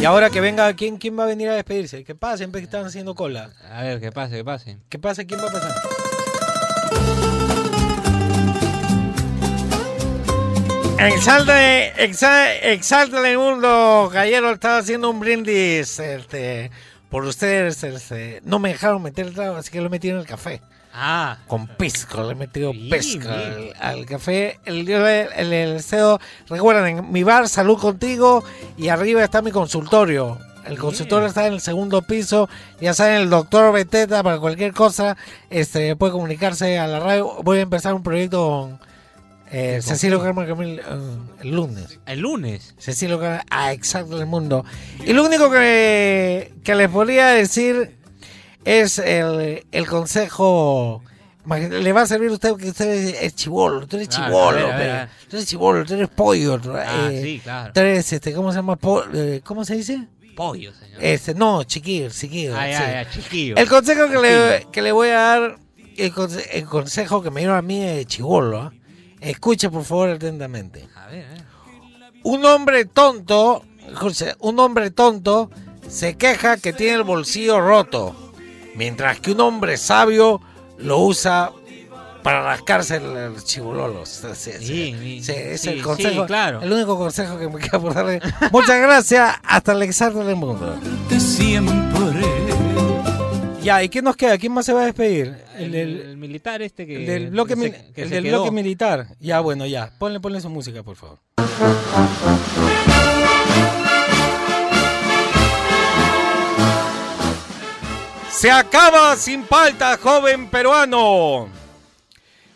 Y 0.00 0.04
ahora 0.04 0.30
que 0.30 0.40
venga, 0.40 0.72
¿quién, 0.74 0.96
¿quién 0.96 1.18
va 1.18 1.24
a 1.24 1.26
venir 1.26 1.48
a 1.50 1.54
despedirse? 1.54 2.02
Que 2.04 2.14
pasen, 2.14 2.50
que 2.50 2.58
están 2.60 2.86
haciendo 2.86 3.14
cola. 3.14 3.50
A 3.70 3.82
ver, 3.82 4.00
que 4.00 4.10
pase, 4.10 4.36
que 4.36 4.44
pase. 4.44 4.78
¿Qué 4.88 4.98
pasa? 4.98 5.24
¿Quién 5.24 5.40
va 5.40 5.48
a 5.48 5.52
pasar? 5.52 5.74
Exalta, 10.98 11.54
exa- 11.98 12.54
exalta 12.62 13.28
el 13.30 13.38
mundo. 13.38 14.08
Caballero 14.12 14.50
estaba 14.52 14.78
haciendo 14.78 15.10
un 15.10 15.20
brindis 15.20 15.98
este, 15.98 16.70
por 17.16 17.24
ustedes. 17.24 17.82
este, 17.82 18.42
no 18.44 18.58
me 18.58 18.68
dejaron 18.68 19.00
meter 19.02 19.24
el 19.24 19.32
trago, 19.32 19.56
así 19.56 19.70
que 19.70 19.80
lo 19.80 19.88
metí 19.88 20.10
en 20.10 20.18
el 20.18 20.26
café. 20.26 20.60
Ah. 20.92 21.38
Con 21.46 21.66
pisco, 21.66 22.22
le 22.22 22.32
he 22.32 22.34
metido 22.34 22.72
bien. 22.72 23.26
al, 23.26 23.72
al 23.80 24.04
café. 24.04 24.60
El, 24.66 24.86
el, 24.86 25.52
el, 25.54 26.18
recuerden, 26.46 26.98
en 26.98 27.10
mi 27.10 27.22
bar, 27.22 27.48
salud 27.48 27.78
contigo. 27.78 28.44
Y 28.76 28.88
arriba 28.88 29.24
está 29.24 29.40
mi 29.40 29.50
consultorio. 29.50 30.38
El 30.66 30.76
consultorio 30.76 31.26
está 31.26 31.46
en 31.46 31.54
el 31.54 31.62
segundo 31.62 32.02
piso. 32.02 32.50
Ya 32.82 32.92
saben, 32.92 33.22
el 33.22 33.30
doctor 33.30 33.72
Beteta, 33.72 34.22
para 34.22 34.38
cualquier 34.38 34.74
cosa, 34.74 35.16
este, 35.48 35.96
puede 35.96 36.12
comunicarse 36.12 36.78
a 36.78 36.86
la 36.86 37.00
radio. 37.00 37.42
Voy 37.42 37.60
a 37.60 37.62
empezar 37.62 37.94
un 37.94 38.02
proyecto 38.02 38.46
con, 38.46 38.78
Eh, 39.50 39.78
¿Tipo 39.80 39.88
Cecilio 39.94 40.18
qué? 40.18 40.24
Carmen 40.26 40.46
Camil, 40.48 40.78
eh, 40.80 40.82
el 41.42 41.50
lunes. 41.50 42.00
El 42.06 42.20
lunes. 42.20 42.74
Cecilio 42.78 43.18
Carmen, 43.20 43.42
a 43.50 43.72
Exacto 43.72 44.16
del 44.18 44.26
Mundo. 44.26 44.64
Y 45.04 45.12
lo 45.12 45.24
único 45.24 45.50
que, 45.50 46.52
que 46.64 46.74
les 46.74 46.88
podría 46.88 47.28
decir 47.28 47.96
es 48.64 48.98
el, 48.98 49.64
el 49.70 49.86
consejo. 49.86 51.02
Le 51.48 51.92
va 51.92 52.02
a 52.02 52.06
servir 52.06 52.30
a 52.30 52.32
usted 52.32 52.56
que 52.56 52.70
usted 52.70 53.22
es, 53.22 53.36
chivolo. 53.36 53.86
Tú 53.86 53.96
eres 53.96 54.08
Claro, 54.08 54.26
chivolo. 54.26 54.48
a 54.58 54.76
ver, 54.76 54.90
a 54.90 54.94
ver. 54.96 55.08
Tú 55.30 55.36
eres 55.36 55.48
chivolo, 55.48 55.84
tú 55.84 55.94
eres 55.94 56.08
pollo. 56.08 56.60
Ah, 56.74 57.08
eh, 57.12 57.20
sí, 57.22 57.40
claro. 57.42 57.72
Tú 57.72 57.80
eres, 57.80 58.12
este, 58.12 58.32
¿cómo 58.32 58.50
se 58.50 58.56
llama? 58.56 58.76
Eh, 59.14 59.40
¿Cómo 59.44 59.64
se 59.64 59.76
dice? 59.76 60.08
Pollo, 60.34 60.72
señor. 60.74 60.98
Este, 61.04 61.34
no, 61.34 61.62
chiquillo, 61.62 62.10
chiquillo. 62.10 62.56
Ah, 62.58 62.68
ya, 62.68 62.78
sí. 62.78 62.84
ya, 62.92 63.10
chiquillo. 63.22 63.56
El 63.56 63.68
consejo 63.68 64.08
que 64.10 64.18
le, 64.18 64.66
que 64.72 64.82
le 64.82 64.90
voy 64.90 65.10
a 65.10 65.12
dar, 65.20 65.56
el, 65.96 66.12
conse- 66.12 66.46
el 66.52 66.64
consejo 66.66 67.22
que 67.22 67.30
me 67.30 67.40
dieron 67.42 67.56
a 67.56 67.62
mí 67.62 67.80
de 67.80 68.04
chivolo, 68.06 68.60
¿ah? 68.62 68.72
Escuche 69.30 69.70
por 69.70 69.84
favor 69.84 70.10
atentamente. 70.10 70.88
A 70.94 71.06
ver, 71.06 71.24
a 71.26 71.28
ver. 71.30 71.44
Un 72.22 72.44
hombre 72.44 72.84
tonto, 72.86 73.62
un 74.40 74.58
hombre 74.58 74.90
tonto 74.90 75.50
se 75.88 76.16
queja 76.16 76.56
que 76.56 76.72
tiene 76.72 76.94
el 76.96 77.02
bolsillo 77.04 77.60
roto, 77.60 78.32
mientras 78.74 79.20
que 79.20 79.32
un 79.32 79.40
hombre 79.40 79.76
sabio 79.76 80.40
lo 80.78 80.98
usa 80.98 81.52
para 82.24 82.42
rascarse 82.42 82.96
el, 82.96 83.16
el 83.16 83.44
chibololos. 83.44 84.08
Sí, 84.08 84.56
sí, 84.58 85.20
Sí, 85.22 85.32
es 85.32 85.60
sí, 85.60 85.68
el 85.68 85.82
consejo, 85.82 86.22
sí, 86.22 86.26
claro. 86.26 86.60
el 86.60 86.72
único 86.72 86.98
consejo 86.98 87.38
que 87.38 87.48
me 87.48 87.60
queda 87.60 87.78
por 87.78 87.94
darle. 87.94 88.20
Muchas 88.50 88.80
gracias, 88.80 89.36
hasta 89.44 89.72
el 89.72 89.82
exarto 89.82 90.24
del 90.24 90.34
mundo. 90.34 90.76
Ya, 93.66 93.82
¿y 93.82 93.88
quién 93.88 94.04
nos 94.04 94.14
queda? 94.14 94.38
¿Quién 94.38 94.52
más 94.52 94.64
se 94.64 94.72
va 94.72 94.82
a 94.82 94.84
despedir? 94.86 95.34
El, 95.58 95.74
El, 95.74 96.00
el 96.02 96.16
militar 96.16 96.62
este 96.62 96.86
que. 96.86 96.98
el 97.00 97.06
del 97.06 97.30
bloque, 97.30 97.54
que 97.54 97.60
se- 97.60 97.68
mil- 97.68 97.92
que 97.94 98.02
el 98.02 98.08
se 98.10 98.14
del 98.14 98.24
quedó. 98.24 98.36
bloque 98.42 98.54
militar. 98.54 99.08
Ya, 99.18 99.40
bueno, 99.40 99.66
ya. 99.66 99.90
Ponle, 99.98 100.20
ponle 100.20 100.40
su 100.40 100.48
música, 100.48 100.84
por 100.84 100.94
favor. 100.94 101.18
Se 108.30 108.50
acaba 108.50 109.16
sin 109.16 109.44
palta, 109.44 109.96
joven 110.02 110.48
peruano. 110.48 111.48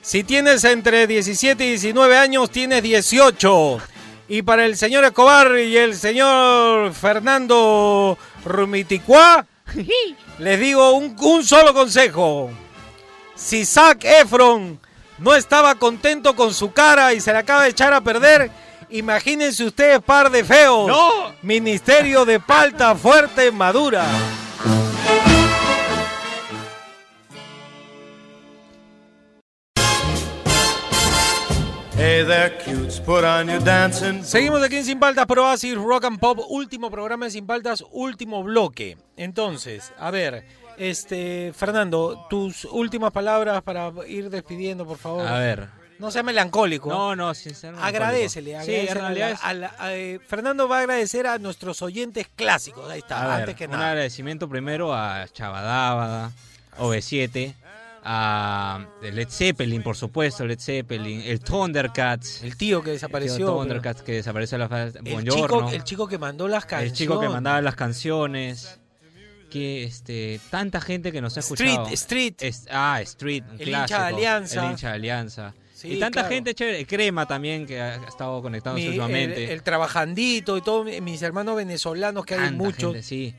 Si 0.02 0.24
tienes 0.24 0.64
entre 0.64 1.06
17 1.06 1.64
y 1.64 1.68
19 1.70 2.16
años, 2.18 2.50
tienes 2.50 2.82
18. 2.82 3.78
Y 4.28 4.42
para 4.42 4.66
el 4.66 4.76
señor 4.76 5.04
Escobar 5.04 5.58
y 5.58 5.76
el 5.76 5.94
señor 5.96 6.92
Fernando 6.92 8.16
Rumiticua, 8.44 9.46
les 10.40 10.58
digo 10.58 10.92
un, 10.92 11.14
un 11.20 11.44
solo 11.44 11.72
consejo. 11.74 12.50
Si 13.34 13.64
Zac 13.64 14.04
Efron 14.04 14.80
no 15.18 15.34
estaba 15.34 15.74
contento 15.74 16.34
con 16.34 16.54
su 16.54 16.72
cara 16.72 17.12
y 17.12 17.20
se 17.20 17.32
la 17.32 17.40
acaba 17.40 17.64
de 17.64 17.70
echar 17.70 17.92
a 17.92 18.00
perder, 18.00 18.50
imagínense 18.88 19.64
ustedes 19.64 20.00
par 20.00 20.30
de 20.30 20.42
feos. 20.42 20.88
¡No! 20.88 21.32
Ministerio 21.42 22.24
de 22.24 22.40
Palta 22.40 22.94
Fuerte 22.94 23.50
Madura. 23.52 24.04
Hey 32.02 32.24
there, 32.24 32.50
cutes, 32.64 32.98
put 32.98 33.24
on 33.24 33.46
your 33.46 33.62
dancing. 33.62 34.22
Seguimos 34.24 34.62
aquí 34.62 34.76
en 34.76 34.84
Sin 34.86 34.98
Paltas 34.98 35.26
Pro 35.26 35.44
Rock 35.84 36.04
and 36.06 36.18
Pop, 36.18 36.38
último 36.48 36.90
programa 36.90 37.26
de 37.26 37.30
Sin 37.30 37.46
Paltas, 37.46 37.84
último 37.90 38.42
bloque. 38.42 38.96
Entonces, 39.18 39.92
a 39.98 40.10
ver, 40.10 40.46
este 40.78 41.52
Fernando, 41.54 42.26
tus 42.30 42.64
últimas 42.64 43.12
palabras 43.12 43.60
para 43.60 43.92
ir 44.08 44.30
despidiendo, 44.30 44.86
por 44.86 44.96
favor. 44.96 45.26
A 45.26 45.38
ver. 45.40 45.68
No 45.98 46.10
sea 46.10 46.22
melancólico. 46.22 46.88
No, 46.88 47.14
no, 47.14 47.34
sinceramente. 47.34 47.86
Agradecele, 47.86 48.52
Sí, 48.64 48.88
agradecele 48.88 49.22
a 49.24 49.36
a 49.36 49.52
la- 49.52 49.74
a- 49.78 49.92
eh, 49.94 50.20
Fernando 50.26 50.66
va 50.66 50.78
a 50.78 50.80
agradecer 50.80 51.26
a 51.26 51.36
nuestros 51.36 51.82
oyentes 51.82 52.26
clásicos. 52.34 52.90
Ahí 52.90 53.00
está, 53.00 53.20
A 53.24 53.26
ver, 53.26 53.40
antes 53.40 53.56
que 53.56 53.66
un 53.66 53.72
nada. 53.72 53.90
agradecimiento 53.90 54.48
primero 54.48 54.94
a 54.94 55.26
Chavadávada, 55.30 56.32
OV7, 56.78 57.54
a 58.02 58.86
Led 59.02 59.28
Zeppelin, 59.28 59.82
por 59.82 59.96
supuesto, 59.96 60.46
Led 60.46 60.58
Zeppelin, 60.58 61.20
el 61.22 61.40
Thundercats. 61.40 62.42
El 62.42 62.56
tío 62.56 62.82
que 62.82 62.90
desapareció, 62.92 63.48
El 63.48 63.54
Thundercats 63.68 64.02
que 64.02 64.12
desapareció 64.12 64.58
la 64.58 64.68
faz. 64.68 64.94
El 65.04 65.28
chico, 65.28 65.70
el 65.70 65.84
chico 65.84 66.06
que 66.08 66.18
mandó 66.18 66.48
las 66.48 66.64
canciones. 66.64 66.92
El 66.92 66.96
chico 66.98 67.20
que 67.20 67.28
mandaba 67.28 67.60
las 67.60 67.76
canciones. 67.76 68.78
Que 69.50 69.82
este, 69.82 70.40
tanta 70.48 70.80
gente 70.80 71.10
que 71.10 71.20
nos 71.20 71.36
ha 71.36 71.40
Street, 71.40 71.70
escuchado. 71.72 71.94
Street. 71.94 72.34
Es- 72.38 72.66
ah, 72.70 73.00
Street, 73.02 73.42
un 73.50 73.60
El 73.60 73.68
hincha 73.70 73.98
de 74.06 74.14
Alianza. 74.14 74.64
El 74.64 74.70
hincha 74.70 74.88
de 74.90 74.94
Alianza. 74.94 75.54
Sí, 75.74 75.94
y 75.94 75.98
tanta 75.98 76.20
claro. 76.20 76.28
gente 76.34 76.54
chévere. 76.54 76.86
Crema 76.86 77.26
también, 77.26 77.66
que 77.66 77.80
ha 77.80 77.96
estado 77.96 78.40
conectándose 78.42 78.82
Mi- 78.88 78.94
el, 78.94 79.00
últimamente. 79.00 79.52
el 79.52 79.62
trabajandito 79.62 80.56
y 80.56 80.60
todos 80.60 80.84
mi- 80.86 81.00
mis 81.00 81.20
hermanos 81.22 81.56
venezolanos 81.56 82.24
que 82.24 82.34
hay 82.34 82.40
Tanta 82.40 82.62
muchos. 82.62 82.92
gente, 82.92 83.02
sí. 83.02 83.34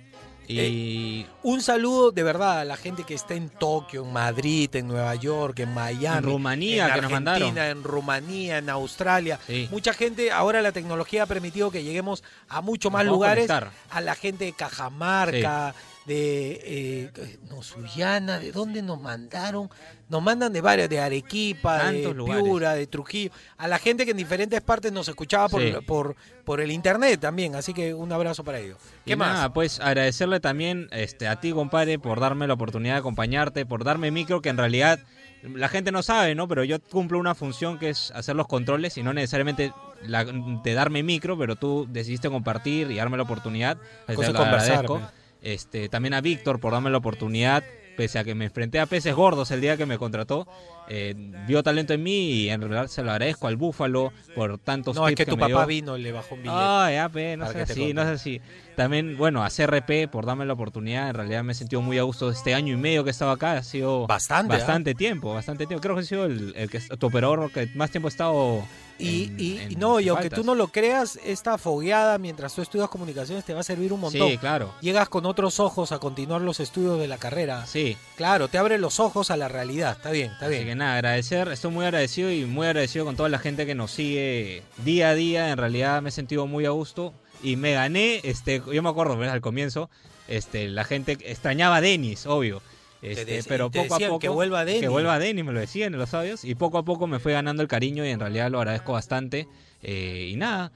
Y 0.51 1.21
Eh, 1.21 1.25
un 1.43 1.61
saludo 1.61 2.11
de 2.11 2.23
verdad 2.23 2.59
a 2.59 2.65
la 2.65 2.77
gente 2.77 3.03
que 3.03 3.13
está 3.13 3.33
en 3.33 3.49
Tokio, 3.49 4.03
en 4.03 4.13
Madrid, 4.13 4.69
en 4.75 4.87
Nueva 4.87 5.15
York, 5.15 5.59
en 5.59 5.73
Miami, 5.73 6.17
En 6.17 6.23
Rumanía, 6.23 6.87
en 6.87 6.93
que 6.93 7.01
nos 7.01 7.11
Argentina, 7.11 7.39
mandaron. 7.39 7.57
en 7.77 7.83
Rumanía, 7.83 8.57
en 8.59 8.69
Australia. 8.69 9.39
Sí. 9.47 9.67
Mucha 9.71 9.93
gente, 9.93 10.31
ahora 10.31 10.61
la 10.61 10.71
tecnología 10.71 11.23
ha 11.23 11.25
permitido 11.25 11.71
que 11.71 11.83
lleguemos 11.83 12.23
a 12.49 12.61
muchos 12.61 12.91
más 12.91 13.05
lugares. 13.05 13.47
conectar. 13.47 13.71
A 13.89 14.01
la 14.01 14.15
gente 14.15 14.45
de 14.45 14.53
Cajamarca, 14.53 15.73
de 16.05 16.59
eh, 16.63 17.37
no, 17.49 17.61
Sullana, 17.61 18.39
¿de 18.39 18.51
dónde 18.51 18.81
nos 18.81 18.99
mandaron? 18.99 19.69
Nos 20.09 20.21
mandan 20.21 20.51
de 20.51 20.59
varias, 20.61 20.89
de 20.89 20.99
Arequipa, 20.99 21.77
de 21.91 21.99
Tantos 22.01 22.15
lugares. 22.15 22.43
Piura, 22.43 22.73
de 22.73 22.87
Trujillo. 22.87 23.31
A 23.57 23.67
la 23.67 23.77
gente 23.77 24.03
que 24.05 24.11
en 24.11 24.17
diferentes 24.17 24.59
partes 24.61 24.91
nos 24.91 25.07
escuchaba 25.07 25.47
por, 25.47 25.61
Sí. 25.61 25.73
por, 25.85 26.15
por 26.43 26.59
el 26.59 26.71
internet 26.71 27.19
también. 27.19 27.55
Así 27.55 27.73
que 27.73 27.93
un 27.93 28.11
abrazo 28.11 28.43
para 28.43 28.59
ellos. 28.59 28.77
¿Qué 29.05 29.13
Y 29.13 29.15
más? 29.15 29.33
nada, 29.35 29.53
pues 29.53 29.79
agradecerle 29.79 30.39
también 30.39 30.87
este, 30.91 31.27
a 31.27 31.39
ti, 31.39 31.51
compadre, 31.51 31.99
por 31.99 32.19
darme 32.19 32.47
la 32.47 32.55
oportunidad 32.55 32.95
de 32.95 32.99
acompañarte, 32.99 33.65
por 33.65 33.83
darme 33.83 34.11
micro, 34.11 34.41
que 34.41 34.49
en 34.49 34.57
realidad 34.57 34.99
la 35.43 35.69
gente 35.69 35.91
no 35.91 36.03
sabe, 36.03 36.35
¿no? 36.35 36.47
Pero 36.47 36.63
yo 36.63 36.79
cumplo 36.81 37.17
una 37.19 37.33
función 37.35 37.79
que 37.79 37.89
es 37.89 38.11
hacer 38.11 38.35
los 38.35 38.47
controles 38.47 38.97
y 38.97 39.03
no 39.03 39.13
necesariamente 39.13 39.71
la- 40.03 40.25
de 40.25 40.73
darme 40.73 41.03
micro, 41.03 41.37
pero 41.37 41.55
tú 41.55 41.87
decidiste 41.89 42.29
compartir 42.29 42.91
y 42.91 42.97
darme 42.97 43.17
la 43.17 43.23
oportunidad. 43.23 43.77
Pues, 44.07 44.15
Cosa 44.17 44.27
te 44.27 44.33
de 44.33 44.39
lo 44.39 44.43
conversar, 44.45 44.71
agradezco. 44.85 45.01
Este, 45.41 45.89
también 45.89 46.13
a 46.13 46.21
Víctor 46.21 46.59
por 46.59 46.73
darme 46.73 46.89
la 46.91 46.97
oportunidad, 46.97 47.63
pese 47.97 48.19
a 48.19 48.23
que 48.23 48.35
me 48.35 48.45
enfrenté 48.45 48.79
a 48.79 48.85
peces 48.85 49.13
gordos 49.15 49.51
el 49.51 49.59
día 49.61 49.75
que 49.77 49.85
me 49.85 49.97
contrató. 49.97 50.47
eh, 50.87 51.13
vio 51.47 51.63
talento 51.63 51.93
en 51.93 52.03
mí 52.03 52.31
y 52.43 52.49
en 52.49 52.61
realidad 52.61 52.87
se 52.87 53.01
lo 53.03 53.11
agradezco 53.11 53.47
al 53.47 53.55
Búfalo 53.55 54.11
por 54.35 54.57
tantos 54.57 54.95
No, 54.95 55.07
es 55.07 55.15
tips 55.15 55.25
que 55.25 55.31
tu 55.31 55.37
me 55.37 55.41
papá 55.41 55.65
dio. 55.65 55.67
vino 55.67 55.97
y 55.97 56.01
le 56.01 56.11
bajó 56.11 56.35
un 56.35 56.41
billete. 56.43 56.59
Ah, 56.61 56.89
ya, 56.93 57.07
pe, 57.09 57.37
no 57.37 57.45
es 57.45 57.53
te 57.53 57.61
así, 57.61 57.93
no 57.93 58.01
es 58.01 58.07
así. 58.07 58.41
También, 58.81 59.15
bueno, 59.17 59.43
a 59.43 59.49
CRP 59.49 60.07
por 60.11 60.25
darme 60.25 60.45
la 60.45 60.53
oportunidad. 60.53 61.09
En 61.09 61.13
realidad 61.15 61.43
me 61.43 61.51
he 61.51 61.55
sentido 61.55 61.81
muy 61.83 61.97
a 61.99 62.03
gusto 62.03 62.31
este 62.31 62.55
año 62.55 62.73
y 62.73 62.77
medio 62.77 63.03
que 63.03 63.09
he 63.09 63.11
estado 63.11 63.29
acá. 63.31 63.53
Ha 63.53 63.63
sido 63.63 64.07
Bastante, 64.07 64.55
¿ah? 64.55 64.57
bastante 64.57 64.95
tiempo, 64.95 65.33
bastante 65.33 65.67
tiempo. 65.67 65.81
Creo 65.81 65.95
que 65.95 66.01
he 66.01 66.05
sido 66.05 66.25
el, 66.25 66.53
el 66.55 66.69
que 66.69 66.79
tu 66.79 67.07
operador 67.07 67.51
que 67.51 67.67
más 67.75 67.91
tiempo 67.91 68.07
ha 68.07 68.09
estado. 68.09 68.63
Y, 68.97 69.23
en- 69.25 69.39
y- 69.39 69.57
en 69.59 69.71
y 69.71 69.75
no, 69.75 69.99
y 69.99 70.09
aunque 70.09 70.29
tú 70.29 70.43
no 70.43 70.53
lo 70.53 70.67
creas, 70.67 71.19
esta 71.25 71.57
fogueada 71.57 72.17
mientras 72.19 72.53
tú 72.53 72.61
estudias 72.61 72.87
comunicaciones 72.89 73.43
te 73.43 73.53
va 73.53 73.61
a 73.61 73.63
servir 73.63 73.91
un 73.93 73.99
montón. 73.99 74.27
Sí, 74.29 74.37
claro. 74.37 74.73
Llegas 74.81 75.09
con 75.09 75.25
otros 75.25 75.59
ojos 75.59 75.91
a 75.91 75.97
continuar 75.99 76.41
los 76.41 76.59
estudios 76.59 76.99
de 76.99 77.07
la 77.07 77.17
carrera. 77.17 77.65
Sí. 77.65 77.97
Claro, 78.15 78.47
te 78.47 78.57
abre 78.59 78.77
los 78.77 78.99
ojos 78.99 79.31
a 79.31 79.37
la 79.37 79.47
realidad. 79.47 79.93
Está 79.93 80.11
bien, 80.11 80.31
está 80.31 80.45
Así 80.45 80.55
bien. 80.55 80.67
que 80.67 80.75
nada, 80.75 80.93
agradecer, 80.95 81.47
estoy 81.47 81.71
muy 81.71 81.85
agradecido 81.85 82.31
y 82.31 82.45
muy 82.45 82.67
agradecido 82.67 83.05
con 83.05 83.15
toda 83.15 83.29
la 83.29 83.39
gente 83.39 83.65
que 83.65 83.73
nos 83.73 83.91
sigue 83.91 84.61
día 84.83 85.09
a 85.09 85.15
día. 85.15 85.49
En 85.51 85.57
realidad 85.57 86.01
me 86.03 86.09
he 86.09 86.11
sentido 86.11 86.45
muy 86.45 86.65
a 86.65 86.69
gusto 86.71 87.13
y 87.43 87.55
me 87.55 87.73
gané, 87.73 88.21
este, 88.23 88.61
yo 88.71 88.81
me 88.83 88.89
acuerdo 88.89 89.17
¿verdad? 89.17 89.35
al 89.35 89.41
comienzo, 89.41 89.89
este, 90.27 90.67
la 90.69 90.83
gente 90.83 91.17
extrañaba 91.25 91.77
a 91.77 91.81
Denis, 91.81 92.25
obvio. 92.25 92.61
Este, 93.01 93.41
pero 93.47 93.71
te 93.71 93.81
poco 93.81 93.95
a 93.95 93.99
poco 93.99 94.19
que 94.19 94.29
vuelva 94.29 94.63
Denis. 94.63 94.81
que 94.81 94.87
vuelva 94.87 95.17
Denis, 95.17 95.43
me 95.43 95.51
lo 95.51 95.59
decían 95.59 95.91
en 95.93 95.99
los 95.99 96.13
audios 96.13 96.45
y 96.45 96.53
poco 96.53 96.77
a 96.77 96.85
poco 96.85 97.07
me 97.07 97.17
fue 97.19 97.33
ganando 97.33 97.63
el 97.63 97.67
cariño 97.67 98.05
y 98.05 98.09
en 98.09 98.19
realidad 98.19 98.51
lo 98.51 98.59
agradezco 98.59 98.93
bastante 98.93 99.47
eh, 99.81 100.29
y 100.31 100.35
nada 100.35 100.71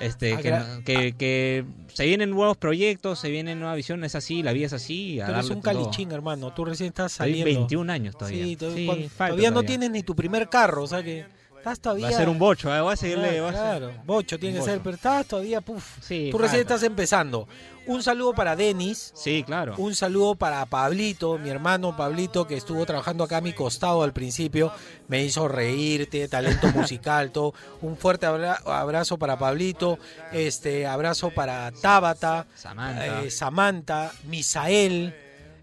este 0.00 0.36
que, 0.38 0.82
que, 0.84 1.14
que 1.16 1.64
se 1.92 2.04
vienen 2.04 2.30
nuevos 2.30 2.56
proyectos 2.58 3.18
se 3.18 3.30
vienen 3.30 3.60
nuevas 3.60 3.76
visiones 3.76 4.12
es 4.12 4.16
así 4.16 4.42
la 4.42 4.52
vida 4.52 4.66
es 4.66 4.72
así 4.74 5.20
a 5.20 5.26
Tú 5.26 5.32
eres 5.32 5.48
un 5.50 5.62
todo. 5.62 5.72
calichín, 5.72 6.12
hermano. 6.12 6.52
Tú 6.52 6.64
recién 6.66 6.88
estás 6.88 7.12
Estoy 7.12 7.28
saliendo. 7.30 7.60
21 7.60 7.90
años 7.92 8.16
todavía. 8.18 8.44
Sí, 8.44 8.56
todavía, 8.56 8.80
Sí, 8.80 8.86
cuando- 8.86 9.08
falta 9.08 9.26
todavía 9.30 9.50
no 9.50 9.62
tienes 9.62 9.90
ni 9.90 10.02
tu 10.02 10.14
primer 10.14 10.48
carro, 10.50 10.82
o 10.82 10.86
sea 10.86 11.02
que 11.02 11.24
estás 11.64 11.80
todavía... 11.80 12.08
Va 12.08 12.14
a 12.14 12.18
ser 12.18 12.28
un 12.28 12.38
bocho, 12.38 12.74
¿eh? 12.74 12.80
voy 12.80 12.92
a 12.92 12.96
seguirle. 12.96 13.28
Claro, 13.28 13.42
voy 13.44 13.54
a 13.54 13.58
hacer- 13.58 13.78
claro, 13.88 14.02
bocho 14.04 14.38
tiene 14.38 14.58
un 14.58 14.64
que 14.64 14.70
ser, 14.70 14.80
pero 14.80 14.96
estás 14.96 15.26
todavía, 15.26 15.60
puf. 15.60 15.84
Sí, 16.00 16.28
Tú 16.30 16.38
recién 16.38 16.60
estás 16.60 16.82
empezando. 16.82 17.48
Un 17.86 18.02
saludo 18.02 18.32
para 18.34 18.56
Denis. 18.56 19.12
Sí, 19.14 19.42
claro. 19.44 19.74
Un 19.76 19.94
saludo 19.94 20.34
para 20.36 20.64
Pablito, 20.66 21.36
mi 21.38 21.50
hermano 21.50 21.94
Pablito, 21.96 22.46
que 22.46 22.56
estuvo 22.56 22.84
trabajando 22.86 23.24
acá 23.24 23.38
a 23.38 23.40
mi 23.42 23.52
costado 23.52 24.02
al 24.02 24.12
principio. 24.14 24.72
Me 25.08 25.22
hizo 25.22 25.48
reírte, 25.48 26.26
talento 26.28 26.66
musical, 26.74 27.30
todo. 27.30 27.52
Un 27.82 27.96
fuerte 27.98 28.24
abra- 28.26 28.60
abrazo 28.64 29.18
para 29.18 29.38
Pablito. 29.38 29.98
Este, 30.32 30.86
abrazo 30.86 31.30
para 31.30 31.72
Tabata, 31.72 32.46
Samantha. 32.54 33.22
eh, 33.24 33.30
Samantha, 33.30 34.12
Misael, 34.24 35.14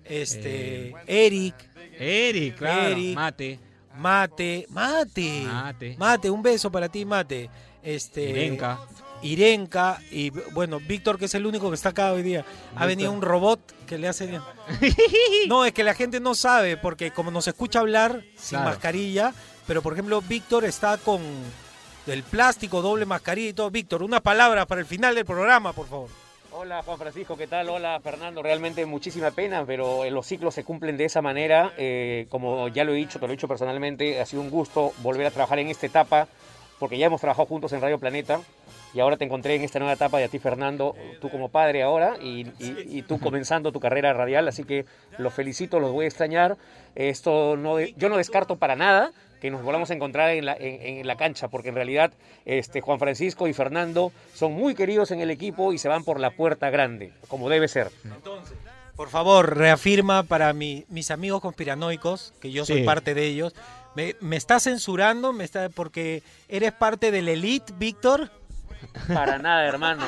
este, 0.06 0.90
Eh, 0.90 0.94
Eric. 1.08 1.56
Eric, 2.00 2.58
claro, 2.58 2.88
Eric. 2.96 3.16
mate. 3.16 3.60
Mate, 3.98 4.66
Mate. 4.70 5.44
Mate. 5.46 5.96
Mate, 5.98 6.30
un 6.30 6.42
beso 6.42 6.72
para 6.72 6.90
ti, 6.90 7.06
Mate. 7.06 7.50
Este, 7.84 8.30
Irenka. 8.30 8.80
Irenka 9.24 10.00
y 10.12 10.30
bueno, 10.30 10.80
Víctor, 10.80 11.20
que 11.20 11.26
es 11.26 11.36
el 11.36 11.46
único 11.46 11.70
que 11.70 11.76
está 11.76 11.90
acá 11.90 12.12
hoy 12.12 12.24
día. 12.24 12.44
Ha 12.76 12.86
venido 12.86 13.12
un 13.12 13.22
robot 13.22 13.60
que 13.86 13.98
le 13.98 14.08
hace. 14.08 14.40
No, 15.48 15.66
es 15.66 15.74
que 15.74 15.84
la 15.84 15.94
gente 15.94 16.20
no 16.20 16.34
sabe, 16.36 16.78
porque 16.78 17.12
como 17.12 17.30
nos 17.32 17.48
escucha 17.48 17.80
hablar 17.80 18.24
sin 18.36 18.58
Claro. 18.58 18.70
mascarilla, 18.72 19.34
pero 19.68 19.82
por 19.82 19.94
ejemplo, 19.94 20.22
Víctor 20.22 20.66
está 20.66 20.98
con 20.98 21.22
el 22.08 22.24
plástico, 22.24 22.82
doble 22.82 23.06
mascarilla 23.06 23.50
y 23.50 23.54
todo. 23.54 23.70
Víctor, 23.70 24.02
unas 24.04 24.22
palabras 24.22 24.66
para 24.66 24.82
el 24.82 24.88
final 24.88 25.14
del 25.16 25.26
programa, 25.26 25.74
por 25.74 25.88
favor. 25.88 26.10
Hola 26.62 26.84
Juan 26.84 27.00
Francisco, 27.00 27.36
¿qué 27.36 27.48
tal? 27.48 27.70
Hola 27.70 28.00
Fernando, 28.04 28.44
realmente 28.44 28.86
muchísima 28.86 29.32
pena, 29.32 29.64
pero 29.66 30.06
eh, 30.06 30.12
los 30.12 30.28
ciclos 30.28 30.54
se 30.54 30.64
cumplen 30.64 30.96
de 30.96 31.06
esa 31.06 31.20
manera. 31.20 31.74
Eh, 31.76 32.28
como 32.30 32.68
ya 32.68 32.84
lo 32.84 32.92
he 32.94 32.98
dicho, 32.98 33.18
te 33.20 33.26
lo 33.26 33.34
he 33.34 33.36
dicho 33.36 33.48
personalmente, 33.48 34.22
ha 34.22 34.28
sido 34.28 34.44
un 34.44 34.52
gusto 34.52 34.94
volver 35.02 35.26
a 35.26 35.32
trabajar 35.32 35.58
en 35.58 35.70
esta 35.70 35.88
etapa, 35.88 36.28
porque 36.80 37.00
ya 37.00 37.08
hemos 37.08 37.20
trabajado 37.20 37.48
juntos 37.48 37.74
en 37.74 37.82
Radio 37.82 37.98
Planeta 37.98 38.42
y 38.94 39.00
ahora 39.00 39.18
te 39.18 39.26
encontré 39.26 39.56
en 39.56 39.64
esta 39.64 39.80
nueva 39.80 39.94
etapa 39.94 40.22
y 40.22 40.24
a 40.24 40.28
ti 40.28 40.38
Fernando, 40.38 40.96
tú 41.20 41.32
como 41.32 41.50
padre 41.50 41.82
ahora 41.82 42.18
y, 42.22 42.46
y- 42.60 43.02
tú 43.08 43.20
comenzando 43.20 43.72
tu 43.72 43.80
carrera 43.80 44.14
radial, 44.14 44.48
así 44.48 44.64
que 44.64 44.86
los 45.18 45.34
felicito, 45.34 45.80
los 45.80 45.92
voy 45.92 46.06
a 46.06 46.10
extrañar. 46.10 46.58
Esto 46.94 47.58
no, 47.58 47.78
de- 47.78 47.94
yo 47.98 48.08
no 48.08 48.18
descarto 48.18 48.58
para 48.58 48.76
nada 48.76 49.12
que 49.42 49.52
nos 49.52 49.62
volvamos 49.64 49.90
a 49.92 49.94
encontrar 49.96 50.30
en 50.30 50.46
la, 50.46 50.54
en, 50.54 51.00
en 51.00 51.08
la 51.08 51.18
cancha, 51.18 51.50
porque 51.50 51.70
en 51.70 51.76
realidad 51.76 52.14
este, 52.46 52.80
Juan 52.80 53.00
Francisco 53.00 53.48
y 53.48 53.54
Fernando 53.54 54.14
son 54.34 54.54
muy 54.54 54.76
queridos 54.76 55.12
en 55.12 55.20
el 55.20 55.32
equipo 55.32 55.74
y 55.74 55.78
se 55.80 55.90
van 55.90 56.04
por 56.06 56.20
la 56.20 56.30
puerta 56.32 56.70
grande, 56.70 57.12
como 57.28 57.50
debe 57.50 57.68
ser. 57.68 57.90
Por 58.96 59.10
favor, 59.10 59.58
reafirma 59.58 60.24
para 60.24 60.54
mi- 60.54 60.86
mis 60.90 61.10
amigos 61.12 61.42
conspiranoicos, 61.42 62.34
que 62.40 62.52
yo 62.52 62.66
soy 62.66 62.80
Sí. 62.80 62.84
parte 62.84 63.14
de 63.16 63.26
ellos. 63.26 63.54
¿Me, 63.96 64.16
me 64.22 64.38
está 64.38 64.60
censurando? 64.60 65.34
¿Me 65.34 65.44
está, 65.44 65.70
porque 65.70 66.24
eres 66.48 66.72
parte 66.72 67.10
del 67.12 67.28
elite, 67.28 67.74
Víctor? 67.78 68.30
Para 69.14 69.38
nada, 69.38 69.66
hermano. 69.66 70.06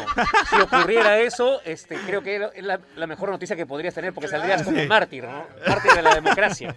Si 0.49 0.59
ocurriera 0.59 1.19
eso, 1.19 1.61
este, 1.63 1.95
creo 1.97 2.21
que 2.23 2.49
es 2.55 2.63
la, 2.63 2.79
la 2.95 3.07
mejor 3.07 3.29
noticia 3.29 3.55
que 3.55 3.65
podrías 3.65 3.93
tener, 3.93 4.13
porque 4.13 4.27
saldrías 4.27 4.63
como 4.63 4.79
Sí. 4.79 4.87
mártir, 4.87 5.23
¿no? 5.25 5.45
Mártir 5.67 5.91
de 5.93 6.01
la 6.01 6.15
democracia. 6.15 6.75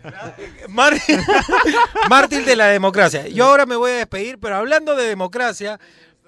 Mar- 0.69 0.95
Mártir 2.09 2.45
de 2.45 2.57
la 2.57 2.67
democracia. 2.67 3.27
Yo 3.29 3.47
ahora 3.47 3.67
me 3.67 3.77
voy 3.77 3.91
a 3.93 3.95
despedir, 3.97 4.39
pero 4.39 4.57
hablando 4.57 4.95
de 4.97 5.07
democracia, 5.09 5.79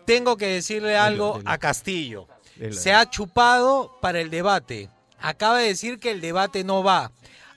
tengo 0.05 0.37
que 0.37 0.47
decirle 0.47 0.97
algo 0.97 1.41
a 1.45 1.59
Castillo. 1.59 2.27
Se 2.71 2.93
ha 2.93 3.09
chupado 3.09 3.99
para 4.01 4.21
el 4.21 4.31
debate. 4.31 4.91
Acaba 5.21 5.59
de 5.59 5.69
decir 5.69 5.99
que 5.99 6.11
el 6.11 6.21
debate 6.21 6.65
no 6.65 6.83
va. 6.83 7.13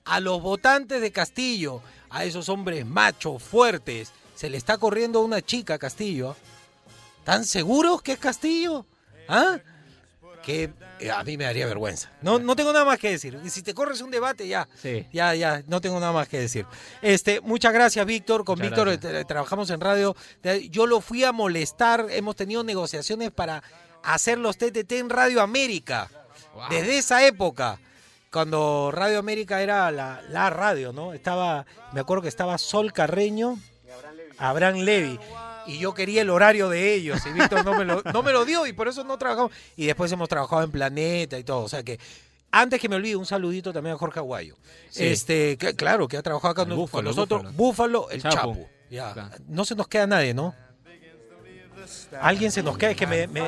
A 0.05 0.19
los 0.19 0.41
votantes 0.41 1.01
de 1.01 1.11
Castillo, 1.11 1.81
a 2.09 2.23
esos 2.23 2.49
hombres 2.49 2.85
machos, 2.85 3.41
fuertes, 3.41 4.11
se 4.35 4.49
le 4.49 4.57
está 4.57 4.77
corriendo 4.77 5.21
una 5.21 5.41
chica 5.41 5.75
a 5.75 5.77
Castillo. 5.79 6.35
¿Están 7.31 7.45
seguros 7.45 8.01
que 8.01 8.11
es 8.11 8.19
Castillo? 8.19 8.85
¿Ah? 9.29 9.57
Que 10.43 10.69
eh, 10.99 11.09
a 11.09 11.23
mí 11.23 11.37
me 11.37 11.45
daría 11.45 11.65
vergüenza. 11.65 12.11
No, 12.21 12.39
no 12.39 12.57
tengo 12.57 12.73
nada 12.73 12.83
más 12.83 12.99
que 12.99 13.11
decir. 13.11 13.39
Y 13.41 13.49
Si 13.49 13.61
te 13.61 13.73
corres 13.73 14.01
un 14.01 14.11
debate, 14.11 14.49
ya. 14.49 14.67
Sí. 14.81 15.07
Ya, 15.13 15.33
ya, 15.33 15.63
no 15.67 15.79
tengo 15.79 15.97
nada 16.01 16.11
más 16.11 16.27
que 16.27 16.39
decir. 16.41 16.65
Este, 17.01 17.39
muchas 17.39 17.71
gracias, 17.71 18.05
Víctor. 18.05 18.43
Con 18.43 18.57
Muchas 18.57 18.71
Víctor 18.71 18.87
gracias. 18.89 19.13
eh, 19.21 19.25
trabajamos 19.25 19.69
en 19.69 19.79
radio. 19.79 20.13
Yo 20.71 20.85
lo 20.87 20.99
fui 20.99 21.23
a 21.23 21.31
molestar. 21.31 22.07
Hemos 22.09 22.35
tenido 22.35 22.65
negociaciones 22.65 23.31
para 23.31 23.63
hacer 24.03 24.37
los 24.37 24.57
TTT 24.57 24.91
en 24.91 25.09
Radio 25.09 25.41
América. 25.41 26.09
Desde 26.69 26.97
esa 26.97 27.25
época, 27.25 27.79
cuando 28.29 28.91
Radio 28.91 29.19
América 29.19 29.61
era 29.61 29.89
la, 29.89 30.21
la 30.27 30.49
radio, 30.49 30.91
¿no? 30.91 31.13
Estaba, 31.13 31.65
me 31.93 32.01
acuerdo 32.01 32.23
que 32.23 32.27
estaba 32.27 32.57
Sol 32.57 32.91
Carreño, 32.91 33.57
Abraham 34.37 34.79
Levy. 34.79 35.17
Y 35.67 35.79
yo 35.79 35.93
quería 35.93 36.21
el 36.21 36.29
horario 36.29 36.69
de 36.69 36.93
ellos. 36.93 37.19
Y 37.25 37.31
Víctor 37.31 37.63
no 37.65 37.73
me, 37.75 37.85
lo, 37.85 38.01
no 38.13 38.23
me 38.23 38.31
lo 38.31 38.45
dio 38.45 38.65
y 38.67 38.73
por 38.73 38.87
eso 38.87 39.03
no 39.03 39.17
trabajamos. 39.17 39.51
Y 39.75 39.85
después 39.85 40.11
hemos 40.11 40.27
trabajado 40.29 40.63
en 40.63 40.71
Planeta 40.71 41.37
y 41.37 41.43
todo. 41.43 41.61
O 41.63 41.69
sea 41.69 41.83
que, 41.83 41.99
antes 42.51 42.79
que 42.81 42.89
me 42.89 42.95
olvide, 42.97 43.15
un 43.15 43.25
saludito 43.25 43.71
también 43.71 43.95
a 43.95 43.97
Jorge 43.97 44.19
Aguayo. 44.19 44.55
Sí. 44.89 45.05
Este, 45.07 45.57
que- 45.57 45.75
claro, 45.75 46.07
que 46.07 46.17
ha 46.17 46.21
trabajado 46.21 46.51
acá 46.51 46.61
El 46.63 46.69
con 46.69 46.77
Búfalo, 46.77 47.03
nosotros. 47.09 47.41
Búfalo. 47.55 48.01
Búfalo, 48.01 48.09
el 48.11 48.21
Chapo. 48.21 48.35
Chapo. 48.35 48.69
Ya. 48.89 49.31
No 49.47 49.63
se 49.65 49.75
nos 49.75 49.87
queda 49.87 50.05
nadie, 50.07 50.33
¿no? 50.33 50.53
Alguien 52.21 52.51
se 52.51 52.61
nos 52.61 52.77
queda, 52.77 52.91
es 52.91 52.97
que 52.97 53.07
me... 53.07 53.27
me... 53.27 53.41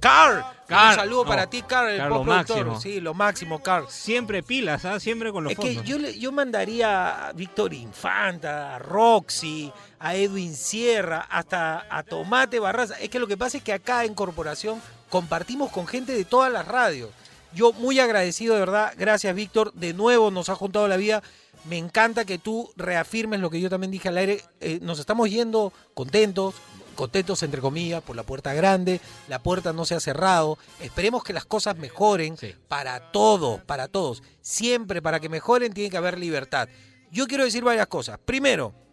Carl, 0.00 0.42
Carl, 0.66 0.90
un 0.90 0.94
saludo 0.94 1.24
no. 1.24 1.28
para 1.30 1.46
ti, 1.48 1.62
Carl, 1.62 1.88
el 1.90 1.98
Carl, 1.98 2.10
lo 2.14 2.24
máximo. 2.24 2.80
Sí, 2.80 3.00
lo 3.00 3.12
máximo, 3.14 3.62
Carl. 3.62 3.86
Siempre 3.88 4.42
pilas, 4.42 4.84
¿ah? 4.84 4.98
Siempre 5.00 5.32
con 5.32 5.44
los 5.44 5.52
Es 5.52 5.58
que 5.58 5.68
fondos. 5.68 5.84
yo, 5.84 5.98
le- 5.98 6.18
yo 6.18 6.32
mandaría 6.32 7.28
a 7.28 7.32
Víctor 7.32 7.74
Infanta, 7.74 8.76
a 8.76 8.78
Roxy, 8.78 9.72
a 10.06 10.14
Edwin 10.14 10.54
Sierra, 10.54 11.26
hasta 11.28 11.84
a 11.90 12.04
Tomate 12.04 12.60
Barraza. 12.60 12.94
Es 13.00 13.10
que 13.10 13.18
lo 13.18 13.26
que 13.26 13.36
pasa 13.36 13.56
es 13.56 13.64
que 13.64 13.72
acá 13.72 14.04
en 14.04 14.14
Corporación 14.14 14.80
compartimos 15.08 15.72
con 15.72 15.88
gente 15.88 16.12
de 16.12 16.24
todas 16.24 16.52
las 16.52 16.68
radios. 16.68 17.10
Yo 17.52 17.72
muy 17.72 17.98
agradecido, 17.98 18.54
de 18.54 18.60
verdad. 18.60 18.94
Gracias, 18.96 19.34
Víctor. 19.34 19.72
De 19.72 19.94
nuevo 19.94 20.30
nos 20.30 20.48
ha 20.48 20.54
juntado 20.54 20.86
la 20.86 20.96
vida. 20.96 21.24
Me 21.68 21.76
encanta 21.76 22.24
que 22.24 22.38
tú 22.38 22.70
reafirmes 22.76 23.40
lo 23.40 23.50
que 23.50 23.60
yo 23.60 23.68
también 23.68 23.90
dije 23.90 24.08
al 24.08 24.18
aire. 24.18 24.42
Eh, 24.60 24.78
nos 24.80 25.00
estamos 25.00 25.28
yendo 25.28 25.72
contentos, 25.94 26.54
contentos 26.94 27.42
entre 27.42 27.60
comillas, 27.60 28.00
por 28.00 28.14
la 28.14 28.22
puerta 28.22 28.54
grande. 28.54 29.00
La 29.26 29.42
puerta 29.42 29.72
no 29.72 29.86
se 29.86 29.96
ha 29.96 30.00
cerrado. 30.00 30.56
Esperemos 30.78 31.24
que 31.24 31.32
las 31.32 31.46
cosas 31.46 31.78
mejoren 31.78 32.36
para 32.68 33.10
todos, 33.10 33.60
para 33.62 33.88
todos. 33.88 34.22
Siempre 34.40 35.02
para 35.02 35.18
que 35.18 35.28
mejoren 35.28 35.72
tiene 35.72 35.90
que 35.90 35.96
haber 35.96 36.16
libertad. 36.16 36.68
Yo 37.10 37.26
quiero 37.26 37.42
decir 37.42 37.64
varias 37.64 37.88
cosas. 37.88 38.20
Primero, 38.24 38.85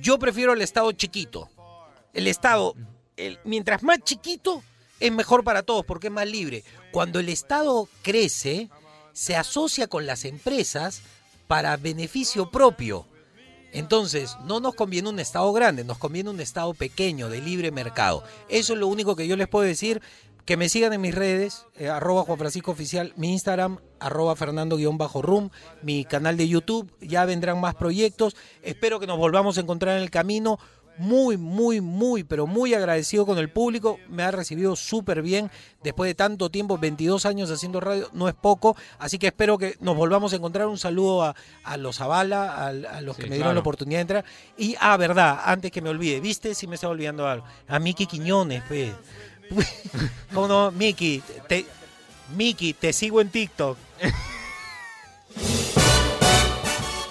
yo 0.00 0.18
prefiero 0.18 0.52
el 0.52 0.62
Estado 0.62 0.92
chiquito. 0.92 1.48
El 2.12 2.26
Estado, 2.26 2.74
el- 3.16 3.38
mientras 3.44 3.82
más 3.82 3.98
chiquito, 4.04 4.62
es 5.00 5.12
mejor 5.12 5.44
para 5.44 5.62
todos 5.62 5.84
porque 5.84 6.06
es 6.06 6.12
más 6.12 6.26
libre. 6.26 6.64
Cuando 6.92 7.20
el 7.20 7.28
Estado 7.28 7.88
crece, 8.02 8.70
se 9.12 9.36
asocia 9.36 9.86
con 9.86 10.06
las 10.06 10.24
empresas 10.24 11.02
para 11.46 11.76
beneficio 11.76 12.50
propio. 12.50 13.06
Entonces, 13.72 14.36
no 14.44 14.60
nos 14.60 14.74
conviene 14.74 15.08
un 15.10 15.18
Estado 15.18 15.52
grande, 15.52 15.84
nos 15.84 15.98
conviene 15.98 16.30
un 16.30 16.40
Estado 16.40 16.72
pequeño, 16.72 17.28
de 17.28 17.42
libre 17.42 17.70
mercado. 17.70 18.24
Eso 18.48 18.72
es 18.72 18.78
lo 18.78 18.86
único 18.86 19.16
que 19.16 19.26
yo 19.28 19.36
les 19.36 19.48
puedo 19.48 19.66
decir. 19.66 20.00
Que 20.46 20.56
me 20.56 20.68
sigan 20.68 20.92
en 20.92 21.00
mis 21.00 21.12
redes, 21.14 21.66
eh, 21.76 21.88
arroba 21.88 22.22
Juan 22.22 22.38
Francisco 22.38 22.70
Oficial, 22.70 23.12
mi 23.16 23.32
Instagram, 23.32 23.78
arroba 23.98 24.36
Fernando-Rum, 24.36 25.50
mi 25.82 26.04
canal 26.04 26.36
de 26.36 26.46
YouTube, 26.46 26.88
ya 27.00 27.24
vendrán 27.24 27.60
más 27.60 27.74
proyectos. 27.74 28.36
Espero 28.62 29.00
que 29.00 29.08
nos 29.08 29.18
volvamos 29.18 29.58
a 29.58 29.62
encontrar 29.62 29.96
en 29.96 30.04
el 30.04 30.10
camino. 30.10 30.60
Muy, 30.98 31.36
muy, 31.36 31.82
muy, 31.82 32.22
pero 32.24 32.46
muy 32.46 32.72
agradecido 32.74 33.26
con 33.26 33.36
el 33.38 33.50
público. 33.50 33.98
Me 34.08 34.22
ha 34.22 34.30
recibido 34.30 34.76
súper 34.76 35.20
bien 35.20 35.50
después 35.82 36.08
de 36.08 36.14
tanto 36.14 36.48
tiempo, 36.48 36.78
22 36.78 37.26
años 37.26 37.50
haciendo 37.50 37.80
radio, 37.80 38.08
no 38.14 38.28
es 38.28 38.34
poco. 38.34 38.76
Así 38.98 39.18
que 39.18 39.26
espero 39.26 39.58
que 39.58 39.76
nos 39.80 39.94
volvamos 39.96 40.32
a 40.32 40.36
encontrar. 40.36 40.68
Un 40.68 40.78
saludo 40.78 41.24
a, 41.24 41.34
a 41.64 41.76
los 41.76 41.96
Zavala, 41.96 42.54
a, 42.54 42.68
a 42.68 43.00
los 43.02 43.16
Sí, 43.16 43.22
que 43.22 43.28
me 43.28 43.34
dieron 43.34 43.48
claro. 43.48 43.54
la 43.54 43.60
oportunidad 43.60 43.98
de 43.98 44.02
entrar. 44.02 44.24
Y, 44.56 44.76
ah, 44.80 44.96
verdad, 44.96 45.40
antes 45.44 45.70
que 45.72 45.82
me 45.82 45.90
olvide, 45.90 46.20
¿viste? 46.20 46.54
Si 46.54 46.66
me 46.66 46.76
estaba 46.76 46.92
olvidando 46.92 47.26
algo. 47.26 47.44
A 47.68 47.78
Miki 47.78 48.06
Quiñones, 48.06 48.62
pues. 48.66 48.92
¿Cómo 50.34 50.48
no? 50.48 50.70
Miki, 50.70 51.22
te, 51.48 51.66
Miki, 52.34 52.72
te 52.72 52.92
sigo 52.92 53.20
en 53.20 53.30
TikTok. 53.30 53.76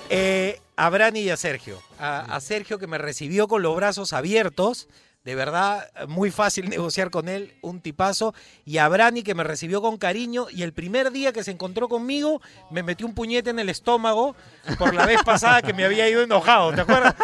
Eh, 0.08 0.62
a 0.76 0.90
Brani 0.92 1.22
y 1.22 1.30
a 1.32 1.36
Sergio. 1.36 1.82
A, 2.00 2.36
a 2.36 2.40
Sergio 2.40 2.78
que 2.78 2.86
me 2.86 3.00
recibió 3.00 3.48
con 3.48 3.64
los 3.64 3.76
brazos 3.76 4.14
abiertos. 4.14 4.88
De 5.26 5.34
verdad, 5.34 5.90
muy 6.08 6.30
fácil 6.30 6.70
negociar 6.70 7.10
con 7.10 7.28
él, 7.28 7.56
un 7.62 7.82
tipazo. 7.82 8.36
Y 8.64 8.78
a 8.78 8.88
Brani 8.88 9.24
que 9.24 9.34
me 9.34 9.44
recibió 9.44 9.82
con 9.82 9.98
cariño. 9.98 10.46
Y 10.52 10.62
el 10.62 10.72
primer 10.72 11.12
día 11.12 11.34
que 11.34 11.44
se 11.44 11.50
encontró 11.50 11.90
conmigo, 11.90 12.42
me 12.70 12.84
metió 12.84 13.08
un 13.08 13.16
puñete 13.16 13.50
en 13.50 13.58
el 13.58 13.70
estómago 13.70 14.36
por 14.78 14.94
la 14.94 15.08
vez 15.08 15.24
pasada 15.24 15.64
que 15.64 15.74
me 15.74 15.84
había 15.84 16.08
ido 16.08 16.22
enojado, 16.22 16.74
¿te 16.74 16.82
acuerdas? 16.82 17.16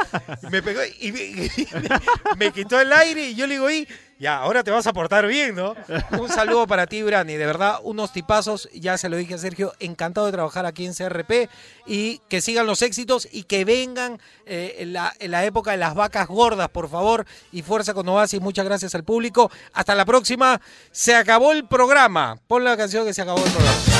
Me 0.49 0.63
pegó 0.63 0.81
y 0.99 1.11
me, 1.11 1.51
me 2.37 2.51
quitó 2.51 2.79
el 2.79 2.91
aire 2.91 3.29
y 3.29 3.35
yo 3.35 3.45
le 3.45 3.53
digo, 3.53 3.69
y 3.69 3.87
ya, 4.21 4.37
ahora 4.37 4.63
te 4.63 4.69
vas 4.69 4.85
a 4.85 4.93
portar 4.93 5.25
bien, 5.25 5.55
¿no? 5.55 5.73
Un 6.19 6.29
saludo 6.29 6.67
para 6.67 6.85
ti, 6.85 7.01
Brani. 7.01 7.37
De 7.37 7.45
verdad, 7.47 7.79
unos 7.81 8.13
tipazos, 8.13 8.69
ya 8.71 8.95
se 8.99 9.09
lo 9.09 9.17
dije 9.17 9.33
a 9.33 9.37
Sergio, 9.39 9.73
encantado 9.79 10.27
de 10.27 10.31
trabajar 10.31 10.67
aquí 10.67 10.85
en 10.85 10.93
CRP 10.93 11.49
y 11.87 12.19
que 12.29 12.39
sigan 12.39 12.67
los 12.67 12.83
éxitos 12.83 13.27
y 13.31 13.45
que 13.45 13.65
vengan 13.65 14.21
eh, 14.45 14.83
la, 14.85 15.15
la 15.21 15.43
época 15.43 15.71
de 15.71 15.77
las 15.77 15.95
vacas 15.95 16.27
gordas, 16.27 16.69
por 16.69 16.87
favor. 16.87 17.25
Y 17.51 17.63
fuerza 17.63 17.95
con 17.95 18.07
Oasis, 18.09 18.39
muchas 18.39 18.63
gracias 18.63 18.93
al 18.93 19.03
público. 19.03 19.49
Hasta 19.73 19.95
la 19.95 20.05
próxima. 20.05 20.61
Se 20.91 21.15
acabó 21.15 21.51
el 21.51 21.65
programa. 21.65 22.37
Pon 22.45 22.63
la 22.63 22.77
canción 22.77 23.07
que 23.07 23.15
se 23.15 23.23
acabó 23.23 23.43
el 23.43 23.51
programa. 23.51 23.90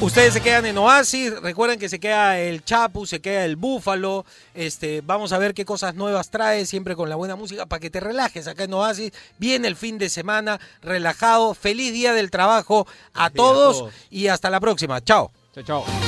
Ustedes 0.00 0.32
se 0.32 0.40
quedan 0.40 0.64
en 0.64 0.78
Oasis, 0.78 1.40
recuerden 1.40 1.76
que 1.76 1.88
se 1.88 1.98
queda 1.98 2.38
el 2.38 2.64
Chapu, 2.64 3.04
se 3.04 3.20
queda 3.20 3.44
el 3.44 3.56
Búfalo, 3.56 4.24
este, 4.54 5.00
vamos 5.04 5.32
a 5.32 5.38
ver 5.38 5.54
qué 5.54 5.64
cosas 5.64 5.96
nuevas 5.96 6.30
trae, 6.30 6.66
siempre 6.66 6.94
con 6.94 7.08
la 7.08 7.16
buena 7.16 7.34
música, 7.34 7.66
para 7.66 7.80
que 7.80 7.90
te 7.90 7.98
relajes 7.98 8.46
acá 8.46 8.62
en 8.62 8.74
Oasis. 8.74 9.12
Viene 9.38 9.66
el 9.66 9.74
fin 9.74 9.98
de 9.98 10.08
semana, 10.08 10.60
relajado, 10.82 11.52
feliz 11.52 11.92
día 11.92 12.12
del 12.12 12.30
trabajo 12.30 12.86
a 13.12 13.30
todos 13.30 13.78
todos. 13.78 13.92
y 14.08 14.28
hasta 14.28 14.50
la 14.50 14.60
próxima. 14.60 15.00
Chao. 15.00 15.32
Chao, 15.52 15.64
chao. 15.64 16.07